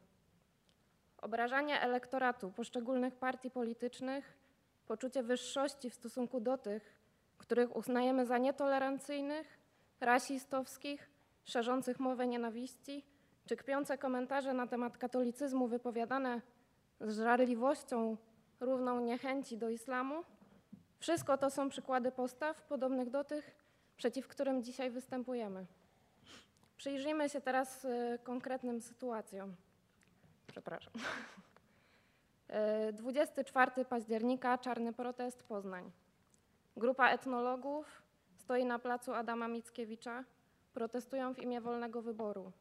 Obrażanie 1.18 1.80
elektoratu 1.80 2.50
poszczególnych 2.50 3.16
partii 3.16 3.50
politycznych, 3.50 4.38
poczucie 4.86 5.22
wyższości 5.22 5.90
w 5.90 5.94
stosunku 5.94 6.40
do 6.40 6.58
tych, 6.58 7.00
których 7.38 7.76
uznajemy 7.76 8.26
za 8.26 8.38
nietolerancyjnych, 8.38 9.58
rasistowskich, 10.00 11.10
szerzących 11.44 12.00
mowę 12.00 12.26
nienawiści, 12.26 13.04
czy 13.46 13.56
kpiące 13.56 13.98
komentarze 13.98 14.54
na 14.54 14.66
temat 14.66 14.98
katolicyzmu 14.98 15.68
wypowiadane 15.68 16.40
z 17.00 17.18
żarliwością 17.18 18.16
równą 18.60 19.00
niechęci 19.00 19.58
do 19.58 19.68
islamu. 19.68 20.24
Wszystko 20.98 21.38
to 21.38 21.50
są 21.50 21.68
przykłady 21.68 22.12
postaw 22.12 22.62
podobnych 22.62 23.10
do 23.10 23.24
tych, 23.24 23.54
przeciw 23.96 24.28
którym 24.28 24.62
dzisiaj 24.62 24.90
występujemy. 24.90 25.66
Przyjrzyjmy 26.76 27.28
się 27.28 27.40
teraz 27.40 27.84
y, 27.84 28.18
konkretnym 28.24 28.80
sytuacjom. 28.80 29.54
Przepraszam. 30.46 30.92
Y, 32.88 32.92
24 32.92 33.84
października, 33.84 34.58
czarny 34.58 34.92
protest, 34.92 35.42
Poznań. 35.42 35.90
Grupa 36.76 37.08
etnologów 37.08 38.02
stoi 38.36 38.64
na 38.64 38.78
placu 38.78 39.14
Adama 39.14 39.48
Mickiewicza, 39.48 40.24
protestują 40.74 41.34
w 41.34 41.38
imię 41.38 41.60
wolnego 41.60 42.02
wyboru. 42.02 42.52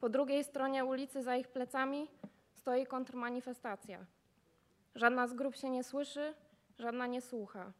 Po 0.00 0.08
drugiej 0.08 0.44
stronie 0.44 0.84
ulicy, 0.84 1.22
za 1.22 1.36
ich 1.36 1.48
plecami, 1.48 2.08
stoi 2.54 2.86
kontrmanifestacja. 2.86 4.06
Żadna 4.94 5.26
z 5.26 5.34
grup 5.34 5.56
się 5.56 5.70
nie 5.70 5.84
słyszy, 5.84 6.34
żadna 6.78 7.06
nie 7.06 7.20
słucha. 7.20 7.72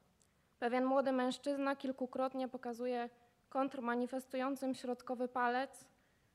Pewien 0.59 0.85
młody 0.85 1.13
mężczyzna 1.13 1.77
kilkukrotnie 1.77 2.49
pokazuje 2.49 3.09
kontrmanifestującym 3.49 4.75
środkowy 4.75 5.29
palec, 5.29 5.85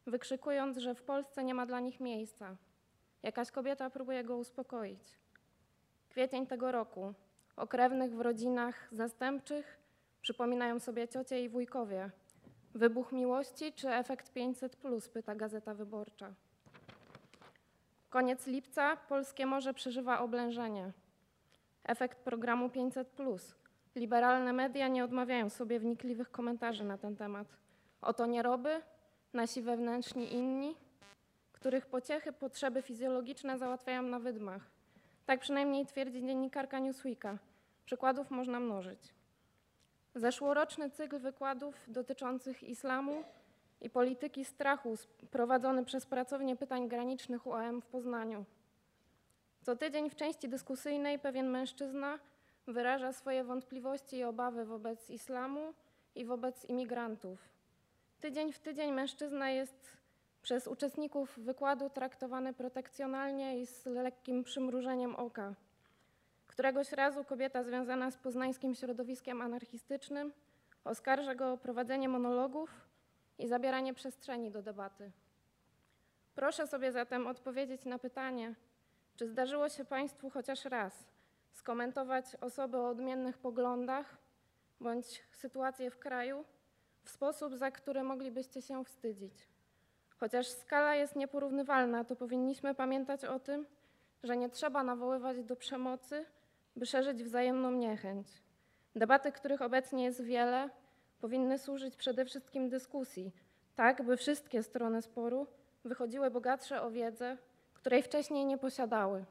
wykrzykując, 0.07 0.77
że 0.77 0.95
w 0.95 1.03
Polsce 1.03 1.43
nie 1.43 1.53
ma 1.53 1.65
dla 1.65 1.79
nich 1.79 1.99
miejsca. 1.99 2.55
Jakaś 3.23 3.51
kobieta 3.51 3.89
próbuje 3.89 4.23
go 4.23 4.37
uspokoić. 4.37 5.19
Kwiecień 6.09 6.47
tego 6.47 6.71
roku. 6.71 7.13
O 7.55 7.67
krewnych 7.67 8.15
w 8.15 8.21
rodzinach 8.21 8.87
zastępczych 8.91 9.79
przypominają 10.21 10.79
sobie 10.79 11.07
ciocie 11.07 11.43
i 11.43 11.49
wujkowie. 11.49 12.11
Wybuch 12.73 13.11
miłości 13.11 13.73
czy 13.73 13.89
efekt 13.89 14.33
500, 14.33 14.77
pyta 15.13 15.35
Gazeta 15.35 15.73
Wyborcza. 15.73 16.33
Koniec 18.09 18.47
lipca 18.47 18.95
polskie 18.95 19.45
morze 19.45 19.73
przeżywa 19.73 20.19
oblężenie. 20.19 20.91
Efekt 21.83 22.17
programu 22.17 22.69
500. 22.69 23.17
Liberalne 23.95 24.53
media 24.53 24.87
nie 24.87 25.03
odmawiają 25.03 25.49
sobie 25.49 25.79
wnikliwych 25.79 26.31
komentarzy 26.31 26.83
na 26.83 26.97
ten 26.97 27.15
temat. 27.15 27.47
Oto 28.01 28.25
nieroby, 28.25 28.81
nasi 29.33 29.61
wewnętrzni 29.61 30.33
inni, 30.33 30.75
których 31.51 31.85
pociechy, 31.85 32.33
potrzeby 32.33 32.81
fizjologiczne 32.81 33.57
załatwiają 33.57 34.01
na 34.01 34.19
wydmach. 34.19 34.61
Tak 35.25 35.39
przynajmniej 35.39 35.85
twierdzi 35.85 36.21
dziennikarka 36.21 36.79
Newsweeka. 36.79 37.37
Przykładów 37.85 38.31
można 38.31 38.59
mnożyć. 38.59 39.13
Zeszłoroczny 40.15 40.89
cykl 40.89 41.19
wykładów 41.19 41.75
dotyczących 41.87 42.63
islamu 42.63 43.23
i 43.81 43.89
polityki 43.89 44.45
strachu 44.45 44.95
prowadzony 45.31 45.85
przez 45.85 46.05
pracownię 46.05 46.55
pytań 46.55 46.87
granicznych 46.87 47.47
UAM 47.47 47.81
w 47.81 47.85
Poznaniu. 47.85 48.45
Co 49.61 49.75
tydzień 49.75 50.09
w 50.09 50.15
części 50.15 50.49
dyskusyjnej 50.49 51.19
pewien 51.19 51.49
mężczyzna 51.49 52.19
wyraża 52.67 53.13
swoje 53.13 53.43
wątpliwości 53.43 54.17
i 54.17 54.23
obawy 54.23 54.65
wobec 54.65 55.09
islamu 55.09 55.73
i 56.15 56.25
wobec 56.25 56.65
imigrantów. 56.65 57.39
Tydzień 58.19 58.53
w 58.53 58.59
tydzień 58.59 58.91
mężczyzna 58.91 59.49
jest 59.49 59.97
przez 60.41 60.67
uczestników 60.67 61.39
wykładu 61.39 61.89
traktowany 61.89 62.53
protekcjonalnie 62.53 63.59
i 63.59 63.65
z 63.65 63.85
lekkim 63.85 64.43
przymrużeniem 64.43 65.15
oka. 65.15 65.53
Któregoś 66.47 66.91
razu 66.91 67.23
kobieta 67.23 67.63
związana 67.63 68.11
z 68.11 68.17
poznańskim 68.17 68.75
środowiskiem 68.75 69.41
anarchistycznym 69.41 70.33
oskarża 70.83 71.35
go 71.35 71.53
o 71.53 71.57
prowadzenie 71.57 72.09
monologów 72.09 72.86
i 73.37 73.47
zabieranie 73.47 73.93
przestrzeni 73.93 74.51
do 74.51 74.61
debaty. 74.61 75.11
Proszę 76.35 76.67
sobie 76.67 76.91
zatem 76.91 77.27
odpowiedzieć 77.27 77.85
na 77.85 77.99
pytanie, 77.99 78.55
czy 79.15 79.27
zdarzyło 79.27 79.69
się 79.69 79.85
Państwu 79.85 80.29
chociaż 80.29 80.65
raz 80.65 81.05
skomentować 81.51 82.35
osoby 82.41 82.77
o 82.77 82.89
odmiennych 82.89 83.37
poglądach 83.37 84.17
bądź 84.79 85.23
sytuację 85.31 85.91
w 85.91 85.99
kraju 85.99 86.45
w 87.03 87.09
sposób, 87.09 87.55
za 87.55 87.71
który 87.71 88.03
moglibyście 88.03 88.61
się 88.61 88.85
wstydzić. 88.85 89.47
Chociaż 90.17 90.47
skala 90.47 90.95
jest 90.95 91.15
nieporównywalna, 91.15 92.03
to 92.03 92.15
powinniśmy 92.15 92.75
pamiętać 92.75 93.25
o 93.25 93.39
tym, 93.39 93.65
że 94.23 94.37
nie 94.37 94.49
trzeba 94.49 94.83
nawoływać 94.83 95.43
do 95.43 95.55
przemocy, 95.55 96.25
by 96.75 96.85
szerzyć 96.85 97.23
wzajemną 97.23 97.71
niechęć. 97.71 98.27
Debaty, 98.95 99.31
których 99.31 99.61
obecnie 99.61 100.03
jest 100.03 100.23
wiele, 100.23 100.69
powinny 101.21 101.59
służyć 101.59 101.95
przede 101.95 102.25
wszystkim 102.25 102.69
dyskusji, 102.69 103.31
tak 103.75 104.03
by 104.03 104.17
wszystkie 104.17 104.63
strony 104.63 105.01
sporu 105.01 105.47
wychodziły 105.85 106.31
bogatsze 106.31 106.81
o 106.81 106.91
wiedzę, 106.91 107.37
której 107.73 108.03
wcześniej 108.03 108.45
nie 108.45 108.57
posiadały. 108.57 109.25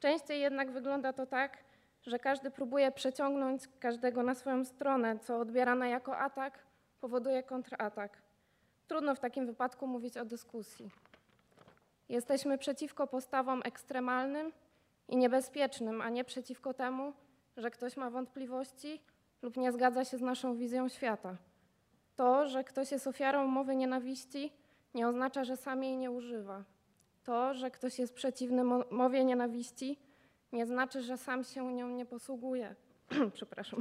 Częściej 0.00 0.40
jednak 0.40 0.70
wygląda 0.70 1.12
to 1.12 1.26
tak, 1.26 1.58
że 2.02 2.18
każdy 2.18 2.50
próbuje 2.50 2.92
przeciągnąć 2.92 3.62
każdego 3.80 4.22
na 4.22 4.34
swoją 4.34 4.64
stronę, 4.64 5.18
co 5.18 5.38
odbierane 5.38 5.88
jako 5.88 6.18
atak 6.18 6.58
powoduje 7.00 7.42
kontratak. 7.42 8.22
Trudno 8.88 9.14
w 9.14 9.20
takim 9.20 9.46
wypadku 9.46 9.86
mówić 9.86 10.16
o 10.16 10.24
dyskusji. 10.24 10.90
Jesteśmy 12.08 12.58
przeciwko 12.58 13.06
postawom 13.06 13.62
ekstremalnym 13.64 14.52
i 15.08 15.16
niebezpiecznym, 15.16 16.00
a 16.00 16.10
nie 16.10 16.24
przeciwko 16.24 16.74
temu, 16.74 17.12
że 17.56 17.70
ktoś 17.70 17.96
ma 17.96 18.10
wątpliwości 18.10 19.00
lub 19.44 19.56
nie 19.56 19.72
zgadza 19.72 20.04
się 20.04 20.18
z 20.18 20.20
naszą 20.20 20.56
wizją 20.56 20.88
świata. 20.88 21.36
To, 22.16 22.48
że 22.48 22.64
ktoś 22.64 22.92
jest 22.92 23.06
ofiarą 23.06 23.46
mowy 23.46 23.76
nienawiści, 23.76 24.52
nie 24.94 25.08
oznacza, 25.08 25.44
że 25.44 25.56
sam 25.56 25.82
jej 25.82 25.96
nie 25.96 26.10
używa. 26.10 26.64
To, 27.24 27.54
że 27.54 27.70
ktoś 27.70 27.98
jest 27.98 28.14
przeciwny 28.14 28.64
mo- 28.64 28.84
mowie 28.90 29.24
nienawiści, 29.24 29.98
nie 30.52 30.66
znaczy, 30.66 31.02
że 31.02 31.18
sam 31.18 31.44
się 31.44 31.72
nią 31.72 31.88
nie 31.88 32.06
posługuje. 32.06 32.74
Przepraszam. 33.34 33.80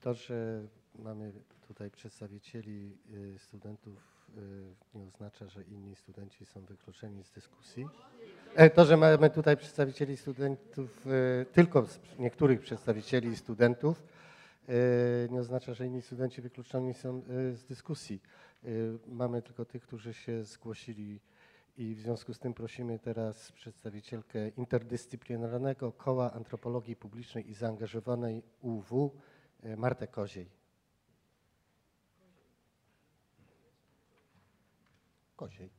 To, 0.00 0.14
że 0.14 0.62
mamy 0.98 1.32
tutaj 1.68 1.90
przedstawicieli 1.90 2.96
y, 3.34 3.38
studentów, 3.38 4.28
y, 4.36 4.98
nie 4.98 5.04
oznacza, 5.04 5.48
że 5.48 5.62
inni 5.62 5.96
studenci 5.96 6.46
są 6.46 6.64
wykluczeni 6.64 7.24
z 7.24 7.30
dyskusji. 7.30 7.88
E, 8.54 8.70
To, 8.70 8.84
że 8.84 8.96
mamy 8.96 9.30
tutaj 9.30 9.56
przedstawicieli 9.56 10.16
studentów, 10.16 11.06
tylko 11.52 11.86
niektórych 12.18 12.60
przedstawicieli 12.60 13.36
studentów, 13.36 14.02
nie 15.30 15.40
oznacza, 15.40 15.74
że 15.74 15.86
inni 15.86 16.02
studenci 16.02 16.42
wykluczeni 16.42 16.94
są 16.94 17.22
y, 17.30 17.56
z 17.56 17.64
dyskusji. 17.64 18.20
Y, 18.64 18.98
Mamy 19.06 19.42
tylko 19.42 19.64
tych, 19.64 19.82
którzy 19.82 20.14
się 20.14 20.44
zgłosili 20.44 21.20
i 21.76 21.94
w 21.94 22.00
związku 22.00 22.34
z 22.34 22.38
tym 22.38 22.54
prosimy 22.54 22.98
teraz 22.98 23.52
przedstawicielkę 23.52 24.48
interdyscyplinarnego 24.48 25.92
koła 25.92 26.32
antropologii 26.32 26.96
publicznej 26.96 27.50
i 27.50 27.54
zaangażowanej 27.54 28.42
UW, 28.60 29.14
y, 29.64 29.76
Martę 29.76 30.06
Koziej. 30.06 30.50
Koziej. 35.36 35.70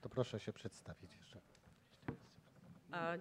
To 0.00 0.08
proszę 0.08 0.40
się 0.40 0.52
przedstawić 0.52 1.23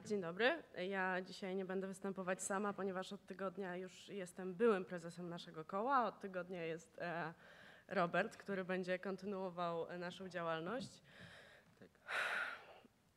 Dzień 0.05 0.21
dobry. 0.21 0.63
Ja 0.87 1.21
dzisiaj 1.21 1.55
nie 1.55 1.65
będę 1.65 1.87
występować 1.87 2.43
sama, 2.43 2.73
ponieważ 2.73 3.13
od 3.13 3.25
tygodnia 3.25 3.75
już 3.77 4.09
jestem 4.09 4.53
byłym 4.53 4.85
prezesem 4.85 5.29
naszego 5.29 5.65
koła. 5.65 6.05
Od 6.05 6.19
tygodnia 6.19 6.65
jest 6.65 6.99
e, 7.01 7.33
Robert, 7.87 8.37
który 8.37 8.65
będzie 8.65 8.99
kontynuował 8.99 9.89
e, 9.89 9.97
naszą 9.97 10.29
działalność. 10.29 11.03
Tak. 11.79 11.89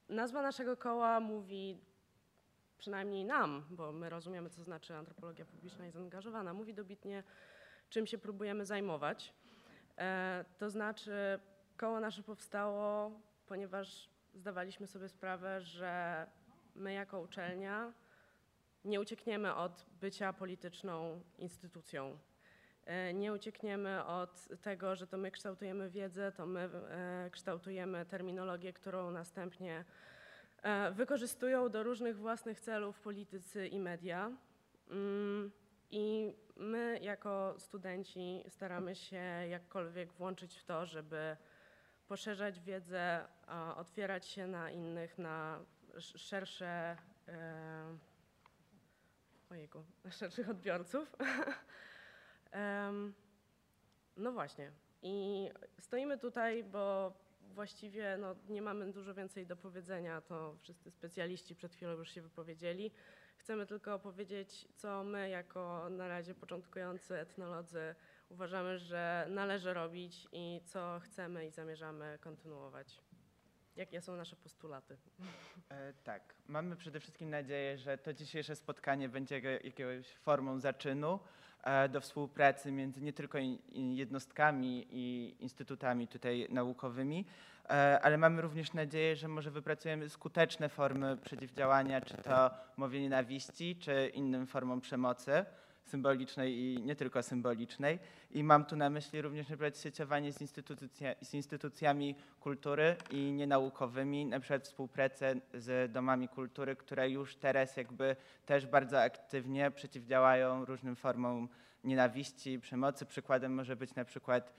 Nazwa 0.09 0.43
naszego 0.43 0.77
koła 0.77 1.21
mówi 1.21 1.81
przynajmniej 2.79 3.25
nam, 3.25 3.65
bo 3.71 3.93
my 3.93 4.11
rozumiemy, 4.11 4.51
co 4.51 4.63
znaczy 4.63 4.95
antropologia 4.95 5.45
publiczna 5.45 5.87
i 5.87 5.91
zaangażowana, 5.91 6.55
mówi 6.55 6.75
dobitnie, 6.75 7.23
czym 7.89 8.07
się 8.07 8.19
próbujemy 8.19 8.67
zajmować. 8.67 9.35
E, 9.99 10.45
to 10.59 10.71
znaczy, 10.71 11.41
koło 11.77 12.01
nasze 12.01 12.23
powstało, 12.23 13.11
ponieważ 13.47 14.11
zdawaliśmy 14.35 14.87
sobie 14.87 15.09
sprawę, 15.09 15.61
że 15.61 16.27
my 16.77 16.93
jako 16.93 17.21
uczelnia 17.21 17.93
nie 18.85 19.01
uciekniemy 19.01 19.55
od 19.55 19.87
bycia 20.01 20.33
polityczną 20.33 21.21
instytucją. 21.39 22.19
E, 22.87 23.15
Nie 23.15 23.33
uciekniemy 23.33 24.05
od 24.05 24.49
tego, 24.63 24.97
że 24.97 25.07
to 25.07 25.17
my 25.17 25.31
kształtujemy 25.31 25.91
wiedzę, 25.91 26.33
to 26.33 26.47
my 26.47 26.61
e, 26.61 27.31
kształtujemy 27.31 28.07
terminologię, 28.07 28.73
którą 28.73 29.11
następnie 29.11 29.85
e, 30.63 30.91
wykorzystują 30.91 31.69
do 31.69 31.83
różnych 31.83 32.17
własnych 32.17 32.61
celów 32.61 33.01
politycy 33.01 33.67
i 33.67 33.81
media. 33.81 34.33
Mm, 34.91 35.53
I 35.91 36.35
my 36.57 36.99
jako 37.03 37.55
studenci 37.59 38.45
staramy 38.49 38.95
się 38.95 39.23
jakkolwiek 39.51 40.13
włączyć 40.13 40.57
w 40.57 40.65
to, 40.65 40.87
żeby 40.87 41.37
poszerzać 42.09 42.61
wiedzę, 42.61 43.25
otwierać 43.77 44.27
się 44.27 44.47
na 44.47 44.71
innych, 44.71 45.19
na 45.19 45.61
szersze, 46.01 46.97
e, 47.29 47.99
ojejku, 49.51 49.85
szerszych 50.19 50.51
odbiorców. 50.51 51.17
No 54.17 54.33
właśnie. 54.33 54.73
I 55.03 55.49
stoimy 55.79 56.19
tutaj, 56.19 56.65
bo 56.65 57.13
właściwie 57.55 58.17
no, 58.19 58.37
nie 58.49 58.63
mamy 58.63 58.93
dużo 58.93 59.15
więcej 59.15 59.47
do 59.47 59.57
powiedzenia. 59.57 60.21
To 60.21 60.57
wszyscy 60.61 60.91
specjaliści 60.91 61.55
przed 61.55 61.75
chwilą 61.75 61.93
już 61.93 62.11
się 62.11 62.23
wypowiedzieli. 62.23 62.91
Chcemy 63.39 63.67
tylko 63.67 63.99
powiedzieć, 63.99 64.69
co 64.77 65.05
my 65.05 65.29
jako 65.29 65.89
na 65.91 66.09
razie 66.09 66.35
początkujący 66.35 67.19
etnolodzy 67.19 67.95
uważamy, 68.29 68.79
że 68.79 69.27
należy 69.31 69.75
robić 69.75 70.29
i 70.33 70.61
co 70.65 71.01
chcemy 71.05 71.47
i 71.47 71.51
zamierzamy 71.51 72.19
kontynuować. 72.21 73.01
Jakie 73.77 74.01
są 74.01 74.17
nasze 74.17 74.37
postulaty? 74.37 74.97
E, 75.71 75.93
tak, 76.05 76.35
mamy 76.49 76.77
przede 76.77 77.01
wszystkim 77.01 77.31
nadzieję, 77.31 77.79
że 77.79 77.99
to 77.99 78.13
dzisiejsze 78.13 78.57
spotkanie 78.57 79.09
będzie 79.09 79.41
jakąś 79.65 80.09
formą 80.09 80.61
zaczynu 80.61 81.19
e, 81.65 81.89
do 81.89 82.01
współpracy 82.01 82.73
między 82.73 83.03
nie 83.03 83.13
tylko 83.13 83.39
i- 83.39 83.59
i 83.69 83.97
jednostkami 83.97 84.87
i 84.91 85.37
instytutami 85.41 86.09
tutaj 86.09 86.47
naukowymi, 86.51 87.25
e, 87.69 88.01
ale 88.03 88.19
mamy 88.19 88.43
również 88.43 88.73
nadzieję, 88.73 89.17
że 89.17 89.29
może 89.29 89.51
wypracujemy 89.51 90.09
skuteczne 90.09 90.69
formy 90.69 91.17
przeciwdziałania, 91.17 92.01
czy 92.01 92.17
to 92.17 92.51
mowie 92.77 93.01
nienawiści, 93.01 93.77
czy 93.77 94.11
innym 94.15 94.47
formom 94.47 94.81
przemocy 94.81 95.45
symbolicznej 95.87 96.59
i 96.59 96.83
nie 96.83 96.97
tylko 96.97 97.23
symbolicznej. 97.23 97.99
I 98.31 98.45
mam 98.45 98.65
tu 98.65 98.77
na 98.77 98.91
myśli 98.91 99.23
również 99.23 99.49
na 99.49 99.57
przykład 99.57 99.79
sieciowanie 99.79 100.33
z, 100.33 100.41
instytucja, 100.41 101.15
z 101.23 101.35
instytucjami 101.35 102.15
kultury 102.41 102.97
i 103.11 103.33
nienaukowymi, 103.33 104.27
na 104.27 104.41
przykład 104.41 104.65
współpracę 104.65 105.35
z 105.55 105.93
domami 105.93 106.29
kultury, 106.29 106.77
które 106.77 107.11
już 107.11 107.37
teraz 107.37 107.77
jakby 107.77 108.17
też 108.47 108.67
bardzo 108.67 109.03
aktywnie 109.03 109.71
przeciwdziałają 109.71 110.65
różnym 110.65 110.97
formom 110.97 111.49
nienawiści, 111.85 112.61
przemocy. 112.61 113.07
Przykładem 113.07 113.55
może 113.55 113.77
być 113.77 113.95
na 113.95 114.05
przykład 114.05 114.53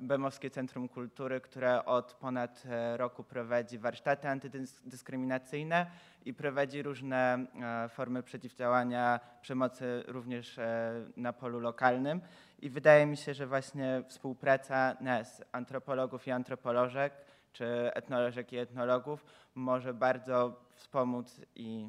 Bemowskie 0.00 0.50
Centrum 0.50 0.88
Kultury, 0.88 1.40
które 1.40 1.84
od 1.84 2.14
ponad 2.14 2.62
e, 2.66 2.96
roku 2.96 3.24
prowadzi 3.24 3.78
warsztaty 3.78 4.28
antydyskryminacyjne 4.28 5.86
i 6.24 6.34
prowadzi 6.34 6.82
różne 6.82 7.46
e, 7.62 7.88
formy 7.88 8.22
przeciwdziałania 8.22 9.20
przemocy 9.40 10.04
również 10.06 10.58
e, 10.58 10.92
na 11.16 11.32
polu 11.32 11.60
lokalnym. 11.60 12.20
I 12.58 12.70
wydaje 12.70 13.06
mi 13.06 13.16
się, 13.16 13.34
że 13.34 13.46
właśnie 13.46 14.02
współpraca 14.08 14.96
nas, 15.00 15.44
antropologów 15.52 16.26
i 16.26 16.30
antropolożek, 16.30 17.12
czy 17.52 17.94
etnolożek 17.94 18.52
i 18.52 18.56
etnologów, 18.56 19.24
może 19.54 19.94
bardzo 19.94 20.64
wspomóc 20.74 21.40
i 21.54 21.88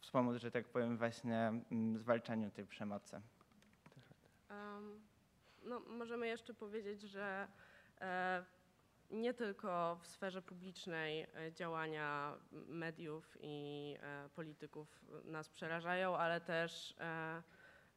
wspomóc, 0.00 0.36
że 0.36 0.50
tak 0.50 0.68
powiem, 0.68 0.98
właśnie 0.98 1.52
mm, 1.72 1.98
zwalczaniu 1.98 2.50
tej 2.50 2.66
przemocy. 2.66 3.20
Em, 4.50 5.09
no, 5.62 5.80
możemy 5.80 6.26
jeszcze 6.26 6.54
powiedzieć, 6.54 7.02
że 7.02 7.48
e, 8.00 8.44
nie 9.10 9.34
tylko 9.34 9.98
w 10.02 10.06
sferze 10.06 10.42
publicznej 10.42 11.22
e, 11.22 11.52
działania 11.52 12.36
mediów 12.52 13.36
i 13.40 13.96
e, 14.02 14.28
polityków 14.34 15.04
nas 15.24 15.48
przerażają, 15.48 16.16
ale 16.16 16.40
też 16.40 16.94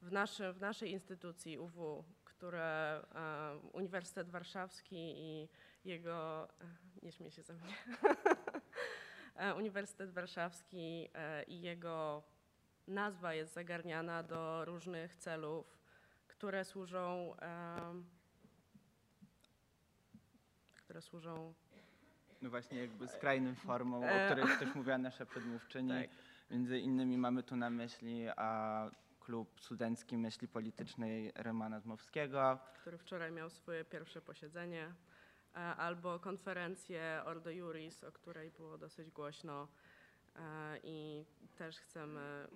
w, 0.01 0.11
naszy, 0.11 0.53
w 0.53 0.61
naszej 0.61 0.91
instytucji 0.91 1.57
UW, 1.57 2.03
które 2.25 3.01
Uniwersytet 3.73 4.29
Warszawski 4.29 5.13
i 5.17 5.49
jego, 5.85 6.47
nie 7.03 7.11
śmiej 7.11 7.31
się 7.31 7.41
ze 7.43 7.53
mnie, 7.53 7.75
Uniwersytet 9.57 10.11
Warszawski 10.11 11.09
i 11.47 11.61
jego 11.61 12.23
nazwa 12.87 13.33
jest 13.33 13.53
zagarniana 13.53 14.23
do 14.23 14.65
różnych 14.65 15.15
celów, 15.15 15.82
które 16.43 16.65
służą, 16.65 17.35
które 20.75 21.01
służą 21.01 21.53
No 22.41 22.49
właśnie 22.49 22.79
jakby 22.79 23.07
skrajnym 23.07 23.55
formą, 23.55 23.99
o 24.03 24.05
E, 24.05 24.25
której 24.35 24.57
też 24.59 24.75
mówiła 24.75 24.97
nasza 24.97 25.25
przedmówczyni. 25.25 25.89
tak. 25.89 26.09
Między 26.51 26.79
innymi 26.79 27.17
mamy 27.17 27.43
tu 27.43 27.55
na 27.55 27.69
myśli 27.69 28.25
a 28.35 28.89
klub 29.19 29.61
studencki 29.61 30.17
myśli 30.17 30.47
politycznej 30.47 31.31
Romana 31.35 31.79
Dmowskiego. 31.79 32.59
który 32.81 32.97
wczoraj 32.97 33.31
miał 33.31 33.49
swoje 33.49 33.85
pierwsze 33.85 34.21
posiedzenie, 34.21 34.93
e, 35.55 35.57
albo 35.59 36.19
konferencję 36.19 37.21
Ordo 37.25 37.49
Juris, 37.51 38.03
o 38.03 38.11
której 38.11 38.51
było 38.51 38.77
dosyć 38.77 39.11
głośno 39.11 39.67
e, 40.35 40.77
i 40.83 41.25
też 41.55 41.79
chcemy 41.79 42.47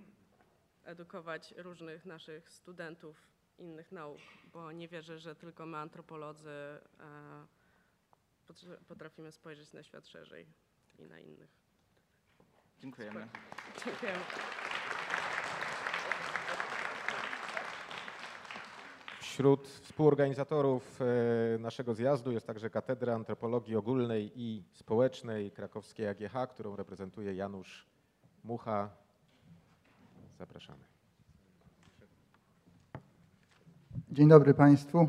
edukować 0.83 1.53
różnych 1.57 2.05
naszych 2.05 2.49
studentów 2.49 3.36
innych 3.57 3.91
nauk, 3.91 4.19
bo 4.53 4.71
nie 4.71 4.87
wierzę, 4.87 5.19
że 5.19 5.35
tylko 5.35 5.65
my 5.65 5.77
antropolodzy 5.77 6.49
e, 6.49 6.81
potrafimy 8.87 9.31
spojrzeć 9.31 9.73
na 9.73 9.83
świat 9.83 10.07
szerzej 10.07 10.47
i 10.99 11.05
na 11.05 11.19
innych. 11.19 11.49
Dziękujemy. 12.79 13.27
Dziękujemy. 13.85 14.19
Wśród 19.21 19.67
współorganizatorów 19.67 20.99
e, 21.01 21.57
naszego 21.59 21.93
zjazdu 21.93 22.31
jest 22.31 22.47
także 22.47 22.69
Katedra 22.69 23.15
Antropologii 23.15 23.75
Ogólnej 23.75 24.31
i 24.35 24.63
Społecznej 24.73 25.51
Krakowskiej 25.51 26.07
AGH, 26.07 26.49
którą 26.49 26.75
reprezentuje 26.75 27.33
Janusz 27.33 27.87
Mucha. 28.43 28.89
Zapraszamy. 30.37 30.96
Dzień 34.11 34.29
dobry 34.29 34.53
Państwu. 34.53 35.07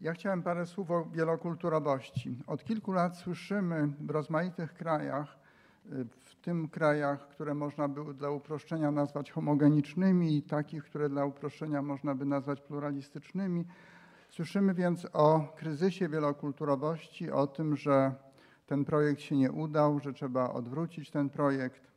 Ja 0.00 0.12
chciałem 0.12 0.42
parę 0.42 0.66
słów 0.66 0.90
o 0.90 1.04
wielokulturowości. 1.04 2.38
Od 2.46 2.64
kilku 2.64 2.92
lat 2.92 3.16
słyszymy 3.16 3.88
w 4.00 4.10
rozmaitych 4.10 4.74
krajach, 4.74 5.38
w 6.10 6.34
tym 6.34 6.68
krajach, 6.68 7.28
które 7.28 7.54
można 7.54 7.88
by 7.88 8.14
dla 8.14 8.30
uproszczenia 8.30 8.90
nazwać 8.90 9.32
homogenicznymi 9.32 10.36
i 10.36 10.42
takich, 10.42 10.84
które 10.84 11.08
dla 11.08 11.24
uproszczenia 11.24 11.82
można 11.82 12.14
by 12.14 12.24
nazwać 12.24 12.60
pluralistycznymi. 12.60 13.64
Słyszymy 14.30 14.74
więc 14.74 15.06
o 15.12 15.52
kryzysie 15.56 16.08
wielokulturowości, 16.08 17.30
o 17.30 17.46
tym, 17.46 17.76
że 17.76 18.14
ten 18.66 18.84
projekt 18.84 19.20
się 19.20 19.36
nie 19.36 19.52
udał, 19.52 20.00
że 20.00 20.12
trzeba 20.12 20.52
odwrócić 20.52 21.10
ten 21.10 21.30
projekt. 21.30 21.92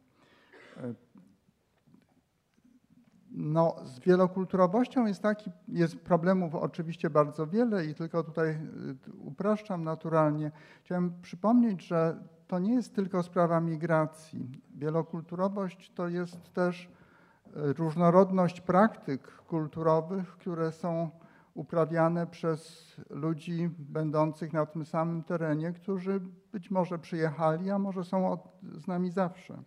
No, 3.40 3.76
z 3.84 4.00
wielokulturowością 4.00 5.06
jest 5.06 5.22
taki, 5.22 5.52
jest 5.68 6.00
problemów 6.00 6.56
oczywiście 6.56 7.10
bardzo 7.10 7.48
wiele 7.48 7.86
i 7.86 7.96
tylko 7.96 8.24
tutaj 8.24 8.50
y, 8.50 8.58
upraszczam 9.26 9.84
naturalnie. 9.84 10.52
Chciałem 10.84 11.22
przypomnieć, 11.22 11.88
że 11.88 12.18
to 12.48 12.60
nie 12.60 12.74
jest 12.74 12.96
tylko 12.96 13.24
sprawa 13.24 13.62
migracji. 13.62 14.52
Wielokulturowość 14.76 15.92
to 15.96 16.08
jest 16.08 16.54
też 16.54 16.86
y, 16.86 16.90
różnorodność 17.74 18.62
praktyk 18.62 19.28
kulturowych, 19.32 20.28
które 20.28 20.72
są 20.72 21.10
uprawiane 21.54 22.28
przez 22.28 22.92
ludzi 23.10 23.70
będących 23.80 24.54
na 24.54 24.66
tym 24.66 24.86
samym 24.86 25.24
terenie, 25.24 25.74
którzy 25.74 26.22
być 26.52 26.72
może 26.72 27.00
przyjechali, 27.00 27.72
a 27.72 27.80
może 27.80 28.04
są 28.04 28.38
z 28.64 28.88
nami 28.88 29.12
zawsze. 29.12 29.64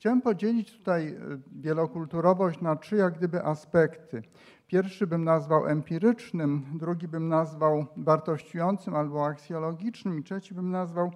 Chciałem 0.00 0.22
podzielić 0.22 0.78
tutaj 0.78 1.08
y, 1.08 1.16
wielokulturowość 1.52 2.60
na 2.60 2.76
trzy 2.76 2.96
jak 2.96 3.18
gdyby 3.18 3.44
aspekty. 3.44 4.22
Pierwszy 4.66 5.06
bym 5.06 5.24
nazwał 5.24 5.66
empirycznym, 5.66 6.66
drugi 6.74 7.08
bym 7.08 7.28
nazwał 7.28 7.86
wartościującym 7.96 8.94
albo 8.94 9.26
aksjologicznym 9.26 10.18
i 10.18 10.22
trzeci 10.22 10.54
bym 10.54 10.70
nazwał 10.70 11.12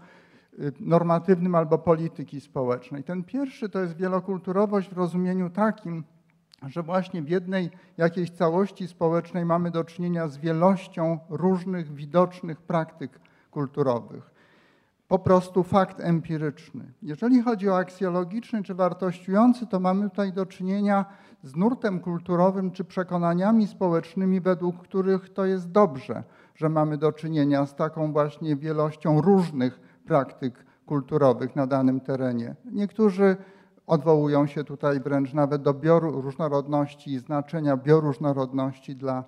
y, 0.59 0.73
normatywnym 0.81 1.55
albo 1.55 1.78
polityki 1.78 2.40
społecznej. 2.40 3.05
Ten 3.05 3.24
pierwszy 3.24 3.69
to 3.69 3.81
jest 3.81 3.97
wielokulturowość 3.97 4.90
w 4.90 4.98
rozumieniu 4.98 5.51
takim, 5.51 6.05
że 6.66 6.82
właśnie 6.82 7.23
w 7.23 7.28
jednej 7.28 7.70
jakiejś 7.97 8.31
całości 8.31 8.89
społecznej 8.89 9.44
mamy 9.44 9.70
do 9.70 9.85
czynienia 9.85 10.28
z 10.28 10.39
wielością 10.39 11.19
różnych 11.28 11.94
widocznych 11.94 12.61
praktyk 12.61 13.20
kulturowych 13.51 14.34
po 15.09 15.18
prostu 15.18 15.62
fakt 15.62 16.01
empiryczny. 16.01 16.93
Jeżeli 17.02 17.43
chodzi 17.43 17.68
o 17.68 17.76
aksjologiczny 17.76 18.62
czy 18.62 18.74
wartościujący, 18.74 19.66
to 19.66 19.81
mamy 19.81 20.10
tutaj 20.10 20.32
do 20.32 20.47
czynienia 20.47 21.05
z 21.43 21.56
nurtem 21.56 22.01
kulturowym 22.01 22.70
czy 22.70 22.85
przekonaniami 22.85 23.66
społecznymi, 23.66 24.40
według 24.40 24.82
których 24.82 25.32
to 25.32 25.44
jest 25.44 25.70
dobrze, 25.70 26.22
że 26.55 26.68
mamy 26.68 26.98
do 26.98 27.12
czynienia 27.12 27.66
z 27.66 27.74
taką 27.74 28.12
właśnie 28.12 28.56
wielością 28.56 29.20
różnych 29.20 29.81
praktyk 30.06 30.66
kulturowych 30.86 31.56
na 31.56 31.66
danym 31.66 32.01
terenie. 32.01 32.56
Niektórzy 32.64 33.36
odwołują 33.86 34.47
się 34.47 34.64
tutaj 34.64 35.01
wręcz 35.01 35.32
nawet 35.32 35.62
do 35.62 35.74
bioróżnorodności 35.74 37.12
i 37.12 37.18
znaczenia 37.18 37.76
bioróżnorodności 37.76 38.97
dla 38.97 39.24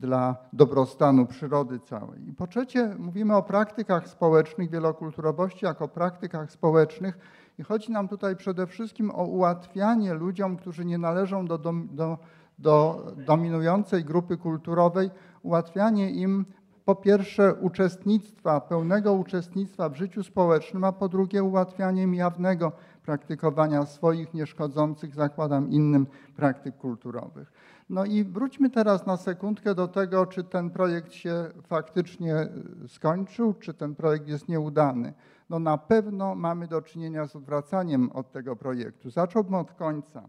dla 0.00 0.36
dobrostanu 0.52 1.26
przyrody 1.26 1.80
całej. 1.80 2.28
I 2.28 2.32
po 2.32 2.46
trzecie, 2.46 2.96
mówimy 2.98 3.36
o 3.36 3.42
praktykach 3.42 4.08
społecznych, 4.08 4.70
wielokulturowości 4.70 5.64
jako 5.64 5.88
praktykach 5.88 6.52
społecznych 6.52 7.18
i 7.58 7.62
chodzi 7.62 7.92
nam 7.92 8.08
tutaj 8.08 8.36
przede 8.36 8.66
wszystkim 8.66 9.10
o 9.10 9.24
ułatwianie 9.24 10.14
ludziom, 10.14 10.56
którzy 10.56 10.84
nie 10.84 10.98
należą 10.98 11.46
do, 11.46 11.58
do, 11.58 12.18
do 12.58 13.06
dominującej 13.26 14.04
grupy 14.04 14.36
kulturowej, 14.36 15.10
ułatwianie 15.42 16.10
im 16.10 16.44
po 16.84 16.94
pierwsze 16.94 17.54
uczestnictwa, 17.54 18.60
pełnego 18.60 19.12
uczestnictwa 19.12 19.88
w 19.88 19.96
życiu 19.96 20.22
społecznym, 20.22 20.84
a 20.84 20.92
po 20.92 21.08
drugie 21.08 21.42
ułatwianie 21.42 22.02
im 22.02 22.14
jawnego 22.14 22.72
praktykowania 23.04 23.86
swoich 23.86 24.34
nieszkodzących, 24.34 25.14
zakładam, 25.14 25.70
innym 25.70 26.06
praktyk 26.36 26.76
kulturowych. 26.76 27.52
No 27.90 28.04
i 28.04 28.24
wróćmy 28.24 28.70
teraz 28.70 29.06
na 29.06 29.16
sekundkę 29.16 29.74
do 29.74 29.88
tego, 29.88 30.26
czy 30.26 30.44
ten 30.44 30.70
projekt 30.70 31.12
się 31.12 31.50
faktycznie 31.62 32.36
y, 32.84 32.88
skończył, 32.88 33.54
czy 33.54 33.74
ten 33.74 33.94
projekt 33.94 34.28
jest 34.28 34.48
nieudany. 34.48 35.14
No 35.50 35.58
na 35.58 35.78
pewno 35.78 36.34
mamy 36.34 36.68
do 36.68 36.82
czynienia 36.82 37.26
z 37.26 37.36
odwracaniem 37.36 38.12
od 38.12 38.32
tego 38.32 38.56
projektu. 38.56 39.10
Zacząłbym 39.10 39.54
od 39.54 39.72
końca. 39.72 40.28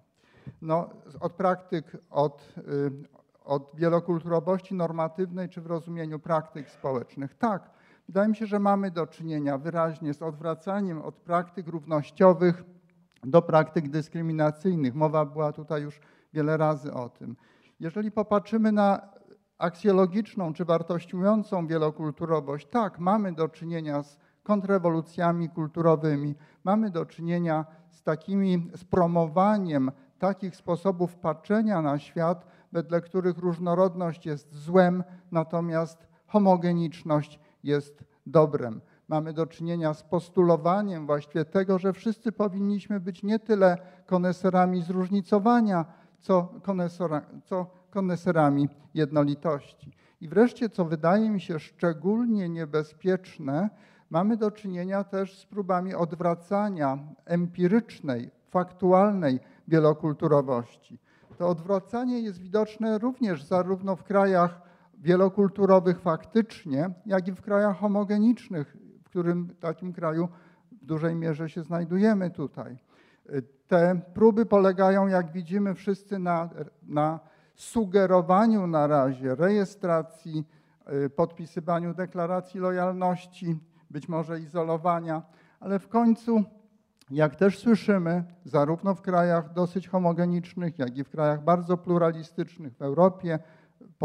No, 0.62 0.90
od 1.20 1.34
praktyk, 1.34 1.98
od, 2.10 2.54
y, 2.58 2.92
od 3.46 3.72
wielokulturowości 3.74 4.76
normatywnej, 4.76 5.50
czy 5.50 5.62
w 5.62 5.66
rozumieniu 5.66 6.20
praktyk 6.20 6.70
społecznych. 6.70 7.36
Tak, 7.36 7.70
wydaje 8.08 8.28
mi 8.30 8.36
się, 8.36 8.46
że 8.46 8.60
mamy 8.60 8.92
do 8.92 9.08
czynienia 9.08 9.58
wyraźnie 9.58 10.14
z 10.14 10.22
odwracaniem 10.22 11.02
od 11.02 11.16
praktyk 11.16 11.68
równościowych 11.68 12.64
do 13.24 13.42
praktyk 13.42 13.90
dyskryminacyjnych. 13.90 14.96
Mowa 14.96 15.26
była 15.26 15.52
tutaj 15.52 15.82
już 15.82 16.00
wiele 16.34 16.58
razy 16.58 16.94
o 16.94 17.10
tym. 17.10 17.36
Jeżeli 17.80 18.12
popatrzymy 18.12 18.72
na 18.72 19.02
aksjologiczną 19.58 20.54
czy 20.54 20.66
wartościującą 20.66 21.68
wielokulturowość, 21.68 22.68
tak, 22.68 23.00
mamy 23.00 23.34
do 23.34 23.50
czynienia 23.50 24.04
z 24.04 24.18
kontrrewolucjami 24.44 25.50
kulturowymi, 25.50 26.36
mamy 26.64 26.90
do 26.90 27.06
czynienia 27.06 27.66
z 27.90 28.04
takimi, 28.04 28.72
z 28.76 28.84
promowaniem 28.84 29.92
takich 30.20 30.56
sposobów 30.56 31.16
patrzenia 31.16 31.82
na 31.82 32.00
świat, 32.00 32.46
wedle 32.72 33.02
których 33.02 33.38
różnorodność 33.38 34.26
jest 34.26 34.54
złem, 34.54 35.04
natomiast 35.32 36.08
homogeniczność 36.28 37.40
jest 37.66 38.04
dobrem. 38.26 38.82
Mamy 39.08 39.34
do 39.34 39.46
czynienia 39.46 39.94
z 39.94 40.04
postulowaniem 40.04 41.06
właściwie 41.06 41.46
tego, 41.46 41.80
że 41.80 41.94
wszyscy 41.94 42.32
powinniśmy 42.32 43.00
być 43.00 43.24
nie 43.24 43.40
tyle 43.40 43.78
koneserami 44.06 44.82
zróżnicowania, 44.82 45.86
co, 46.20 46.54
konesora, 46.64 47.22
co 47.44 47.68
koneserami 47.90 48.70
jednolitości. 48.94 49.92
I 50.22 50.28
wreszcie, 50.28 50.70
co 50.70 50.86
wydaje 50.86 51.30
mi 51.30 51.42
się 51.42 51.60
szczególnie 51.60 52.50
niebezpieczne, 52.50 53.70
mamy 54.10 54.38
do 54.38 54.52
czynienia 54.52 55.04
też 55.04 55.38
z 55.38 55.46
próbami 55.46 55.96
odwracania 55.96 56.98
empirycznej, 57.26 58.32
faktualnej 58.50 59.40
wielokulturowości. 59.68 61.00
To 61.38 61.50
odwracanie 61.50 62.20
jest 62.20 62.40
widoczne 62.40 62.98
również 62.98 63.44
zarówno 63.44 63.96
w 63.96 64.04
krajach 64.04 64.62
wielokulturowych 65.06 66.02
faktycznie, 66.02 66.90
jak 67.06 67.28
i 67.28 67.32
w 67.32 67.42
krajach 67.42 67.78
homogenicznych, 67.78 68.78
w 69.04 69.10
którym 69.10 69.56
takim 69.60 69.94
kraju 69.94 70.30
w 70.82 70.86
dużej 70.86 71.16
mierze 71.16 71.50
się 71.50 71.64
znajdujemy 71.64 72.32
tutaj. 72.32 72.78
Te 73.68 74.02
próby 74.14 74.46
polegają, 74.46 75.08
jak 75.08 75.32
widzimy 75.32 75.76
wszyscy, 75.76 76.20
na, 76.20 76.50
na 76.84 77.20
sugerowaniu 77.56 78.68
na 78.68 78.88
razie 78.88 79.36
rejestracji, 79.36 80.46
y, 81.06 81.10
podpisywaniu 81.10 81.94
deklaracji 81.94 82.60
lojalności, 82.60 83.58
być 83.90 84.10
może 84.10 84.40
izolowania, 84.40 85.22
ale 85.60 85.80
w 85.80 85.88
końcu, 85.88 86.44
jak 87.12 87.36
też 87.36 87.60
słyszymy, 87.60 88.24
zarówno 88.46 88.96
w 88.96 89.02
krajach 89.02 89.54
dosyć 89.54 89.88
homogenicznych, 89.88 90.80
jak 90.80 90.98
i 90.98 91.04
w 91.04 91.10
krajach 91.10 91.44
bardzo 91.44 91.78
pluralistycznych 91.78 92.76
w 92.78 92.82
Europie, 92.82 93.40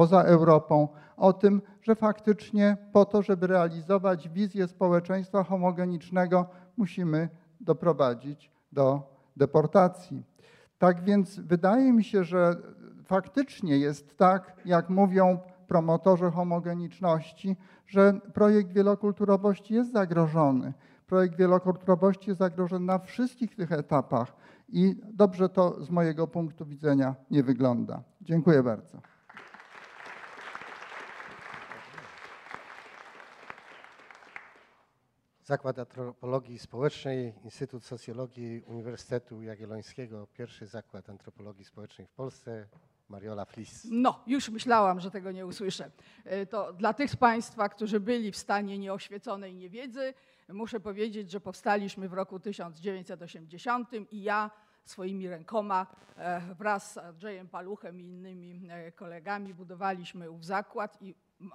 poza 0.01 0.23
Europą, 0.23 0.89
o 1.17 1.33
tym, 1.33 1.63
że 1.83 1.95
faktycznie 1.95 2.77
po 2.93 3.05
to, 3.05 3.23
żeby 3.23 3.47
realizować 3.47 4.29
wizję 4.29 4.69
społeczeństwa 4.69 5.45
homogenicznego, 5.45 6.47
musimy 6.77 7.29
doprowadzić 7.61 8.51
do 8.73 9.03
deportacji. 9.37 10.25
Tak 10.79 11.05
więc 11.05 11.41
wydaje 11.41 11.93
mi 11.93 12.05
się, 12.05 12.25
że 12.25 12.57
faktycznie 13.05 13.79
jest 13.79 14.17
tak, 14.17 14.57
jak 14.65 14.91
mówią 14.91 15.39
promotorzy 15.69 16.31
homogeniczności, 16.31 17.57
że 17.87 18.21
projekt 18.35 18.73
wielokulturowości 18.73 19.75
jest 19.75 19.93
zagrożony. 19.93 20.73
Projekt 21.07 21.37
wielokulturowości 21.37 22.31
jest 22.31 22.39
zagrożony 22.39 22.87
na 22.87 22.99
wszystkich 22.99 23.57
tych 23.57 23.73
etapach 23.73 24.37
i 24.69 25.01
dobrze 25.13 25.49
to 25.49 25.85
z 25.85 25.91
mojego 25.91 26.27
punktu 26.27 26.67
widzenia 26.67 27.15
nie 27.31 27.43
wygląda. 27.43 28.03
Dziękuję 28.21 28.63
bardzo. 28.63 28.99
Zakład 35.51 35.79
Antropologii 35.79 36.59
Społecznej, 36.59 37.35
Instytut 37.45 37.85
Socjologii 37.85 38.63
Uniwersytetu 38.67 39.43
Jagiellońskiego, 39.43 40.27
pierwszy 40.27 40.67
zakład 40.67 41.11
antropologii 41.11 41.65
społecznej 41.65 42.07
w 42.07 42.11
Polsce. 42.11 42.67
Mariola 43.09 43.45
Flis. 43.45 43.89
No, 43.91 44.25
już 44.27 44.49
myślałam, 44.49 45.01
że 45.01 45.11
tego 45.11 45.33
nie 45.33 45.47
usłyszę. 45.47 45.91
E, 46.25 46.47
To 46.47 46.73
dla 46.73 46.95
tych 46.95 47.11
z 47.11 47.17
Państwa, 47.17 47.69
którzy 47.69 48.01
byli 48.01 48.33
w 48.33 48.37
stanie 48.37 48.79
nieoświeconej 48.79 49.55
niewiedzy, 49.55 50.15
muszę 50.49 50.81
powiedzieć, 50.81 51.31
że 51.31 51.41
powstaliśmy 51.41 52.09
w 52.09 52.13
roku 52.13 52.41
1980 52.41 53.89
i 54.11 54.23
ja 54.23 54.51
swoimi 54.85 55.29
rękoma 55.29 55.87
e, 56.17 56.55
wraz 56.55 56.93
z 56.93 56.99
Andrzejem 56.99 57.49
Paluchem 57.49 58.01
i 58.01 58.05
innymi 58.05 58.69
e, 58.71 58.93
kolegami 58.93 59.55
budowaliśmy 59.55 60.31
ów 60.31 60.45
zakład 60.45 61.03
i 61.03 61.15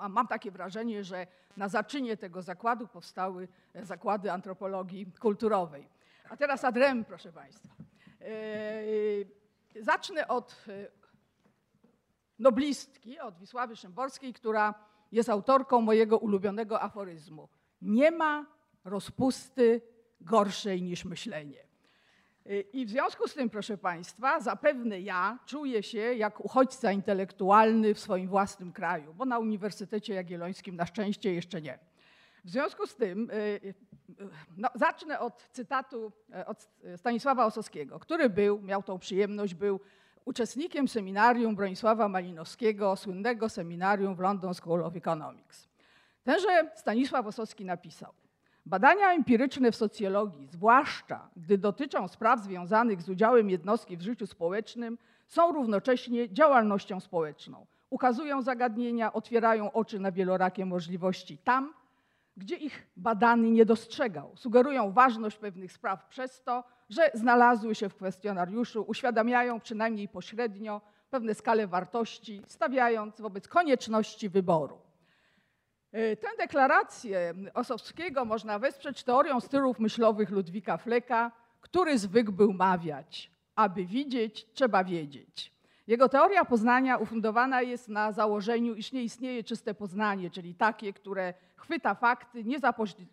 mam 0.09 0.27
takie 0.27 0.51
wrażenie, 0.51 1.03
że 1.03 1.27
na 1.57 1.69
zaczynie 1.69 2.17
tego 2.17 2.41
zakładu 2.41 2.87
powstały 2.87 3.47
e, 3.73 3.85
zakłady 3.85 4.31
antropologii 4.31 5.11
kulturowej. 5.19 5.89
A 6.29 6.37
teraz 6.37 6.63
adrem, 6.63 7.05
proszę 7.05 7.31
Państwa. 7.31 7.75
E, 8.21 9.45
Zacznę 9.81 10.27
od 10.27 10.65
e, 10.67 10.87
noblistki, 12.39 13.19
od 13.19 13.37
Wisławy 13.37 13.75
Szymborskiej, 13.75 14.33
która 14.33 14.73
jest 15.11 15.29
autorką 15.29 15.81
mojego 15.81 16.17
ulubionego 16.17 16.81
aforyzmu. 16.81 17.49
Nie 17.81 18.11
ma 18.11 18.45
rozpusty 18.83 19.81
gorszej 20.21 20.81
niż 20.81 21.05
myślenie. 21.05 21.64
I 22.73 22.85
w 22.85 22.89
związku 22.89 23.27
z 23.27 23.33
tym, 23.33 23.49
proszę 23.49 23.77
Państwa, 23.77 24.39
zapewne 24.39 25.01
ja 25.01 25.39
czuję 25.45 25.83
się 25.83 25.99
jak 25.99 26.45
uchodźca 26.45 26.91
intelektualny 26.91 27.93
w 27.93 27.99
swoim 27.99 28.27
własnym 28.27 28.71
kraju, 28.71 29.13
bo 29.13 29.25
na 29.25 29.39
Uniwersytecie 29.39 30.13
Jagiellońskim 30.13 30.75
na 30.75 30.85
szczęście 30.85 31.33
jeszcze 31.33 31.61
nie. 31.61 31.79
W 32.43 32.49
związku 32.49 32.87
z 32.87 32.95
tym 32.95 33.29
y, 33.31 33.33
y, 33.33 33.73
no, 34.57 34.69
zacznę 34.75 35.19
od 35.19 35.49
cytatu 35.51 36.11
e, 36.33 36.45
od 36.45 36.69
Stanisława 36.97 37.45
Osowskiego, 37.45 37.99
który 37.99 38.29
był, 38.29 38.61
miał 38.61 38.83
tą 38.83 38.99
przyjemność, 38.99 39.53
był 39.53 39.79
uczestnikiem 40.25 40.87
seminarium 40.87 41.55
Bronisława 41.55 42.09
Malinowskiego, 42.09 42.95
słynnego 42.95 43.49
seminarium 43.49 44.15
w 44.15 44.19
London 44.19 44.53
School 44.53 44.83
of 44.83 44.95
Economics. 44.95 45.67
Tenże 46.23 46.71
Stanisław 46.75 47.27
Osowski 47.27 47.65
napisał, 47.65 48.13
Badania 48.65 49.11
empiryczne 49.13 49.71
w 49.71 49.75
socjologii, 49.75 50.47
zwłaszcza 50.47 51.29
gdy 51.37 51.57
dotyczą 51.57 52.07
spraw 52.07 52.39
związanych 52.39 53.01
z 53.01 53.09
udziałem 53.09 53.49
jednostki 53.49 53.97
w 53.97 54.01
życiu 54.01 54.27
społecznym, 54.27 54.97
są 55.27 55.51
równocześnie 55.51 56.33
działalnością 56.33 56.99
społeczną. 56.99 57.65
Ukazują 57.89 58.41
zagadnienia, 58.41 59.13
otwierają 59.13 59.71
oczy 59.71 59.99
na 59.99 60.11
wielorakie 60.11 60.65
możliwości 60.65 61.37
tam, 61.37 61.73
gdzie 62.37 62.55
ich 62.55 62.87
badany 62.97 63.51
nie 63.51 63.65
dostrzegał. 63.65 64.31
Sugerują 64.35 64.91
ważność 64.91 65.37
pewnych 65.37 65.71
spraw 65.71 66.05
przez 66.05 66.43
to, 66.43 66.63
że 66.89 67.11
znalazły 67.13 67.75
się 67.75 67.89
w 67.89 67.95
kwestionariuszu, 67.95 68.85
uświadamiają 68.87 69.59
przynajmniej 69.59 70.07
pośrednio 70.07 70.81
pewne 71.09 71.35
skale 71.35 71.67
wartości, 71.67 72.41
stawiając 72.47 73.21
wobec 73.21 73.47
konieczności 73.47 74.29
wyboru. 74.29 74.84
E, 75.95 76.15
Tę 76.15 76.27
deklarację 76.37 77.33
Osowskiego 77.53 78.25
można 78.25 78.59
wesprzeć 78.59 79.03
teorią 79.03 79.39
stylów 79.39 79.79
myślowych 79.79 80.29
Ludwika 80.29 80.77
Fleka, 80.77 81.31
który 81.61 81.97
zwykł 81.97 82.31
był 82.31 82.53
mawiać, 82.53 83.31
aby 83.55 83.85
widzieć, 83.85 84.47
trzeba 84.53 84.83
wiedzieć. 84.83 85.51
Jego 85.87 86.09
teoria 86.09 86.45
poznania 86.45 86.97
ufundowana 86.97 87.61
jest 87.61 87.89
na 87.89 88.11
założeniu, 88.11 88.75
iż 88.75 88.91
nie 88.91 89.03
istnieje 89.03 89.43
czyste 89.43 89.73
poznanie, 89.73 90.29
czyli 90.29 90.55
takie, 90.55 90.93
które 90.93 91.33
chwyta 91.55 91.95
fakty 91.95 92.43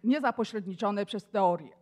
niezapośredniczone 0.05 1.07
przez 1.07 1.25
teorię. 1.25 1.73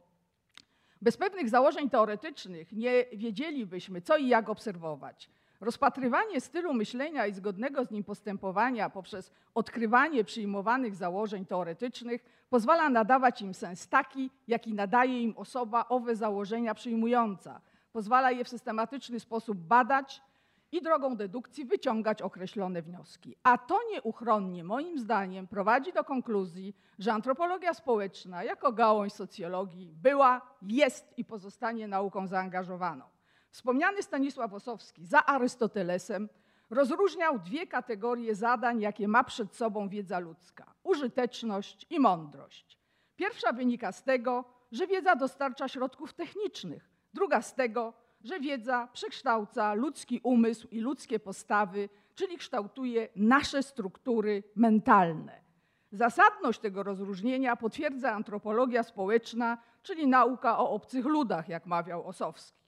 Bez 1.03 1.17
pewnych 1.17 1.49
założeń 1.49 1.91
teoretycznych 1.91 2.73
nie 2.73 3.05
wiedzielibyśmy, 3.13 4.03
co 4.03 4.17
i 4.17 4.29
jak 4.29 4.49
obserwować. 4.49 5.31
Rozpatrywanie 5.61 6.41
stylu 6.41 6.75
myślenia 6.75 7.27
i 7.27 7.33
zgodnego 7.33 7.85
z 7.85 7.91
nim 7.91 8.05
postępowania 8.05 8.91
poprzez 8.91 9.33
odkrywanie 9.55 10.25
przyjmowanych 10.25 10.95
założeń 10.95 11.47
teoretycznych 11.47 12.25
pozwala 12.51 12.89
nadawać 12.89 13.43
im 13.43 13.55
sens 13.55 13.89
taki, 13.89 14.31
jaki 14.49 14.75
nadaje 14.75 15.23
im 15.23 15.35
osoba 15.37 15.89
owe 15.89 16.17
założenia 16.17 16.75
przyjmująca. 16.75 17.61
Pozwala 17.93 18.31
je 18.31 18.45
w 18.45 18.49
systematyczny 18.49 19.21
sposób 19.21 19.59
badać 19.59 20.23
i 20.73 20.83
drogą 20.83 21.17
dedukcji 21.17 21.65
wyciągać 21.65 22.23
określone 22.23 22.83
wnioski. 22.83 23.37
A 23.43 23.59
to 23.59 23.81
nieuchronnie, 23.93 24.65
moim 24.65 24.99
zdaniem, 24.99 25.47
prowadzi 25.47 25.93
do 25.93 26.05
konkluzji, 26.05 26.75
że 26.99 27.13
antropologia 27.13 27.75
społeczna 27.75 28.45
jako 28.45 28.73
gałąź 28.73 29.13
socjologii 29.13 29.93
była, 29.93 30.41
jest 30.63 31.19
i 31.19 31.25
pozostanie 31.25 31.89
nauką 31.89 32.27
zaangażowaną. 32.27 33.05
Wspomniany 33.51 34.03
Stanisław 34.03 34.53
Osowski 34.53 35.07
za 35.07 35.27
Arystotelesem 35.27 36.29
rozróżniał 36.71 37.39
dwie 37.39 37.67
kategorie 37.67 38.35
zadań, 38.35 38.81
jakie 38.81 39.09
ma 39.09 39.25
przed 39.25 39.57
sobą 39.57 39.89
wiedza 39.89 40.19
ludzka: 40.19 40.75
użyteczność 40.83 41.87
i 41.91 42.01
mądrość. 42.01 42.79
Pierwsza 43.17 43.53
wynika 43.53 43.93
z 43.93 44.03
tego, 44.03 44.45
że 44.73 44.87
wiedza 44.87 45.17
dostarcza 45.17 45.69
środków 45.69 46.13
technicznych, 46.13 46.91
druga 47.15 47.43
z 47.43 47.55
tego, 47.55 47.93
że 48.25 48.41
wiedza 48.41 48.89
przekształca 48.93 49.75
ludzki 49.75 50.21
umysł 50.23 50.69
i 50.69 50.81
ludzkie 50.81 51.19
postawy, 51.19 51.89
czyli 52.15 52.39
kształtuje 52.39 53.09
nasze 53.17 53.63
struktury 53.63 54.43
mentalne. 54.57 55.41
Zasadność 55.93 56.61
tego 56.61 56.83
rozróżnienia 56.83 57.57
potwierdza 57.57 58.13
antropologia 58.13 58.83
społeczna, 58.83 59.59
czyli 59.83 60.07
nauka 60.07 60.59
o 60.59 60.71
obcych 60.71 61.05
ludach, 61.05 61.49
jak 61.49 61.67
mawiał 61.67 62.07
Osowski. 62.07 62.61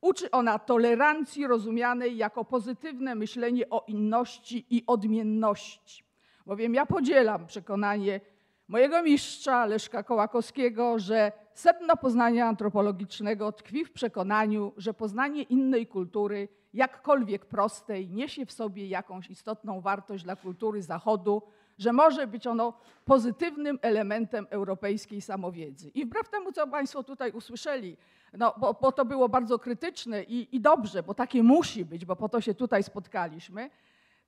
Uczy 0.00 0.30
ona 0.30 0.58
tolerancji 0.58 1.46
rozumianej 1.46 2.16
jako 2.16 2.44
pozytywne 2.44 3.14
myślenie 3.14 3.70
o 3.70 3.84
inności 3.88 4.66
i 4.70 4.84
odmienności. 4.86 6.04
Bowiem 6.46 6.74
ja 6.74 6.86
podzielam 6.86 7.46
przekonanie 7.46 8.20
mojego 8.68 9.02
mistrza 9.02 9.66
Leszka 9.66 10.02
Kołakowskiego, 10.02 10.98
że 10.98 11.32
sedno 11.54 11.96
poznania 11.96 12.46
antropologicznego 12.46 13.52
tkwi 13.52 13.84
w 13.84 13.92
przekonaniu, 13.92 14.72
że 14.76 14.94
poznanie 14.94 15.42
innej 15.42 15.86
kultury, 15.86 16.48
jakkolwiek 16.74 17.46
prostej, 17.46 18.08
niesie 18.08 18.46
w 18.46 18.52
sobie 18.52 18.86
jakąś 18.86 19.30
istotną 19.30 19.80
wartość 19.80 20.24
dla 20.24 20.36
kultury 20.36 20.82
Zachodu, 20.82 21.42
że 21.78 21.92
może 21.92 22.26
być 22.26 22.46
ono 22.46 22.72
pozytywnym 23.04 23.78
elementem 23.82 24.46
europejskiej 24.50 25.20
samowiedzy. 25.20 25.88
I 25.88 26.06
wbrew 26.06 26.28
temu, 26.28 26.52
co 26.52 26.66
Państwo 26.66 27.02
tutaj 27.02 27.32
usłyszeli, 27.32 27.96
no, 28.32 28.54
bo, 28.56 28.74
bo 28.74 28.92
to 28.92 29.04
było 29.04 29.28
bardzo 29.28 29.58
krytyczne 29.58 30.22
i, 30.22 30.56
i 30.56 30.60
dobrze, 30.60 31.02
bo 31.02 31.14
takie 31.14 31.42
musi 31.42 31.84
być, 31.84 32.04
bo 32.04 32.16
po 32.16 32.28
to 32.28 32.40
się 32.40 32.54
tutaj 32.54 32.82
spotkaliśmy, 32.82 33.70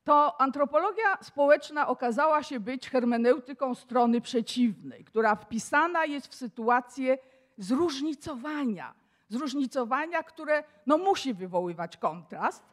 to 0.05 0.41
antropologia 0.41 1.19
społeczna 1.23 1.89
okazała 1.89 2.43
się 2.43 2.61
być 2.61 2.91
hermeneutyką 2.91 3.75
strony 3.75 4.21
przeciwnej, 4.21 5.05
która 5.05 5.35
wpisana 5.35 6.05
jest 6.05 6.29
w 6.29 6.35
sytuację 6.35 7.19
zróżnicowania. 7.59 8.95
Zróżnicowania, 9.29 10.23
które 10.23 10.65
no, 10.87 10.99
musi 10.99 11.35
wywoływać 11.35 11.97
kontrast, 11.97 12.65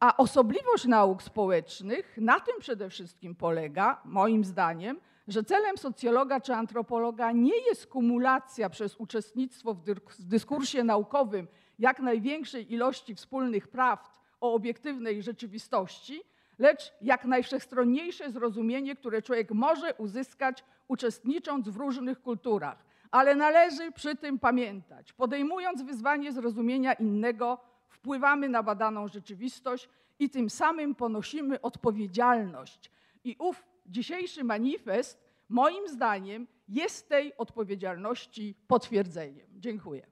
a 0.00 0.16
osobliwość 0.16 0.84
nauk 0.84 1.22
społecznych 1.22 2.14
na 2.16 2.40
tym 2.40 2.54
przede 2.60 2.90
wszystkim 2.90 3.34
polega, 3.34 4.00
moim 4.04 4.44
zdaniem, 4.44 5.00
że 5.28 5.44
celem 5.44 5.78
socjologa 5.78 6.40
czy 6.40 6.54
antropologa 6.54 7.32
nie 7.32 7.56
jest 7.68 7.86
kumulacja 7.86 8.70
przez 8.70 8.96
uczestnictwo 8.96 9.74
w 9.74 9.82
dyskursie 10.18 10.84
naukowym 10.84 11.48
jak 11.78 12.00
największej 12.00 12.72
ilości 12.72 13.14
wspólnych 13.14 13.68
prawd 13.68 14.12
o 14.40 14.54
obiektywnej 14.54 15.22
rzeczywistości, 15.22 16.22
lecz 16.58 16.92
jak 17.00 17.24
najwszechstronniejsze 17.24 18.30
zrozumienie, 18.30 18.96
które 18.96 19.22
człowiek 19.22 19.50
może 19.50 19.94
uzyskać 19.94 20.64
uczestnicząc 20.88 21.68
w 21.68 21.76
różnych 21.76 22.22
kulturach. 22.22 22.84
Ale 23.10 23.34
należy 23.34 23.92
przy 23.92 24.16
tym 24.16 24.38
pamiętać, 24.38 25.12
podejmując 25.12 25.82
wyzwanie 25.82 26.32
zrozumienia 26.32 26.92
innego, 26.92 27.58
wpływamy 27.88 28.48
na 28.48 28.62
badaną 28.62 29.08
rzeczywistość 29.08 29.88
i 30.18 30.30
tym 30.30 30.50
samym 30.50 30.94
ponosimy 30.94 31.60
odpowiedzialność. 31.60 32.90
I 33.24 33.36
ów 33.38 33.64
dzisiejszy 33.86 34.44
manifest, 34.44 35.24
moim 35.48 35.88
zdaniem, 35.88 36.46
jest 36.68 37.08
tej 37.08 37.36
odpowiedzialności 37.36 38.54
potwierdzeniem. 38.66 39.46
Dziękuję. 39.52 40.06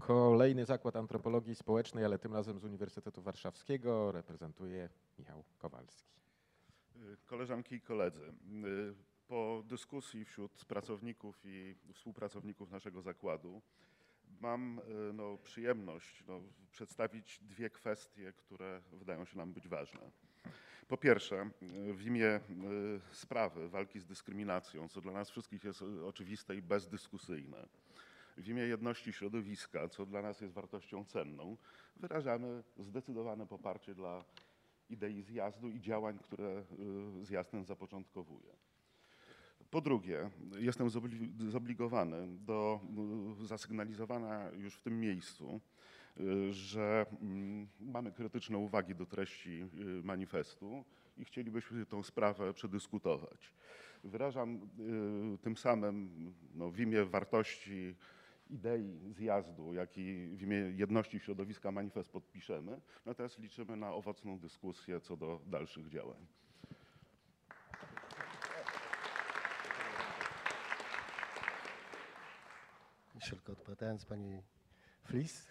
Kolejny 0.00 0.64
zakład 0.64 0.96
antropologii 0.96 1.54
społecznej, 1.54 2.04
ale 2.04 2.18
tym 2.18 2.34
razem 2.34 2.58
z 2.58 2.64
Uniwersytetu 2.64 3.22
Warszawskiego 3.22 4.12
reprezentuje 4.12 4.88
Michał 5.18 5.44
Kowalski. 5.58 6.14
Koleżanki 7.26 7.74
i 7.74 7.80
koledzy, 7.80 8.32
po 9.26 9.62
dyskusji 9.66 10.24
wśród 10.24 10.64
pracowników 10.64 11.40
i 11.44 11.74
współpracowników 11.92 12.70
naszego 12.70 13.02
zakładu 13.02 13.62
mam 14.40 14.80
no, 15.14 15.38
przyjemność 15.38 16.24
no, 16.28 16.40
przedstawić 16.70 17.40
dwie 17.42 17.70
kwestie, 17.70 18.32
które 18.32 18.80
wydają 18.92 19.24
się 19.24 19.38
nam 19.38 19.52
być 19.52 19.68
ważne. 19.68 20.10
Po 20.88 20.96
pierwsze, 20.96 21.50
w 21.92 22.06
imię 22.06 22.40
sprawy 23.12 23.68
walki 23.68 24.00
z 24.00 24.06
dyskryminacją, 24.06 24.88
co 24.88 25.00
dla 25.00 25.12
nas 25.12 25.30
wszystkich 25.30 25.64
jest 25.64 25.82
oczywiste 26.06 26.56
i 26.56 26.62
bezdyskusyjne, 26.62 27.68
w 28.36 28.48
imię 28.48 28.62
jedności 28.62 29.12
środowiska, 29.12 29.88
co 29.88 30.06
dla 30.06 30.22
nas 30.22 30.40
jest 30.40 30.54
wartością 30.54 31.04
cenną, 31.04 31.56
wyrażamy 31.96 32.62
zdecydowane 32.78 33.46
poparcie 33.46 33.94
dla 33.94 34.24
idei 34.90 35.22
zjazdu 35.22 35.70
i 35.70 35.80
działań, 35.80 36.18
które 36.18 36.64
zjazd 37.22 37.50
ten 37.50 37.64
zapoczątkowuje. 37.64 38.56
Po 39.70 39.80
drugie, 39.80 40.30
jestem 40.58 40.88
zobligowany 41.48 42.28
do 42.38 42.80
zasygnalizowania 43.42 44.50
już 44.50 44.74
w 44.74 44.82
tym 44.82 45.00
miejscu, 45.00 45.60
że 46.50 47.06
mm, 47.22 47.68
mamy 47.80 48.12
krytyczne 48.12 48.58
uwagi 48.58 48.94
do 48.94 49.06
treści 49.06 49.66
manifestu 50.02 50.84
i 51.16 51.24
chcielibyśmy 51.24 51.86
tę 51.86 52.04
sprawę 52.04 52.54
przedyskutować. 52.54 53.52
Wyrażam 54.04 54.60
tym 55.42 55.56
samym 55.56 56.10
no, 56.54 56.70
w 56.70 56.80
imię 56.80 57.04
wartości 57.04 57.94
idei 58.50 59.00
zjazdu, 59.10 59.74
jak 59.74 59.98
i 59.98 60.28
w 60.36 60.42
imię 60.42 60.56
jedności 60.56 61.20
środowiska 61.20 61.72
manifest 61.72 62.10
podpiszemy, 62.10 62.80
natomiast 63.06 63.38
liczymy 63.38 63.76
na 63.76 63.94
owocną 63.94 64.38
dyskusję 64.38 65.00
co 65.00 65.16
do 65.16 65.40
dalszych 65.46 65.88
działań. 65.88 66.26
Jeszcze 73.24 73.52
odpowiadając 73.52 74.04
pani 74.04 74.42
Flis, 75.04 75.46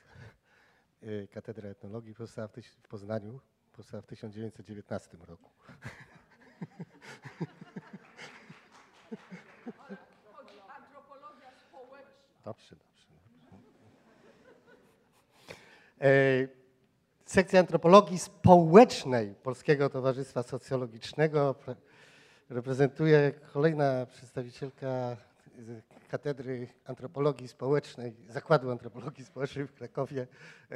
y, 1.04 1.28
Katedra 1.32 1.70
Etnologii 1.70 2.16
powstała 2.16 2.48
w, 2.48 2.52
w 2.62 2.88
Poznaniu, 2.88 3.40
powstała 3.72 4.02
w 4.02 4.06
1919 4.06 5.18
roku. 5.28 5.50
Dobrze, 12.46 12.76
dobrze. 12.76 13.08
E, 16.02 16.48
sekcja 17.26 17.60
antropologii 17.60 18.20
społecznej 18.20 19.36
Polskiego 19.36 19.90
Towarzystwa 19.90 20.44
Socjologicznego 20.44 21.56
reprezentuje 22.50 23.32
kolejna 23.54 24.06
przedstawicielka 24.06 25.18
Katedry 26.08 26.68
Antropologii 26.86 27.48
Społecznej, 27.48 28.16
Zakładu 28.30 28.72
Antropologii 28.72 29.26
Społecznej 29.26 29.68
w 29.68 29.74
Krakowie, 29.74 30.28
e, 30.72 30.76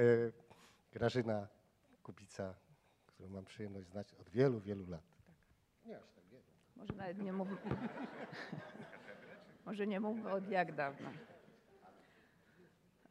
Grażyna 0.91 1.47
Kubica, 2.03 2.53
którą 3.05 3.29
mam 3.29 3.45
przyjemność 3.45 3.87
znać 3.87 4.13
od 4.13 4.29
wielu, 4.29 4.59
wielu 4.59 4.87
lat. 4.87 5.03
Nie 5.85 5.97
aż 5.97 6.11
tak 6.11 6.25
wielu. 6.25 6.43
Może 6.75 6.93
nawet 6.93 7.17
nie 7.17 7.33
mów... 7.33 7.47
Może 9.65 9.87
nie 9.87 9.99
mówmy 9.99 10.31
od 10.31 10.49
jak 10.49 10.75
dawno. 10.75 11.09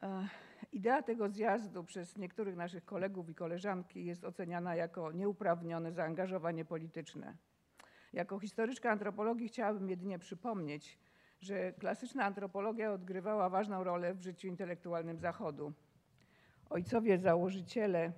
E, 0.03 0.29
idea 0.73 1.03
tego 1.03 1.29
zjazdu 1.29 1.85
przez 1.85 2.17
niektórych 2.17 2.57
naszych 2.57 2.85
kolegów 2.85 3.29
i 3.29 3.35
koleżanki 3.35 4.05
jest 4.05 4.25
oceniana 4.25 4.77
jako 4.77 5.13
nieuprawnione 5.13 5.93
zaangażowanie 5.93 6.65
polityczne. 6.65 7.37
Jako 8.13 8.39
historyczka 8.39 8.91
antropologii 8.91 9.49
chciałabym 9.49 9.91
jedynie 9.91 10.19
przypomnieć, 10.19 10.99
że 11.41 11.73
klasyczna 11.73 12.25
antropologia 12.25 12.93
odgrywała 12.93 13.49
ważną 13.49 13.85
rolę 13.85 14.15
w 14.15 14.23
życiu 14.23 14.49
intelektualnym 14.49 15.19
Zachodu. 15.19 15.73
Ojcowie 16.71 17.19
założyciele 17.19 18.13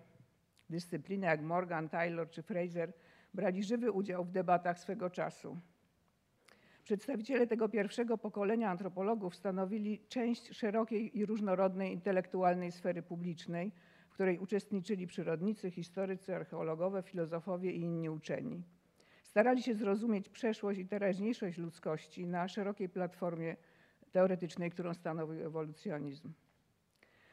dyscypliny 0.71 1.27
jak 1.27 1.43
Morgan, 1.43 1.89
Taylor 1.89 2.31
czy 2.31 2.43
Fraser 2.43 2.93
brali 3.35 3.65
żywy 3.65 3.93
udział 3.93 4.25
w 4.25 4.31
debatach 4.31 4.79
swego 4.79 5.11
czasu. 5.11 5.61
Przedstawiciele 6.85 7.47
tego 7.47 7.69
pierwszego 7.69 8.19
pokolenia 8.19 8.71
antropologów 8.71 9.37
stanowili 9.37 10.01
część 10.09 10.57
szerokiej 10.57 11.19
i 11.19 11.27
różnorodnej 11.27 11.93
intelektualnej 11.93 12.73
sfery 12.73 13.03
publicznej, 13.03 13.73
w 14.09 14.13
której 14.13 14.39
uczestniczyli 14.39 15.07
przyrodnicy, 15.07 15.71
historycy, 15.71 16.37
archeologowie, 16.37 17.03
filozofowie 17.03 17.73
i 17.73 17.81
inni 17.81 18.11
uczeni. 18.11 18.63
Starali 19.39 19.63
się 19.63 19.75
zrozumieć 19.75 20.29
przeszłość 20.29 20.79
i 20.79 20.87
teraźniejszość 20.87 21.59
ludzkości 21.59 22.27
na 22.27 22.49
szerokiej 22.49 22.89
platformie 22.89 23.57
teoretycznej, 24.13 24.71
którą 24.71 24.95
stanowił 24.95 25.47
ewolucjonizm. 25.47 26.33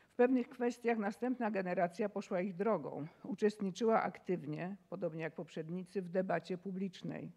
W 0.09 0.15
pewnych 0.15 0.49
kwestiach 0.49 0.97
następna 0.97 1.51
generacja 1.51 2.09
poszła 2.09 2.41
ich 2.41 2.55
drogą. 2.55 3.05
Uczestniczyła 3.23 4.03
aktywnie, 4.03 4.75
podobnie 4.89 5.23
jak 5.23 5.35
poprzednicy, 5.35 6.01
w 6.01 6.09
debacie 6.09 6.57
publicznej. 6.57 7.31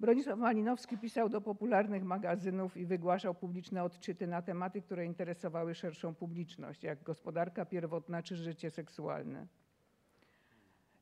Bronisław 0.00 0.38
Malinowski 0.38 0.98
pisał 0.98 1.28
do 1.28 1.40
popularnych 1.40 2.04
magazynów 2.04 2.76
i 2.76 2.86
wygłaszał 2.86 3.34
publiczne 3.34 3.82
odczyty 3.82 4.26
na 4.26 4.42
tematy, 4.42 4.82
które 4.82 5.06
interesowały 5.06 5.74
szerszą 5.74 6.14
publiczność, 6.14 6.82
jak 6.82 7.02
gospodarka 7.02 7.64
pierwotna 7.64 8.22
czy 8.22 8.36
życie 8.36 8.70
seksualne. 8.70 9.46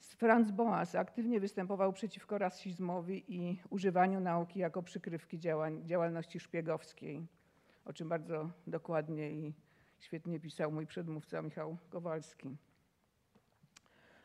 Franz 0.03 0.51
Boas 0.51 0.95
aktywnie 0.95 1.41
występował 1.41 1.93
przeciwko 1.93 2.39
rasizmowi 2.39 3.25
i 3.29 3.61
używaniu 3.71 4.21
nauki 4.21 4.59
jako 4.59 4.83
przykrywki 4.83 5.39
działań, 5.39 5.83
działalności 5.87 6.41
szpiegowskiej, 6.41 7.27
o 7.85 7.93
czym 7.93 8.09
bardzo 8.09 8.51
dokładnie 8.67 9.31
i 9.31 9.55
świetnie 10.01 10.41
pisał 10.41 10.73
mój 10.73 10.87
przedmówca 10.87 11.43
Michał 11.43 11.77
Kowalski. 11.91 12.57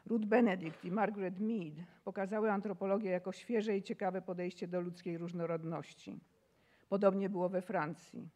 Ruth 0.05 0.25
Benedict 0.25 0.85
i 0.85 0.91
Margaret 0.91 1.39
Mead 1.39 1.73
pokazały 2.03 2.51
antropologię 2.51 3.09
jako 3.09 3.31
świeże 3.31 3.77
i 3.77 3.83
ciekawe 3.83 4.21
podejście 4.21 4.67
do 4.67 4.81
ludzkiej 4.81 5.17
różnorodności. 5.17 6.19
Podobnie 6.89 7.29
było 7.29 7.49
we 7.49 7.61
Francji. 7.61 8.29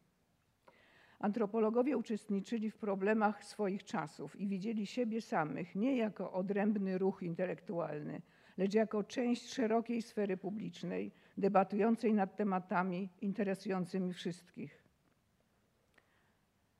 Antropologowie 1.21 1.97
uczestniczyli 1.97 2.71
w 2.71 2.77
problemach 2.77 3.45
swoich 3.45 3.83
czasów 3.83 4.39
i 4.39 4.47
widzieli 4.47 4.85
siebie 4.85 5.21
samych 5.21 5.75
nie 5.75 5.97
jako 5.97 6.31
odrębny 6.31 6.97
ruch 6.97 7.23
intelektualny, 7.23 8.21
lecz 8.57 8.73
jako 8.73 9.03
część 9.03 9.53
szerokiej 9.53 10.01
sfery 10.01 10.37
publicznej, 10.37 11.11
debatującej 11.37 12.13
nad 12.13 12.35
tematami 12.35 13.09
interesującymi 13.21 14.13
wszystkich. 14.13 14.83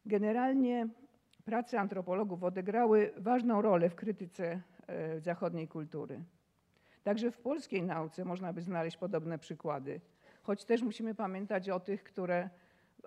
Generalnie 0.05 0.87
prace 1.45 1.79
antropologów 1.79 2.43
odegrały 2.43 3.13
ważną 3.17 3.61
rolę 3.61 3.89
w 3.89 3.95
krytyce 3.95 4.61
e, 4.87 5.19
zachodniej 5.19 5.67
kultury. 5.67 6.23
Także 7.03 7.31
w 7.31 7.37
polskiej 7.37 7.83
nauce 7.83 8.25
można 8.25 8.53
by 8.53 8.61
znaleźć 8.61 8.97
podobne 8.97 9.37
przykłady, 9.37 10.01
choć 10.41 10.65
też 10.65 10.81
musimy 10.81 11.15
pamiętać 11.15 11.69
o 11.69 11.79
tych, 11.79 12.03
które 12.03 12.49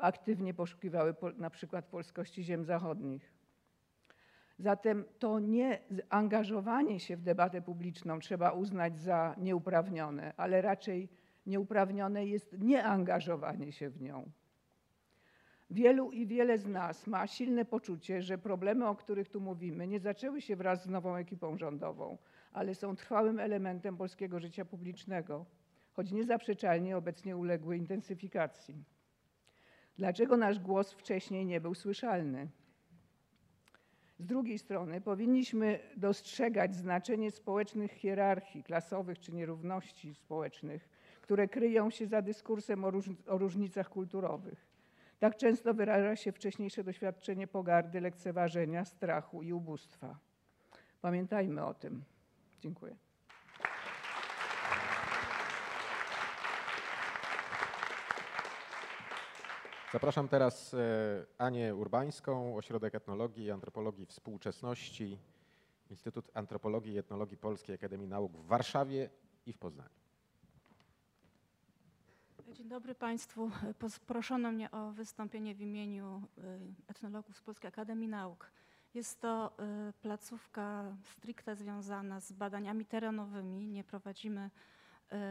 aktywnie 0.01 0.55
poszukiwały 0.55 1.15
na 1.37 1.51
przykład 1.51 1.85
polskości 1.85 2.45
ziem 2.45 2.65
zachodnich. 2.65 3.33
Zatem 4.59 5.05
to 5.19 5.39
nie 5.39 5.79
angażowanie 6.09 7.01
się 7.01 7.17
w 7.17 7.23
debatę 7.23 7.63
publiczną 7.63 8.19
trzeba 8.21 8.51
uznać 8.51 9.01
za 9.01 9.35
nieuprawnione, 9.39 10.33
ale 10.37 10.63
raczej 10.63 11.09
nieuprawnione 11.47 12.27
jest 12.27 12.57
nieangażowanie 12.59 13.73
się 13.73 13.91
w 13.91 14.01
nią. 14.03 14.31
Wielu 15.71 16.11
i 16.11 16.27
wiele 16.27 16.59
z 16.59 16.67
nas 16.67 17.07
ma 17.07 17.27
silne 17.27 17.65
poczucie, 17.65 18.23
że 18.23 18.39
problemy, 18.39 18.89
o 18.89 18.95
których 18.95 19.29
tu 19.29 19.41
mówimy, 19.41 19.87
nie 19.87 20.01
zaczęły 20.01 20.41
się 20.41 20.57
wraz 20.57 20.85
z 20.85 20.89
nową 20.89 21.17
ekipą 21.17 21.57
rządową, 21.57 22.19
ale 22.53 22.75
są 22.75 22.97
trwałym 22.97 23.39
elementem 23.39 23.97
polskiego 23.97 24.41
życia 24.41 24.65
publicznego, 24.65 25.47
choć 25.93 26.13
niezaprzeczalnie 26.13 26.97
obecnie 26.97 27.37
uległy 27.37 27.77
intensyfikacji. 27.77 28.85
Dlaczego 29.99 30.37
nasz 30.37 30.59
głos 30.59 30.93
wcześniej 30.93 31.47
nie 31.47 31.61
był 31.61 31.75
słyszalny? 31.75 32.49
Z 34.19 34.27
drugiej 34.27 34.59
strony 34.59 35.01
powinniśmy 35.01 35.79
dostrzegać 35.97 36.77
znaczenie 36.77 37.31
społecznych 37.31 37.93
hierarchii 37.93 38.63
klasowych 38.63 39.19
czy 39.19 39.33
nierówności 39.33 40.15
społecznych, 40.15 40.89
które 41.23 41.49
kryją 41.49 41.91
się 41.91 42.07
za 42.07 42.23
dyskursem 42.23 42.85
o, 42.85 42.93
o 43.27 43.39
różnicach 43.39 43.89
kulturowych. 43.89 44.67
Tak 45.19 45.37
często 45.37 45.75
wyraża 45.75 46.17
się 46.17 46.33
wcześniejsze 46.33 46.85
doświadczenie 46.85 47.47
pogardy, 47.47 48.01
lekceważenia, 48.01 48.85
strachu 48.85 49.43
i 49.43 49.53
ubóstwa. 49.53 50.19
Pamiętajmy 51.01 51.65
o 51.65 51.75
tym. 51.75 52.05
Dziękuję. 52.61 53.04
Zapraszam 59.95 60.29
teraz 60.29 60.75
e, 60.75 60.79
Anię 61.39 61.75
Urbańską, 61.75 62.57
Ośrodek 62.57 62.95
Etnologii 62.95 63.45
i 63.45 63.51
Antropologii 63.51 64.07
Współczesności, 64.07 65.19
Instytut 65.91 66.31
Antropologii 66.35 66.93
i 66.93 66.99
Etnologii 66.99 67.37
Polskiej 67.37 67.75
Akademii 67.75 68.09
Nauk 68.09 68.33
w 68.33 68.47
Warszawie 68.47 69.11
i 69.47 69.53
w 69.53 69.59
Poznaniu. 69.59 69.91
Dzień 72.53 72.69
dobry 72.69 72.95
Państwu. 72.95 73.51
Proszono 74.07 74.53
mnie 74.53 74.71
o 74.71 74.93
wystąpienie 74.93 75.55
w 75.55 75.61
imieniu 75.61 76.23
y, 76.39 76.43
etnologów 76.89 77.37
z 77.37 77.43
Polskiej 77.43 77.69
Akademii 77.69 78.09
Nauk. 78.09 78.51
Jest 78.95 79.21
to 79.21 79.53
y, 79.89 79.93
placówka 79.93 80.97
stricte 81.03 81.57
związana 81.57 82.21
z 82.21 82.33
badaniami 82.33 82.85
terenowymi. 82.85 83.69
Nie 83.69 83.85
prowadzimy 83.85 84.51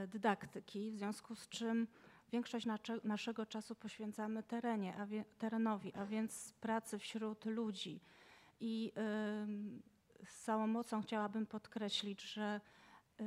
dydaktyki, 0.08 0.92
w 0.92 0.96
związku 0.96 1.36
z 1.36 1.50
czym 1.50 1.88
większość 2.34 2.68
naszego 3.04 3.46
czasu 3.46 3.76
poświęcamy 3.76 4.44
terenie, 4.44 4.94
a 4.98 5.08
terenowi, 5.40 5.94
a 5.94 6.06
więc 6.06 6.54
pracy 6.62 7.00
wśród 7.00 7.46
ludzi. 7.46 8.00
I 8.60 8.92
z 10.26 10.44
całą 10.44 10.68
mocą 10.68 11.02
chciałabym 11.02 11.46
podkreślić, 11.46 12.22
że 12.22 12.62
y, 13.22 13.24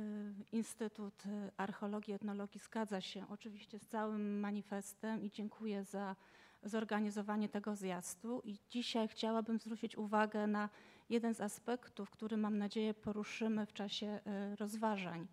Instytut 0.51 1.23
Archeologii 1.57 2.11
i 2.11 2.15
Etnologii 2.15 2.59
zgadza 2.59 3.01
się 3.01 3.25
oczywiście 3.29 3.79
z 3.79 3.87
całym 3.87 4.39
manifestem 4.39 5.23
i 5.23 5.31
dziękuję 5.31 5.83
za 5.83 6.15
zorganizowanie 6.63 7.49
tego 7.49 7.75
zjazdu. 7.75 8.41
I 8.45 8.57
dzisiaj 8.69 9.07
chciałabym 9.07 9.59
zwrócić 9.59 9.97
uwagę 9.97 10.47
na 10.47 10.69
jeden 11.09 11.33
z 11.33 11.41
aspektów, 11.41 12.09
który 12.09 12.37
mam 12.37 12.57
nadzieję 12.57 12.93
poruszymy 12.93 13.65
w 13.65 13.73
czasie 13.73 14.19
y, 14.51 14.55
rozważań. 14.55 15.27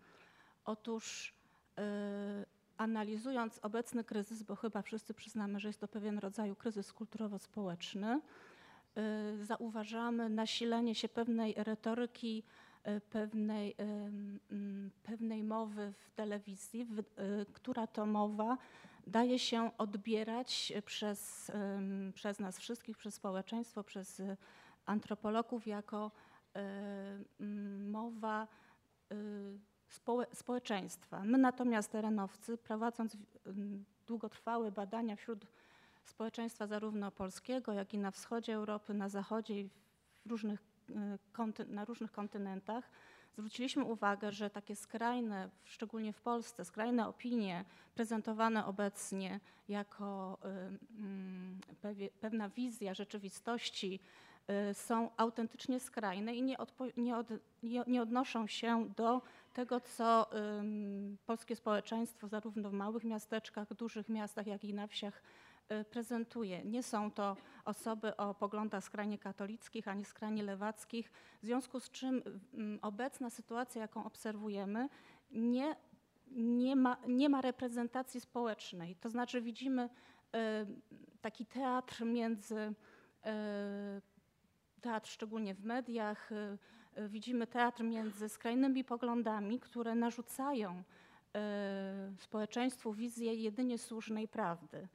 Otóż 0.64 1.34
y, 1.78 2.54
analizując 2.76 3.58
obecny 3.62 4.04
kryzys, 4.04 4.42
bo 4.42 4.56
chyba 4.56 4.82
wszyscy 4.82 5.14
przyznamy, 5.14 5.60
że 5.60 5.68
jest 5.68 5.80
to 5.80 5.88
pewien 5.88 6.18
rodzaj 6.18 6.56
kryzys 6.56 6.92
kulturowo-społeczny, 6.92 8.20
y, 9.40 9.44
zauważamy 9.44 10.28
nasilenie 10.28 10.94
się 10.94 11.08
pewnej 11.08 11.54
retoryki, 11.56 12.42
y, 12.88 13.00
pewnej, 13.00 13.74
ym, 13.80 14.40
ym, 14.52 14.90
pewnej 15.02 15.44
mowy 15.44 15.92
w 15.98 16.10
telewizji, 16.10 16.86
y, 17.42 17.46
która 17.52 17.86
to 17.86 18.06
mowa 18.06 18.58
daje 19.06 19.38
się 19.38 19.70
odbierać 19.78 20.72
przez, 20.86 21.52
przez 22.14 22.40
nas 22.40 22.58
wszystkich, 22.58 22.96
przez 22.96 23.14
społeczeństwo, 23.14 23.84
przez 23.84 24.20
y, 24.20 24.36
antropologów 24.86 25.66
jako 25.66 26.10
y, 26.10 26.60
ym, 27.40 27.90
mowa 27.90 28.48
y, 29.12 29.58
społeczeństwa. 30.32 31.24
My 31.24 31.38
natomiast 31.38 31.92
terenowcy, 31.92 32.56
prowadząc 32.56 33.16
ym, 33.46 33.84
długotrwałe 34.06 34.72
badania 34.72 35.16
wśród 35.16 35.46
społeczeństwa 36.04 36.66
zarówno 36.66 37.10
polskiego, 37.10 37.72
jak 37.72 37.94
i 37.94 37.98
na 37.98 38.10
wschodzie 38.10 38.54
Europy, 38.54 38.94
na 38.94 39.08
zachodzie 39.08 39.60
i 39.60 39.70
różnych, 40.26 40.62
y, 41.60 41.66
na 41.66 41.84
różnych 41.84 42.12
kontynentach, 42.12 42.90
zwróciliśmy 43.38 43.84
uwagę, 43.84 44.32
że 44.32 44.50
takie 44.50 44.76
skrajne, 44.76 45.50
szczególnie 45.64 46.12
w 46.12 46.20
Polsce, 46.20 46.64
skrajne 46.64 47.08
opinie 47.08 47.64
prezentowane 47.94 48.66
obecnie 48.66 49.40
jako 49.68 50.38
y, 50.44 50.48
mm, 50.98 51.60
pewna 52.20 52.48
wizja 52.48 52.94
rzeczywistości 52.94 54.00
y, 54.70 54.74
są 54.74 55.10
autentycznie 55.16 55.80
skrajne 55.80 56.34
i 56.34 56.42
nie, 56.42 56.56
nie, 56.96 57.16
od, 57.16 57.28
nie 57.86 58.02
odnoszą 58.02 58.46
się 58.46 58.88
do 58.96 59.22
tego, 59.54 59.80
co 59.80 60.30
polskie 61.26 61.56
społeczeństwo 61.56 62.28
zarówno 62.28 62.70
w 62.70 62.72
małych 62.72 63.04
miasteczkach, 63.04 63.74
dużych 63.74 64.08
miastach, 64.08 64.46
jak 64.46 64.64
i 64.64 64.74
na 64.74 64.86
wsiach 64.86 65.22
y, 65.72 65.84
prezentuje. 65.84 66.64
Nie 66.64 66.82
są 66.82 67.10
to 67.10 67.36
osoby 67.64 68.16
o 68.16 68.34
poglądach 68.34 68.84
skrajnie 68.84 69.18
katolickich 69.18 69.88
ani 69.88 70.04
skrajnie 70.04 70.42
lewackich, 70.42 71.12
w 71.42 71.46
związku 71.46 71.80
z 71.80 71.90
czym 71.90 72.22
obecna 72.82 73.30
sytuacja, 73.30 73.82
jaką 73.82 74.04
obserwujemy, 74.04 74.88
nie, 75.30 75.76
nie, 76.30 76.76
ma, 76.76 76.96
nie 77.08 77.28
ma 77.28 77.40
reprezentacji 77.40 78.20
społecznej. 78.20 78.96
To 78.96 79.08
znaczy 79.08 79.42
widzimy 79.42 79.84
y, 79.84 79.88
taki 81.20 81.46
teatr 81.46 82.04
między, 82.04 82.58
y, 82.58 82.72
teatr 84.80 85.08
szczególnie 85.08 85.54
w 85.54 85.64
mediach, 85.64 86.30
widzimy 87.08 87.46
teatr 87.46 87.82
między 87.82 88.28
skrajnymi 88.28 88.84
poglądami, 88.84 89.60
które 89.60 89.94
narzucają 89.94 90.82
y, 90.82 92.16
społeczeństwu 92.18 92.92
wizję 92.92 93.34
jedynie 93.34 93.78
słusznej 93.78 94.28
prawdy. 94.28 94.88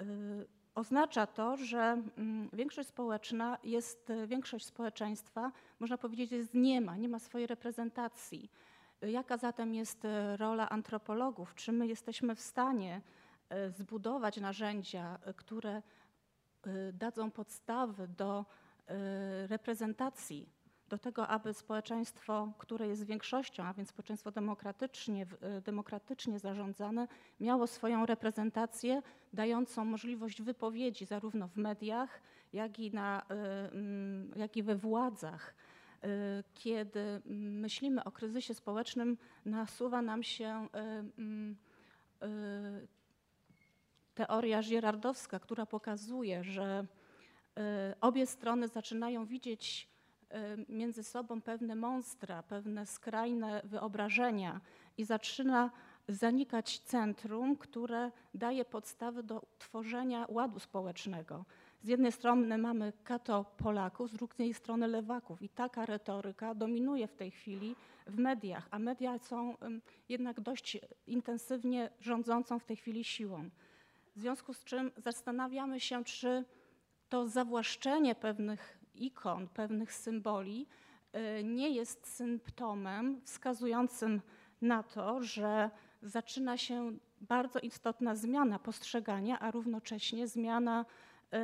Y, 0.00 0.46
Oznacza 0.74 1.26
to, 1.26 1.56
że 1.56 2.02
mm, 2.16 2.50
większość 2.52 2.88
społeczna 2.88 3.58
jest, 3.64 4.12
większość 4.26 4.66
społeczeństwa, 4.66 5.52
można 5.80 5.98
powiedzieć, 5.98 6.32
jest 6.32 6.54
nie 6.54 6.80
ma, 6.80 6.96
nie 6.96 7.08
ma 7.08 7.18
swojej 7.18 7.46
reprezentacji. 7.46 8.50
Jaka 9.02 9.36
zatem 9.36 9.74
jest 9.74 10.06
rola 10.36 10.68
antropologów? 10.68 11.54
Czy 11.54 11.72
my 11.72 11.86
jesteśmy 11.86 12.34
w 12.34 12.40
stanie 12.40 13.00
zbudować 13.68 14.36
narzędzia, 14.36 15.18
które 15.36 15.82
dadzą 16.92 17.30
podstawy 17.30 18.08
do 18.08 18.44
reprezentacji, 19.48 20.48
do 20.92 20.98
tego, 20.98 21.28
aby 21.28 21.54
społeczeństwo, 21.54 22.52
które 22.58 22.88
jest 22.88 23.04
większością, 23.04 23.64
a 23.64 23.72
więc 23.74 23.88
społeczeństwo 23.88 24.30
demokratycznie, 24.30 25.26
y, 25.58 25.60
demokratycznie 25.60 26.38
zarządzane, 26.38 27.08
miało 27.40 27.66
swoją 27.66 28.06
reprezentację 28.06 29.02
dającą 29.32 29.84
możliwość 29.84 30.42
wypowiedzi 30.42 31.06
zarówno 31.06 31.48
w 31.48 31.56
mediach, 31.56 32.20
jak 32.52 32.78
i, 32.78 32.90
na, 32.90 33.22
y, 33.22 33.34
mm, 33.34 34.32
jak 34.36 34.56
i 34.56 34.62
we 34.62 34.76
władzach. 34.76 35.54
Y, 36.04 36.08
Kiedy 36.54 37.22
myślimy 37.64 38.04
o 38.04 38.10
kryzysie 38.12 38.54
społecznym, 38.54 39.18
nasuwa 39.44 40.02
nam 40.02 40.22
się 40.22 40.68
mm, 40.72 41.56
teoria 44.14 44.62
girardowska, 44.62 45.38
która 45.38 45.66
pokazuje, 45.66 46.44
że 46.44 46.86
obie 48.00 48.26
strony 48.26 48.68
zaczynają 48.68 49.26
widzieć 49.26 49.91
między 50.68 51.02
sobą 51.02 51.40
pewne 51.40 51.74
monstra, 51.74 52.42
pewne 52.42 52.86
skrajne 52.86 53.60
wyobrażenia 53.64 54.60
i 54.98 55.04
zaczyna 55.04 55.70
zanikać 56.08 56.78
centrum, 56.78 57.56
które 57.56 58.10
daje 58.34 58.64
podstawy 58.64 59.22
do 59.22 59.42
tworzenia 59.58 60.26
ładu 60.28 60.58
społecznego. 60.58 61.44
Z 61.82 61.88
jednej 61.88 62.12
strony 62.12 62.58
mamy 62.58 62.92
kato 63.04 63.44
Polaków, 63.44 64.10
z 64.10 64.14
drugiej 64.14 64.54
strony 64.54 64.88
lewaków 64.88 65.42
i 65.42 65.48
taka 65.48 65.86
retoryka 65.86 66.54
dominuje 66.54 67.06
w 67.06 67.14
tej 67.14 67.30
chwili 67.30 67.76
w 68.06 68.18
mediach, 68.18 68.68
a 68.70 68.78
media 68.78 69.18
są 69.18 69.56
jednak 70.08 70.40
dość 70.40 70.78
intensywnie 71.06 71.90
rządzącą 72.00 72.58
w 72.58 72.64
tej 72.64 72.76
chwili 72.76 73.04
siłą. 73.04 73.50
W 74.16 74.20
związku 74.20 74.54
z 74.54 74.64
czym 74.64 74.90
zastanawiamy 74.96 75.80
się, 75.80 76.04
czy 76.04 76.44
to 77.08 77.28
zawłaszczenie 77.28 78.14
pewnych 78.14 78.81
ikon, 79.02 79.48
pewnych 79.48 79.92
symboli 79.92 80.66
y, 81.14 81.44
nie 81.44 81.70
jest 81.70 82.06
symptomem 82.06 83.20
wskazującym 83.24 84.20
na 84.62 84.82
to, 84.82 85.22
że 85.22 85.70
zaczyna 86.02 86.56
się 86.56 86.92
bardzo 87.20 87.58
istotna 87.58 88.14
zmiana 88.14 88.58
postrzegania, 88.58 89.40
a 89.40 89.50
równocześnie 89.50 90.28
zmiana 90.28 90.84
y, 91.34 91.36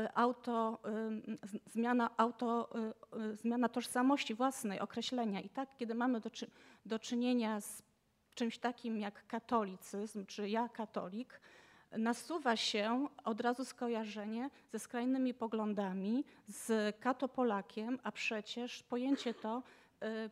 y, 0.00 0.08
auto, 0.14 0.78
zmiana, 1.66 2.10
auto, 2.16 2.70
zmiana 3.34 3.68
tożsamości 3.68 4.34
własnej, 4.34 4.80
określenia. 4.80 5.40
I 5.40 5.48
tak, 5.48 5.76
kiedy 5.76 5.94
mamy 5.94 6.20
do, 6.20 6.30
do 6.86 6.98
czynienia 6.98 7.60
z 7.60 7.82
czymś 8.34 8.58
takim 8.58 8.98
jak 8.98 9.26
katolicyzm, 9.26 10.26
czy 10.26 10.48
ja 10.48 10.68
katolik, 10.68 11.40
nasuwa 11.92 12.56
się 12.56 13.08
od 13.24 13.40
razu 13.40 13.64
skojarzenie 13.64 14.50
ze 14.72 14.78
skrajnymi 14.78 15.34
poglądami, 15.34 16.24
z 16.48 16.96
katopolakiem, 17.00 17.98
a 18.02 18.12
przecież 18.12 18.82
pojęcie 18.82 19.34
to 19.34 19.62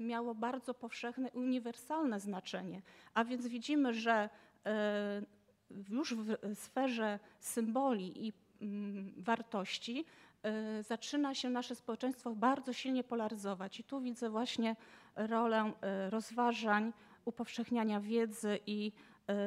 y, 0.00 0.04
miało 0.04 0.34
bardzo 0.34 0.74
powszechne, 0.74 1.30
uniwersalne 1.30 2.20
znaczenie. 2.20 2.82
A 3.14 3.24
więc 3.24 3.46
widzimy, 3.46 3.94
że 3.94 4.28
y, 4.66 4.70
już 5.88 6.14
w 6.14 6.36
sferze 6.54 7.18
symboli 7.40 8.26
i 8.26 8.32
mm, 8.62 9.12
wartości 9.16 10.04
y, 10.78 10.82
zaczyna 10.82 11.34
się 11.34 11.50
nasze 11.50 11.74
społeczeństwo 11.74 12.34
bardzo 12.34 12.72
silnie 12.72 13.04
polaryzować. 13.04 13.80
I 13.80 13.84
tu 13.84 14.00
widzę 14.00 14.30
właśnie 14.30 14.76
rolę 15.16 15.72
rozważań, 16.10 16.92
upowszechniania 17.24 18.00
wiedzy 18.00 18.58
i 18.66 18.92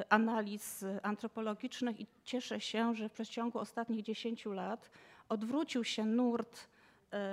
analiz 0.10 0.84
y, 0.84 1.00
antropologicznych 1.04 2.00
i 2.00 2.08
cieszę 2.24 2.62
się, 2.62 2.96
że 2.96 3.10
w 3.10 3.12
przeciągu 3.12 3.60
ostatnich 3.60 4.04
10 4.04 4.46
lat 4.46 4.90
odwrócił 5.30 5.84
się 5.84 6.06
nurt 6.06 6.68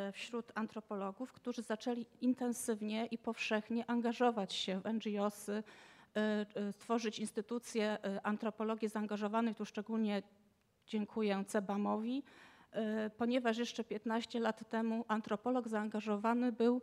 y, 0.09 0.13
wśród 0.13 0.53
antropologów, 0.55 1.33
którzy 1.33 1.63
zaczęli 1.63 2.07
intensywnie 2.21 3.07
i 3.07 3.19
powszechnie 3.19 3.91
angażować 3.91 4.55
się 4.55 4.81
w 4.81 4.85
NGOsy, 4.85 5.53
y, 5.53 7.17
y, 7.17 7.21
instytucje 7.21 7.99
antropologii 8.23 8.89
zaangażowanych, 8.89 9.57
tu 9.57 9.65
szczególnie 9.65 10.23
dziękuję 10.87 11.45
Cebamowi, 11.47 12.23
ponieważ 13.19 13.59
jeszcze 13.59 13.85
15 13.85 14.41
lat 14.41 14.69
temu 14.69 15.05
antropolog 15.09 15.69
zaangażowany 15.69 16.53
był 16.53 16.83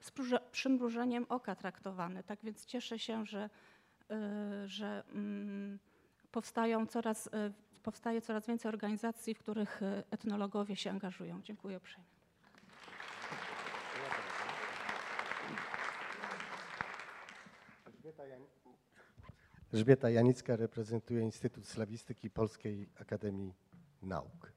z 0.00 0.12
przymrużeniem 0.50 1.26
oka 1.28 1.54
traktowany. 1.54 2.22
Tak 2.22 2.38
więc 2.42 2.66
cieszę 2.66 2.98
się, 2.98 3.26
że, 3.26 3.50
że 4.66 5.04
mm, 5.12 5.78
powstają 6.30 6.86
coraz, 6.86 7.26
y, 7.26 7.30
powstaje 7.82 8.20
coraz 8.20 8.46
więcej 8.46 8.68
organizacji, 8.68 9.34
w 9.34 9.38
których 9.38 9.82
y, 9.82 10.02
etnologowie 10.10 10.76
się 10.76 10.90
angażują. 10.90 11.42
Dziękuję 11.42 11.76
uprzejmie. 11.76 12.08
Elżbieta 17.86 18.22
Jan- 18.26 18.46
Elżbieta 19.72 20.10
Janicka 20.10 20.56
reprezentuje 20.56 21.22
Instytut 21.22 21.66
Slawistyki 21.66 22.30
Polskiej 22.30 22.88
Akademii 23.00 23.54
Nauk. 24.02 24.52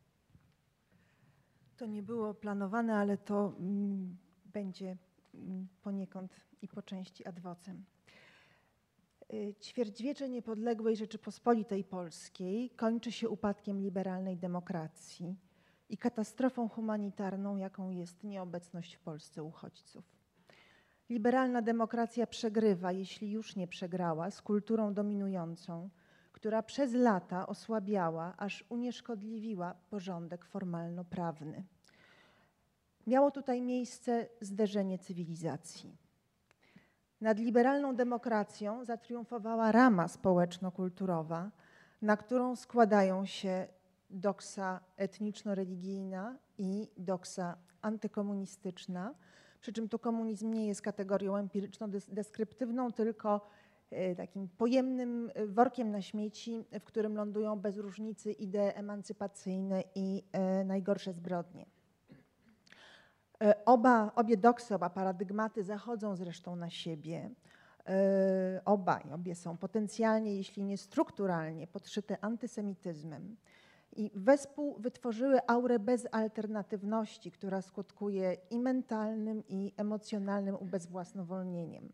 To 1.78 1.86
nie 1.86 2.04
było 2.04 2.34
planowane, 2.34 2.96
ale 2.96 3.18
to 3.18 3.54
mm, 3.60 4.18
będzie 4.46 4.98
mm, 5.34 5.68
poniekąd 5.82 6.34
i 6.62 6.68
po 6.68 6.82
części 6.82 7.26
ad 7.28 7.40
vocem. 7.40 7.76
Y, 7.76 7.97
Ćwierćwiecze 9.62 10.30
niepodległej 10.30 10.96
Rzeczypospolitej 10.96 11.84
Polskiej 11.84 12.70
kończy 12.70 13.12
się 13.12 13.30
upadkiem 13.30 13.82
liberalnej 13.82 14.38
demokracji 14.38 15.36
i 15.90 15.98
katastrofą 15.98 16.70
humanitarną, 16.70 17.56
jaką 17.56 17.92
jest 17.92 18.24
nieobecność 18.24 18.94
w 18.96 19.00
Polsce 19.00 19.44
uchodźców. 19.44 20.06
Liberalna 21.10 21.62
demokracja 21.62 22.28
przegrywa, 22.28 22.92
jeśli 22.92 23.32
już 23.32 23.56
nie 23.56 23.68
przegrała, 23.68 24.32
z 24.32 24.42
kulturą 24.42 24.94
dominującą, 24.94 25.90
która 26.32 26.64
przez 26.64 26.94
lata 26.94 27.48
osłabiała, 27.48 28.34
aż 28.38 28.66
unieszkodliwiła 28.70 29.74
porządek 29.90 30.46
formalno-prawny. 30.46 31.64
Miało 33.08 33.32
tutaj 33.32 33.62
miejsce 33.62 34.28
zderzenie 34.42 35.00
cywilizacji. 35.00 35.98
Nad 37.22 37.40
liberalną 37.40 37.96
demokracją 37.96 38.86
zatriumfowała 38.86 39.72
rama 39.72 40.08
społeczno-kulturowa, 40.08 41.52
na 42.02 42.18
którą 42.18 42.56
składają 42.56 43.26
się 43.26 43.68
doksa 44.10 44.80
etniczno-religijna 44.98 46.38
i 46.58 46.88
doksa 46.98 47.58
antykomunistyczna, 47.82 49.14
przy 49.62 49.74
czym 49.74 49.90
tu 49.90 50.00
komunizm 50.00 50.54
nie 50.54 50.68
jest 50.68 50.82
kategorią 50.82 51.36
empiryczno-deskryptywną, 51.36 52.94
tylko 52.94 53.42
e, 53.92 54.16
takim 54.16 54.48
pojemnym 54.48 55.32
e, 55.34 55.48
workiem 55.48 55.92
na 55.92 56.02
śmieci, 56.02 56.66
w 56.80 56.84
którym 56.84 57.16
lądują 57.16 57.60
bez 57.60 57.78
różnicy 57.78 58.32
idee 58.32 58.76
emancypacyjne 58.76 59.84
i 59.96 60.24
e, 60.32 60.64
najgorsze 60.64 61.14
zbrodnie. 61.14 61.66
E, 63.44 63.66
Oba, 63.66 64.12
obie 64.16 64.38
doksy, 64.38 64.76
oba 64.76 64.90
paradygmaty 64.90 65.64
zachodzą 65.64 66.16
zresztą 66.16 66.56
na 66.56 66.70
siebie. 66.70 67.30
E, 67.88 68.62
Oba 68.66 69.00
i 69.00 69.12
obie 69.12 69.36
są 69.36 69.58
potencjalnie, 69.58 70.36
jeśli 70.36 70.64
nie 70.64 70.78
strukturalnie, 70.78 71.68
podszyte 71.68 72.18
antysemityzmem 72.22 73.38
i 73.96 74.12
wespół 74.16 74.80
wytworzyły 74.80 75.40
aurę 75.48 75.80
bezalternatywności, 75.80 77.32
która 77.32 77.62
skutkuje 77.62 78.38
i 78.50 78.60
mentalnym, 78.60 79.44
i 79.48 79.74
emocjonalnym 79.78 80.56
ubezwłasnowolnieniem. 80.56 81.90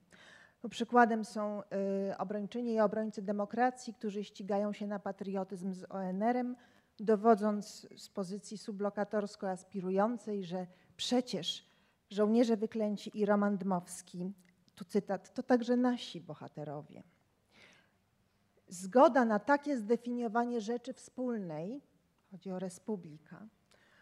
Tu 0.62 0.70
Przykładem 0.70 1.26
są 1.26 1.62
y, 1.62 2.18
obrończynie 2.18 2.74
i 2.74 2.80
obrońcy 2.80 3.22
demokracji, 3.22 3.94
którzy 3.94 4.24
ścigają 4.24 4.74
się 4.74 4.88
na 4.88 5.00
patriotyzm 5.00 5.74
z 5.74 5.86
ONR-em, 5.90 6.56
dowodząc 7.00 7.88
z 7.98 8.10
pozycji 8.10 8.58
sublokatorsko 8.58 9.50
aspirującej, 9.50 10.44
że 10.44 10.68
przecież 11.04 11.66
żołnierze 12.10 12.58
wyklęci 12.58 13.12
i 13.14 13.26
Roman 13.26 13.58
Dmowski, 13.58 14.32
tu 14.76 14.86
cytat, 14.86 15.34
to 15.34 15.44
także 15.44 15.78
nasi 15.78 16.22
bohaterowie. 16.22 17.04
Zgoda 18.68 19.26
na 19.26 19.40
takie 19.40 19.78
zdefiniowanie 19.78 20.62
rzeczy 20.62 20.94
wspólnej, 20.94 21.82
chodzi 22.32 22.52
o 22.52 22.60
republika, 22.60 23.48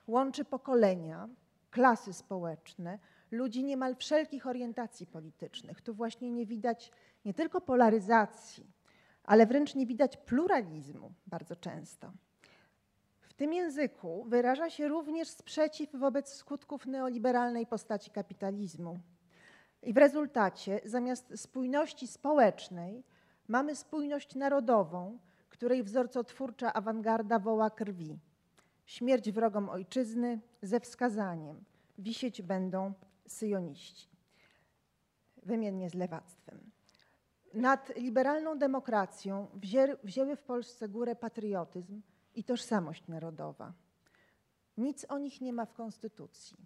łączy 0.07 0.45
pokolenia, 0.45 1.29
klasy 1.71 2.13
społeczne, 2.13 2.99
ludzi 3.31 3.63
niemal 3.63 3.95
wszelkich 3.95 4.47
orientacji 4.47 5.05
politycznych. 5.07 5.81
Tu 5.81 5.93
właśnie 5.93 6.31
nie 6.31 6.45
widać 6.45 6.91
nie 7.25 7.33
tylko 7.33 7.61
polaryzacji, 7.61 8.71
ale 9.23 9.45
wręcz 9.45 9.75
nie 9.75 9.85
widać 9.85 10.17
pluralizmu 10.17 11.13
bardzo 11.27 11.55
często. 11.55 12.11
Tym 13.41 13.53
języku 13.53 14.25
wyraża 14.27 14.69
się 14.69 14.87
również 14.87 15.27
sprzeciw 15.27 15.95
wobec 15.95 16.33
skutków 16.33 16.85
neoliberalnej 16.85 17.65
postaci 17.65 18.11
kapitalizmu. 18.11 18.99
I 19.83 19.93
w 19.93 19.97
rezultacie 19.97 20.81
zamiast 20.85 21.39
spójności 21.39 22.07
społecznej 22.07 23.03
mamy 23.47 23.75
spójność 23.75 24.35
narodową, 24.35 25.19
której 25.49 25.83
wzorcotwórcza 25.83 26.73
awangarda 26.73 27.39
woła 27.39 27.69
krwi. 27.69 28.19
Śmierć 28.85 29.31
wrogom 29.31 29.69
ojczyzny 29.69 30.39
ze 30.61 30.79
wskazaniem. 30.79 31.63
Wisieć 31.97 32.41
będą 32.41 32.93
syjoniści. 33.27 34.07
Wymiennie 35.43 35.89
z 35.89 35.93
lewactwem. 35.93 36.71
Nad 37.53 37.95
liberalną 37.95 38.57
demokracją 38.57 39.47
wzię- 39.53 39.97
wzięły 40.03 40.35
w 40.35 40.43
Polsce 40.43 40.89
górę 40.89 41.15
patriotyzm 41.15 42.01
i 42.35 42.43
tożsamość 42.43 43.07
narodowa. 43.07 43.73
Nic 44.77 45.05
o 45.09 45.17
nich 45.17 45.41
nie 45.41 45.53
ma 45.53 45.65
w 45.65 45.73
konstytucji. 45.73 46.57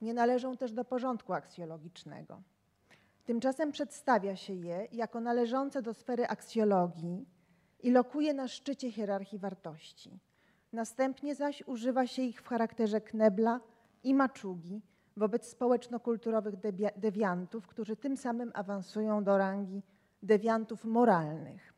Nie 0.00 0.14
należą 0.14 0.56
też 0.56 0.72
do 0.72 0.84
porządku 0.84 1.32
aksjologicznego. 1.32 2.42
Tymczasem 3.24 3.72
przedstawia 3.72 4.36
się 4.36 4.52
je 4.52 4.88
jako 4.92 5.20
należące 5.20 5.82
do 5.82 5.94
sfery 5.94 6.28
aksjologii 6.28 7.26
i 7.82 7.90
lokuje 7.90 8.34
na 8.34 8.48
szczycie 8.48 8.92
hierarchii 8.92 9.38
wartości. 9.38 10.18
Następnie 10.72 11.34
zaś 11.34 11.62
używa 11.66 12.06
się 12.06 12.22
ich 12.22 12.42
w 12.42 12.48
charakterze 12.48 13.00
knebla 13.00 13.60
i 14.02 14.14
maczugi 14.14 14.82
wobec 15.16 15.48
społeczno-kulturowych 15.48 16.54
dewiantów, 16.96 17.66
którzy 17.66 17.96
tym 17.96 18.16
samym 18.16 18.52
awansują 18.54 19.24
do 19.24 19.38
rangi 19.38 19.82
dewiantów 20.22 20.84
moralnych. 20.84 21.75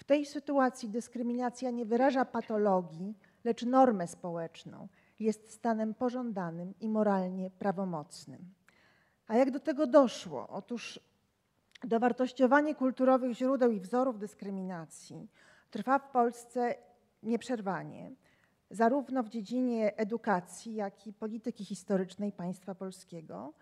W 0.00 0.04
tej 0.04 0.26
sytuacji 0.26 0.88
dyskryminacja 0.88 1.70
nie 1.70 1.86
wyraża 1.86 2.24
patologii, 2.24 3.14
lecz 3.44 3.62
normę 3.62 4.06
społeczną. 4.06 4.88
Jest 5.18 5.50
stanem 5.50 5.94
pożądanym 5.94 6.74
i 6.80 6.88
moralnie 6.88 7.50
prawomocnym. 7.50 8.54
A 9.26 9.36
jak 9.36 9.50
do 9.50 9.60
tego 9.60 9.86
doszło? 9.86 10.48
Otóż 10.48 11.00
dowartościowanie 11.84 12.74
kulturowych 12.74 13.32
źródeł 13.32 13.70
i 13.70 13.80
wzorów 13.80 14.18
dyskryminacji 14.18 15.28
trwa 15.70 15.98
w 15.98 16.10
Polsce 16.10 16.74
nieprzerwanie, 17.22 18.12
zarówno 18.70 19.22
w 19.22 19.28
dziedzinie 19.28 19.96
edukacji, 19.96 20.74
jak 20.74 21.06
i 21.06 21.12
polityki 21.12 21.64
historycznej 21.64 22.32
państwa 22.32 22.74
polskiego 22.74 23.52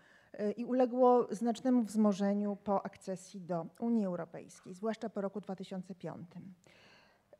i 0.57 0.65
uległo 0.65 1.27
znacznemu 1.31 1.83
wzmożeniu 1.83 2.57
po 2.63 2.85
akcesji 2.85 3.41
do 3.41 3.65
Unii 3.79 4.05
Europejskiej, 4.05 4.73
zwłaszcza 4.73 5.09
po 5.09 5.21
roku 5.21 5.41
2005. 5.41 6.27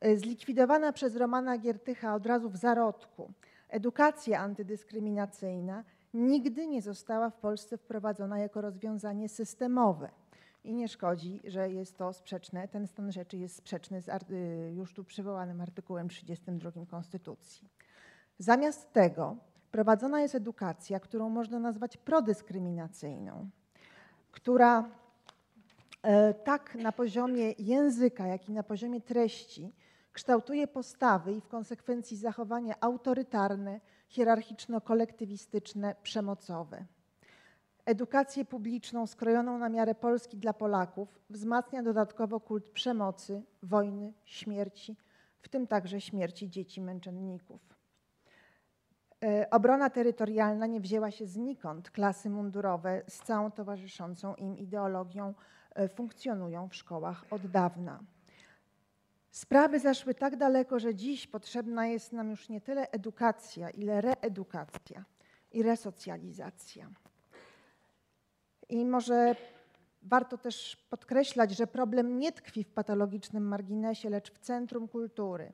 Y, 0.06 0.18
Zlikwidowana 0.18 0.92
przez 0.92 1.16
Romana 1.16 1.58
Giertycha 1.58 2.14
od 2.14 2.26
razu 2.26 2.50
w 2.50 2.56
zarodku 2.56 3.32
edukacja 3.68 4.40
antydyskryminacyjna 4.40 5.84
nigdy 6.14 6.66
nie 6.66 6.82
została 6.82 7.30
w 7.30 7.36
Polsce 7.36 7.78
wprowadzona 7.78 8.38
jako 8.38 8.60
rozwiązanie 8.60 9.28
systemowe. 9.28 10.10
I 10.64 10.74
nie 10.74 10.88
szkodzi, 10.88 11.40
że 11.44 11.70
jest 11.70 11.98
to 11.98 12.12
sprzeczne, 12.12 12.68
ten 12.68 12.86
stan 12.86 13.12
rzeczy 13.12 13.36
jest 13.36 13.56
sprzeczny 13.56 14.02
z 14.02 14.08
y, 14.08 14.72
już 14.74 14.94
tu 14.94 15.04
przywołanym 15.04 15.60
artykułem 15.60 16.08
32 16.08 16.86
Konstytucji. 16.86 17.68
Zamiast 18.38 18.92
tego 18.92 19.36
prowadzona 19.70 20.20
jest 20.20 20.34
edukacja, 20.34 21.00
którą 21.00 21.28
można 21.28 21.58
nazwać 21.58 21.96
prodyskryminacyjną, 21.96 23.50
która 24.32 24.90
e, 26.02 26.34
tak 26.34 26.74
na 26.74 26.92
poziomie 26.92 27.52
języka, 27.58 28.26
jak 28.26 28.48
i 28.48 28.52
na 28.52 28.62
poziomie 28.62 29.00
treści 29.00 29.72
kształtuje 30.12 30.68
postawy 30.68 31.32
i 31.32 31.40
w 31.40 31.48
konsekwencji 31.48 32.16
zachowania 32.16 32.74
autorytarne, 32.80 33.80
hierarchiczno-kolektywistyczne, 34.08 35.94
przemocowe. 36.02 36.84
Edukację 37.86 38.44
publiczną 38.44 39.06
skrojoną 39.06 39.58
na 39.58 39.68
miarę 39.68 39.94
Polski 39.94 40.36
dla 40.36 40.52
Polaków 40.52 41.20
wzmacnia 41.30 41.82
dodatkowo 41.82 42.40
kult 42.40 42.70
przemocy, 42.70 43.42
wojny, 43.62 44.12
śmierci, 44.24 44.96
w 45.42 45.48
tym 45.48 45.66
także 45.66 46.00
śmierci 46.00 46.50
dzieci 46.50 46.80
męczenników. 46.80 47.79
E, 49.24 49.50
Obrona 49.50 49.90
terytorialna 49.90 50.66
nie 50.66 50.80
wzięła 50.80 51.10
się 51.10 51.26
znikąd. 51.26 51.90
Klasy 51.90 52.30
mundurowe 52.30 53.02
z 53.08 53.18
całą 53.18 53.50
towarzyszącą 53.50 54.34
im 54.34 54.58
ideologią 54.58 55.34
e, 55.74 55.88
funkcjonują 55.88 56.68
w 56.68 56.74
szkołach 56.74 57.24
od 57.30 57.46
dawna. 57.46 58.00
Sprawy 59.30 59.80
zaszły 59.80 60.14
tak 60.14 60.36
daleko, 60.36 60.78
że 60.78 60.94
dziś 60.94 61.26
potrzebna 61.26 61.86
jest 61.86 62.12
nam 62.12 62.30
już 62.30 62.48
nie 62.48 62.60
tyle 62.60 62.90
edukacja, 62.90 63.70
ile 63.70 64.00
reedukacja 64.00 65.04
i 65.52 65.62
resocjalizacja. 65.62 66.90
I 68.68 68.84
może 68.84 69.36
warto 70.02 70.38
też 70.38 70.76
podkreślać, 70.90 71.50
że 71.56 71.66
problem 71.66 72.18
nie 72.18 72.32
tkwi 72.32 72.64
w 72.64 72.72
patologicznym 72.72 73.48
marginesie, 73.48 74.10
lecz 74.10 74.32
w 74.32 74.38
centrum 74.38 74.88
kultury. 74.88 75.52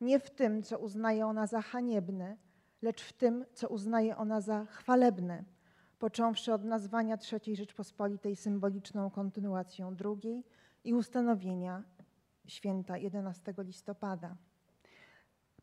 Nie 0.00 0.20
w 0.20 0.30
tym, 0.30 0.62
co 0.62 0.78
uznaje 0.78 1.26
ona 1.26 1.46
za 1.46 1.62
haniebne, 1.62 2.36
lecz 2.82 3.02
w 3.02 3.12
tym, 3.12 3.44
co 3.52 3.68
uznaje 3.68 4.16
ona 4.16 4.40
za 4.40 4.64
chwalebne, 4.64 5.44
począwszy 5.98 6.54
od 6.54 6.64
nazwania 6.64 7.18
III 7.32 7.56
Rzeczpospolitej 7.56 8.36
symboliczną 8.36 9.10
kontynuacją 9.10 9.94
drugiej 9.94 10.44
i 10.84 10.94
ustanowienia 10.94 11.82
święta 12.46 12.96
11 12.96 13.54
listopada. 13.58 14.36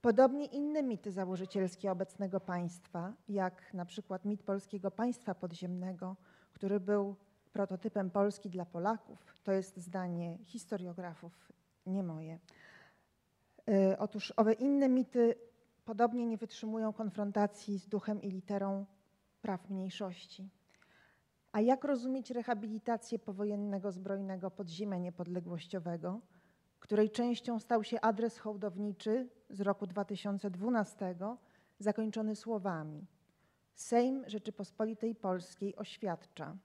Podobnie 0.02 0.46
inne 0.46 0.84
mity 0.84 1.12
założycielskie 1.12 1.92
obecnego 1.92 2.40
państwa, 2.40 3.14
jak 3.30 3.74
na 3.74 3.86
przykład 3.86 4.26
mit 4.26 4.44
polskiego 4.44 4.92
państwa 4.92 5.36
podziemnego, 5.36 6.16
który 6.54 6.80
był 6.80 7.16
prototypem 7.54 8.10
Polski 8.10 8.50
dla 8.50 8.66
Polaków, 8.66 9.36
to 9.44 9.52
jest 9.52 9.78
zdanie 9.78 10.38
historiografów, 10.44 11.52
nie 11.86 12.04
moje. 12.04 12.40
Y, 13.70 13.98
otóż 13.98 14.34
owe 14.38 14.54
inne 14.54 14.90
mity 14.90 15.36
podobnie 15.90 16.26
nie 16.26 16.38
wytrzymują 16.38 16.94
konfrontacji 16.94 17.80
z 17.80 17.88
duchem 17.88 18.22
i 18.22 18.32
literą 18.32 18.86
praw 19.42 19.70
mniejszości. 19.70 20.50
A 21.52 21.62
jak 21.62 21.84
rozumieć 21.84 22.32
rehabilitację 22.32 23.20
powojennego 23.20 23.92
zbrojnego 23.92 24.52
podziemia 24.52 24.98
niepodległościowego, 24.98 26.22
której 26.80 27.10
częścią 27.10 27.60
stał 27.60 27.84
się 27.84 28.02
adres 28.02 28.38
hołdowniczy 28.38 29.30
z 29.50 29.62
roku 29.62 29.88
2012, 29.88 31.16
zakończony 31.80 32.36
słowami: 32.36 33.08
Sejm 33.76 34.24
Rzeczypospolitej 34.28 35.16
Polskiej 35.16 35.76
oświadcza, 35.76 36.58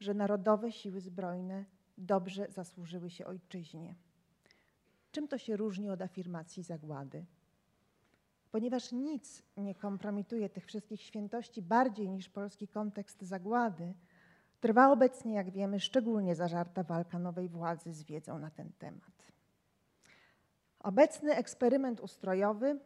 że 0.00 0.14
narodowe 0.14 0.72
siły 0.72 1.00
zbrojne 1.00 1.64
dobrze 1.96 2.46
zasłużyły 2.50 3.10
się 3.10 3.26
ojczyźnie. 3.26 3.94
Czym 5.12 5.28
to 5.28 5.38
się 5.38 5.56
różni 5.56 5.90
od 5.90 6.02
afirmacji 6.02 6.62
zagłady? 6.62 7.26
Ponieważ 8.50 8.92
nic 8.92 9.42
nie 9.56 9.74
kompromituje 9.74 10.48
tych 10.48 10.66
wszystkich 10.66 11.02
świętości 11.02 11.62
bardziej 11.62 12.08
niż 12.08 12.28
polski 12.28 12.68
kontekst 12.68 13.22
zagłady, 13.22 13.94
trwa 14.60 14.92
obecnie, 14.92 15.34
jak 15.34 15.50
wiemy, 15.50 15.80
szczególnie 15.80 16.34
zażarta 16.34 16.82
walka 16.82 17.18
nowej 17.18 17.48
władzy 17.48 17.92
z 17.92 18.02
wiedzą 18.02 18.38
na 18.38 18.50
ten 18.50 18.72
temat. 18.78 19.32
Obecny 20.80 21.34
eksperyment 21.34 22.00
ustrojowy 22.00 22.78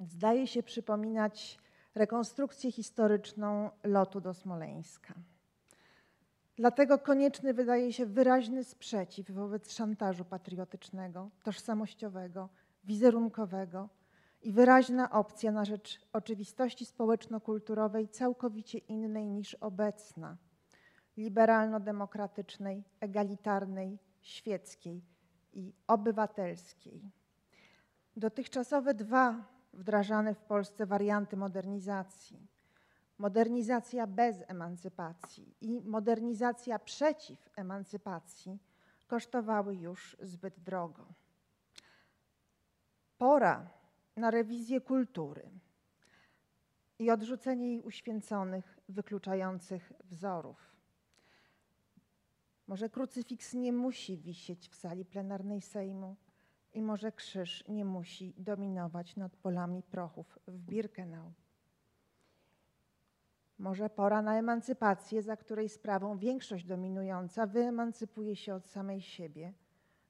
zdaje 0.00 0.46
się 0.46 0.62
przypominać 0.62 1.58
rekonstrukcję 1.94 2.72
historyczną 2.72 3.70
lotu 3.84 4.20
do 4.20 4.34
Smoleńska. 4.34 5.14
Dlatego 6.56 6.98
konieczny 6.98 7.54
wydaje 7.54 7.92
się 7.92 8.06
wyraźny 8.06 8.64
sprzeciw 8.64 9.30
wobec 9.30 9.72
szantażu 9.72 10.24
patriotycznego, 10.24 11.30
tożsamościowego, 11.42 12.48
wizerunkowego 12.84 13.88
i 14.44 14.52
wyraźna 14.52 15.10
opcja 15.10 15.52
na 15.52 15.64
rzecz 15.64 16.00
oczywistości 16.12 16.86
społeczno-kulturowej 16.86 18.08
całkowicie 18.08 18.78
innej 18.78 19.30
niż 19.30 19.54
obecna, 19.54 20.36
liberalno-demokratycznej, 21.16 22.84
egalitarnej, 23.00 23.98
świeckiej 24.20 25.02
i 25.52 25.72
obywatelskiej. 25.86 27.10
Dotychczasowe 28.16 28.94
dwa 28.94 29.44
wdrażane 29.72 30.34
w 30.34 30.42
Polsce 30.42 30.86
warianty 30.86 31.36
modernizacji 31.36 32.54
modernizacja 33.18 34.06
bez 34.06 34.36
emancypacji 34.46 35.54
i 35.60 35.80
modernizacja 35.80 36.78
przeciw 36.78 37.50
emancypacji 37.56 38.58
kosztowały 39.06 39.76
już 39.76 40.16
zbyt 40.22 40.60
drogo. 40.60 41.06
Pora 43.18 43.70
na 44.16 44.30
rewizję 44.30 44.80
kultury 44.80 45.50
i 46.98 47.10
odrzucenie 47.10 47.68
jej 47.68 47.82
uświęconych, 47.82 48.78
wykluczających 48.88 49.92
wzorów. 50.04 50.74
Może 52.66 52.90
krucyfiks 52.90 53.54
nie 53.54 53.72
musi 53.72 54.18
wisieć 54.18 54.68
w 54.68 54.74
sali 54.74 55.04
plenarnej 55.04 55.60
Sejmu 55.60 56.16
i 56.72 56.82
może 56.82 57.12
krzyż 57.12 57.64
nie 57.68 57.84
musi 57.84 58.34
dominować 58.38 59.16
nad 59.16 59.36
polami 59.36 59.82
prochów 59.82 60.38
w 60.46 60.58
Birkenau. 60.58 61.32
Może 63.58 63.90
pora 63.90 64.22
na 64.22 64.38
emancypację, 64.38 65.22
za 65.22 65.36
której 65.36 65.68
sprawą 65.68 66.18
większość 66.18 66.64
dominująca 66.64 67.46
wyemancypuje 67.46 68.36
się 68.36 68.54
od 68.54 68.66
samej 68.66 69.00
siebie, 69.00 69.52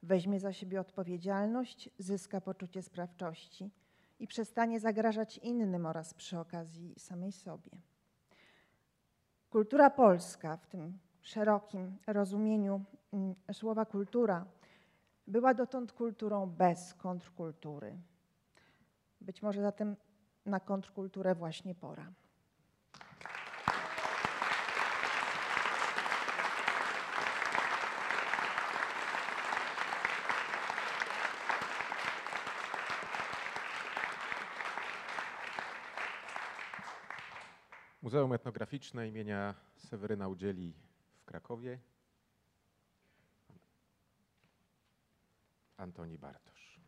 weźmie 0.03 0.41
za 0.41 0.53
siebie 0.53 0.81
odpowiedzialność, 0.81 1.91
zyska 1.99 2.41
poczucie 2.41 2.83
sprawczości 2.83 3.71
i 4.19 4.27
przestanie 4.27 4.81
zagrażać 4.81 5.39
innym 5.39 5.87
oraz 5.87 6.15
przy 6.15 6.39
okazji 6.39 6.95
samej 6.99 7.33
sobie. 7.33 7.71
Kultura 9.51 9.91
polska 9.91 10.57
w 10.57 10.67
tym 10.67 10.99
szerokim 11.23 11.97
rozumieniu 12.07 12.85
mm, 13.13 13.35
słowa 13.53 13.85
kultura 13.85 14.47
była 15.27 15.55
dotąd 15.55 15.93
kulturą 15.93 16.47
bez 16.47 16.95
kontrkultury. 16.95 17.99
Być 19.21 19.43
może 19.43 19.63
zatem 19.63 19.97
na 20.47 20.61
kontrkulturę 20.61 21.35
właśnie 21.35 21.75
pora. 21.75 22.13
Muzeum 38.15 38.33
Etnograficzne 38.33 39.09
imienia 39.09 39.55
Seweryna 39.77 40.29
Udzieli 40.29 40.75
w 41.21 41.25
Krakowie. 41.25 41.79
Antoni 45.77 46.19
Bartosz. 46.19 46.81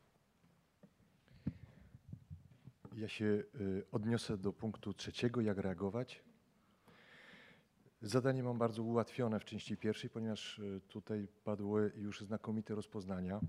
Ja 2.92 3.08
się 3.08 3.24
y, 3.24 3.84
odniosę 3.92 4.38
do 4.38 4.52
punktu 4.52 4.94
trzeciego, 4.94 5.40
jak 5.40 5.58
reagować. 5.58 6.22
Zadanie 8.02 8.42
mam 8.42 8.58
bardzo 8.58 8.82
ułatwione 8.82 9.40
w 9.40 9.44
części 9.44 9.76
pierwszej, 9.76 10.10
ponieważ 10.10 10.58
y, 10.58 10.80
tutaj 10.88 11.28
padły 11.44 11.92
już 11.96 12.20
znakomite 12.20 12.74
rozpoznania. 12.74 13.40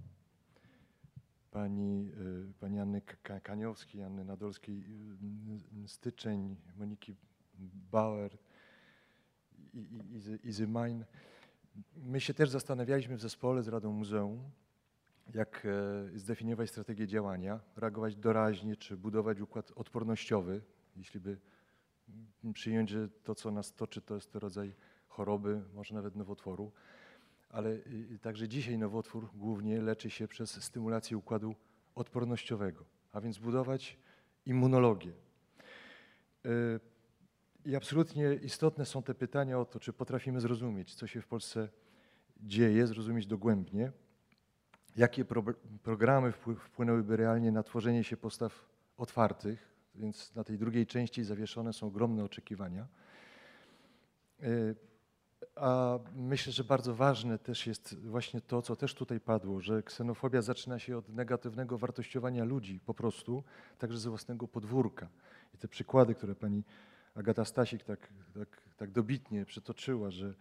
Pani, 1.51 2.11
y, 2.49 2.53
pani 2.59 2.79
Anny 2.79 3.01
Kaniowskiej, 3.43 4.03
Anny 4.03 4.25
Nadolskiej, 4.25 4.83
Styczeń, 5.85 6.55
Moniki 6.77 7.15
Bauer 7.91 8.37
i 9.73 9.87
Izy 10.43 10.67
Main. 10.67 11.05
My 11.95 12.21
się 12.21 12.33
też 12.33 12.49
zastanawialiśmy 12.49 13.17
w 13.17 13.21
zespole 13.21 13.63
z 13.63 13.67
Radą 13.67 13.91
Muzeum, 13.91 14.51
jak 15.33 15.65
e, 16.15 16.19
zdefiniować 16.19 16.69
strategię 16.69 17.07
działania, 17.07 17.59
reagować 17.75 18.15
doraźnie, 18.15 18.75
czy 18.75 18.97
budować 18.97 19.41
układ 19.41 19.71
odpornościowy, 19.75 20.61
jeśli 20.95 21.19
by 21.19 21.37
przyjąć, 22.53 22.89
że 22.89 23.09
to, 23.09 23.35
co 23.35 23.51
nas 23.51 23.73
toczy, 23.73 24.01
to 24.01 24.15
jest 24.15 24.31
to 24.31 24.39
rodzaj 24.39 24.73
choroby, 25.07 25.61
może 25.73 25.95
nawet 25.95 26.15
nowotworu. 26.15 26.71
Ale 27.49 27.79
także 28.21 28.47
dzisiaj 28.47 28.77
nowotwór 28.77 29.29
głównie 29.33 29.81
leczy 29.81 30.09
się 30.09 30.27
przez 30.27 30.63
stymulację 30.63 31.17
układu 31.17 31.55
odpornościowego, 31.95 32.85
a 33.11 33.21
więc 33.21 33.37
budować 33.37 33.97
immunologię. 34.45 35.13
I 37.67 37.75
absolutnie 37.75 38.33
istotne 38.33 38.85
są 38.85 39.03
te 39.03 39.13
pytania 39.13 39.59
o 39.59 39.65
to, 39.65 39.79
czy 39.79 39.93
potrafimy 39.93 40.41
zrozumieć, 40.41 40.95
co 40.95 41.07
się 41.07 41.21
w 41.21 41.27
Polsce 41.27 41.69
dzieje, 42.39 42.87
zrozumieć 42.87 43.27
dogłębnie, 43.27 43.91
jakie 44.95 45.25
pro 45.25 45.43
programy 45.83 46.31
wpłynęłyby 46.31 47.17
realnie 47.17 47.51
na 47.51 47.63
tworzenie 47.63 48.03
się 48.03 48.17
postaw 48.17 48.65
otwartych, 48.97 49.67
więc 49.95 50.35
na 50.35 50.43
tej 50.43 50.57
drugiej 50.57 50.87
części 50.87 51.23
zawieszone 51.23 51.73
są 51.73 51.87
ogromne 51.87 52.23
oczekiwania. 52.23 52.87
E, 54.41 54.47
a 55.55 55.99
myślę, 56.15 56.53
że 56.53 56.63
bardzo 56.63 56.95
ważne 56.95 57.39
też 57.39 57.67
jest 57.67 57.95
właśnie 57.99 58.41
to, 58.41 58.61
co 58.61 58.75
też 58.75 58.93
tutaj 58.93 59.19
padło, 59.19 59.61
że 59.61 59.83
ksenofobia 59.83 60.41
zaczyna 60.41 60.79
się 60.79 60.97
od 60.97 61.09
negatywnego 61.09 61.77
wartościowania 61.77 62.43
ludzi 62.43 62.79
po 62.85 62.93
prostu, 62.93 63.43
także 63.77 63.99
ze 63.99 64.09
własnego 64.09 64.47
podwórka. 64.47 65.09
I 65.55 65.57
te 65.57 65.67
przykłady, 65.67 66.15
które 66.15 66.35
pani 66.35 66.63
Agata 67.17 67.45
Stasik 67.45 67.83
tak, 67.83 68.13
tak, 68.33 68.61
tak 68.77 68.91
dobitnie 68.91 69.45
przytoczyła, 69.45 70.11
że 70.11 70.33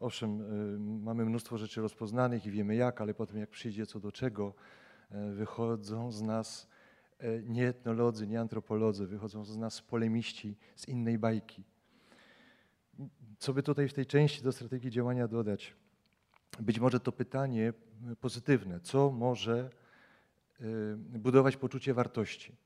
owszem, 0.00 0.40
y, 0.40 0.78
mamy 0.78 1.24
mnóstwo 1.24 1.58
rzeczy 1.58 1.80
rozpoznanych 1.80 2.46
i 2.46 2.50
wiemy 2.50 2.74
jak, 2.74 3.00
ale 3.00 3.14
potem 3.14 3.38
jak 3.38 3.50
przyjdzie 3.50 3.86
co 3.86 4.00
do 4.00 4.12
czego, 4.12 4.54
e, 5.10 5.30
wychodzą 5.32 6.12
z 6.12 6.22
nas 6.22 6.68
e, 7.18 7.42
nie 7.42 7.68
etnolodzy, 7.68 8.26
nie 8.26 8.40
antropolodzy, 8.40 9.06
wychodzą 9.06 9.44
z 9.44 9.56
nas 9.56 9.82
polemiści 9.82 10.56
z 10.76 10.88
innej 10.88 11.18
bajki. 11.18 11.64
Co 13.38 13.52
by 13.52 13.62
tutaj 13.62 13.88
w 13.88 13.92
tej 13.92 14.06
części 14.06 14.42
do 14.42 14.52
strategii 14.52 14.90
działania 14.90 15.28
dodać? 15.28 15.74
Być 16.58 16.80
może 16.80 17.00
to 17.00 17.12
pytanie 17.12 17.72
pozytywne, 18.20 18.80
co 18.80 19.10
może 19.10 19.70
budować 20.98 21.56
poczucie 21.56 21.94
wartości? 21.94 22.56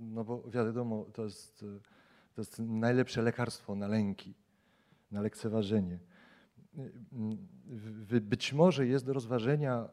No 0.00 0.24
bo 0.24 0.42
wiadomo, 0.50 1.04
to 1.12 1.24
jest, 1.24 1.64
to 2.36 2.40
jest 2.40 2.58
najlepsze 2.58 3.22
lekarstwo 3.22 3.74
na 3.74 3.88
lęki, 3.88 4.34
na 5.10 5.20
lekceważenie. 5.20 5.98
Być 8.22 8.52
może 8.52 8.86
jest 8.86 9.04
do 9.04 9.12
rozważenia 9.12 9.88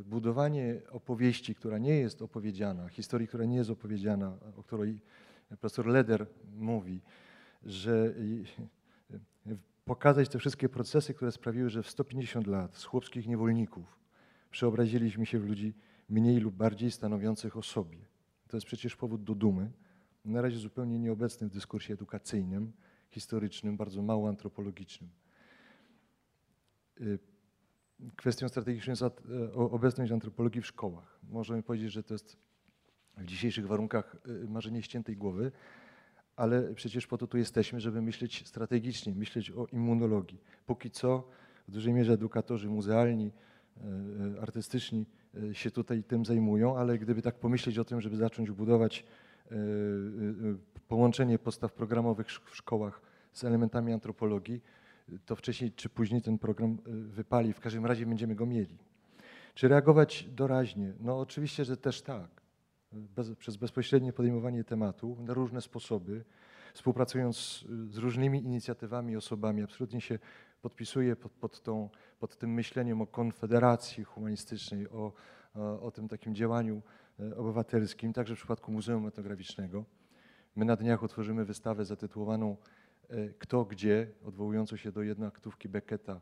y, 0.00 0.04
budowanie 0.04 0.80
opowieści, 0.90 1.54
która 1.54 1.78
nie 1.78 1.94
jest 1.98 2.22
opowiedziana, 2.22 2.88
historii, 2.88 3.28
która 3.28 3.44
nie 3.44 3.56
jest 3.56 3.70
opowiedziana, 3.70 4.38
o 4.56 4.62
której 4.62 5.00
profesor 5.48 5.86
Leder 5.86 6.26
mówi, 6.54 7.00
że 7.62 8.14
pokazać 9.84 10.28
te 10.28 10.38
wszystkie 10.38 10.68
procesy, 10.68 11.14
które 11.14 11.32
sprawiły, 11.32 11.70
że 11.70 11.82
w 11.82 11.90
150 11.90 12.46
lat 12.46 12.74
z 12.74 12.84
chłopskich 12.84 13.26
niewolników 13.26 13.98
przeobraziliśmy 14.50 15.26
się 15.26 15.38
w 15.38 15.44
ludzi 15.44 15.74
mniej 16.08 16.36
lub 16.36 16.54
bardziej 16.54 16.90
stanowiących 16.90 17.56
o 17.56 17.62
sobie. 17.62 17.98
To 18.48 18.56
jest 18.56 18.66
przecież 18.66 18.96
powód 18.96 19.24
do 19.24 19.34
dumy, 19.34 19.70
na 20.24 20.42
razie 20.42 20.58
zupełnie 20.58 20.98
nieobecny 20.98 21.48
w 21.48 21.50
dyskursie 21.50 21.94
edukacyjnym, 21.94 22.72
historycznym, 23.10 23.76
bardzo 23.76 24.02
mało 24.02 24.28
antropologicznym. 24.28 25.10
Y, 27.00 27.18
kwestią 28.16 28.48
strategiczną 28.48 28.90
jest 28.90 29.02
e, 29.02 29.52
obecność 29.54 30.12
antropologii 30.12 30.62
w 30.62 30.66
szkołach. 30.66 31.18
Możemy 31.30 31.62
powiedzieć, 31.62 31.92
że 31.92 32.02
to 32.02 32.14
jest 32.14 32.36
w 33.16 33.24
dzisiejszych 33.24 33.66
warunkach 33.66 34.16
y, 34.26 34.48
marzenie 34.48 34.82
ściętej 34.82 35.16
głowy, 35.16 35.52
ale 36.36 36.74
przecież 36.74 37.06
po 37.06 37.18
to 37.18 37.26
tu 37.26 37.38
jesteśmy, 37.38 37.80
żeby 37.80 38.02
myśleć 38.02 38.48
strategicznie, 38.48 39.14
myśleć 39.14 39.50
o 39.50 39.66
immunologii. 39.66 40.40
Póki 40.66 40.90
co 40.90 41.28
w 41.68 41.70
dużej 41.70 41.94
mierze 41.94 42.12
edukatorzy 42.12 42.68
muzealni, 42.68 43.32
e, 43.76 43.80
e, 44.36 44.40
artystyczni 44.40 45.06
się 45.52 45.70
tutaj 45.70 46.04
tym 46.04 46.24
zajmują, 46.24 46.78
ale 46.78 46.98
gdyby 46.98 47.22
tak 47.22 47.34
pomyśleć 47.34 47.78
o 47.78 47.84
tym, 47.84 48.00
żeby 48.00 48.16
zacząć 48.16 48.50
budować 48.50 49.04
połączenie 50.88 51.38
podstaw 51.38 51.72
programowych 51.72 52.26
w 52.26 52.56
szkołach 52.56 53.00
z 53.32 53.44
elementami 53.44 53.92
antropologii, 53.92 54.60
to 55.26 55.36
wcześniej 55.36 55.72
czy 55.72 55.88
później 55.88 56.22
ten 56.22 56.38
program 56.38 56.78
y, 56.86 56.92
wypali. 56.92 57.52
W 57.52 57.60
każdym 57.60 57.86
razie 57.86 58.06
będziemy 58.06 58.34
go 58.34 58.46
mieli. 58.46 58.78
Czy 59.54 59.68
reagować 59.68 60.28
doraźnie? 60.30 60.92
No 61.00 61.18
oczywiście, 61.18 61.64
że 61.64 61.76
też 61.76 62.02
tak. 62.02 62.42
Bez, 62.92 63.34
przez 63.34 63.56
bezpośrednie 63.56 64.12
podejmowanie 64.12 64.64
tematu 64.64 65.16
na 65.20 65.34
różne 65.34 65.60
sposoby, 65.60 66.24
współpracując 66.74 67.36
z, 67.36 67.64
z 67.90 67.96
różnymi 67.96 68.44
inicjatywami, 68.44 69.16
osobami. 69.16 69.62
Absolutnie 69.62 70.00
się 70.00 70.18
podpisuję 70.62 71.16
pod, 71.16 71.32
pod, 71.32 71.62
tą, 71.62 71.90
pod 72.20 72.36
tym 72.36 72.54
myśleniem 72.54 73.02
o 73.02 73.06
konfederacji 73.06 74.04
humanistycznej, 74.04 74.88
o, 74.88 75.12
o, 75.54 75.80
o 75.80 75.90
tym 75.90 76.08
takim 76.08 76.34
działaniu 76.34 76.82
obywatelskim, 77.36 78.12
także 78.12 78.34
w 78.34 78.38
przypadku 78.38 78.72
Muzeum 78.72 79.06
Etnograficznego. 79.06 79.84
My 80.56 80.64
na 80.64 80.76
dniach 80.76 81.04
otworzymy 81.04 81.44
wystawę 81.44 81.84
zatytułowaną 81.84 82.56
E, 83.12 83.28
kto 83.38 83.64
gdzie, 83.64 84.06
odwołującą 84.24 84.76
się 84.76 84.92
do 84.92 85.02
jednoaktówki 85.02 85.68
Becketa 85.68 86.20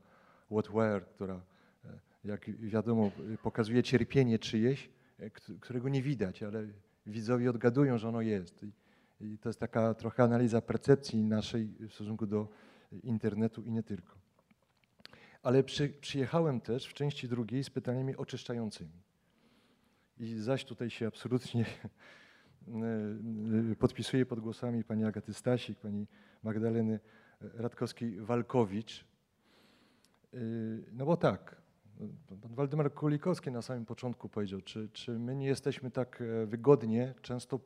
What 0.51 0.69
Where, 0.69 1.01
która, 1.01 1.41
e, 1.85 2.01
jak 2.25 2.51
wiadomo, 2.51 3.11
pokazuje 3.43 3.83
cierpienie 3.83 4.39
czyjeś, 4.39 4.91
e, 5.19 5.31
którego 5.61 5.89
nie 5.89 6.03
widać, 6.03 6.43
ale 6.43 6.67
widzowie 7.07 7.51
odgadują, 7.51 7.99
że 7.99 8.09
ono 8.09 8.21
jest. 8.21 8.67
I 9.21 9.39
to 9.39 9.49
jest 9.49 9.61
taka 9.61 9.95
trochę 9.95 10.23
analiza 10.23 10.61
percepcji 10.61 11.25
naszej 11.25 11.67
w 11.67 11.95
stosunku 11.95 12.27
do 12.27 12.49
internetu 13.03 13.63
i 13.63 13.71
nie 13.71 13.83
tylko. 13.83 14.15
Ale 15.43 15.65
przy, 15.65 15.89
przyjechałem 15.89 16.61
też 16.61 16.87
w 16.87 16.95
części 16.95 17.29
drugiej 17.29 17.65
z 17.65 17.71
pytaniami 17.71 18.17
oczyszczającymi. 18.17 19.03
I 20.21 20.35
zaś 20.35 20.65
tutaj 20.65 20.91
się 20.91 21.07
absolutnie 21.07 21.65
podpisuję 23.79 24.27
pod 24.27 24.41
głosami 24.41 24.85
pani 24.85 25.05
Agaty 25.05 25.35
Stasik, 25.35 25.79
pani 25.79 26.07
Magdaleny 26.43 27.01
Radkowskiej-Walkowicz. 27.41 29.05
Y, 30.35 30.85
no 30.93 31.07
bo 31.07 31.17
tak, 31.17 31.63
pan 32.43 32.55
Waldemar 32.55 32.95
Kulikowski 32.95 33.51
na 33.51 33.63
samym 33.63 33.87
początku 33.87 34.29
powiedział, 34.29 34.61
czy, 34.61 34.89
czy 34.89 35.19
my 35.19 35.37
nie 35.37 35.47
jesteśmy 35.47 35.91
tak 35.91 36.23
e, 36.23 36.47
wygodnie 36.47 37.15
często 37.23 37.61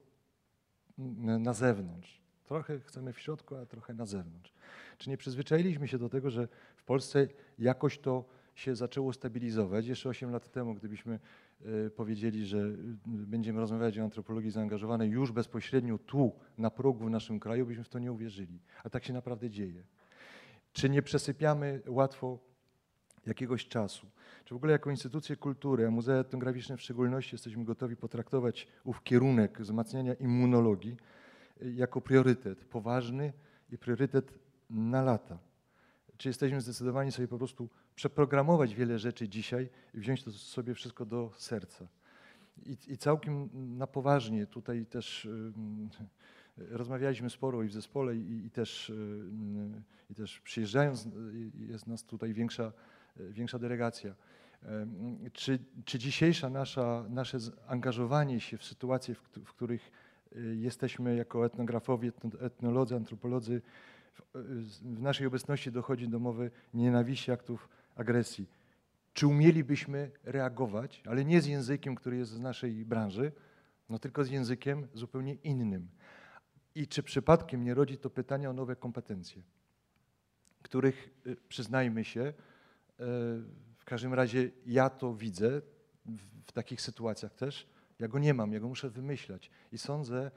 na 1.38 1.52
zewnątrz. 1.52 2.22
Trochę 2.44 2.80
chcemy 2.80 3.12
w 3.12 3.20
środku, 3.20 3.56
a 3.56 3.66
trochę 3.66 3.94
na 3.94 4.06
zewnątrz. 4.06 4.52
Czy 4.98 5.10
nie 5.10 5.16
przyzwyczailiśmy 5.16 5.88
się 5.88 5.98
do 5.98 6.08
tego, 6.08 6.30
że 6.30 6.48
w 6.76 6.84
Polsce 6.84 7.28
jakoś 7.58 7.98
to 7.98 8.24
się 8.54 8.76
zaczęło 8.76 9.12
stabilizować. 9.12 9.86
Jeszcze 9.86 10.08
8 10.08 10.30
lat 10.30 10.50
temu, 10.52 10.74
gdybyśmy 10.74 11.14
e, 11.14 11.18
powiedzieli, 11.96 12.46
że 12.46 12.58
e, 12.58 12.72
będziemy 13.06 13.60
rozmawiać 13.60 13.98
o 13.98 14.02
antropologii 14.02 14.50
zaangażowanej 14.50 15.10
już 15.10 15.32
bezpośrednio 15.32 15.98
tu, 15.98 16.32
na 16.58 16.70
progu 16.70 17.04
w 17.04 17.10
naszym 17.10 17.40
kraju, 17.40 17.66
byśmy 17.66 17.84
w 17.84 17.88
to 17.88 17.98
nie 17.98 18.12
uwierzyli. 18.12 18.60
A 18.84 18.90
tak 18.90 19.04
się 19.04 19.12
naprawdę 19.12 19.50
dzieje. 19.50 19.84
Czy 20.72 20.90
nie 20.90 21.02
przesypiamy 21.02 21.82
łatwo 21.86 22.38
jakiegoś 23.26 23.68
czasu? 23.68 24.06
Czy 24.44 24.54
w 24.54 24.56
ogóle 24.56 24.72
jako 24.72 24.90
instytucje 24.90 25.36
kultury, 25.36 25.86
a 25.86 25.90
muzea 25.90 26.16
etnograficzne 26.16 26.76
w 26.76 26.82
szczególności, 26.82 27.34
jesteśmy 27.34 27.64
gotowi 27.64 27.96
potraktować 27.96 28.68
ów 28.84 29.02
kierunek 29.02 29.60
wzmacniania 29.60 30.14
immunologii 30.14 30.96
e, 31.62 31.70
jako 31.70 32.00
priorytet 32.00 32.64
poważny 32.64 33.32
i 33.70 33.78
priorytet 33.78 34.38
na 34.70 35.02
lata? 35.02 35.38
Czy 36.16 36.28
jesteśmy 36.28 36.60
zdecydowani 36.60 37.12
sobie 37.12 37.28
po 37.28 37.38
prostu 37.38 37.68
przeprogramować 37.94 38.74
wiele 38.74 38.98
rzeczy 38.98 39.28
dzisiaj 39.28 39.68
i 39.94 39.98
wziąć 39.98 40.24
to 40.24 40.32
sobie 40.32 40.74
wszystko 40.74 41.06
do 41.06 41.30
serca. 41.36 41.86
I, 42.66 42.76
i 42.88 42.98
całkiem 42.98 43.48
na 43.78 43.86
poważnie 43.86 44.46
tutaj 44.46 44.86
też 44.86 45.24
y, 45.24 45.52
rozmawialiśmy 46.58 47.30
sporo 47.30 47.62
i 47.62 47.68
w 47.68 47.72
zespole 47.72 48.16
i, 48.16 48.46
i 48.46 48.50
też, 48.50 48.90
y, 48.90 49.24
i 50.10 50.14
też 50.14 50.40
przyjeżdżając 50.40 51.08
jest 51.54 51.86
nas 51.86 52.04
tutaj 52.04 52.34
większa, 52.34 52.72
większa 53.16 53.58
delegacja. 53.58 54.14
Czy, 55.32 55.58
czy 55.84 55.98
dzisiejsza 55.98 56.50
nasza, 56.50 57.04
nasze 57.08 57.40
zaangażowanie 57.40 58.40
się 58.40 58.58
w 58.58 58.64
sytuacje, 58.64 59.14
w, 59.14 59.20
w 59.44 59.52
których 59.54 59.90
jesteśmy 60.54 61.16
jako 61.16 61.46
etnografowie, 61.46 62.12
etnolodzy, 62.40 62.96
antropolodzy, 62.96 63.62
w, 64.14 64.20
w 64.82 65.02
naszej 65.02 65.26
obecności 65.26 65.72
dochodzi 65.72 66.08
do 66.08 66.18
mowy 66.18 66.50
nienawiści, 66.74 67.32
aktów 67.32 67.68
agresji. 67.94 68.48
Czy 69.12 69.26
umielibyśmy 69.26 70.10
reagować, 70.24 71.02
ale 71.06 71.24
nie 71.24 71.40
z 71.40 71.46
językiem, 71.46 71.94
który 71.94 72.16
jest 72.16 72.30
z 72.30 72.40
naszej 72.40 72.84
branży, 72.84 73.32
no 73.88 73.98
tylko 73.98 74.24
z 74.24 74.30
językiem 74.30 74.86
zupełnie 74.94 75.34
innym. 75.34 75.88
I 76.74 76.88
czy 76.88 77.02
przypadkiem 77.02 77.64
nie 77.64 77.74
rodzi 77.74 77.98
to 77.98 78.10
pytania 78.10 78.50
o 78.50 78.52
nowe 78.52 78.76
kompetencje, 78.76 79.42
których, 80.62 81.10
y, 81.26 81.36
przyznajmy 81.48 82.04
się, 82.04 82.20
y, 82.20 82.34
w 83.78 83.84
każdym 83.84 84.14
razie 84.14 84.50
ja 84.66 84.90
to 84.90 85.14
widzę 85.14 85.60
w, 86.46 86.52
takich 86.52 86.80
sytuacjach 86.80 87.34
też. 87.34 87.66
Ja 87.98 88.08
go 88.08 88.18
nie 88.18 88.34
mam, 88.34 88.52
ja 88.52 88.60
go 88.60 88.68
muszę 88.68 88.90
wymyślać. 88.90 89.50
I 89.72 89.78
sądzę, 89.78 90.30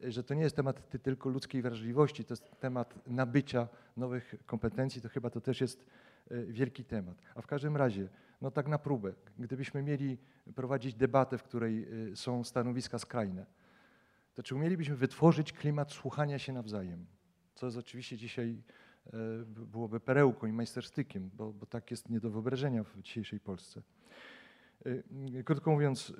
że 0.00 0.24
to 0.24 0.34
nie 0.34 0.42
jest 0.42 0.56
temat 0.56 1.02
tylko 1.02 1.28
ludzkiej 1.28 1.62
wrażliwości, 1.62 2.24
to 2.24 2.32
jest 2.32 2.60
temat 2.60 3.06
nabycia 3.06 3.68
nowych 3.96 4.34
kompetencji. 4.46 5.02
To 5.02 5.08
chyba 5.08 5.30
to 5.30 5.40
też 5.40 5.60
jest 5.60 5.86
wielki 6.30 6.84
temat. 6.84 7.22
A 7.34 7.42
w 7.42 7.46
każdym 7.46 7.76
razie, 7.76 8.08
no 8.40 8.50
tak 8.50 8.68
na 8.68 8.78
próbę, 8.78 9.14
gdybyśmy 9.38 9.82
mieli 9.82 10.18
prowadzić 10.54 10.94
debatę, 10.94 11.38
w 11.38 11.42
której 11.42 11.86
e, 12.12 12.16
są 12.16 12.44
stanowiska 12.44 12.98
skrajne, 12.98 13.46
to 14.34 14.42
czy 14.42 14.54
umielibyśmy 14.54 14.96
wytworzyć 14.96 15.52
klimat 15.52 15.92
słuchania 15.92 16.38
się 16.38 16.52
nawzajem? 16.52 17.06
Co 17.54 17.66
jest 17.66 17.78
oczywiście 17.78 18.16
dzisiaj 18.16 18.62
e, 19.06 19.10
byłoby 19.44 20.00
perełką 20.00 20.46
i 20.46 20.52
majsterstykiem, 20.52 21.30
bo, 21.34 21.52
bo 21.52 21.66
tak 21.66 21.90
jest 21.90 22.08
nie 22.08 22.20
do 22.20 22.30
wyobrażenia 22.30 22.84
w 22.84 23.00
dzisiejszej 23.02 23.40
Polsce. 23.40 23.82
Krótko 25.44 25.70
mówiąc, 25.70 26.12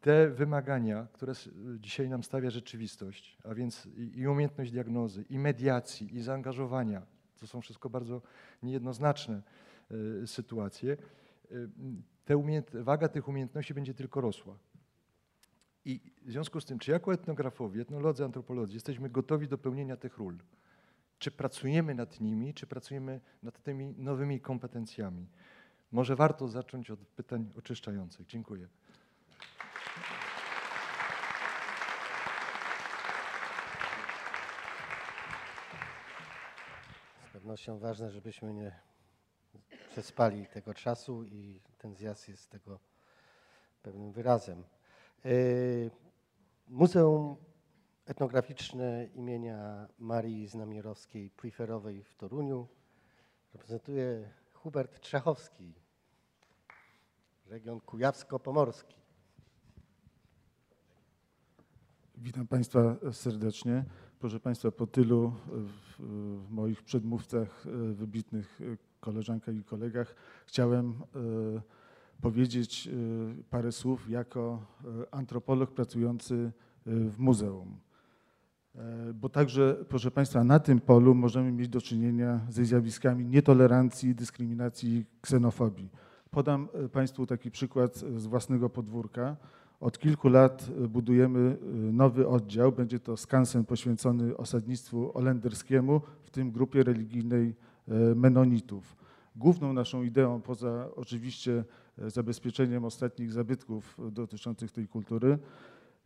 te 0.00 0.30
wymagania, 0.30 1.06
które 1.12 1.32
dzisiaj 1.78 2.08
nam 2.08 2.22
stawia 2.22 2.50
rzeczywistość, 2.50 3.38
a 3.44 3.54
więc 3.54 3.88
i 4.14 4.26
umiejętność 4.26 4.70
diagnozy, 4.70 5.24
i 5.30 5.38
mediacji, 5.38 6.16
i 6.16 6.20
zaangażowania, 6.20 7.06
to 7.40 7.46
są 7.46 7.60
wszystko 7.60 7.90
bardzo 7.90 8.22
niejednoznaczne 8.62 9.42
e, 10.22 10.26
sytuacje. 10.26 10.96
E, 11.50 11.56
te 12.24 12.42
waga 12.82 13.08
tych 13.08 13.28
umiejętności 13.28 13.74
będzie 13.74 13.94
tylko 13.94 14.20
rosła. 14.20 14.58
I 15.84 16.00
w 16.22 16.30
związku 16.30 16.60
z 16.60 16.64
tym, 16.64 16.78
czy 16.78 16.90
jako 16.90 17.14
etnografowie, 17.14 17.82
etnolodzy, 17.82 18.24
antropolodzy 18.24 18.74
jesteśmy 18.74 19.10
gotowi 19.10 19.48
do 19.48 19.58
pełnienia 19.58 19.96
tych 19.96 20.18
ról? 20.18 20.38
Czy 21.18 21.30
pracujemy 21.30 21.94
nad 21.94 22.20
nimi, 22.20 22.54
czy 22.54 22.66
pracujemy 22.66 23.20
nad 23.42 23.62
tymi 23.62 23.94
nowymi 23.96 24.40
kompetencjami? 24.40 25.26
Może 25.92 26.16
warto 26.16 26.48
zacząć 26.48 26.90
od 26.90 27.00
pytań 27.00 27.52
oczyszczających. 27.56 28.26
Dziękuję. 28.26 28.68
Z 37.34 37.37
pewnością 37.48 37.78
ważne, 37.78 38.10
żebyśmy 38.10 38.54
nie 38.54 38.80
przespali 39.90 40.46
tego 40.46 40.74
czasu 40.74 41.24
i 41.24 41.60
ten 41.78 41.94
zjazd 41.94 42.28
jest 42.28 42.50
tego 42.50 42.80
pewnym 43.82 44.12
wyrazem. 44.12 44.64
Yy, 45.24 45.90
Muzeum 46.68 47.36
Etnograficzne 48.06 49.08
imienia 49.14 49.88
Marii 49.98 50.48
Znamierowskiej-Pliferowej 50.48 52.02
w 52.04 52.14
Toruniu 52.14 52.68
reprezentuje 53.52 54.30
Hubert 54.52 55.00
Trzechowski, 55.00 55.74
region 57.46 57.80
kujawsko-pomorski. 57.80 58.96
Witam 62.16 62.46
Państwa 62.46 62.96
serdecznie. 63.12 63.84
Proszę 64.20 64.40
Państwa, 64.40 64.70
po 64.70 64.86
tylu 64.86 65.32
w, 65.48 66.02
w 66.46 66.50
moich 66.50 66.82
przedmówcach 66.82 67.66
e, 67.66 67.70
wybitnych 67.92 68.60
e, 68.60 68.76
koleżankach 69.00 69.54
i 69.54 69.64
kolegach 69.64 70.14
chciałem 70.46 70.90
e, 70.90 70.94
powiedzieć 72.20 72.88
e, 72.88 73.42
parę 73.50 73.72
słów 73.72 74.10
jako 74.10 74.62
e, 74.84 75.14
antropolog 75.14 75.70
pracujący 75.70 76.34
e, 76.34 76.50
w 76.90 77.18
muzeum. 77.18 77.76
E, 78.74 79.12
Bo 79.14 79.28
także, 79.28 79.76
proszę 79.88 80.10
Państwa, 80.10 80.44
na 80.44 80.58
tym 80.58 80.80
polu 80.80 81.14
możemy 81.14 81.52
mieć 81.52 81.68
do 81.68 81.80
czynienia 81.80 82.40
ze 82.48 82.64
zjawiskami 82.64 83.26
nietolerancji, 83.26 84.14
dyskryminacji 84.14 84.96
i 84.96 85.04
ksenofobii. 85.20 85.88
Podam 86.30 86.68
e, 86.74 86.88
Państwu 86.88 87.26
taki 87.26 87.50
przykład 87.50 87.96
z 87.96 88.26
własnego 88.26 88.70
podwórka. 88.70 89.36
Od 89.80 89.98
kilku 89.98 90.28
lat 90.28 90.70
e, 90.84 90.88
budujemy 90.88 91.56
e, 91.60 91.76
nowy 91.92 92.28
oddział. 92.28 92.72
Będzie 92.72 93.00
to 93.00 93.16
skansen 93.16 93.64
poświęcony 93.64 94.36
osadnictwu 94.36 95.18
olenderskiemu, 95.18 96.00
w 96.24 96.30
tym 96.30 96.50
grupie 96.50 96.82
religijnej 96.82 97.54
e, 97.88 98.14
menonitów. 98.14 98.96
Główną 99.36 99.72
naszą 99.72 100.02
ideą, 100.02 100.40
poza 100.40 100.88
oczywiście 100.96 101.64
zabezpieczeniem 102.06 102.84
ostatnich 102.84 103.32
zabytków 103.32 103.98
dotyczących 104.12 104.72
tej 104.72 104.88
kultury, 104.88 105.38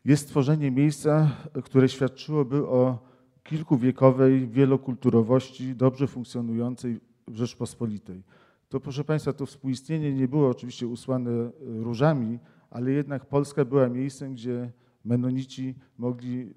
jest 0.05 0.23
stworzenie 0.23 0.71
miejsca, 0.71 1.31
które 1.65 1.89
świadczyłoby 1.89 2.67
o 2.67 2.99
kilkuwiekowej 3.43 4.49
wielokulturowości 4.49 5.75
dobrze 5.75 6.07
funkcjonującej 6.07 7.01
w 7.29 7.37
Rzeczpospolitej. 7.37 8.23
To 8.69 8.81
proszę 8.81 9.05
Państwa, 9.05 9.33
to 9.33 9.47
współistnienie 9.47 10.13
nie 10.13 10.29
było 10.29 10.49
oczywiście 10.49 10.87
usłane 10.87 11.51
różami, 11.61 12.39
ale 12.73 12.91
jednak 12.91 13.27
Polska 13.27 13.65
była 13.65 13.89
miejscem, 13.89 14.33
gdzie 14.35 14.71
menonici 15.05 15.75
mogli 15.99 16.55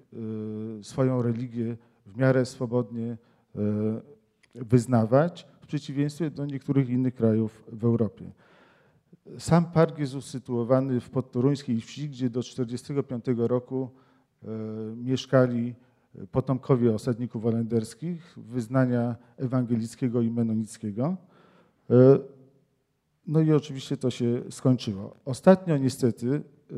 e, 0.80 0.84
swoją 0.84 1.22
religię 1.22 1.76
w 2.06 2.16
miarę 2.16 2.44
swobodnie 2.44 3.16
e, 3.56 3.58
wyznawać, 4.54 5.46
w 5.60 5.66
przeciwieństwie 5.66 6.30
do 6.30 6.46
niektórych 6.46 6.88
innych 6.88 7.14
krajów 7.14 7.64
w 7.72 7.84
Europie. 7.84 8.30
Sam 9.38 9.64
park 9.64 9.98
jest 9.98 10.14
usytuowany 10.14 11.00
w 11.00 11.10
podtoruńskiej 11.10 11.80
wsi, 11.80 12.08
gdzie 12.08 12.30
do 12.30 12.40
1945 12.40 13.38
roku 13.38 13.90
e, 14.42 14.48
mieszkali 14.96 15.74
potomkowie 16.30 16.94
osadników 16.94 17.42
holenderskich 17.42 18.34
wyznania 18.36 19.16
ewangelickiego 19.36 20.22
i 20.22 20.30
menonickiego. 20.30 21.16
No 23.26 23.40
i 23.40 23.52
oczywiście 23.52 23.96
to 23.96 24.10
się 24.10 24.42
skończyło. 24.50 25.16
Ostatnio 25.24 25.76
niestety 25.76 26.26
e, 26.34 26.74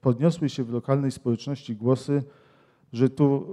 podniosły 0.00 0.48
się 0.48 0.64
w 0.64 0.70
lokalnej 0.70 1.10
społeczności 1.10 1.76
głosy, 1.76 2.22
że 2.92 3.10
tu, 3.10 3.46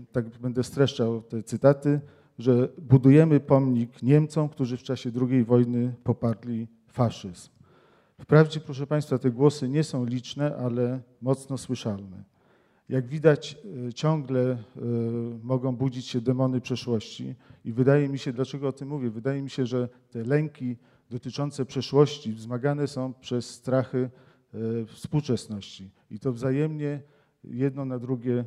e, 0.00 0.12
tak 0.12 0.28
będę 0.28 0.64
streszczał 0.64 1.22
te 1.22 1.42
cytaty, 1.42 2.00
że 2.38 2.68
budujemy 2.82 3.40
pomnik 3.40 4.02
Niemcom, 4.02 4.48
którzy 4.48 4.76
w 4.76 4.82
czasie 4.82 5.10
II 5.30 5.44
wojny 5.44 5.94
poparli 6.04 6.68
faszyzm. 6.88 7.50
Wprawdzie, 8.20 8.60
proszę 8.60 8.86
Państwa, 8.86 9.18
te 9.18 9.30
głosy 9.30 9.68
nie 9.68 9.84
są 9.84 10.04
liczne, 10.04 10.56
ale 10.56 11.00
mocno 11.22 11.58
słyszalne. 11.58 12.24
Jak 12.88 13.06
widać, 13.06 13.58
e, 13.88 13.92
ciągle 13.92 14.58
mogą 15.42 15.76
budzić 15.76 16.06
się 16.06 16.20
demony 16.20 16.60
przeszłości 16.60 17.34
i 17.64 17.72
wydaje 17.72 18.08
mi 18.08 18.18
się, 18.18 18.32
dlaczego 18.32 18.68
o 18.68 18.72
tym 18.72 18.88
mówię, 18.88 19.10
wydaje 19.10 19.42
mi 19.42 19.50
się, 19.50 19.66
że 19.66 19.88
te 20.10 20.24
lęki 20.24 20.76
dotyczące 21.10 21.64
przeszłości 21.64 22.32
wzmagane 22.32 22.86
są 22.86 23.14
przez 23.14 23.50
strachy 23.50 24.10
e, 24.54 24.58
współczesności 24.86 25.90
i 26.10 26.18
to 26.18 26.32
wzajemnie 26.32 27.02
jedno 27.44 27.84
na 27.84 27.98
drugie 27.98 28.44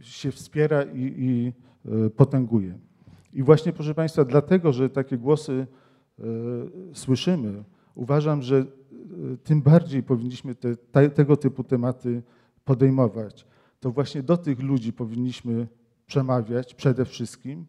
się 0.00 0.30
wspiera 0.32 0.82
i, 0.82 1.14
i 1.16 1.52
potęguje. 2.16 2.78
I 3.32 3.42
właśnie, 3.42 3.72
proszę 3.72 3.94
Państwa, 3.94 4.24
dlatego, 4.24 4.72
że 4.72 4.90
takie 4.90 5.18
głosy 5.18 5.66
słyszymy, 6.92 7.64
uważam, 7.94 8.42
że 8.42 8.66
tym 9.44 9.62
bardziej 9.62 10.02
powinniśmy 10.02 10.54
te, 10.54 10.76
te, 10.76 11.10
tego 11.10 11.36
typu 11.36 11.64
tematy 11.64 12.22
podejmować. 12.64 13.46
To 13.80 13.90
właśnie 13.90 14.22
do 14.22 14.36
tych 14.36 14.60
ludzi 14.60 14.92
powinniśmy 14.92 15.66
przemawiać 16.06 16.74
przede 16.74 17.04
wszystkim, 17.04 17.66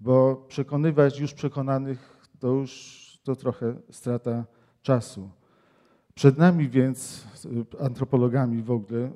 bo 0.00 0.44
przekonywać 0.48 1.20
już 1.20 1.34
przekonanych 1.34 2.28
to 2.38 2.48
już 2.48 3.01
to 3.22 3.36
trochę 3.36 3.74
strata 3.90 4.44
czasu. 4.82 5.30
Przed 6.14 6.38
nami 6.38 6.68
więc, 6.68 7.26
antropologami 7.80 8.62
w 8.62 8.70
ogóle, 8.70 9.10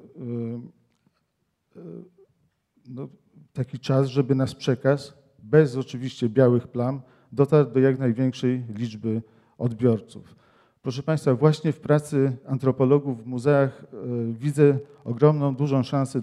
no, 2.89 3.09
taki 3.53 3.79
czas, 3.79 4.07
żeby 4.07 4.35
nasz 4.35 4.55
przekaz, 4.55 5.15
bez 5.43 5.77
oczywiście 5.77 6.29
białych 6.29 6.69
plam, 6.69 7.01
dotarł 7.33 7.71
do 7.71 7.81
jak 7.81 7.99
największej 7.99 8.65
liczby 8.75 9.23
odbiorców. 9.59 10.37
Proszę 10.83 11.03
Państwa, 11.03 11.35
właśnie 11.35 11.73
w 11.73 11.81
pracy 11.81 12.37
antropologów 12.47 13.23
w 13.23 13.27
muzeach 13.27 13.85
widzę 14.33 14.79
ogromną, 15.05 15.57
dużą 15.57 15.83
szansę 15.83 16.21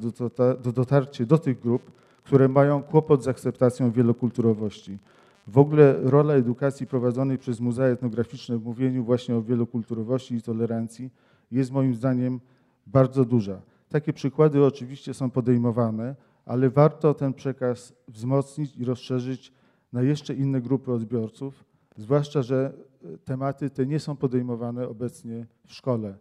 do 0.63 0.73
dotarcia 0.73 1.25
do 1.25 1.37
tych 1.37 1.59
grup, 1.59 1.91
które 2.23 2.47
mają 2.47 2.83
kłopot 2.83 3.23
z 3.23 3.27
akceptacją 3.27 3.91
wielokulturowości. 3.91 4.97
W 5.47 5.57
ogóle 5.57 5.95
rola 6.01 6.33
edukacji 6.33 6.87
prowadzonej 6.87 7.37
przez 7.37 7.59
muzea 7.59 7.85
etnograficzne 7.85 8.57
w 8.57 8.63
mówieniu 8.63 9.03
właśnie 9.03 9.35
o 9.35 9.41
wielokulturowości 9.41 10.35
i 10.35 10.41
tolerancji 10.41 11.09
jest 11.51 11.71
moim 11.71 11.95
zdaniem 11.95 12.39
bardzo 12.87 13.25
duża. 13.25 13.61
Takie 13.89 14.13
przykłady 14.13 14.65
oczywiście 14.65 15.13
są 15.13 15.29
podejmowane, 15.29 16.15
ale 16.45 16.69
warto 16.69 17.13
ten 17.13 17.33
przekaz 17.33 17.93
wzmocnić 18.07 18.77
i 18.77 18.85
rozszerzyć 18.85 19.53
na 19.93 20.01
jeszcze 20.01 20.33
inne 20.33 20.61
grupy 20.61 20.91
odbiorców, 20.91 21.63
zwłaszcza, 21.97 22.41
że 22.41 22.73
tematy 23.25 23.69
te 23.69 23.85
nie 23.85 23.99
są 23.99 24.15
podejmowane 24.15 24.87
obecnie 24.87 25.45
w 25.67 25.73
szkole, 25.73 26.17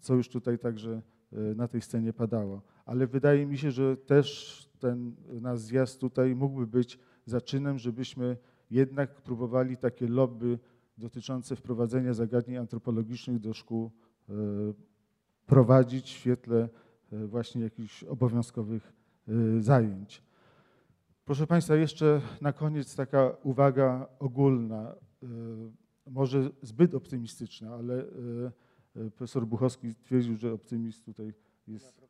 co 0.00 0.14
już 0.14 0.28
tutaj 0.28 0.58
także 0.58 1.02
na 1.32 1.68
tej 1.68 1.80
scenie 1.82 2.12
padało. 2.12 2.62
Ale 2.86 3.06
wydaje 3.06 3.46
mi 3.46 3.58
się, 3.58 3.70
że 3.70 3.96
też 3.96 4.68
ten 4.78 5.14
nasz 5.40 5.58
zjazd 5.58 6.00
tutaj 6.00 6.34
mógłby 6.34 6.66
być 6.66 6.98
zaczynem, 7.26 7.78
żebyśmy 7.78 8.36
jednak 8.70 9.14
próbowali 9.14 9.76
takie 9.76 10.08
lobby 10.08 10.58
dotyczące 10.98 11.56
wprowadzenia 11.56 12.14
zagadnień 12.14 12.56
antropologicznych 12.56 13.38
do 13.38 13.54
szkół 13.54 13.90
prowadzić 15.46 16.04
w 16.04 16.08
świetle 16.08 16.68
właśnie 17.12 17.62
jakichś 17.62 18.04
obowiązkowych 18.04 18.92
zajęć. 19.60 20.22
Proszę 21.24 21.46
Państwa, 21.46 21.76
jeszcze 21.76 22.20
na 22.40 22.52
koniec 22.52 22.96
taka 22.96 23.36
uwaga 23.42 24.08
ogólna, 24.18 24.94
może 26.06 26.50
zbyt 26.62 26.94
optymistyczna, 26.94 27.74
ale 27.74 28.04
profesor 29.16 29.46
Buchowski 29.46 29.94
twierdził, 29.94 30.36
że 30.36 30.52
optymizm 30.52 31.04
tutaj 31.04 31.32
jest. 31.68 32.00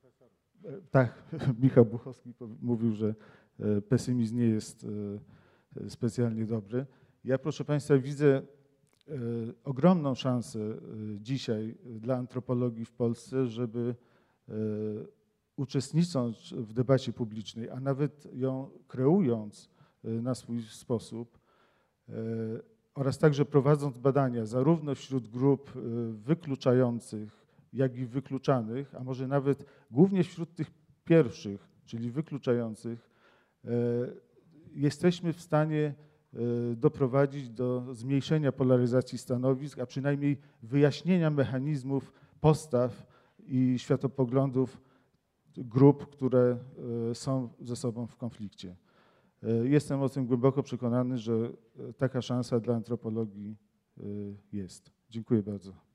Tak, 0.90 1.22
Michał 1.62 1.84
Buchowski 1.84 2.34
mówił, 2.62 2.92
że 2.92 3.14
pesymizm 3.88 4.36
nie 4.36 4.48
jest 4.48 4.86
specjalnie 5.88 6.46
dobry. 6.46 6.86
Ja, 7.24 7.38
proszę 7.38 7.64
Państwa, 7.64 7.98
widzę 7.98 8.42
ogromną 9.64 10.14
szansę 10.14 10.58
dzisiaj 11.20 11.74
dla 11.84 12.16
antropologii 12.16 12.84
w 12.84 12.92
Polsce, 12.92 13.46
żeby 13.46 13.94
uczestnicząc 15.56 16.52
w 16.52 16.72
debacie 16.72 17.12
publicznej, 17.12 17.70
a 17.70 17.80
nawet 17.80 18.28
ją 18.34 18.70
kreując 18.88 19.70
na 20.04 20.34
swój 20.34 20.62
sposób, 20.62 21.38
oraz 22.94 23.18
także 23.18 23.44
prowadząc 23.44 23.98
badania 23.98 24.46
zarówno 24.46 24.94
wśród 24.94 25.28
grup 25.28 25.72
wykluczających, 26.12 27.46
jak 27.72 27.96
i 27.96 28.06
wykluczanych, 28.06 28.94
a 28.94 29.04
może 29.04 29.28
nawet 29.28 29.64
głównie 29.90 30.24
wśród 30.24 30.54
tych 30.54 30.70
pierwszych, 31.04 31.68
czyli 31.84 32.10
wykluczających, 32.10 33.15
jesteśmy 34.72 35.32
w 35.32 35.40
stanie 35.40 35.94
doprowadzić 36.76 37.50
do 37.50 37.94
zmniejszenia 37.94 38.52
polaryzacji 38.52 39.18
stanowisk, 39.18 39.78
a 39.78 39.86
przynajmniej 39.86 40.38
wyjaśnienia 40.62 41.30
mechanizmów 41.30 42.12
postaw 42.40 43.06
i 43.46 43.78
światopoglądów 43.78 44.80
grup, 45.56 46.06
które 46.06 46.58
są 47.12 47.48
ze 47.60 47.76
sobą 47.76 48.06
w 48.06 48.16
konflikcie. 48.16 48.76
Jestem 49.62 50.02
o 50.02 50.08
tym 50.08 50.26
głęboko 50.26 50.62
przekonany, 50.62 51.18
że 51.18 51.52
taka 51.96 52.22
szansa 52.22 52.60
dla 52.60 52.74
antropologii 52.74 53.56
jest. 54.52 54.92
Dziękuję 55.10 55.42
bardzo. 55.42 55.85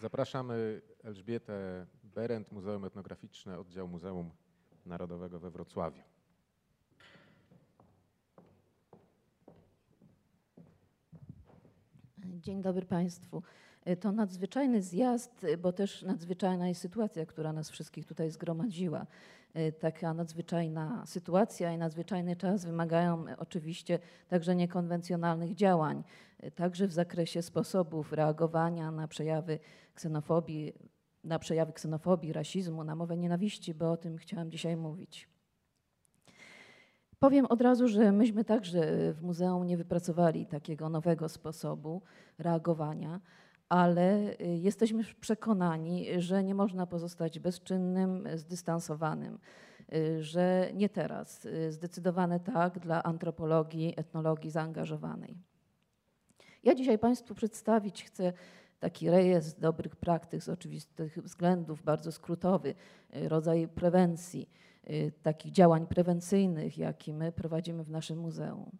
Zapraszamy 0.00 0.80
Elżbietę 1.04 1.86
Berend, 2.04 2.52
Muzeum 2.52 2.84
Etnograficzne, 2.84 3.58
oddział 3.58 3.88
Muzeum 3.88 4.30
Narodowego 4.86 5.40
we 5.40 5.50
Wrocławiu. 5.50 6.02
Dzień 12.18 12.62
dobry 12.62 12.86
Państwu. 12.86 13.42
To 14.00 14.12
nadzwyczajny 14.12 14.82
zjazd, 14.82 15.46
bo 15.58 15.72
też 15.72 16.02
nadzwyczajna 16.02 16.68
jest 16.68 16.80
sytuacja, 16.80 17.26
która 17.26 17.52
nas 17.52 17.70
wszystkich 17.70 18.06
tutaj 18.06 18.30
zgromadziła. 18.30 19.06
Taka 19.80 20.14
nadzwyczajna 20.14 21.06
sytuacja 21.06 21.72
i 21.72 21.78
nadzwyczajny 21.78 22.36
czas 22.36 22.64
wymagają 22.64 23.24
oczywiście 23.38 23.98
także 24.28 24.56
niekonwencjonalnych 24.56 25.54
działań, 25.54 26.04
także 26.54 26.86
w 26.86 26.92
zakresie 26.92 27.42
sposobów 27.42 28.12
reagowania 28.12 28.90
na 28.90 29.08
przejawy 29.08 29.58
ksenofobii, 29.94 30.72
na 31.24 31.38
przejawy 31.38 31.72
ksenofobii, 31.72 32.32
rasizmu, 32.32 32.84
na 32.84 32.94
mowę 32.94 33.16
nienawiści, 33.16 33.74
bo 33.74 33.92
o 33.92 33.96
tym 33.96 34.16
chciałam 34.16 34.50
dzisiaj 34.50 34.76
mówić. 34.76 35.28
Powiem 37.18 37.46
od 37.46 37.60
razu, 37.60 37.88
że 37.88 38.12
myśmy 38.12 38.44
także 38.44 39.12
w 39.12 39.22
muzeum 39.22 39.66
nie 39.66 39.76
wypracowali 39.76 40.46
takiego 40.46 40.88
nowego 40.88 41.28
sposobu 41.28 42.02
reagowania, 42.38 43.20
ale 43.68 44.34
jesteśmy 44.38 45.04
przekonani, 45.20 46.06
że 46.18 46.44
nie 46.44 46.54
można 46.54 46.86
pozostać 46.86 47.38
bezczynnym, 47.38 48.28
zdystansowanym, 48.34 49.38
że 50.20 50.70
nie 50.74 50.88
teraz. 50.88 51.46
Zdecydowane 51.68 52.40
tak 52.40 52.78
dla 52.78 53.02
antropologii, 53.02 53.94
etnologii 53.96 54.50
zaangażowanej. 54.50 55.36
Ja 56.64 56.74
dzisiaj 56.74 56.98
Państwu 56.98 57.34
przedstawić 57.34 58.04
chcę 58.04 58.32
taki 58.80 59.10
rejestr 59.10 59.60
dobrych 59.60 59.96
praktyk 59.96 60.42
z 60.42 60.48
oczywistych 60.48 61.18
względów, 61.18 61.82
bardzo 61.82 62.12
skrótowy, 62.12 62.74
rodzaj 63.12 63.68
prewencji, 63.68 64.50
takich 65.22 65.52
działań 65.52 65.86
prewencyjnych, 65.86 66.78
jakie 66.78 67.14
my 67.14 67.32
prowadzimy 67.32 67.84
w 67.84 67.90
naszym 67.90 68.18
muzeum. 68.18 68.70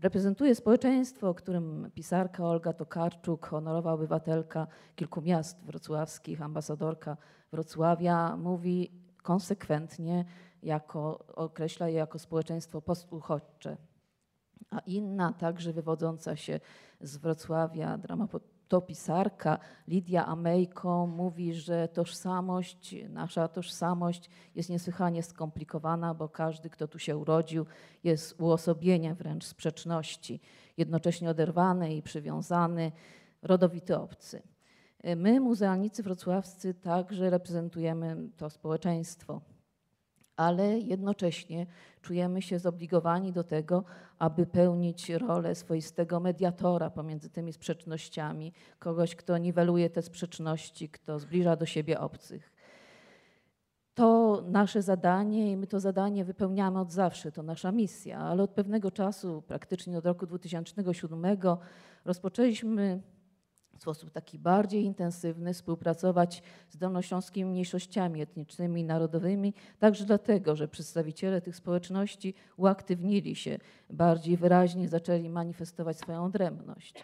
Reprezentuję 0.00 0.54
społeczeństwo, 0.54 1.28
o 1.28 1.34
którym 1.34 1.90
pisarka 1.94 2.44
Olga 2.44 2.72
Tokarczuk, 2.72 3.46
honorowa 3.46 3.92
obywatelka 3.92 4.66
kilku 4.96 5.22
miast 5.22 5.64
wrocławskich, 5.64 6.42
ambasadorka 6.42 7.16
Wrocławia, 7.52 8.36
mówi 8.36 8.90
konsekwentnie, 9.22 10.24
jako, 10.62 11.26
określa 11.26 11.88
je 11.88 11.94
jako 11.94 12.18
społeczeństwo 12.18 12.82
postuchodźcze. 12.82 13.76
A 14.70 14.78
inna, 14.78 15.32
także 15.32 15.72
wywodząca 15.72 16.36
się 16.36 16.60
z 17.00 17.16
Wrocławia, 17.16 17.98
dramaturgopisarka 18.74 19.58
Lidia 19.88 20.26
Amejko 20.26 21.06
mówi, 21.06 21.54
że 21.54 21.88
tożsamość, 21.88 22.94
nasza 23.08 23.48
tożsamość 23.48 24.30
jest 24.54 24.70
niesłychanie 24.70 25.22
skomplikowana, 25.22 26.14
bo 26.14 26.28
każdy, 26.28 26.70
kto 26.70 26.88
tu 26.88 26.98
się 26.98 27.16
urodził, 27.16 27.66
jest 28.04 28.40
uosobieniem 28.40 29.14
wręcz 29.14 29.44
sprzeczności, 29.44 30.40
jednocześnie 30.76 31.30
oderwany 31.30 31.94
i 31.94 32.02
przywiązany, 32.02 32.92
rodowity 33.42 33.98
obcy. 33.98 34.42
My, 35.16 35.40
muzealnicy 35.40 36.02
wrocławscy, 36.02 36.74
także 36.74 37.30
reprezentujemy 37.30 38.16
to 38.36 38.50
społeczeństwo 38.50 39.40
ale 40.36 40.78
jednocześnie 40.78 41.66
czujemy 42.02 42.42
się 42.42 42.58
zobligowani 42.58 43.32
do 43.32 43.44
tego, 43.44 43.84
aby 44.18 44.46
pełnić 44.46 45.10
rolę 45.10 45.54
swoistego 45.54 46.20
mediatora 46.20 46.90
pomiędzy 46.90 47.30
tymi 47.30 47.52
sprzecznościami, 47.52 48.52
kogoś, 48.78 49.16
kto 49.16 49.38
niweluje 49.38 49.90
te 49.90 50.02
sprzeczności, 50.02 50.88
kto 50.88 51.18
zbliża 51.18 51.56
do 51.56 51.66
siebie 51.66 52.00
obcych. 52.00 52.52
To 53.94 54.42
nasze 54.46 54.82
zadanie 54.82 55.52
i 55.52 55.56
my 55.56 55.66
to 55.66 55.80
zadanie 55.80 56.24
wypełniamy 56.24 56.80
od 56.80 56.92
zawsze, 56.92 57.32
to 57.32 57.42
nasza 57.42 57.72
misja, 57.72 58.18
ale 58.18 58.42
od 58.42 58.50
pewnego 58.50 58.90
czasu, 58.90 59.42
praktycznie 59.42 59.98
od 59.98 60.06
roku 60.06 60.26
2007, 60.26 61.36
rozpoczęliśmy 62.04 63.02
w 63.76 63.82
sposób 63.82 64.10
taki 64.10 64.38
bardziej 64.38 64.84
intensywny 64.84 65.54
współpracować 65.54 66.42
z 66.68 66.76
dolnośląskimi 66.76 67.50
mniejszościami 67.50 68.22
etnicznymi 68.22 68.80
i 68.80 68.84
narodowymi, 68.84 69.54
także 69.78 70.04
dlatego, 70.04 70.56
że 70.56 70.68
przedstawiciele 70.68 71.40
tych 71.40 71.56
społeczności 71.56 72.34
uaktywnili 72.56 73.36
się 73.36 73.58
bardziej 73.90 74.36
wyraźnie, 74.36 74.88
zaczęli 74.88 75.28
manifestować 75.28 75.98
swoją 75.98 76.24
odrębność. 76.24 76.94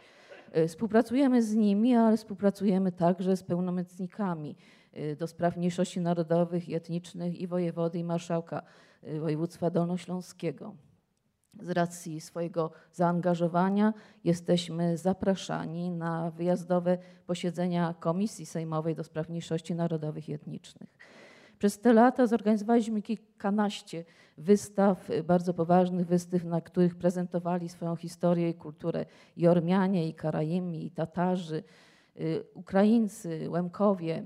E, 0.52 0.68
współpracujemy 0.68 1.42
z 1.42 1.54
nimi, 1.54 1.94
ale 1.94 2.16
współpracujemy 2.16 2.92
także 2.92 3.36
z 3.36 3.42
pełnomocnikami 3.42 4.56
e, 4.92 5.16
do 5.16 5.26
spraw 5.26 5.56
mniejszości 5.56 6.00
narodowych 6.00 6.68
i 6.68 6.74
etnicznych 6.74 7.40
i 7.40 7.46
wojewody 7.46 7.98
i 7.98 8.04
marszałka 8.04 8.62
e, 9.02 9.20
województwa 9.20 9.70
dolnośląskiego 9.70 10.74
z 11.62 11.70
racji 11.70 12.20
swojego 12.20 12.70
zaangażowania 12.92 13.94
jesteśmy 14.24 14.98
zapraszani 14.98 15.90
na 15.90 16.30
wyjazdowe 16.30 16.98
posiedzenia 17.26 17.94
Komisji 18.00 18.46
Sejmowej 18.46 18.94
do 18.94 19.04
Spraw 19.04 19.28
Mniejszości 19.28 19.74
Narodowych 19.74 20.28
i 20.28 20.32
Etnicznych. 20.32 20.96
Przez 21.58 21.80
te 21.80 21.92
lata 21.92 22.26
zorganizowaliśmy 22.26 23.02
kilkanaście 23.02 24.04
wystaw, 24.38 25.08
bardzo 25.24 25.54
poważnych 25.54 26.06
wystaw, 26.06 26.44
na 26.44 26.60
których 26.60 26.94
prezentowali 26.94 27.68
swoją 27.68 27.96
historię 27.96 28.50
i 28.50 28.54
kulturę 28.54 29.06
i 29.36 29.48
Ormianie, 29.48 30.08
i 30.08 30.14
Karaimi, 30.14 30.86
i 30.86 30.90
Tatarzy, 30.90 31.62
y, 32.20 32.44
Ukraińcy, 32.54 33.50
Łemkowie, 33.50 34.22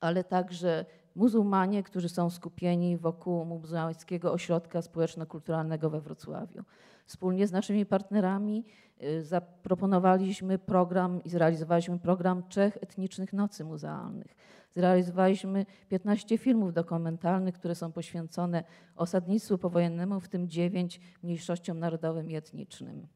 ale 0.00 0.24
także 0.24 0.84
muzułmanie, 1.16 1.82
którzy 1.82 2.08
są 2.08 2.30
skupieni 2.30 2.96
wokół 2.96 3.44
muzułmańskiego 3.44 4.32
ośrodka 4.32 4.82
społeczno-kulturalnego 4.82 5.90
we 5.90 6.00
Wrocławiu. 6.00 6.64
Wspólnie 7.06 7.46
z 7.46 7.52
naszymi 7.52 7.86
partnerami 7.86 8.64
y, 9.02 9.24
zaproponowaliśmy 9.24 10.58
program 10.58 11.24
i 11.24 11.28
zrealizowaliśmy 11.28 11.98
program 11.98 12.42
Trzech 12.48 12.76
Etnicznych 12.76 13.32
Nocy 13.32 13.64
Muzealnych. 13.64 14.36
Zrealizowaliśmy 14.72 15.66
15 15.88 16.38
filmów 16.38 16.72
dokumentalnych, 16.72 17.54
które 17.54 17.74
są 17.74 17.92
poświęcone 17.92 18.64
osadnictwu 18.96 19.58
powojennemu, 19.58 20.20
w 20.20 20.28
tym 20.28 20.48
9 20.48 21.00
mniejszościom 21.22 21.78
narodowym 21.78 22.30
i 22.30 22.34
etnicznym. 22.34 23.06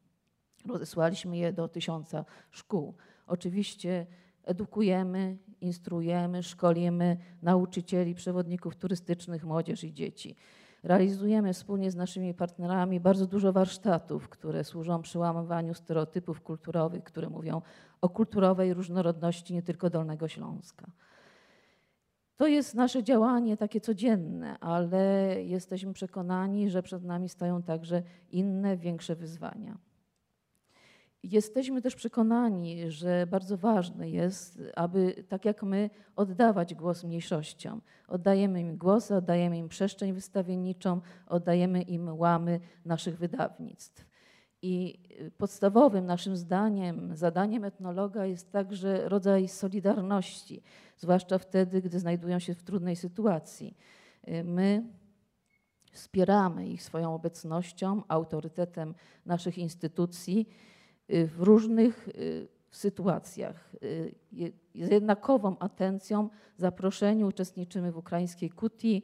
Rozesłaliśmy 0.67 1.37
je 1.37 1.53
do 1.53 1.67
tysiąca 1.67 2.25
szkół. 2.51 2.93
Oczywiście 3.27 4.07
edukujemy, 4.43 5.37
instruujemy, 5.65 6.43
szkolimy 6.43 7.17
nauczycieli, 7.41 8.15
przewodników 8.15 8.75
turystycznych, 8.75 9.45
młodzież 9.45 9.83
i 9.83 9.93
dzieci. 9.93 10.35
Realizujemy 10.83 11.53
wspólnie 11.53 11.91
z 11.91 11.95
naszymi 11.95 12.33
partnerami 12.33 12.99
bardzo 12.99 13.25
dużo 13.27 13.53
warsztatów, 13.53 14.29
które 14.29 14.63
służą 14.63 15.01
przełamywaniu 15.01 15.73
stereotypów 15.73 16.41
kulturowych, 16.41 17.03
które 17.03 17.29
mówią 17.29 17.61
o 18.01 18.09
kulturowej 18.09 18.73
różnorodności 18.73 19.53
nie 19.53 19.61
tylko 19.61 19.89
Dolnego 19.89 20.27
Śląska. 20.27 20.85
To 22.37 22.47
jest 22.47 22.75
nasze 22.75 23.03
działanie 23.03 23.57
takie 23.57 23.81
codzienne, 23.81 24.59
ale 24.59 25.33
jesteśmy 25.43 25.93
przekonani, 25.93 26.69
że 26.69 26.83
przed 26.83 27.03
nami 27.03 27.29
stają 27.29 27.63
także 27.63 28.03
inne, 28.31 28.77
większe 28.77 29.15
wyzwania. 29.15 29.77
Jesteśmy 31.31 31.81
też 31.81 31.95
przekonani, 31.95 32.91
że 32.91 33.27
bardzo 33.27 33.57
ważne 33.57 34.09
jest, 34.09 34.61
aby 34.75 35.23
tak 35.27 35.45
jak 35.45 35.63
my 35.63 35.89
oddawać 36.15 36.75
głos 36.75 37.03
mniejszościom. 37.03 37.81
Oddajemy 38.07 38.61
im 38.61 38.77
głos, 38.77 39.11
oddajemy 39.11 39.57
im 39.57 39.69
przestrzeń 39.69 40.13
wystawienniczą, 40.13 41.01
oddajemy 41.27 41.81
im 41.81 42.19
łamy 42.19 42.59
naszych 42.85 43.17
wydawnictw. 43.17 44.05
I 44.61 44.99
podstawowym 45.37 46.05
naszym 46.05 46.37
zdaniem, 46.37 47.15
zadaniem 47.15 47.63
etnologa 47.63 48.25
jest 48.25 48.51
także 48.51 49.09
rodzaj 49.09 49.47
solidarności, 49.47 50.63
zwłaszcza 50.97 51.37
wtedy, 51.37 51.81
gdy 51.81 51.99
znajdują 51.99 52.39
się 52.39 52.55
w 52.55 52.63
trudnej 52.63 52.95
sytuacji. 52.95 53.77
My 54.43 54.83
wspieramy 55.91 56.67
ich 56.67 56.83
swoją 56.83 57.15
obecnością, 57.15 58.01
autorytetem 58.07 58.93
naszych 59.25 59.57
instytucji 59.57 60.49
w 61.09 61.35
różnych 61.37 62.07
y, 62.07 62.47
sytuacjach. 62.71 63.75
Y, 63.83 64.15
Z 64.75 64.91
jednakową 64.91 65.55
atencją 65.59 66.29
zaproszeni 66.57 67.25
uczestniczymy 67.25 67.91
w 67.91 67.97
ukraińskiej 67.97 68.49
kutii, 68.49 69.03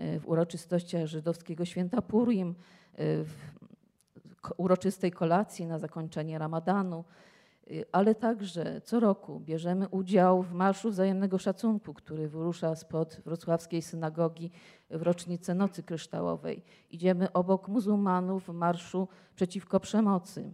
y, 0.00 0.20
w 0.20 0.28
uroczystościach 0.28 1.06
żydowskiego 1.06 1.64
święta 1.64 2.02
Purim, 2.02 2.50
y, 2.50 3.24
w 3.24 3.52
uroczystej 4.56 5.10
kolacji 5.12 5.66
na 5.66 5.78
zakończenie 5.78 6.38
ramadanu, 6.38 7.04
y, 7.70 7.84
ale 7.92 8.14
także 8.14 8.80
co 8.80 9.00
roku 9.00 9.40
bierzemy 9.40 9.88
udział 9.88 10.42
w 10.42 10.52
Marszu 10.52 10.90
Wzajemnego 10.90 11.38
Szacunku, 11.38 11.94
który 11.94 12.28
wyrusza 12.28 12.76
spod 12.76 13.20
wrocławskiej 13.24 13.82
synagogi 13.82 14.50
w 14.90 15.02
rocznicę 15.02 15.54
Nocy 15.54 15.82
Kryształowej. 15.82 16.62
Idziemy 16.90 17.32
obok 17.32 17.68
muzułmanów 17.68 18.46
w 18.46 18.52
marszu 18.52 19.08
przeciwko 19.36 19.80
przemocy. 19.80 20.52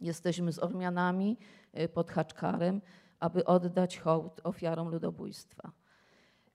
Jesteśmy 0.00 0.52
z 0.52 0.58
Ormianami 0.58 1.36
y, 1.78 1.88
pod 1.88 2.10
Haczkarem, 2.10 2.80
aby 3.20 3.44
oddać 3.44 3.98
hołd 3.98 4.40
ofiarom 4.44 4.88
ludobójstwa. 4.88 5.72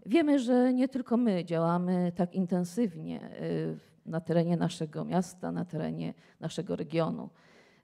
Wiemy, 0.05 0.39
że 0.39 0.73
nie 0.73 0.87
tylko 0.87 1.17
my 1.17 1.45
działamy 1.45 2.11
tak 2.15 2.35
intensywnie 2.35 3.31
y, 3.41 3.79
na 4.05 4.21
terenie 4.21 4.57
naszego 4.57 5.05
miasta, 5.05 5.51
na 5.51 5.65
terenie 5.65 6.13
naszego 6.39 6.75
regionu. 6.75 7.29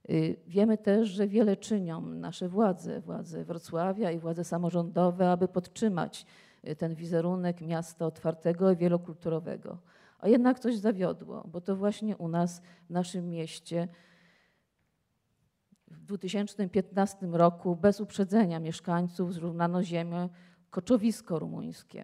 Y, 0.09 0.35
Wiemy 0.47 0.77
też, 0.77 1.09
że 1.09 1.27
wiele 1.27 1.57
czynią 1.57 2.01
nasze 2.01 2.49
władze, 2.49 3.01
władze 3.01 3.45
Wrocławia 3.45 4.11
i 4.11 4.19
władze 4.19 4.43
samorządowe, 4.43 5.31
aby 5.31 5.47
podtrzymać 5.47 6.25
ten 6.77 6.95
wizerunek 6.95 7.61
miasta 7.61 8.05
otwartego 8.05 8.71
i 8.71 8.75
wielokulturowego. 8.75 9.77
A 10.19 10.27
jednak 10.27 10.59
coś 10.59 10.77
zawiodło, 10.77 11.43
bo 11.51 11.61
to 11.61 11.75
właśnie 11.75 12.17
u 12.17 12.27
nas, 12.27 12.61
w 12.87 12.89
naszym 12.89 13.29
mieście, 13.29 13.87
w 15.95 16.05
2015 16.05 17.27
roku 17.27 17.75
bez 17.75 18.01
uprzedzenia 18.01 18.59
mieszkańców 18.59 19.33
zrównano 19.33 19.83
ziemię 19.83 20.29
koczowisko 20.69 21.39
rumuńskie. 21.39 22.03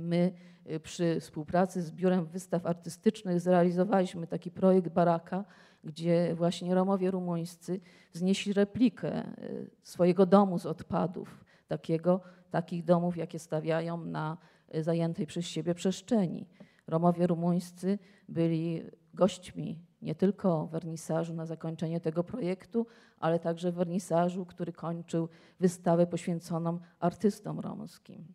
My 0.00 0.32
y, 0.70 0.80
przy 0.80 1.20
współpracy 1.20 1.82
z 1.82 1.90
Biurem 1.90 2.26
Wystaw 2.26 2.66
Artystycznych 2.66 3.40
zrealizowaliśmy 3.40 4.26
taki 4.26 4.50
projekt 4.50 4.88
Baraka, 4.88 5.44
gdzie 5.84 6.34
właśnie 6.34 6.74
Romowie 6.74 7.10
rumuńscy 7.10 7.80
znieśli 8.12 8.52
replikę 8.52 9.38
y, 9.38 9.70
swojego 9.82 10.26
domu 10.26 10.58
z 10.58 10.66
odpadów, 10.66 11.44
takiego, 11.68 12.20
takich 12.50 12.84
domów, 12.84 13.16
jakie 13.16 13.38
stawiają 13.38 14.04
na 14.04 14.36
y, 14.74 14.82
zajętej 14.82 15.26
przez 15.26 15.46
siebie 15.46 15.74
przestrzeni. 15.74 16.46
Romowie 16.86 17.26
rumuńscy 17.26 17.98
byli 18.28 18.82
gośćmi 19.14 19.78
nie 20.06 20.14
tylko 20.14 20.66
wernisażu 20.66 21.34
na 21.34 21.46
zakończenie 21.46 22.00
tego 22.00 22.24
projektu, 22.24 22.86
ale 23.18 23.38
także 23.38 23.72
wernisażu, 23.72 24.46
który 24.46 24.72
kończył 24.72 25.28
wystawę 25.60 26.06
poświęconą 26.06 26.78
artystom 27.00 27.60
romskim. 27.60 28.26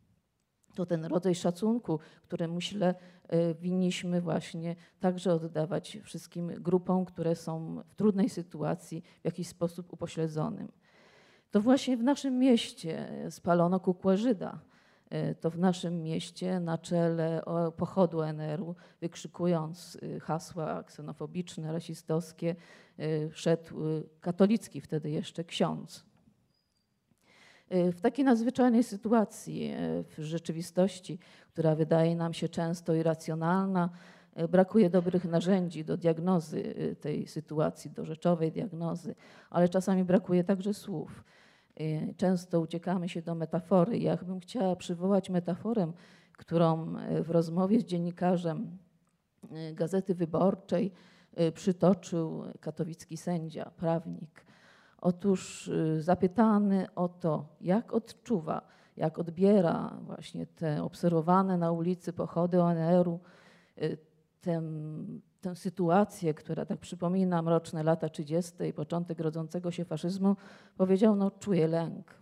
To 0.76 0.85
ten 0.85 1.06
rodzaj 1.06 1.35
szacunku, 1.35 1.99
który 2.23 2.48
myślę 2.48 2.95
winniśmy 3.61 4.22
właśnie 4.22 4.76
także 4.99 5.34
oddawać 5.34 5.98
wszystkim 6.03 6.48
grupom, 6.48 7.06
które 7.06 7.35
są 7.35 7.81
w 7.89 7.95
trudnej 7.95 8.30
sytuacji, 8.30 9.03
w 9.22 9.26
jakiś 9.26 9.48
sposób 9.48 9.93
upośledzonym. 9.93 10.72
To 11.52 11.61
właśnie 11.61 11.98
w 11.98 12.03
naszym 12.03 12.39
mieście 12.39 13.10
spalono 13.30 13.80
kukłę 13.80 14.18
Żyda. 14.18 14.60
Y, 15.13 15.35
To 15.35 15.49
w 15.49 15.59
naszym 15.59 16.03
mieście 16.03 16.59
na 16.59 16.77
czele 16.77 17.41
pochodu 17.77 18.21
NR-u, 18.21 18.75
wykrzykując 19.01 19.97
y, 20.03 20.19
hasła 20.19 20.83
ksenofobiczne, 20.83 21.73
rasistowskie, 21.73 22.55
y, 22.99 23.29
szedł 23.33 23.88
y, 23.88 24.03
katolicki 24.21 24.81
wtedy 24.81 25.09
jeszcze 25.09 25.43
ksiądz. 25.43 26.11
W 27.93 28.01
takiej 28.01 28.25
nadzwyczajnej 28.25 28.83
sytuacji, 28.83 29.73
w 30.17 30.23
rzeczywistości, 30.23 31.19
która 31.49 31.75
wydaje 31.75 32.15
nam 32.15 32.33
się 32.33 32.49
często 32.49 32.95
irracjonalna, 32.95 33.89
brakuje 34.49 34.89
dobrych 34.89 35.25
narzędzi 35.25 35.85
do 35.85 35.97
diagnozy 35.97 36.75
tej 37.01 37.27
sytuacji, 37.27 37.91
do 37.91 38.05
rzeczowej 38.05 38.51
diagnozy, 38.51 39.15
ale 39.49 39.69
czasami 39.69 40.03
brakuje 40.03 40.43
także 40.43 40.73
słów. 40.73 41.23
Y, 41.82 42.14
Często 42.18 42.60
uciekamy 42.60 43.10
się 43.10 43.22
do 43.22 43.36
metafory. 43.36 43.98
Ja 43.98 44.18
bym 44.18 44.40
chciała 44.40 44.76
przywołać 44.76 45.30
metaforę, 45.30 45.91
którą 46.38 46.95
y, 46.98 47.24
w 47.24 47.30
rozmowie 47.30 47.80
z 47.80 47.86
dziennikarzem 47.86 48.78
y, 49.44 49.74
Gazety 49.74 50.16
Wyborczej 50.16 50.91
przytoczył 51.53 52.44
katowicki 52.60 53.18
sędzia, 53.18 53.72
prawnik. 53.78 54.45
Otóż 54.98 55.72
zapytany 55.99 56.88
o 56.95 57.10
to, 57.10 57.56
jak 57.62 57.94
odczuwa, 57.94 58.68
jak 58.98 59.20
odbiera 59.20 59.98
właśnie 60.02 60.45
te 60.45 60.84
obserwowane 60.84 61.58
na 61.58 61.72
ulicy 61.72 62.14
pochody 62.14 62.62
ONR-u, 62.62 63.20
y, 63.78 63.98
tę, 65.41 65.55
sytuację, 65.55 66.34
która 66.34 66.65
tak 66.65 66.80
przypomina 66.80 67.41
mroczne 67.41 67.84
lata 67.84 68.09
30. 68.09 68.63
i 68.63 68.73
początek 68.73 69.19
rodzącego 69.19 69.72
się 69.72 69.85
faszyzmu, 69.85 70.35
powiedział, 70.77 71.16
no 71.16 71.32
czuję 71.32 71.67
lęk. 71.67 72.22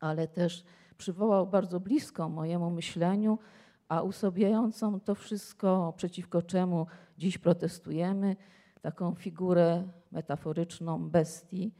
Ale 0.00 0.28
też 0.28 0.64
przywołał 0.96 1.46
bardzo 1.46 1.80
blisko 1.80 2.28
mojemu 2.28 2.70
myśleniu, 2.70 3.38
a 3.88 4.02
usobiającą 4.02 5.00
to 5.00 5.14
wszystko, 5.14 5.94
przeciwko 5.96 6.42
czemu 6.42 6.86
dziś 7.18 7.38
protestujemy, 7.38 8.36
taką 8.80 9.14
figurę 9.14 9.88
metaforyczną 10.12 11.10
bestii. 11.10 11.74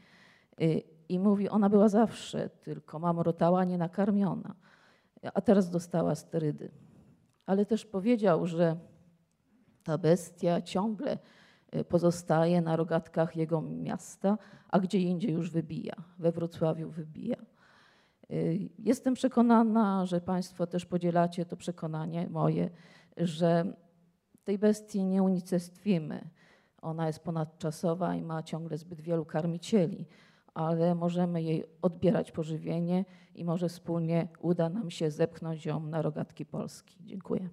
Y, 0.61 0.81
I 1.09 1.19
mówi, 1.19 1.49
ona 1.49 1.69
była 1.69 1.89
zawsze, 1.89 2.49
tylko 2.49 2.99
mamrotała 2.99 3.63
nienakarmiona, 3.63 4.55
a 5.33 5.41
teraz 5.41 5.69
dostała 5.69 6.15
sterydy. 6.15 6.71
Ale 7.45 7.65
też 7.65 7.85
powiedział, 7.85 8.47
że 8.47 8.77
ta 9.85 9.97
bestia 9.97 10.61
ciągle 10.61 11.17
y, 11.75 11.83
pozostaje 11.83 12.61
na 12.61 12.75
rogatkach 12.75 13.35
jego 13.35 13.61
miasta, 13.61 14.37
a 14.69 14.79
gdzie 14.79 14.99
indziej 14.99 15.31
już 15.31 15.51
wybija, 15.51 15.93
we 16.19 16.31
Wrocławiu 16.31 16.89
wybija. 16.89 17.37
Y, 18.31 18.69
Jestem 18.79 19.13
przekonana, 19.13 20.05
że 20.05 20.21
Państwo 20.21 20.67
też 20.67 20.85
podzielacie 20.85 21.45
to 21.45 21.57
przekonanie 21.57 22.27
moje, 22.29 22.69
że 23.17 23.73
tej 24.43 24.57
bestii 24.57 25.05
nie 25.05 25.23
unicestwimy. 25.23 26.29
Ona 26.81 27.07
jest 27.07 27.19
ponadczasowa 27.19 28.15
i 28.15 28.21
ma 28.21 28.43
ciągle 28.43 28.77
zbyt 28.77 29.01
wielu 29.01 29.25
karmicieli, 29.25 30.05
ale 30.53 30.95
możemy 30.95 31.43
jej 31.43 31.63
odbierać 31.81 32.31
pożywienie 32.31 33.05
i 33.35 33.45
może 33.45 33.69
wspólnie 33.69 34.27
uda 34.39 34.69
nam 34.69 34.91
się 34.91 35.11
zepchnąć 35.11 35.65
ją 35.65 35.79
na 35.79 36.01
rogatki 36.01 36.45
Polski. 36.45 36.97
Dziękuję. 37.01 37.49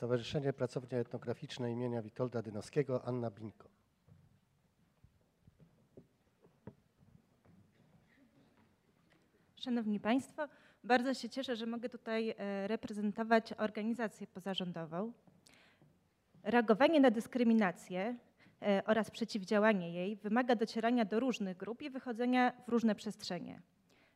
Stowarzyszenie 0.00 0.52
Pracownia 0.52 0.98
Etnograficzna 0.98 1.68
imienia 1.68 2.02
Witolda 2.02 2.42
Dynowskiego, 2.42 3.04
Anna 3.04 3.30
Binko. 3.30 3.68
Szanowni 9.56 10.00
Państwo, 10.00 10.48
bardzo 10.84 11.14
się 11.14 11.28
cieszę, 11.28 11.56
że 11.56 11.66
mogę 11.66 11.88
tutaj 11.88 12.34
e, 12.38 12.68
reprezentować 12.68 13.52
organizację 13.52 14.26
pozarządową. 14.26 15.12
Reagowanie 16.42 17.00
na 17.00 17.10
dyskryminację 17.10 18.16
e, 18.62 18.82
oraz 18.86 19.10
przeciwdziałanie 19.10 19.92
jej 19.92 20.16
wymaga 20.16 20.54
docierania 20.54 21.04
do 21.04 21.20
różnych 21.20 21.56
grup 21.56 21.82
i 21.82 21.90
wychodzenia 21.90 22.52
w 22.66 22.68
różne 22.68 22.94
przestrzenie. 22.94 23.62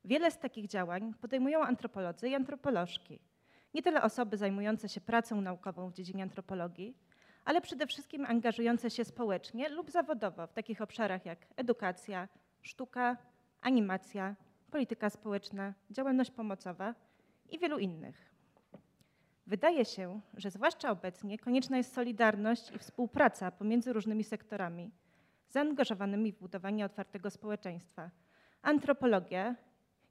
Wiele 0.05 0.31
z 0.31 0.39
takich 0.39 0.67
działań 0.67 1.15
podejmują 1.21 1.63
antropolodzy 1.63 2.29
i 2.29 2.35
antropolożki. 2.35 3.21
Nie 3.75 3.83
tyle 3.83 4.03
osoby 4.03 4.36
zajmujące 4.36 4.89
się 4.89 5.01
pracą 5.01 5.41
naukową 5.41 5.91
w 5.91 5.94
dziedzinie 5.94 6.23
antropologii, 6.23 6.97
ale 7.44 7.61
przede 7.61 7.86
wszystkim 7.86 8.27
angażujące 8.27 8.91
się 8.91 9.05
społecznie 9.05 9.69
lub 9.69 9.91
zawodowo 9.91 10.47
w 10.47 10.53
takich 10.53 10.81
obszarach 10.81 11.27
jak 11.27 11.39
edukacja, 11.57 12.28
sztuka, 12.62 13.17
animacja, 13.61 14.36
polityka 14.70 15.11
społeczna, 15.11 15.75
działalność 15.91 16.31
pomocowa 16.31 16.94
i 17.51 17.59
wielu 17.59 17.78
innych. 17.78 18.35
Wydaje 19.47 19.85
się, 19.85 20.20
że 20.36 20.51
zwłaszcza 20.51 20.91
obecnie 20.91 21.39
konieczna 21.39 21.77
jest 21.77 21.94
solidarność 21.94 22.70
i 22.70 22.78
współpraca 22.78 23.51
pomiędzy 23.51 23.93
różnymi 23.93 24.25
sektorami 24.25 24.91
zaangażowanymi 25.49 26.33
w 26.33 26.39
budowanie 26.39 26.85
otwartego 26.85 27.31
społeczeństwa. 27.31 28.11
Antropologia 28.62 29.57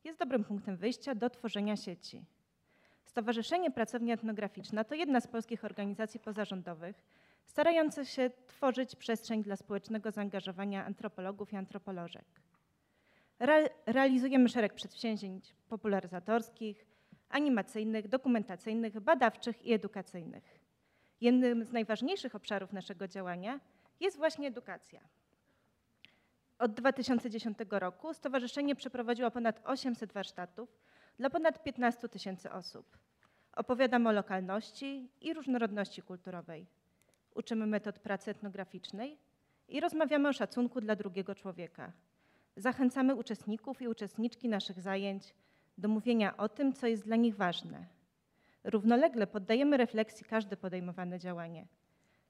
jest 0.04 0.20
dobrym 0.20 0.44
punktem 0.44 0.78
wyjścia 0.78 1.16
do 1.16 1.30
tworzenia 1.30 1.76
sieci. 1.76 2.26
Stowarzyszenie 3.06 3.72
Pracownia 3.72 4.14
Etnograficzna 4.14 4.84
to 4.84 4.96
jedna 4.96 5.22
z 5.22 5.28
polskich 5.28 5.66
organizacji 5.66 6.20
pozarządowych 6.20 7.04
starających 7.46 8.10
się 8.10 8.30
tworzyć 8.48 8.96
przestrzeń 8.96 9.44
dla 9.44 9.56
społecznego 9.56 10.12
zaangażowania 10.12 10.86
antropologów 10.86 11.54
i 11.54 11.56
antropolożek. 11.56 12.26
Re- 13.40 13.70
realizujemy 13.86 14.50
szereg 14.50 14.74
przedsięwzięć 14.74 15.56
popularyzatorskich, 15.70 16.86
animacyjnych, 17.30 18.08
dokumentacyjnych, 18.08 19.00
badawczych 19.00 19.66
i 19.66 19.74
edukacyjnych. 19.74 20.60
Jednym 21.22 21.66
z 21.66 21.72
najważniejszych 21.72 22.36
obszarów 22.36 22.74
naszego 22.74 23.08
działania 23.08 23.60
jest 24.00 24.18
właśnie 24.18 24.48
edukacja. 24.48 25.02
Od 26.60 26.74
2010 26.74 27.58
roku 27.70 28.14
stowarzyszenie 28.14 28.76
przeprowadziło 28.76 29.32
ponad 29.32 29.62
800 29.64 30.14
warsztatów 30.14 30.78
dla 31.18 31.30
ponad 31.30 31.64
15 31.64 32.10
tysięcy 32.10 32.52
osób. 32.52 32.98
Opowiadamy 33.56 34.10
o 34.10 34.12
lokalności 34.12 35.10
i 35.22 35.34
różnorodności 35.34 36.02
kulturowej. 36.02 36.68
Uczymy 37.36 37.68
metod 37.68 38.00
pracy 38.00 38.32
etnograficznej 38.32 39.18
i 39.68 39.80
rozmawiamy 39.80 40.30
o 40.30 40.34
szacunku 40.34 40.82
dla 40.82 40.96
drugiego 40.96 41.36
człowieka. 41.36 41.92
Zachęcamy 42.56 43.16
uczestników 43.16 43.82
i 43.82 43.88
uczestniczki 43.88 44.50
naszych 44.50 44.82
zajęć 44.82 45.36
do 45.78 45.88
mówienia 45.88 46.38
o 46.38 46.50
tym, 46.50 46.74
co 46.74 46.88
jest 46.88 47.06
dla 47.06 47.16
nich 47.16 47.36
ważne. 47.36 47.86
Równolegle 48.64 49.28
poddajemy 49.28 49.78
refleksji 49.78 50.26
każde 50.26 50.58
podejmowane 50.58 51.20
działanie, 51.20 51.68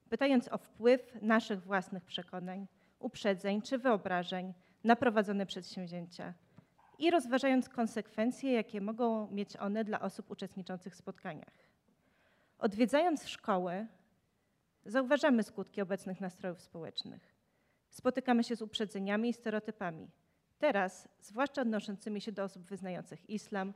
pytając 0.09 0.47
o 0.47 0.57
wpływ 0.57 1.21
naszych 1.21 1.63
własnych 1.63 2.05
przekonań, 2.05 2.67
uprzedzeń 2.99 3.61
czy 3.61 3.77
wyobrażeń 3.77 4.53
na 4.83 4.95
prowadzone 4.95 5.45
przedsięwzięcia 5.45 6.33
i 6.99 7.11
rozważając 7.11 7.69
konsekwencje, 7.69 8.51
jakie 8.51 8.81
mogą 8.81 9.31
mieć 9.31 9.57
one 9.57 9.83
dla 9.83 9.99
osób 9.99 10.31
uczestniczących 10.31 10.93
w 10.93 10.97
spotkaniach. 10.97 11.53
Odwiedzając 12.59 13.27
szkoły, 13.27 13.87
zauważamy 14.85 15.43
skutki 15.43 15.81
obecnych 15.81 16.21
nastrojów 16.21 16.61
społecznych. 16.61 17.33
Spotykamy 17.89 18.43
się 18.43 18.55
z 18.55 18.61
uprzedzeniami 18.61 19.29
i 19.29 19.33
stereotypami. 19.33 20.09
Teraz, 20.59 21.07
zwłaszcza 21.21 21.61
odnoszącymi 21.61 22.21
się 22.21 22.31
do 22.31 22.43
osób 22.43 22.63
wyznających 22.63 23.29
islam, 23.29 23.73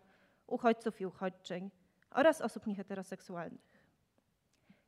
uchodźców 0.48 1.02
i 1.02 1.06
uchodźczyń 1.06 1.72
oraz 2.12 2.42
osób 2.42 2.68
nieheteroseksualnych. 2.68 3.78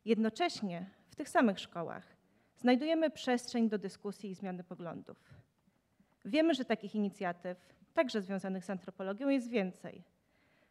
Jednocześnie 0.06 0.90
w 1.10 1.16
tych 1.16 1.30
samych 1.30 1.60
szkołach 1.60 2.04
znajdujemy 2.58 3.10
przestrzeń 3.10 3.70
do 3.70 3.78
dyskusji 3.78 4.32
i 4.32 4.36
zmiany 4.36 4.64
poglądów. 4.64 5.34
Wiemy, 6.26 6.54
że 6.54 6.66
takich 6.66 6.96
inicjatyw, 6.96 7.79
także 7.94 8.22
związanych 8.22 8.66
z 8.66 8.70
antropologią, 8.70 9.30
jest 9.30 9.50
więcej. 9.50 10.04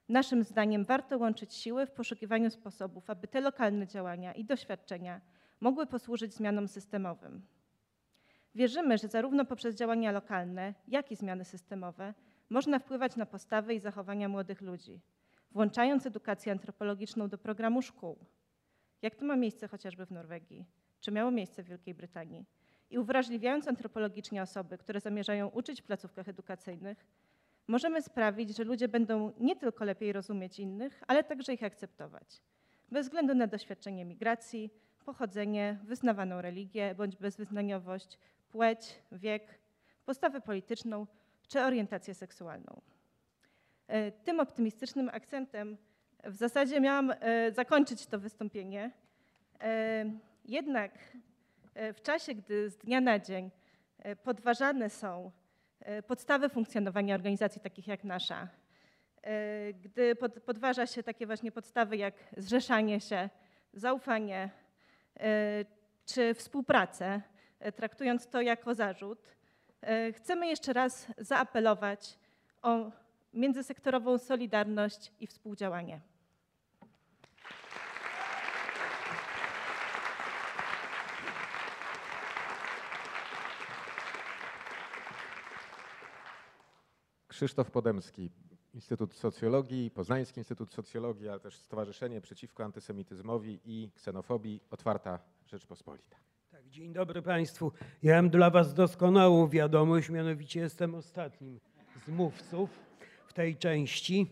Naszym 0.08 0.44
zdaniem 0.44 0.84
warto 0.84 1.18
łączyć 1.18 1.55
siły 1.55 1.86
w 1.86 1.90
poszukiwaniu 1.90 2.50
sposobów, 2.50 3.10
aby 3.10 3.28
te 3.28 3.40
lokalne 3.40 3.86
działania 3.86 4.32
i 4.32 4.44
doświadczenia 4.44 5.20
mogły 5.60 5.86
posłużyć 5.86 6.34
zmianom 6.34 6.68
systemowym. 6.68 7.42
Wierzymy, 8.55 8.98
że 8.98 9.08
zarówno 9.08 9.44
poprzez 9.44 9.74
działania 9.74 10.12
lokalne, 10.12 10.74
jak 10.88 11.12
i 11.12 11.16
zmiany 11.16 11.44
systemowe 11.44 12.14
można 12.50 12.78
wpływać 12.78 13.16
na 13.16 13.26
postawy 13.26 13.74
i 13.74 13.80
zachowania 13.80 14.28
młodych 14.28 14.60
ludzi, 14.60 15.00
włączając 15.50 16.06
edukację 16.06 16.52
antropologiczną 16.52 17.28
do 17.28 17.38
programu 17.38 17.82
szkół, 17.82 18.18
jak 19.02 19.14
to 19.14 19.24
ma 19.24 19.36
miejsce 19.36 19.68
chociażby 19.68 20.06
w 20.06 20.10
Norwegii, 20.10 20.64
czy 21.00 21.12
miało 21.12 21.30
miejsce 21.30 21.62
w 21.62 21.66
Wielkiej 21.66 21.94
Brytanii, 21.94 22.44
i 22.91 22.99
uwrażliwiając 22.99 23.68
antropologicznie 23.68 24.42
osoby, 24.42 24.78
które 24.78 25.00
zamierzają 25.00 25.49
uczyć 25.49 25.83
w 25.83 25.84
placówkach 25.84 26.28
edukacyjnych, 26.28 27.07
możemy 27.68 28.02
sprawić, 28.02 28.57
że 28.57 28.65
ludzie 28.65 28.89
będą 28.89 29.33
nie 29.41 29.57
tylko 29.57 29.84
lepiej 29.84 30.12
rozumieć 30.12 30.58
innych, 30.58 31.02
ale 31.07 31.25
także 31.25 31.55
ich 31.55 31.62
akceptować, 31.62 32.42
bez 32.91 33.07
względu 33.07 33.34
na 33.34 33.47
doświadczenie 33.47 34.05
migracji, 34.05 34.70
pochodzenie, 35.05 35.78
wyznawaną 35.84 36.41
religię 36.41 36.94
bądź 36.94 37.17
bezwyznaniowość, 37.17 38.18
płeć, 38.49 39.02
wiek, 39.12 39.58
postawę 40.07 40.41
polityczną 40.41 41.07
czy 41.49 41.60
orientację 41.60 42.15
seksualną. 42.15 42.81
E, 43.89 44.12
tym 44.12 44.41
optymistycznym 44.41 45.10
akcentem 45.12 45.76
w 46.25 46.34
zasadzie 46.34 46.81
miałam 46.81 47.12
e, 47.20 47.52
zakończyć 47.52 48.07
to 48.07 48.18
wystąpienie. 48.18 48.91
E, 49.60 50.05
jednak 50.44 50.92
w 51.94 52.02
czasie, 52.02 52.34
gdy 52.34 52.70
z 52.70 52.76
dnia 52.76 53.00
na 53.00 53.18
dzień 53.18 53.50
podważane 54.23 54.90
są 54.90 55.31
podstawy 56.07 56.48
funkcjonowania 56.48 57.15
organizacji 57.15 57.60
takich 57.60 57.86
jak 57.86 58.05
nasza, 58.05 58.48
gdy 59.82 60.16
podważa 60.47 60.86
się 60.86 61.02
takie 61.02 61.26
właśnie 61.26 61.52
podstawy 61.52 61.97
jak 61.97 62.15
zrzeszanie 62.36 63.00
się, 63.00 63.31
zaufanie 63.73 64.50
czy 66.07 66.34
współpracę, 66.34 67.23
traktując 67.76 68.26
to 68.26 68.40
jako 68.40 68.74
zarzut, 68.74 69.36
chcemy 70.12 70.47
jeszcze 70.47 70.73
raz 70.73 71.07
zaapelować 71.18 72.18
o 72.62 72.90
międzysektorową 73.34 74.18
solidarność 74.18 75.12
i 75.20 75.26
współdziałanie. 75.26 76.00
Krzysztof 87.39 87.70
Podemski, 87.70 88.31
Instytut 88.75 89.15
Socjologii, 89.15 89.91
Poznański 89.91 90.41
Instytut 90.41 90.73
Socjologii, 90.73 91.28
ale 91.28 91.41
też 91.41 91.57
Stowarzyszenie 91.57 92.20
Przeciwko 92.20 92.65
Antysemityzmowi 92.65 93.60
i 93.65 93.91
Ksenofobii 93.94 94.60
Otwarta 94.70 95.18
Rzeczpospolita. 95.47 96.17
Tak, 96.50 96.68
dzień 96.68 96.92
dobry 96.92 97.23
Państwu. 97.23 97.73
Ja 98.02 98.17
mam 98.17 98.31
dla 98.31 98.50
Was 98.50 98.75
doskonałą 98.75 99.49
wiadomość, 99.49 100.10
mianowicie 100.10 100.60
jestem 100.60 100.94
ostatnim 100.94 101.60
z 102.07 102.08
mówców 102.08 102.70
w 103.26 103.33
tej 103.33 103.57
części. 103.57 104.26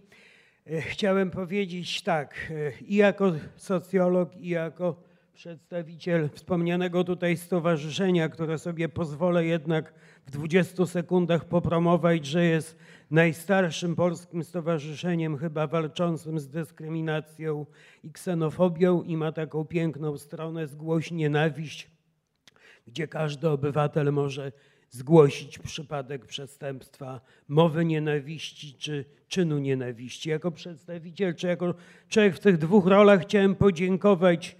E, 0.67 0.81
chciałem 0.81 1.31
powiedzieć 1.31 2.02
tak, 2.02 2.35
e, 2.51 2.78
i 2.81 2.97
jako 2.97 3.33
socjolog, 3.57 4.36
i 4.36 4.49
jako 4.49 4.97
przedstawiciel 5.36 6.28
wspomnianego 6.35 7.05
tutaj 7.05 7.36
stowarzyszenia, 7.36 8.28
które 8.28 8.59
sobie 8.59 8.89
pozwolę 8.89 9.44
jednak 9.44 9.94
w 10.26 10.31
20 10.31 10.86
sekundach 10.86 11.44
popromować, 11.44 12.26
że 12.26 12.44
jest 12.44 12.76
najstarszym 13.10 13.97
polskim 13.97 14.44
stowarzyszeniem 14.44 15.39
chyba 15.39 15.67
walczącym 15.67 16.41
z 16.41 16.49
dyskryminacją 16.49 17.67
i 18.05 18.12
ksenofobią 18.12 19.02
i 19.02 19.17
ma 19.17 19.33
taką 19.33 19.65
piękną 19.65 20.18
stronę 20.18 20.67
Zgłoś 20.67 21.10
Nienawiść, 21.10 21.91
gdzie 22.86 23.09
każdy 23.09 23.49
obywatel 23.49 24.12
może 24.12 24.52
zgłosić 24.91 25.59
przypadek 25.59 26.26
przestępstwa 26.26 27.20
mowy 27.49 27.85
nienawiści 27.85 28.75
czy 28.75 29.05
czynu 29.28 29.59
nienawiści. 29.59 30.31
Jako 30.31 30.51
przedstawiciel 30.51 31.35
czy 31.35 31.47
jako 31.47 31.75
człowiek 32.09 32.36
w 32.36 32.41
tych 32.41 32.59
dwóch 32.59 32.86
rolach 32.86 33.23
chciałem 33.23 33.55
podziękować 33.55 34.57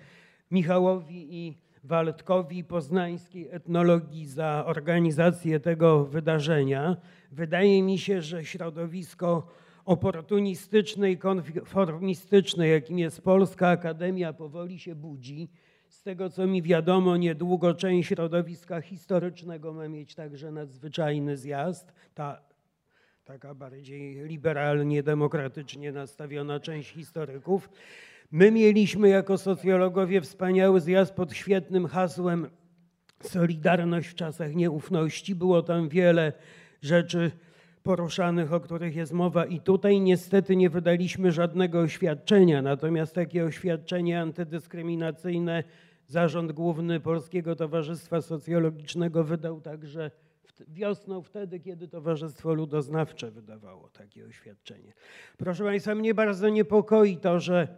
Michałowi 0.50 1.36
i 1.36 1.66
Waldkowi 1.86 2.65
Poznańskiej 2.65 3.48
Etnologii 3.50 4.26
za 4.26 4.65
organizację 4.66 5.60
tego 5.60 6.05
wydarzenia. 6.05 6.97
Wydaje 7.32 7.82
mi 7.82 7.98
się, 7.98 8.23
że 8.23 8.44
środowisko 8.44 9.47
oportunistyczne 9.84 11.10
i 11.10 11.18
konformistyczne, 11.18 12.68
jakim 12.68 12.98
jest 12.98 13.23
Polska 13.23 13.68
Akademia, 13.68 14.32
powoli 14.32 14.78
się 14.78 14.94
budzi. 14.94 15.48
Z 15.89 16.02
tego, 16.02 16.31
co 16.31 16.47
mi 16.47 16.62
wiadomo, 16.62 17.16
niedługo 17.16 17.74
część 17.74 18.08
środowiska 18.08 18.81
historycznego 18.81 19.73
ma 19.73 19.89
mieć 19.89 20.15
także 20.15 20.52
nadzwyczajny 20.52 21.36
zjazd. 21.36 21.92
Ta 22.15 22.40
taka 23.24 23.55
bardziej 23.55 24.15
liberalnie, 24.15 25.02
demokratycznie 25.02 25.92
nastawiona 25.92 26.60
część 26.60 26.90
historyków. 26.90 27.68
My 28.30 28.50
mieliśmy 28.50 29.08
jako 29.08 29.38
socjologowie 29.38 30.20
wspaniały 30.20 30.80
zjazd 30.80 31.14
pod 31.14 31.32
świetnym 31.32 31.86
hasłem 31.86 32.50
Solidarność 33.22 34.08
w 34.08 34.14
czasach 34.14 34.55
nieufności. 34.55 35.34
Było 35.34 35.62
tam 35.62 35.88
wiele 35.88 36.32
rzeczy 36.82 37.30
poruszanych, 37.82 38.52
o 38.52 38.60
których 38.60 38.96
jest 38.96 39.12
mowa 39.12 39.44
i 39.44 39.60
tutaj 39.60 40.00
niestety 40.00 40.56
nie 40.56 40.70
wydaliśmy 40.70 41.32
żadnego 41.32 41.80
oświadczenia, 41.80 42.62
natomiast 42.62 43.14
takie 43.14 43.44
oświadczenie 43.44 44.20
antydyskryminacyjne 44.20 45.64
Zarząd 46.06 46.52
Główny 46.52 47.00
Polskiego 47.00 47.56
Towarzystwa 47.56 48.20
Socjologicznego 48.20 49.24
wydał 49.24 49.60
także 49.60 50.10
wiosną, 50.68 51.22
wtedy, 51.22 51.60
kiedy 51.60 51.88
Towarzystwo 51.88 52.55
Ludoznawcze 52.55 53.30
wydawało 53.30 53.88
takie 53.88 54.26
oświadczenie. 54.26 54.92
Proszę 55.36 55.64
Państwa, 55.64 55.94
mnie 55.94 56.14
bardzo 56.14 56.48
niepokoi 56.48 57.16
to, 57.16 57.40
że 57.40 57.68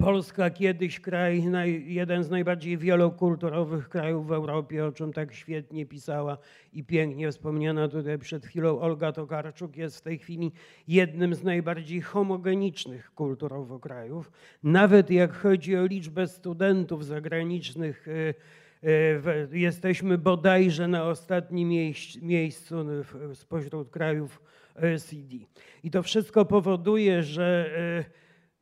Polska 0.00 0.50
kiedyś 0.50 1.00
kraj, 1.00 1.44
jeden 1.86 2.24
z 2.24 2.30
najbardziej 2.30 2.78
wielokulturowych 2.78 3.88
krajów 3.88 4.26
w 4.26 4.32
Europie, 4.32 4.86
o 4.86 4.92
czym 4.92 5.12
tak 5.12 5.34
świetnie 5.34 5.86
pisała 5.86 6.38
i 6.72 6.84
pięknie 6.84 7.32
wspomniana 7.32 7.88
tutaj 7.88 8.18
przed 8.18 8.46
chwilą 8.46 8.80
Olga 8.80 9.12
Tokarczuk, 9.12 9.76
jest 9.76 9.98
w 9.98 10.00
tej 10.00 10.18
chwili 10.18 10.52
jednym 10.88 11.34
z 11.34 11.42
najbardziej 11.42 12.00
homogenicznych 12.00 13.14
kulturowo 13.14 13.78
krajów. 13.78 14.32
Nawet 14.62 15.10
jak 15.10 15.32
chodzi 15.32 15.76
o 15.76 15.86
liczbę 15.86 16.28
studentów 16.28 17.06
zagranicznych, 17.06 18.08
e, 18.08 18.34
e, 18.88 19.58
jesteśmy 19.58 20.18
bodajże 20.18 20.88
na 20.88 21.04
ostatnim 21.04 21.68
miejscu 22.22 22.76
spośród 23.34 23.90
krajów 23.90 24.42
OECD. 24.82 25.36
I 25.84 25.90
to 25.90 26.02
wszystko 26.02 26.44
powoduje, 26.44 27.22
że 27.22 27.70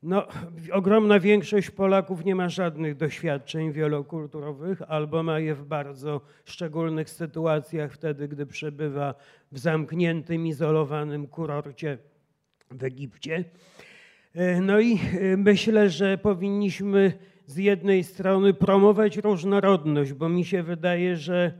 no, 0.03 0.27
ogromna 0.71 1.19
większość 1.19 1.71
Polaków 1.71 2.25
nie 2.25 2.35
ma 2.35 2.49
żadnych 2.49 2.95
doświadczeń 2.95 3.71
wielokulturowych 3.71 4.81
albo 4.87 5.23
ma 5.23 5.39
je 5.39 5.55
w 5.55 5.65
bardzo 5.65 6.21
szczególnych 6.45 7.09
sytuacjach, 7.09 7.93
wtedy 7.93 8.27
gdy 8.27 8.45
przebywa 8.45 9.15
w 9.51 9.59
zamkniętym, 9.59 10.47
izolowanym 10.47 11.27
kurorcie 11.27 11.97
w 12.71 12.83
Egipcie. 12.83 13.43
No 14.61 14.79
i 14.79 14.99
myślę, 15.37 15.89
że 15.89 16.17
powinniśmy 16.17 17.13
z 17.45 17.57
jednej 17.57 18.03
strony 18.03 18.53
promować 18.53 19.17
różnorodność, 19.17 20.13
bo 20.13 20.29
mi 20.29 20.45
się 20.45 20.63
wydaje, 20.63 21.15
że 21.15 21.51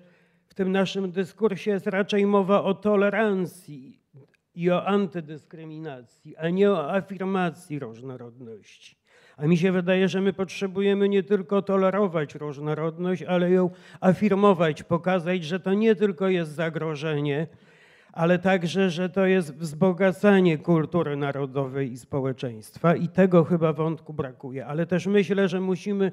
w 0.48 0.54
tym 0.54 0.72
naszym 0.72 1.12
dyskursie 1.12 1.72
jest 1.72 1.88
raczej 1.88 2.26
mowa 2.26 2.64
o 2.64 2.74
tolerancji 2.74 3.99
i 4.56 4.72
o 4.72 4.88
antydyskryminacji, 4.88 6.38
a 6.38 6.50
nie 6.50 6.72
o 6.72 6.92
afirmacji 6.94 7.80
różnorodności. 7.80 9.00
A 9.38 9.48
mi 9.48 9.58
się 9.58 9.72
wydaje, 9.72 10.08
że 10.08 10.22
my 10.22 10.34
potrzebujemy 10.34 11.10
nie 11.10 11.24
tylko 11.24 11.62
tolerować 11.62 12.36
różnorodność, 12.36 13.24
ale 13.24 13.52
ją 13.52 13.70
afirmować, 14.02 14.84
pokazać, 14.84 15.44
że 15.44 15.60
to 15.60 15.74
nie 15.74 15.96
tylko 15.96 16.28
jest 16.28 16.52
zagrożenie, 16.52 17.48
ale 18.12 18.40
także, 18.40 18.90
że 18.90 19.10
to 19.10 19.26
jest 19.26 19.56
wzbogacanie 19.56 20.58
kultury 20.58 21.16
narodowej 21.16 21.92
i 21.92 21.98
społeczeństwa 21.98 22.96
i 22.96 23.08
tego 23.08 23.44
chyba 23.44 23.74
wątku 23.74 24.14
brakuje. 24.14 24.66
Ale 24.66 24.86
też 24.86 25.08
myślę, 25.08 25.48
że 25.48 25.62
musimy 25.62 26.12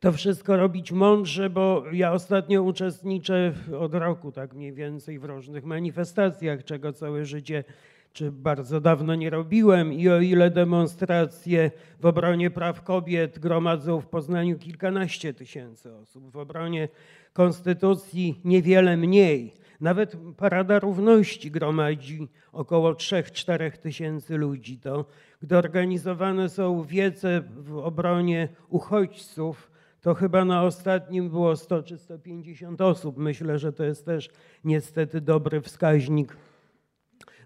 to 0.00 0.12
wszystko 0.12 0.56
robić 0.56 0.92
mądrze, 0.92 1.50
bo 1.50 1.84
ja 1.92 2.12
ostatnio 2.12 2.62
uczestniczę 2.62 3.52
od 3.78 3.94
roku 3.94 4.32
tak 4.32 4.54
mniej 4.54 4.72
więcej 4.72 5.18
w 5.18 5.24
różnych 5.24 5.64
manifestacjach, 5.64 6.64
czego 6.64 6.92
całe 6.92 7.24
życie 7.24 7.64
czy 8.12 8.32
bardzo 8.32 8.80
dawno 8.80 9.14
nie 9.14 9.30
robiłem 9.30 9.92
i 9.92 10.08
o 10.08 10.20
ile 10.20 10.50
demonstracje 10.50 11.70
w 12.00 12.06
obronie 12.06 12.50
praw 12.50 12.82
kobiet 12.82 13.38
gromadzą 13.38 14.00
w 14.00 14.06
Poznaniu 14.06 14.58
kilkanaście 14.58 15.34
tysięcy 15.34 15.94
osób, 15.94 16.30
w 16.30 16.36
obronie 16.36 16.88
konstytucji 17.32 18.40
niewiele 18.44 18.96
mniej, 18.96 19.54
nawet 19.80 20.16
Parada 20.36 20.78
Równości 20.78 21.50
gromadzi 21.50 22.28
około 22.52 22.92
3-4 22.92 23.70
tysięcy 23.70 24.36
ludzi. 24.36 24.78
To 24.78 25.04
gdy 25.42 25.56
organizowane 25.56 26.48
są 26.48 26.84
wiece 26.84 27.42
w 27.56 27.76
obronie 27.76 28.48
uchodźców, 28.68 29.70
to 30.00 30.14
chyba 30.14 30.44
na 30.44 30.62
ostatnim 30.62 31.30
było 31.30 31.56
100 31.56 31.82
czy 31.82 31.98
150 31.98 32.80
osób. 32.80 33.18
Myślę, 33.18 33.58
że 33.58 33.72
to 33.72 33.84
jest 33.84 34.04
też 34.04 34.30
niestety 34.64 35.20
dobry 35.20 35.60
wskaźnik 35.60 36.36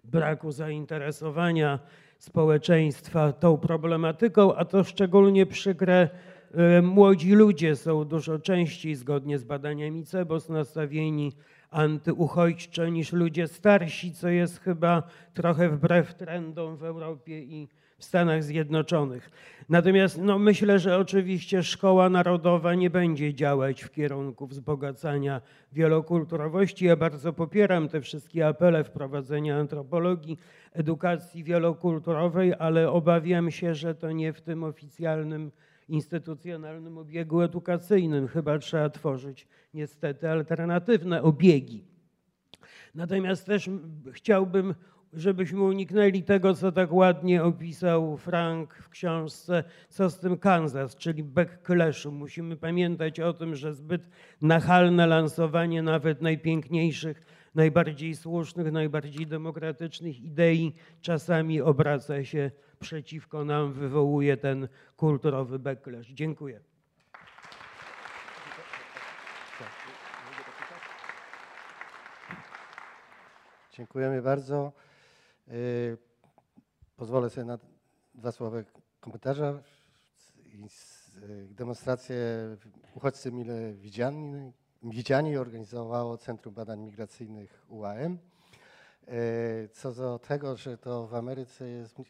braku 0.05 0.53
zainteresowania 0.53 1.79
społeczeństwa 2.19 3.33
tą 3.33 3.59
problematyką, 3.59 4.55
a 4.55 4.65
to 4.65 4.85
szczególnie 4.85 5.47
przykre 5.47 6.09
e, 6.55 6.83
młodzi 6.83 7.33
ludzie 7.33 7.77
są 7.77 8.05
dużo 8.05 8.39
częściej, 8.39 8.95
zgodnie 8.95 9.39
z 9.39 9.45
badaniami 9.45 10.05
CEBOS, 10.05 10.49
nastawieni 10.49 11.33
antyuchodźczo 11.71 12.89
niż 12.89 13.13
ludzie 13.13 13.49
starsi, 13.49 14.13
co 14.13 14.29
jest 14.29 14.61
chyba 14.61 15.03
trochę 15.35 15.69
wbrew 15.69 16.15
trendom 16.15 16.77
w 16.77 16.85
Europie 16.85 17.43
i 17.43 17.69
w 18.03 18.05
Stanach 18.05 18.45
Zjednoczonych. 18.45 19.31
Natomiast 19.69 20.19
no, 20.19 20.39
myślę, 20.39 20.79
że 20.79 20.99
oczywiście 20.99 21.63
szkoła 21.63 22.09
narodowa 22.09 22.75
nie 22.75 22.91
będzie 22.91 23.35
działać 23.35 23.83
w 23.83 23.91
kierunku 23.91 24.47
wzbogacania 24.47 25.41
wielokulturowości. 25.73 26.85
Ja 26.85 26.97
bardzo 26.97 27.33
popieram 27.33 27.89
te 27.89 28.01
wszystkie 28.01 28.47
apele 28.47 28.85
wprowadzenia 28.85 29.57
antropologii, 29.57 30.39
edukacji 30.73 31.45
wielokulturowej, 31.45 32.55
ale 32.59 32.91
obawiam 32.91 33.51
się, 33.51 33.75
że 33.75 33.95
to 33.95 34.13
nie 34.13 34.33
w 34.33 34.41
tym 34.41 34.65
oficjalnym 34.65 35.53
instytucjonalnym 35.89 36.99
obiegu 36.99 37.41
edukacyjnym. 37.41 38.29
Chyba 38.29 38.59
trzeba 38.59 38.91
tworzyć 38.91 39.47
niestety 39.75 40.31
alternatywne 40.31 41.23
obiegi. 41.23 41.85
Natomiast 42.95 43.47
też 43.47 43.71
chciałbym, 44.13 44.75
żebyśmy 45.13 45.63
uniknęli 45.63 46.23
tego, 46.23 46.55
co 46.55 46.73
tak 46.73 46.93
ładnie 46.93 47.45
opisał 47.45 48.17
Frank 48.17 48.75
w 48.75 48.89
książce 48.89 49.65
Co 49.89 50.11
z 50.11 50.19
tym 50.19 50.39
Kansas, 50.39 50.97
czyli 50.97 51.23
backclashu. 51.23 52.13
Musimy 52.13 52.57
pamiętać 52.57 53.21
o 53.21 53.33
tym, 53.33 53.55
że 53.55 53.75
zbyt 53.75 54.03
nachalne 54.43 55.07
lansowanie 55.07 55.83
nawet 55.83 56.23
najpiękniejszych, 56.23 57.23
najbardziej 57.55 58.17
słusznych, 58.17 58.73
najbardziej 58.73 59.27
demokratycznych 59.27 60.21
idei 60.21 60.75
czasami 61.01 61.61
obraca 61.61 62.25
się 62.25 62.51
przeciwko 62.81 63.45
nam 63.45 63.73
wywołuje 63.73 64.37
ten 64.37 64.69
kulturowy 64.97 65.59
backlash. 65.59 66.09
Dziękuję. 66.09 66.61
Dziękujemy 73.73 74.23
bardzo. 74.23 74.73
Y, 75.53 75.99
pozwolę 76.97 77.31
sobie 77.31 77.45
na 77.45 77.59
dwa 78.15 78.33
słowa 78.33 78.59
komentarza. 79.01 79.63
Y, 81.23 81.49
demonstrację 81.51 82.17
uchodźcy 82.95 83.33
mile 83.33 83.73
widziani, 83.73 84.53
widziani 84.83 85.37
organizowało 85.37 86.19
Centrum 86.19 86.55
Badań 86.55 86.81
Migracyjnych 86.81 87.67
UAM. 87.69 88.19
E, 89.09 89.69
co 89.69 89.93
do 89.93 90.19
tego, 90.19 90.57
że 90.57 90.79
to 90.79 91.07
w 91.07 91.15
Ameryce 91.15 91.69
jest 91.69 92.01
y, 92.01 92.05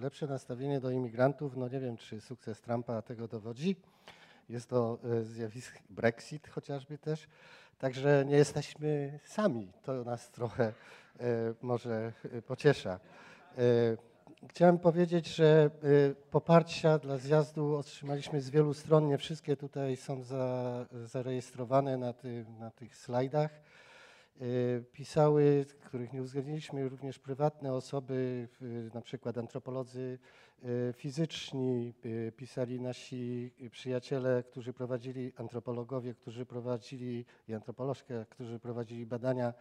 lepsze 0.00 0.26
nastawienie 0.26 0.80
do 0.80 0.90
imigrantów, 0.90 1.56
no 1.56 1.68
nie 1.68 1.80
wiem, 1.80 1.96
czy 1.96 2.20
sukces 2.20 2.60
Trumpa 2.60 3.02
tego 3.02 3.28
dowodzi. 3.28 3.76
Jest 4.48 4.68
to 4.68 4.98
zjawisko 5.22 5.78
Brexit 5.90 6.48
chociażby 6.48 6.98
też. 6.98 7.28
Także 7.80 8.24
nie 8.26 8.36
jesteśmy 8.36 9.18
sami. 9.24 9.72
To 9.82 10.04
nas 10.04 10.30
trochę 10.30 10.64
e, 10.64 10.72
może 11.62 12.12
pociesza. 12.46 13.00
Chciałem 14.48 14.78
powiedzieć, 14.78 15.34
że 15.34 15.70
poparcia 16.30 16.98
dla 16.98 17.18
zjazdu 17.18 17.76
otrzymaliśmy 17.76 18.40
z 18.40 18.50
wielu 18.50 18.74
stron. 18.74 19.08
Nie 19.08 19.18
wszystkie 19.18 19.56
tutaj 19.56 19.96
są 19.96 20.22
za, 20.22 20.86
zarejestrowane 21.04 21.96
na, 21.96 22.12
ty, 22.12 22.44
na 22.58 22.70
tych 22.70 22.96
slajdach. 22.96 23.50
Pisały, 24.92 25.66
których 25.84 26.12
nie 26.12 26.22
uwzględniliśmy, 26.22 26.88
również 26.88 27.18
prywatne 27.18 27.72
osoby, 27.72 28.48
na 28.94 29.00
przykład 29.00 29.38
antropolodzy 29.38 30.18
fizyczni, 30.96 31.94
y, 32.04 32.32
pisali 32.36 32.80
nasi 32.80 33.50
przyjaciele, 33.70 34.42
którzy 34.42 34.72
prowadzili, 34.72 35.32
antropologowie, 35.36 36.14
którzy 36.14 36.46
prowadzili 36.46 37.24
i 37.48 37.54
antropolożkę, 37.54 38.26
którzy 38.30 38.58
prowadzili 38.58 39.06
badania 39.06 39.54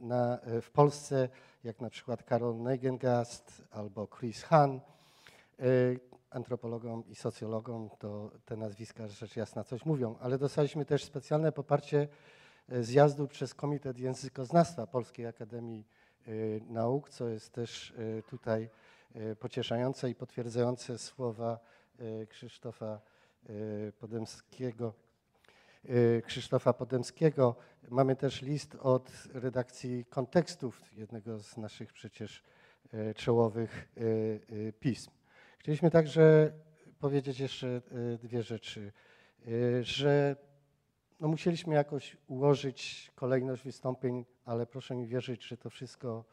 na, 0.00 0.38
w 0.62 0.70
Polsce, 0.70 1.28
jak 1.64 1.80
na 1.80 1.90
przykład 1.90 2.22
Karol 2.22 2.62
Neigengast 2.62 3.62
albo 3.70 4.06
Chris 4.06 4.42
Hahn. 4.42 4.78
Antropologom 6.30 7.06
i 7.06 7.14
socjologom 7.14 7.90
to 7.98 8.30
te 8.44 8.56
nazwiska 8.56 9.08
rzecz 9.08 9.36
jasna 9.36 9.64
coś 9.64 9.84
mówią, 9.84 10.16
ale 10.20 10.38
dostaliśmy 10.38 10.84
też 10.84 11.04
specjalne 11.04 11.52
poparcie 11.52 12.08
zjazdu 12.68 13.28
przez 13.28 13.54
Komitet 13.54 13.98
Językoznawstwa 13.98 14.86
Polskiej 14.86 15.26
Akademii 15.26 15.84
y, 16.28 16.60
Nauk, 16.68 17.10
co 17.10 17.28
jest 17.28 17.52
też 17.52 17.90
y, 17.90 18.22
tutaj 18.30 18.62
y, 18.62 18.68
pocieszające 19.38 20.10
i 20.10 20.14
potwierdzające 20.14 20.98
słowa 20.98 21.60
Krzysztofa 22.28 23.00
Podemskiego. 23.98 24.94
Krzysztofa 26.24 26.72
Podemskiego. 26.72 27.56
Mamy 27.88 28.16
też 28.16 28.42
list 28.42 28.74
od 28.74 29.10
redakcji 29.34 30.04
kontekstów, 30.04 30.82
jednego 30.96 31.38
z 31.38 31.56
naszych 31.56 31.92
przecież 31.92 32.42
czołowych 33.16 33.88
pism. 34.80 35.10
Chcieliśmy 35.58 35.90
także 35.90 36.52
powiedzieć 37.00 37.40
jeszcze 37.40 37.82
dwie 38.22 38.42
rzeczy, 38.42 38.92
że 39.80 40.36
no 41.20 41.28
musieliśmy 41.28 41.74
jakoś 41.74 42.16
ułożyć 42.26 43.10
kolejność 43.14 43.62
wystąpień, 43.62 44.24
ale 44.44 44.66
proszę 44.66 44.94
mi 44.94 45.06
wierzyć, 45.06 45.44
że 45.44 45.56
to 45.56 45.70
wszystko 45.70 46.24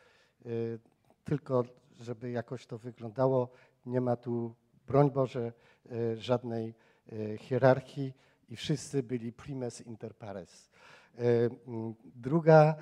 tylko, 1.23 1.63
żeby 1.99 2.31
jakoś 2.31 2.65
to 2.65 2.77
wyglądało. 2.77 3.49
Nie 3.85 4.01
ma 4.01 4.15
tu, 4.15 4.55
broń 4.87 5.11
Boże, 5.11 5.53
y, 5.91 6.17
żadnej 6.17 6.73
y, 7.13 7.37
hierarchii 7.37 8.13
i 8.49 8.55
wszyscy 8.55 9.03
byli 9.03 9.33
primes 9.33 9.81
inter 9.81 10.15
pares. 10.15 10.71
Mm, 11.17 11.95
druga 12.15 12.75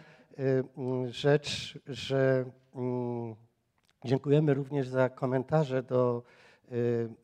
rzecz, 1.08 1.80
że 1.88 2.45
dziękujemy 4.06 4.53
również 4.53 4.88
za 4.88 5.09
komentarze 5.09 5.83
do 5.83 6.24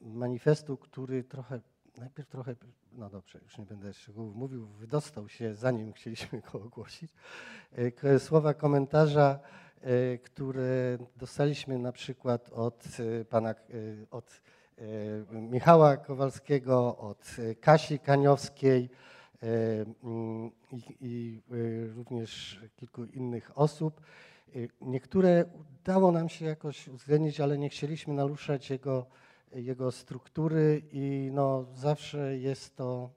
manifestu, 0.01 0.77
który 0.77 1.23
trochę, 1.23 1.59
najpierw 1.97 2.29
trochę 2.29 2.55
no 2.91 3.09
dobrze, 3.09 3.39
już 3.43 3.57
nie 3.57 3.65
będę 3.65 3.93
szczegółów 3.93 4.35
mówił, 4.35 4.67
wydostał 4.67 5.29
się 5.29 5.55
zanim 5.55 5.93
chcieliśmy 5.93 6.41
go 6.51 6.61
ogłosić. 6.63 7.11
E, 8.03 8.19
słowa 8.19 8.53
komentarza, 8.53 9.39
e, 9.39 9.39
które 10.23 10.97
dostaliśmy 11.17 11.79
na 11.79 11.91
przykład 11.91 12.49
od 12.49 12.87
pana, 13.29 13.55
od 14.11 14.41
Michała 15.31 15.97
Kowalskiego, 15.97 16.97
od 16.97 17.35
Kasi 17.61 17.99
Kaniowskiej 17.99 18.89
mm, 19.41 20.51
i, 20.71 20.81
i 21.01 21.41
również 21.95 22.59
kilku 22.75 23.03
innych 23.03 23.57
osób. 23.57 24.01
Niektóre 24.81 25.45
udało 25.81 26.11
nam 26.11 26.29
się 26.29 26.45
jakoś 26.45 26.87
uwzględnić, 26.87 27.39
ale 27.39 27.57
nie 27.57 27.69
chcieliśmy 27.69 28.13
naruszać 28.13 28.69
jego 28.69 29.05
jego 29.55 29.91
struktury 29.91 30.81
i 30.91 31.29
no, 31.33 31.65
zawsze 31.75 32.37
jest 32.37 32.75
to 32.75 33.09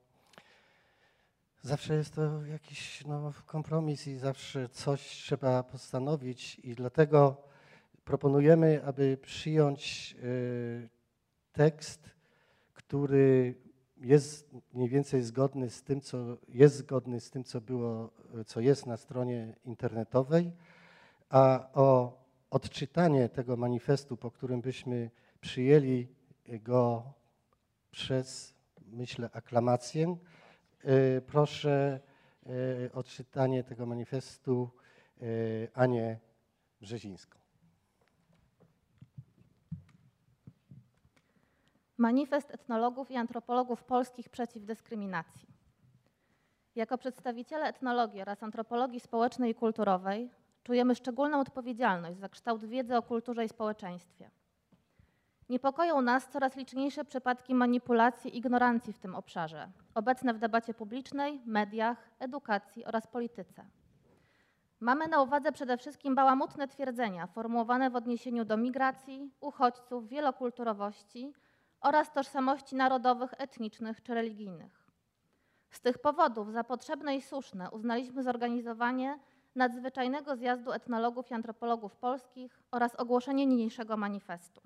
zawsze 1.63 1.95
jest 1.95 2.15
to 2.15 2.45
jakiś 2.45 3.05
no, 3.05 3.33
kompromis 3.45 4.07
i 4.07 4.17
zawsze 4.17 4.69
coś 4.69 5.01
trzeba 5.01 5.63
postanowić 5.63 6.59
i 6.63 6.75
dlatego 6.75 7.37
proponujemy, 8.05 8.85
aby 8.85 9.17
przyjąć 9.17 10.15
y, 10.23 10.89
tekst, 11.51 12.09
który 12.73 13.55
jest 13.97 14.49
mniej 14.73 14.89
więcej 14.89 15.21
zgodny 15.21 15.69
z 15.69 15.83
tym, 15.83 16.01
co 16.01 16.37
jest 16.47 16.75
zgodny 16.75 17.19
z 17.19 17.29
tym, 17.29 17.43
co 17.43 17.61
było, 17.61 18.11
co 18.45 18.59
jest 18.59 18.85
na 18.85 18.97
stronie 18.97 19.55
internetowej, 19.65 20.51
a 21.29 21.69
o 21.73 22.19
odczytanie 22.49 23.29
tego 23.29 23.57
manifestu, 23.57 24.17
po 24.17 24.31
którym 24.31 24.61
byśmy 24.61 25.11
przyjęli 25.41 26.07
go 26.45 27.13
przez, 27.91 28.53
myślę, 28.87 29.29
aklamację. 29.33 30.17
E, 30.83 31.21
proszę 31.21 31.99
e, 32.45 32.49
o 32.93 33.03
czytanie 33.03 33.63
tego 33.63 33.85
manifestu 33.85 34.69
e, 35.21 35.25
Anię 35.73 36.19
Brzezińską. 36.81 37.39
Manifest 41.97 42.51
etnologów 42.51 43.11
i 43.11 43.15
antropologów 43.15 43.83
polskich 43.83 44.29
przeciw 44.29 44.65
dyskryminacji. 44.65 45.47
Jako 46.75 46.97
przedstawiciele 46.97 47.65
etnologii 47.65 48.21
oraz 48.21 48.43
antropologii 48.43 48.99
społecznej 48.99 49.51
i 49.51 49.55
kulturowej 49.55 50.29
czujemy 50.63 50.95
szczególną 50.95 51.39
odpowiedzialność 51.39 52.19
za 52.19 52.29
kształt 52.29 52.65
wiedzy 52.65 52.97
o 52.97 53.01
kulturze 53.01 53.45
i 53.45 53.49
społeczeństwie. 53.49 54.29
Niepokoją 55.49 56.01
nas 56.01 56.27
coraz 56.27 56.55
liczniejsze 56.55 57.05
przypadki 57.05 57.55
manipulacji 57.55 58.35
i 58.35 58.37
ignorancji 58.37 58.93
w 58.93 58.99
tym 58.99 59.15
obszarze, 59.15 59.71
obecne 59.95 60.33
w 60.33 60.39
debacie 60.39 60.73
publicznej, 60.73 61.41
mediach, 61.45 62.09
edukacji 62.19 62.85
oraz 62.85 63.07
polityce. 63.07 63.65
Mamy 64.79 65.07
na 65.07 65.21
uwadze 65.21 65.51
przede 65.51 65.77
wszystkim 65.77 66.15
bałamutne 66.15 66.67
twierdzenia 66.67 67.27
formułowane 67.27 67.89
w 67.89 67.95
odniesieniu 67.95 68.45
do 68.45 68.57
migracji, 68.57 69.31
uchodźców, 69.41 70.07
wielokulturowości 70.07 71.33
oraz 71.81 72.11
tożsamości 72.11 72.75
narodowych, 72.75 73.33
etnicznych 73.37 74.03
czy 74.03 74.13
religijnych. 74.13 74.83
Z 75.69 75.81
tych 75.81 75.99
powodów 75.99 76.51
za 76.51 76.63
potrzebne 76.63 77.15
i 77.15 77.21
słuszne 77.21 77.71
uznaliśmy 77.71 78.23
zorganizowanie 78.23 79.19
nadzwyczajnego 79.55 80.35
zjazdu 80.35 80.71
etnologów 80.71 81.31
i 81.31 81.33
antropologów 81.33 81.95
polskich 81.95 82.63
oraz 82.71 82.95
ogłoszenie 82.95 83.45
niniejszego 83.45 83.97
manifestu. 83.97 84.61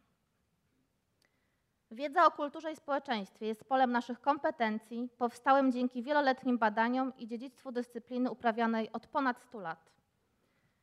Wiedza 1.91 2.25
o 2.25 2.31
kulturze 2.31 2.71
i 2.71 2.75
społeczeństwie 2.75 3.45
jest 3.45 3.63
polem 3.63 3.91
naszych 3.91 4.21
kompetencji, 4.21 5.09
powstałym 5.17 5.71
dzięki 5.71 6.03
wieloletnim 6.03 6.57
badaniom 6.57 7.13
i 7.17 7.27
dziedzictwu 7.27 7.71
dyscypliny 7.71 8.31
uprawianej 8.31 8.91
od 8.91 9.07
ponad 9.07 9.41
100 9.41 9.59
lat. 9.59 9.91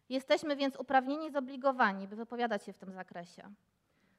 Jesteśmy 0.08 0.57
więc 0.57 0.76
uprawnieni 0.76 1.26
i 1.26 1.31
zobligowani, 1.31 2.08
by 2.08 2.16
wypowiadać 2.16 2.65
się 2.65 2.73
w 2.73 2.78
tym 2.78 2.92
zakresie. 2.92 3.42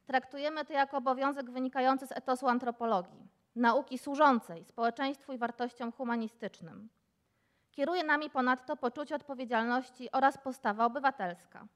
Traktujemy 0.06 0.66
to 0.66 0.74
jako 0.74 0.98
obowiązek 0.98 1.52
wynikający 1.52 2.08
z 2.08 2.12
etosu 2.12 2.48
antropologii, 2.48 3.28
nauki 3.56 3.98
służącej 3.98 4.66
społeczeństwu 4.66 5.34
i 5.34 5.38
wartościom 5.38 5.92
humanistycznym. 5.92 6.90
Kieruje 7.72 8.04
nami 8.04 8.30
ponadto 8.30 8.78
poczucie 8.78 9.16
odpowiedzialności 9.16 10.12
oraz 10.12 10.38
postawa 10.38 10.86
obywatelska. 10.86 11.68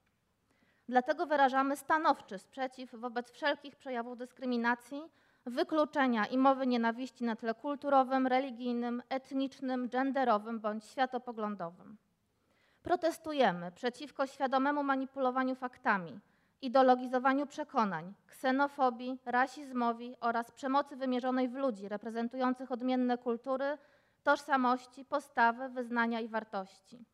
Dlatego 0.90 1.26
wyrażamy 1.26 1.76
stanowczy 1.76 2.38
sprzeciw 2.38 2.94
wobec 2.94 3.30
wszelkich 3.30 3.76
przejawów 3.76 4.18
dyskryminacji, 4.18 5.02
wykluczenia 5.46 6.26
i 6.26 6.38
mowy 6.38 6.66
nienawiści 6.66 7.24
na 7.24 7.36
tle 7.36 7.54
kulturowym, 7.54 8.26
religijnym, 8.26 9.02
etnicznym, 9.08 9.88
genderowym 9.88 10.60
bądź 10.60 10.84
światopoglądowym. 10.84 11.96
Protestujemy 12.82 13.72
przeciwko 13.72 14.26
świadomemu 14.26 14.82
manipulowaniu 14.82 15.54
faktami, 15.54 16.20
ideologizowaniu 16.62 17.46
przekonań, 17.46 18.14
ksenofobii, 18.26 19.18
rasizmowi 19.24 20.16
oraz 20.20 20.50
przemocy 20.50 20.96
wymierzonej 20.96 21.48
w 21.48 21.54
ludzi 21.54 21.88
reprezentujących 21.88 22.72
odmienne 22.72 23.18
kultury, 23.18 23.78
tożsamości, 24.22 25.04
postawy, 25.04 25.68
wyznania 25.68 26.20
i 26.20 26.28
wartości. 26.28 27.04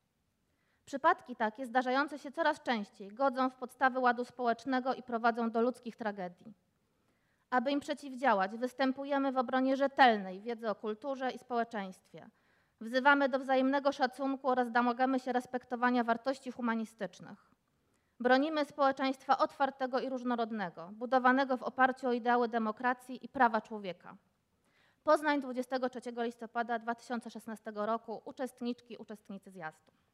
Przypadki 0.86 1.36
takie, 1.36 1.66
zdarzające 1.66 2.18
się 2.18 2.32
coraz 2.32 2.62
częściej, 2.62 3.08
godzą 3.08 3.50
w 3.50 3.54
podstawy 3.54 3.98
ładu 3.98 4.24
społecznego 4.24 4.94
i 4.94 5.02
prowadzą 5.02 5.50
do 5.50 5.60
ludzkich 5.60 5.96
tragedii. 5.96 6.54
Aby 7.50 7.70
im 7.70 7.80
przeciwdziałać, 7.80 8.56
występujemy 8.56 9.32
w 9.32 9.36
obronie 9.36 9.76
rzetelnej 9.76 10.40
wiedzy 10.40 10.70
o 10.70 10.74
kulturze 10.74 11.30
i 11.30 11.38
społeczeństwie. 11.38 12.28
Wzywamy 12.80 13.28
do 13.28 13.38
wzajemnego 13.38 13.92
szacunku 13.92 14.48
oraz 14.48 14.72
domagamy 14.72 15.20
się 15.20 15.32
respektowania 15.32 16.04
wartości 16.04 16.50
humanistycznych. 16.50 17.50
Bronimy 18.20 18.64
społeczeństwa 18.64 19.38
otwartego 19.38 20.00
i 20.00 20.08
różnorodnego, 20.08 20.90
budowanego 20.92 21.56
w 21.56 21.62
oparciu 21.62 22.08
o 22.08 22.12
ideały 22.12 22.48
demokracji 22.48 23.24
i 23.24 23.28
prawa 23.28 23.60
człowieka. 23.60 24.16
Poznań 25.04 25.40
23 25.40 26.00
listopada 26.16 26.78
2016 26.78 27.72
roku, 27.74 28.22
uczestniczki, 28.24 28.96
uczestnicy 28.96 29.50
zjazdu. 29.50 30.05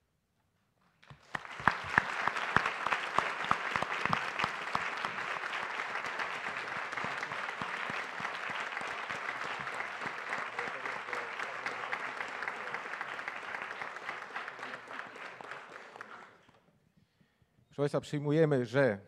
Państwa, 17.82 18.00
przyjmujemy, 18.00 18.66
że 18.66 18.98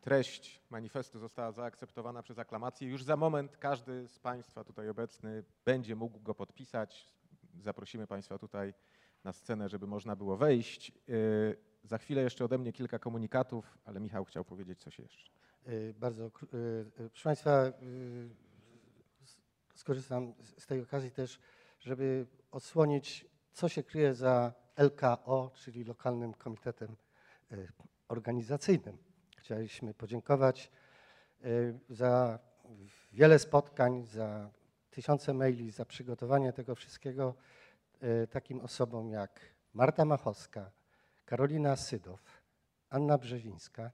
treść 0.00 0.62
manifestu 0.70 1.18
została 1.18 1.52
zaakceptowana 1.52 2.22
przez 2.22 2.38
aklamację. 2.38 2.88
Już 2.88 3.04
za 3.04 3.16
moment 3.16 3.56
każdy 3.56 4.08
z 4.08 4.18
Państwa 4.18 4.64
tutaj 4.64 4.88
obecny 4.88 5.44
będzie 5.64 5.96
mógł 5.96 6.20
go 6.20 6.34
podpisać. 6.34 7.14
Zaprosimy 7.60 8.06
Państwa 8.06 8.38
tutaj 8.38 8.74
na 9.24 9.32
scenę, 9.32 9.68
żeby 9.68 9.86
można 9.86 10.16
było 10.16 10.36
wejść. 10.36 10.92
Yy, 11.06 11.56
za 11.84 11.98
chwilę 11.98 12.22
jeszcze 12.22 12.44
ode 12.44 12.58
mnie 12.58 12.72
kilka 12.72 12.98
komunikatów, 12.98 13.78
ale 13.84 14.00
Michał 14.00 14.24
chciał 14.24 14.44
powiedzieć 14.44 14.80
coś 14.80 14.98
jeszcze. 14.98 15.30
Yy, 15.66 15.94
bardzo, 15.98 16.24
yy, 16.24 16.30
proszę 16.96 17.24
Państwa, 17.24 17.72
skorzystam 19.74 20.34
z 20.58 20.66
tej 20.66 20.80
okazji 20.80 21.10
też, 21.10 21.40
żeby 21.80 22.26
odsłonić, 22.50 23.26
co 23.52 23.68
się 23.68 23.82
kryje 23.82 24.14
za 24.14 24.52
LKO, 24.76 25.50
czyli 25.54 25.84
Lokalnym 25.84 26.34
Komitetem 26.34 26.96
organizacyjnym. 28.10 28.98
Chcieliśmy 29.38 29.94
podziękować 29.94 30.70
y, 31.44 31.78
za 31.88 32.38
wiele 33.12 33.38
spotkań, 33.38 34.04
za 34.04 34.50
tysiące 34.90 35.34
maili, 35.34 35.70
za 35.70 35.84
przygotowanie 35.84 36.52
tego 36.52 36.74
wszystkiego 36.74 37.34
y, 38.02 38.26
takim 38.26 38.60
osobom 38.60 39.10
jak 39.10 39.40
Marta 39.74 40.04
Machowska, 40.04 40.70
Karolina 41.24 41.76
Sydow, 41.76 42.20
Anna 42.90 43.18
Brzezińska, 43.18 43.90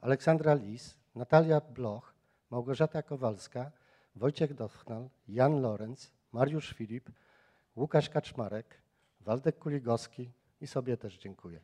Aleksandra 0.00 0.54
Lis, 0.54 0.98
Natalia 1.14 1.60
Bloch, 1.60 2.14
Małgorzata 2.50 3.02
Kowalska, 3.02 3.72
Wojciech 4.16 4.54
Dochnal, 4.54 5.08
Jan 5.28 5.60
Lorenz, 5.60 6.12
Mariusz 6.32 6.74
Filip, 6.74 7.10
Łukasz 7.76 8.10
Kaczmarek, 8.10 8.82
Waldek 9.20 9.58
Kuligowski 9.58 10.32
i 10.60 10.66
sobie 10.66 10.96
też 10.96 11.18
dziękuję. 11.18 11.60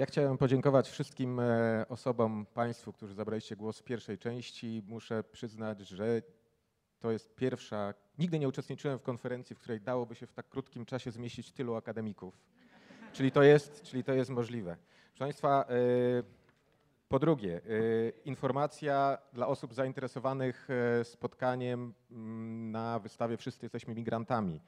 Ja 0.00 0.06
chciałem 0.06 0.38
podziękować 0.38 0.88
wszystkim 0.88 1.40
e, 1.40 1.84
osobom, 1.88 2.46
Państwu, 2.54 2.92
którzy 2.92 3.14
zabraliście 3.14 3.56
głos 3.56 3.78
w 3.78 3.84
pierwszej 3.84 4.18
części. 4.18 4.82
Muszę 4.86 5.24
przyznać, 5.24 5.80
że 5.80 6.22
to 7.00 7.10
jest 7.10 7.34
pierwsza. 7.34 7.94
Nigdy 8.18 8.38
nie 8.38 8.48
uczestniczyłem 8.48 8.98
w 8.98 9.02
konferencji, 9.02 9.56
w 9.56 9.58
której 9.58 9.80
dałoby 9.80 10.14
się 10.14 10.26
w 10.26 10.32
tak 10.32 10.48
krótkim 10.48 10.86
czasie 10.86 11.10
zmieścić 11.10 11.52
tylu 11.52 11.74
akademików. 11.74 12.40
Czyli 13.12 13.32
to 13.32 13.42
jest, 13.42 13.82
czyli 13.82 14.04
to 14.04 14.12
jest 14.12 14.30
możliwe. 14.30 14.76
Proszę 15.08 15.24
Państwa, 15.24 15.64
y, 15.70 16.24
po 17.08 17.18
drugie, 17.18 17.60
y, 17.66 18.12
informacja 18.24 19.18
dla 19.32 19.46
osób 19.46 19.74
zainteresowanych 19.74 20.68
spotkaniem 21.02 21.94
mm, 22.10 22.70
na 22.70 22.98
wystawie 22.98 23.36
Wszyscy 23.36 23.64
jesteśmy 23.64 23.94
migrantami. 23.94 24.60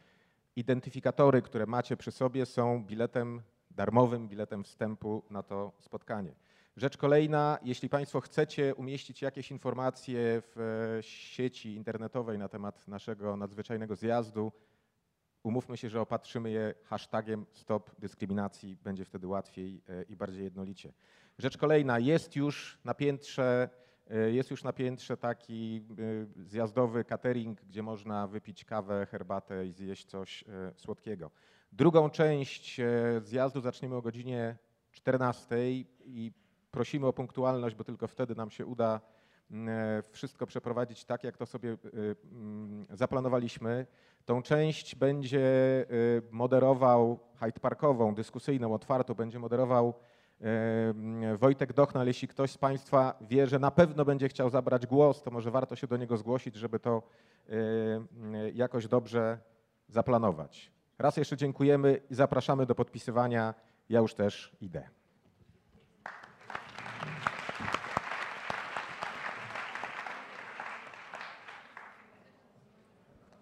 Identyfikatory, 0.56 1.42
które 1.42 1.66
macie 1.66 1.96
przy 1.96 2.10
sobie, 2.10 2.46
są 2.46 2.84
biletem 2.84 3.42
darmowym, 3.76 4.28
biletem 4.28 4.64
wstępu 4.64 5.22
na 5.30 5.42
to 5.42 5.72
spotkanie. 5.80 6.34
Rzecz 6.76 6.96
kolejna, 6.96 7.58
jeśli 7.62 7.88
Państwo 7.88 8.20
chcecie 8.20 8.74
umieścić 8.74 9.22
jakieś 9.22 9.50
informacje 9.50 10.42
w 10.54 10.60
e, 10.98 11.02
sieci 11.02 11.74
internetowej 11.74 12.38
na 12.38 12.48
temat 12.48 12.88
naszego 12.88 13.36
nadzwyczajnego 13.36 13.96
zjazdu, 13.96 14.52
umówmy 15.42 15.76
się, 15.76 15.88
że 15.88 16.00
opatrzymy 16.00 16.50
je 16.50 16.74
hashtagiem 16.84 17.46
Stop 17.52 17.90
Dyskryminacji, 17.98 18.76
będzie 18.76 19.04
wtedy 19.04 19.26
łatwiej 19.26 19.82
e, 19.88 20.02
i 20.02 20.16
bardziej 20.16 20.44
jednolicie. 20.44 20.92
Rzecz 21.38 21.56
kolejna, 21.56 21.98
jest 21.98 22.36
już 22.36 22.78
na 22.84 22.94
piętrze, 22.94 23.68
e, 24.10 24.30
jest 24.30 24.50
już 24.50 24.64
na 24.64 24.72
piętrze 24.72 25.16
taki 25.16 25.82
zjazdowy 26.36 27.04
catering, 27.04 27.60
gdzie 27.60 27.82
można 27.82 28.26
wypić 28.26 28.64
kawę, 28.64 29.06
herbatę 29.06 29.66
i 29.66 29.72
zjeść 29.72 30.06
coś 30.06 30.44
słodkiego. 30.76 31.30
Drugą 31.72 32.10
część 32.10 32.80
e, 32.80 32.84
zjazdu 33.20 33.60
zaczniemy 33.60 33.96
o 33.96 34.02
godzinie 34.02 34.56
14 34.90 35.56
i 36.04 36.32
prosimy 36.70 37.06
o 37.06 37.12
punktualność, 37.12 37.76
bo 37.76 37.84
tylko 37.84 38.08
wtedy 38.08 38.34
nam 38.34 38.50
się 38.50 38.66
uda 38.66 39.00
mm, 39.50 39.68
e, 39.68 40.02
wszystko 40.10 40.46
przeprowadzić 40.46 41.04
tak, 41.04 41.24
jak 41.24 41.36
to 41.36 41.46
sobie 41.46 41.72
e, 41.72 41.76
mm, 42.32 42.86
zaplanowaliśmy. 42.90 43.86
Tą 44.24 44.42
część 44.42 44.94
będzie 44.94 45.42
moderował 46.30 47.18
Hyde 47.40 47.60
Parkową, 47.60 48.14
dyskusyjną, 48.14 48.74
otwartą, 48.74 49.14
będzie 49.14 49.38
moderował 49.38 49.94
mm, 50.40 51.36
Wojtek 51.36 51.72
Dochnal. 51.72 52.06
Jeśli 52.06 52.28
ktoś 52.28 52.50
z 52.50 52.58
Państwa 52.58 53.14
wie, 53.20 53.46
że 53.46 53.58
na 53.58 53.70
pewno 53.70 54.04
będzie 54.04 54.28
chciał 54.28 54.50
zabrać 54.50 54.86
głos, 54.86 55.22
to 55.22 55.30
może 55.30 55.50
warto 55.50 55.76
się 55.76 55.86
do 55.86 55.96
niego 55.96 56.16
zgłosić, 56.16 56.54
żeby 56.54 56.78
to 56.78 57.02
jakoś 58.54 58.88
dobrze 58.88 59.38
zaplanować. 59.88 60.71
Raz 60.98 61.16
jeszcze 61.16 61.36
dziękujemy 61.36 62.00
i 62.10 62.14
zapraszamy 62.14 62.66
do 62.66 62.74
podpisywania. 62.74 63.54
Ja 63.88 64.00
już 64.00 64.14
też 64.14 64.52
idę. 64.60 64.88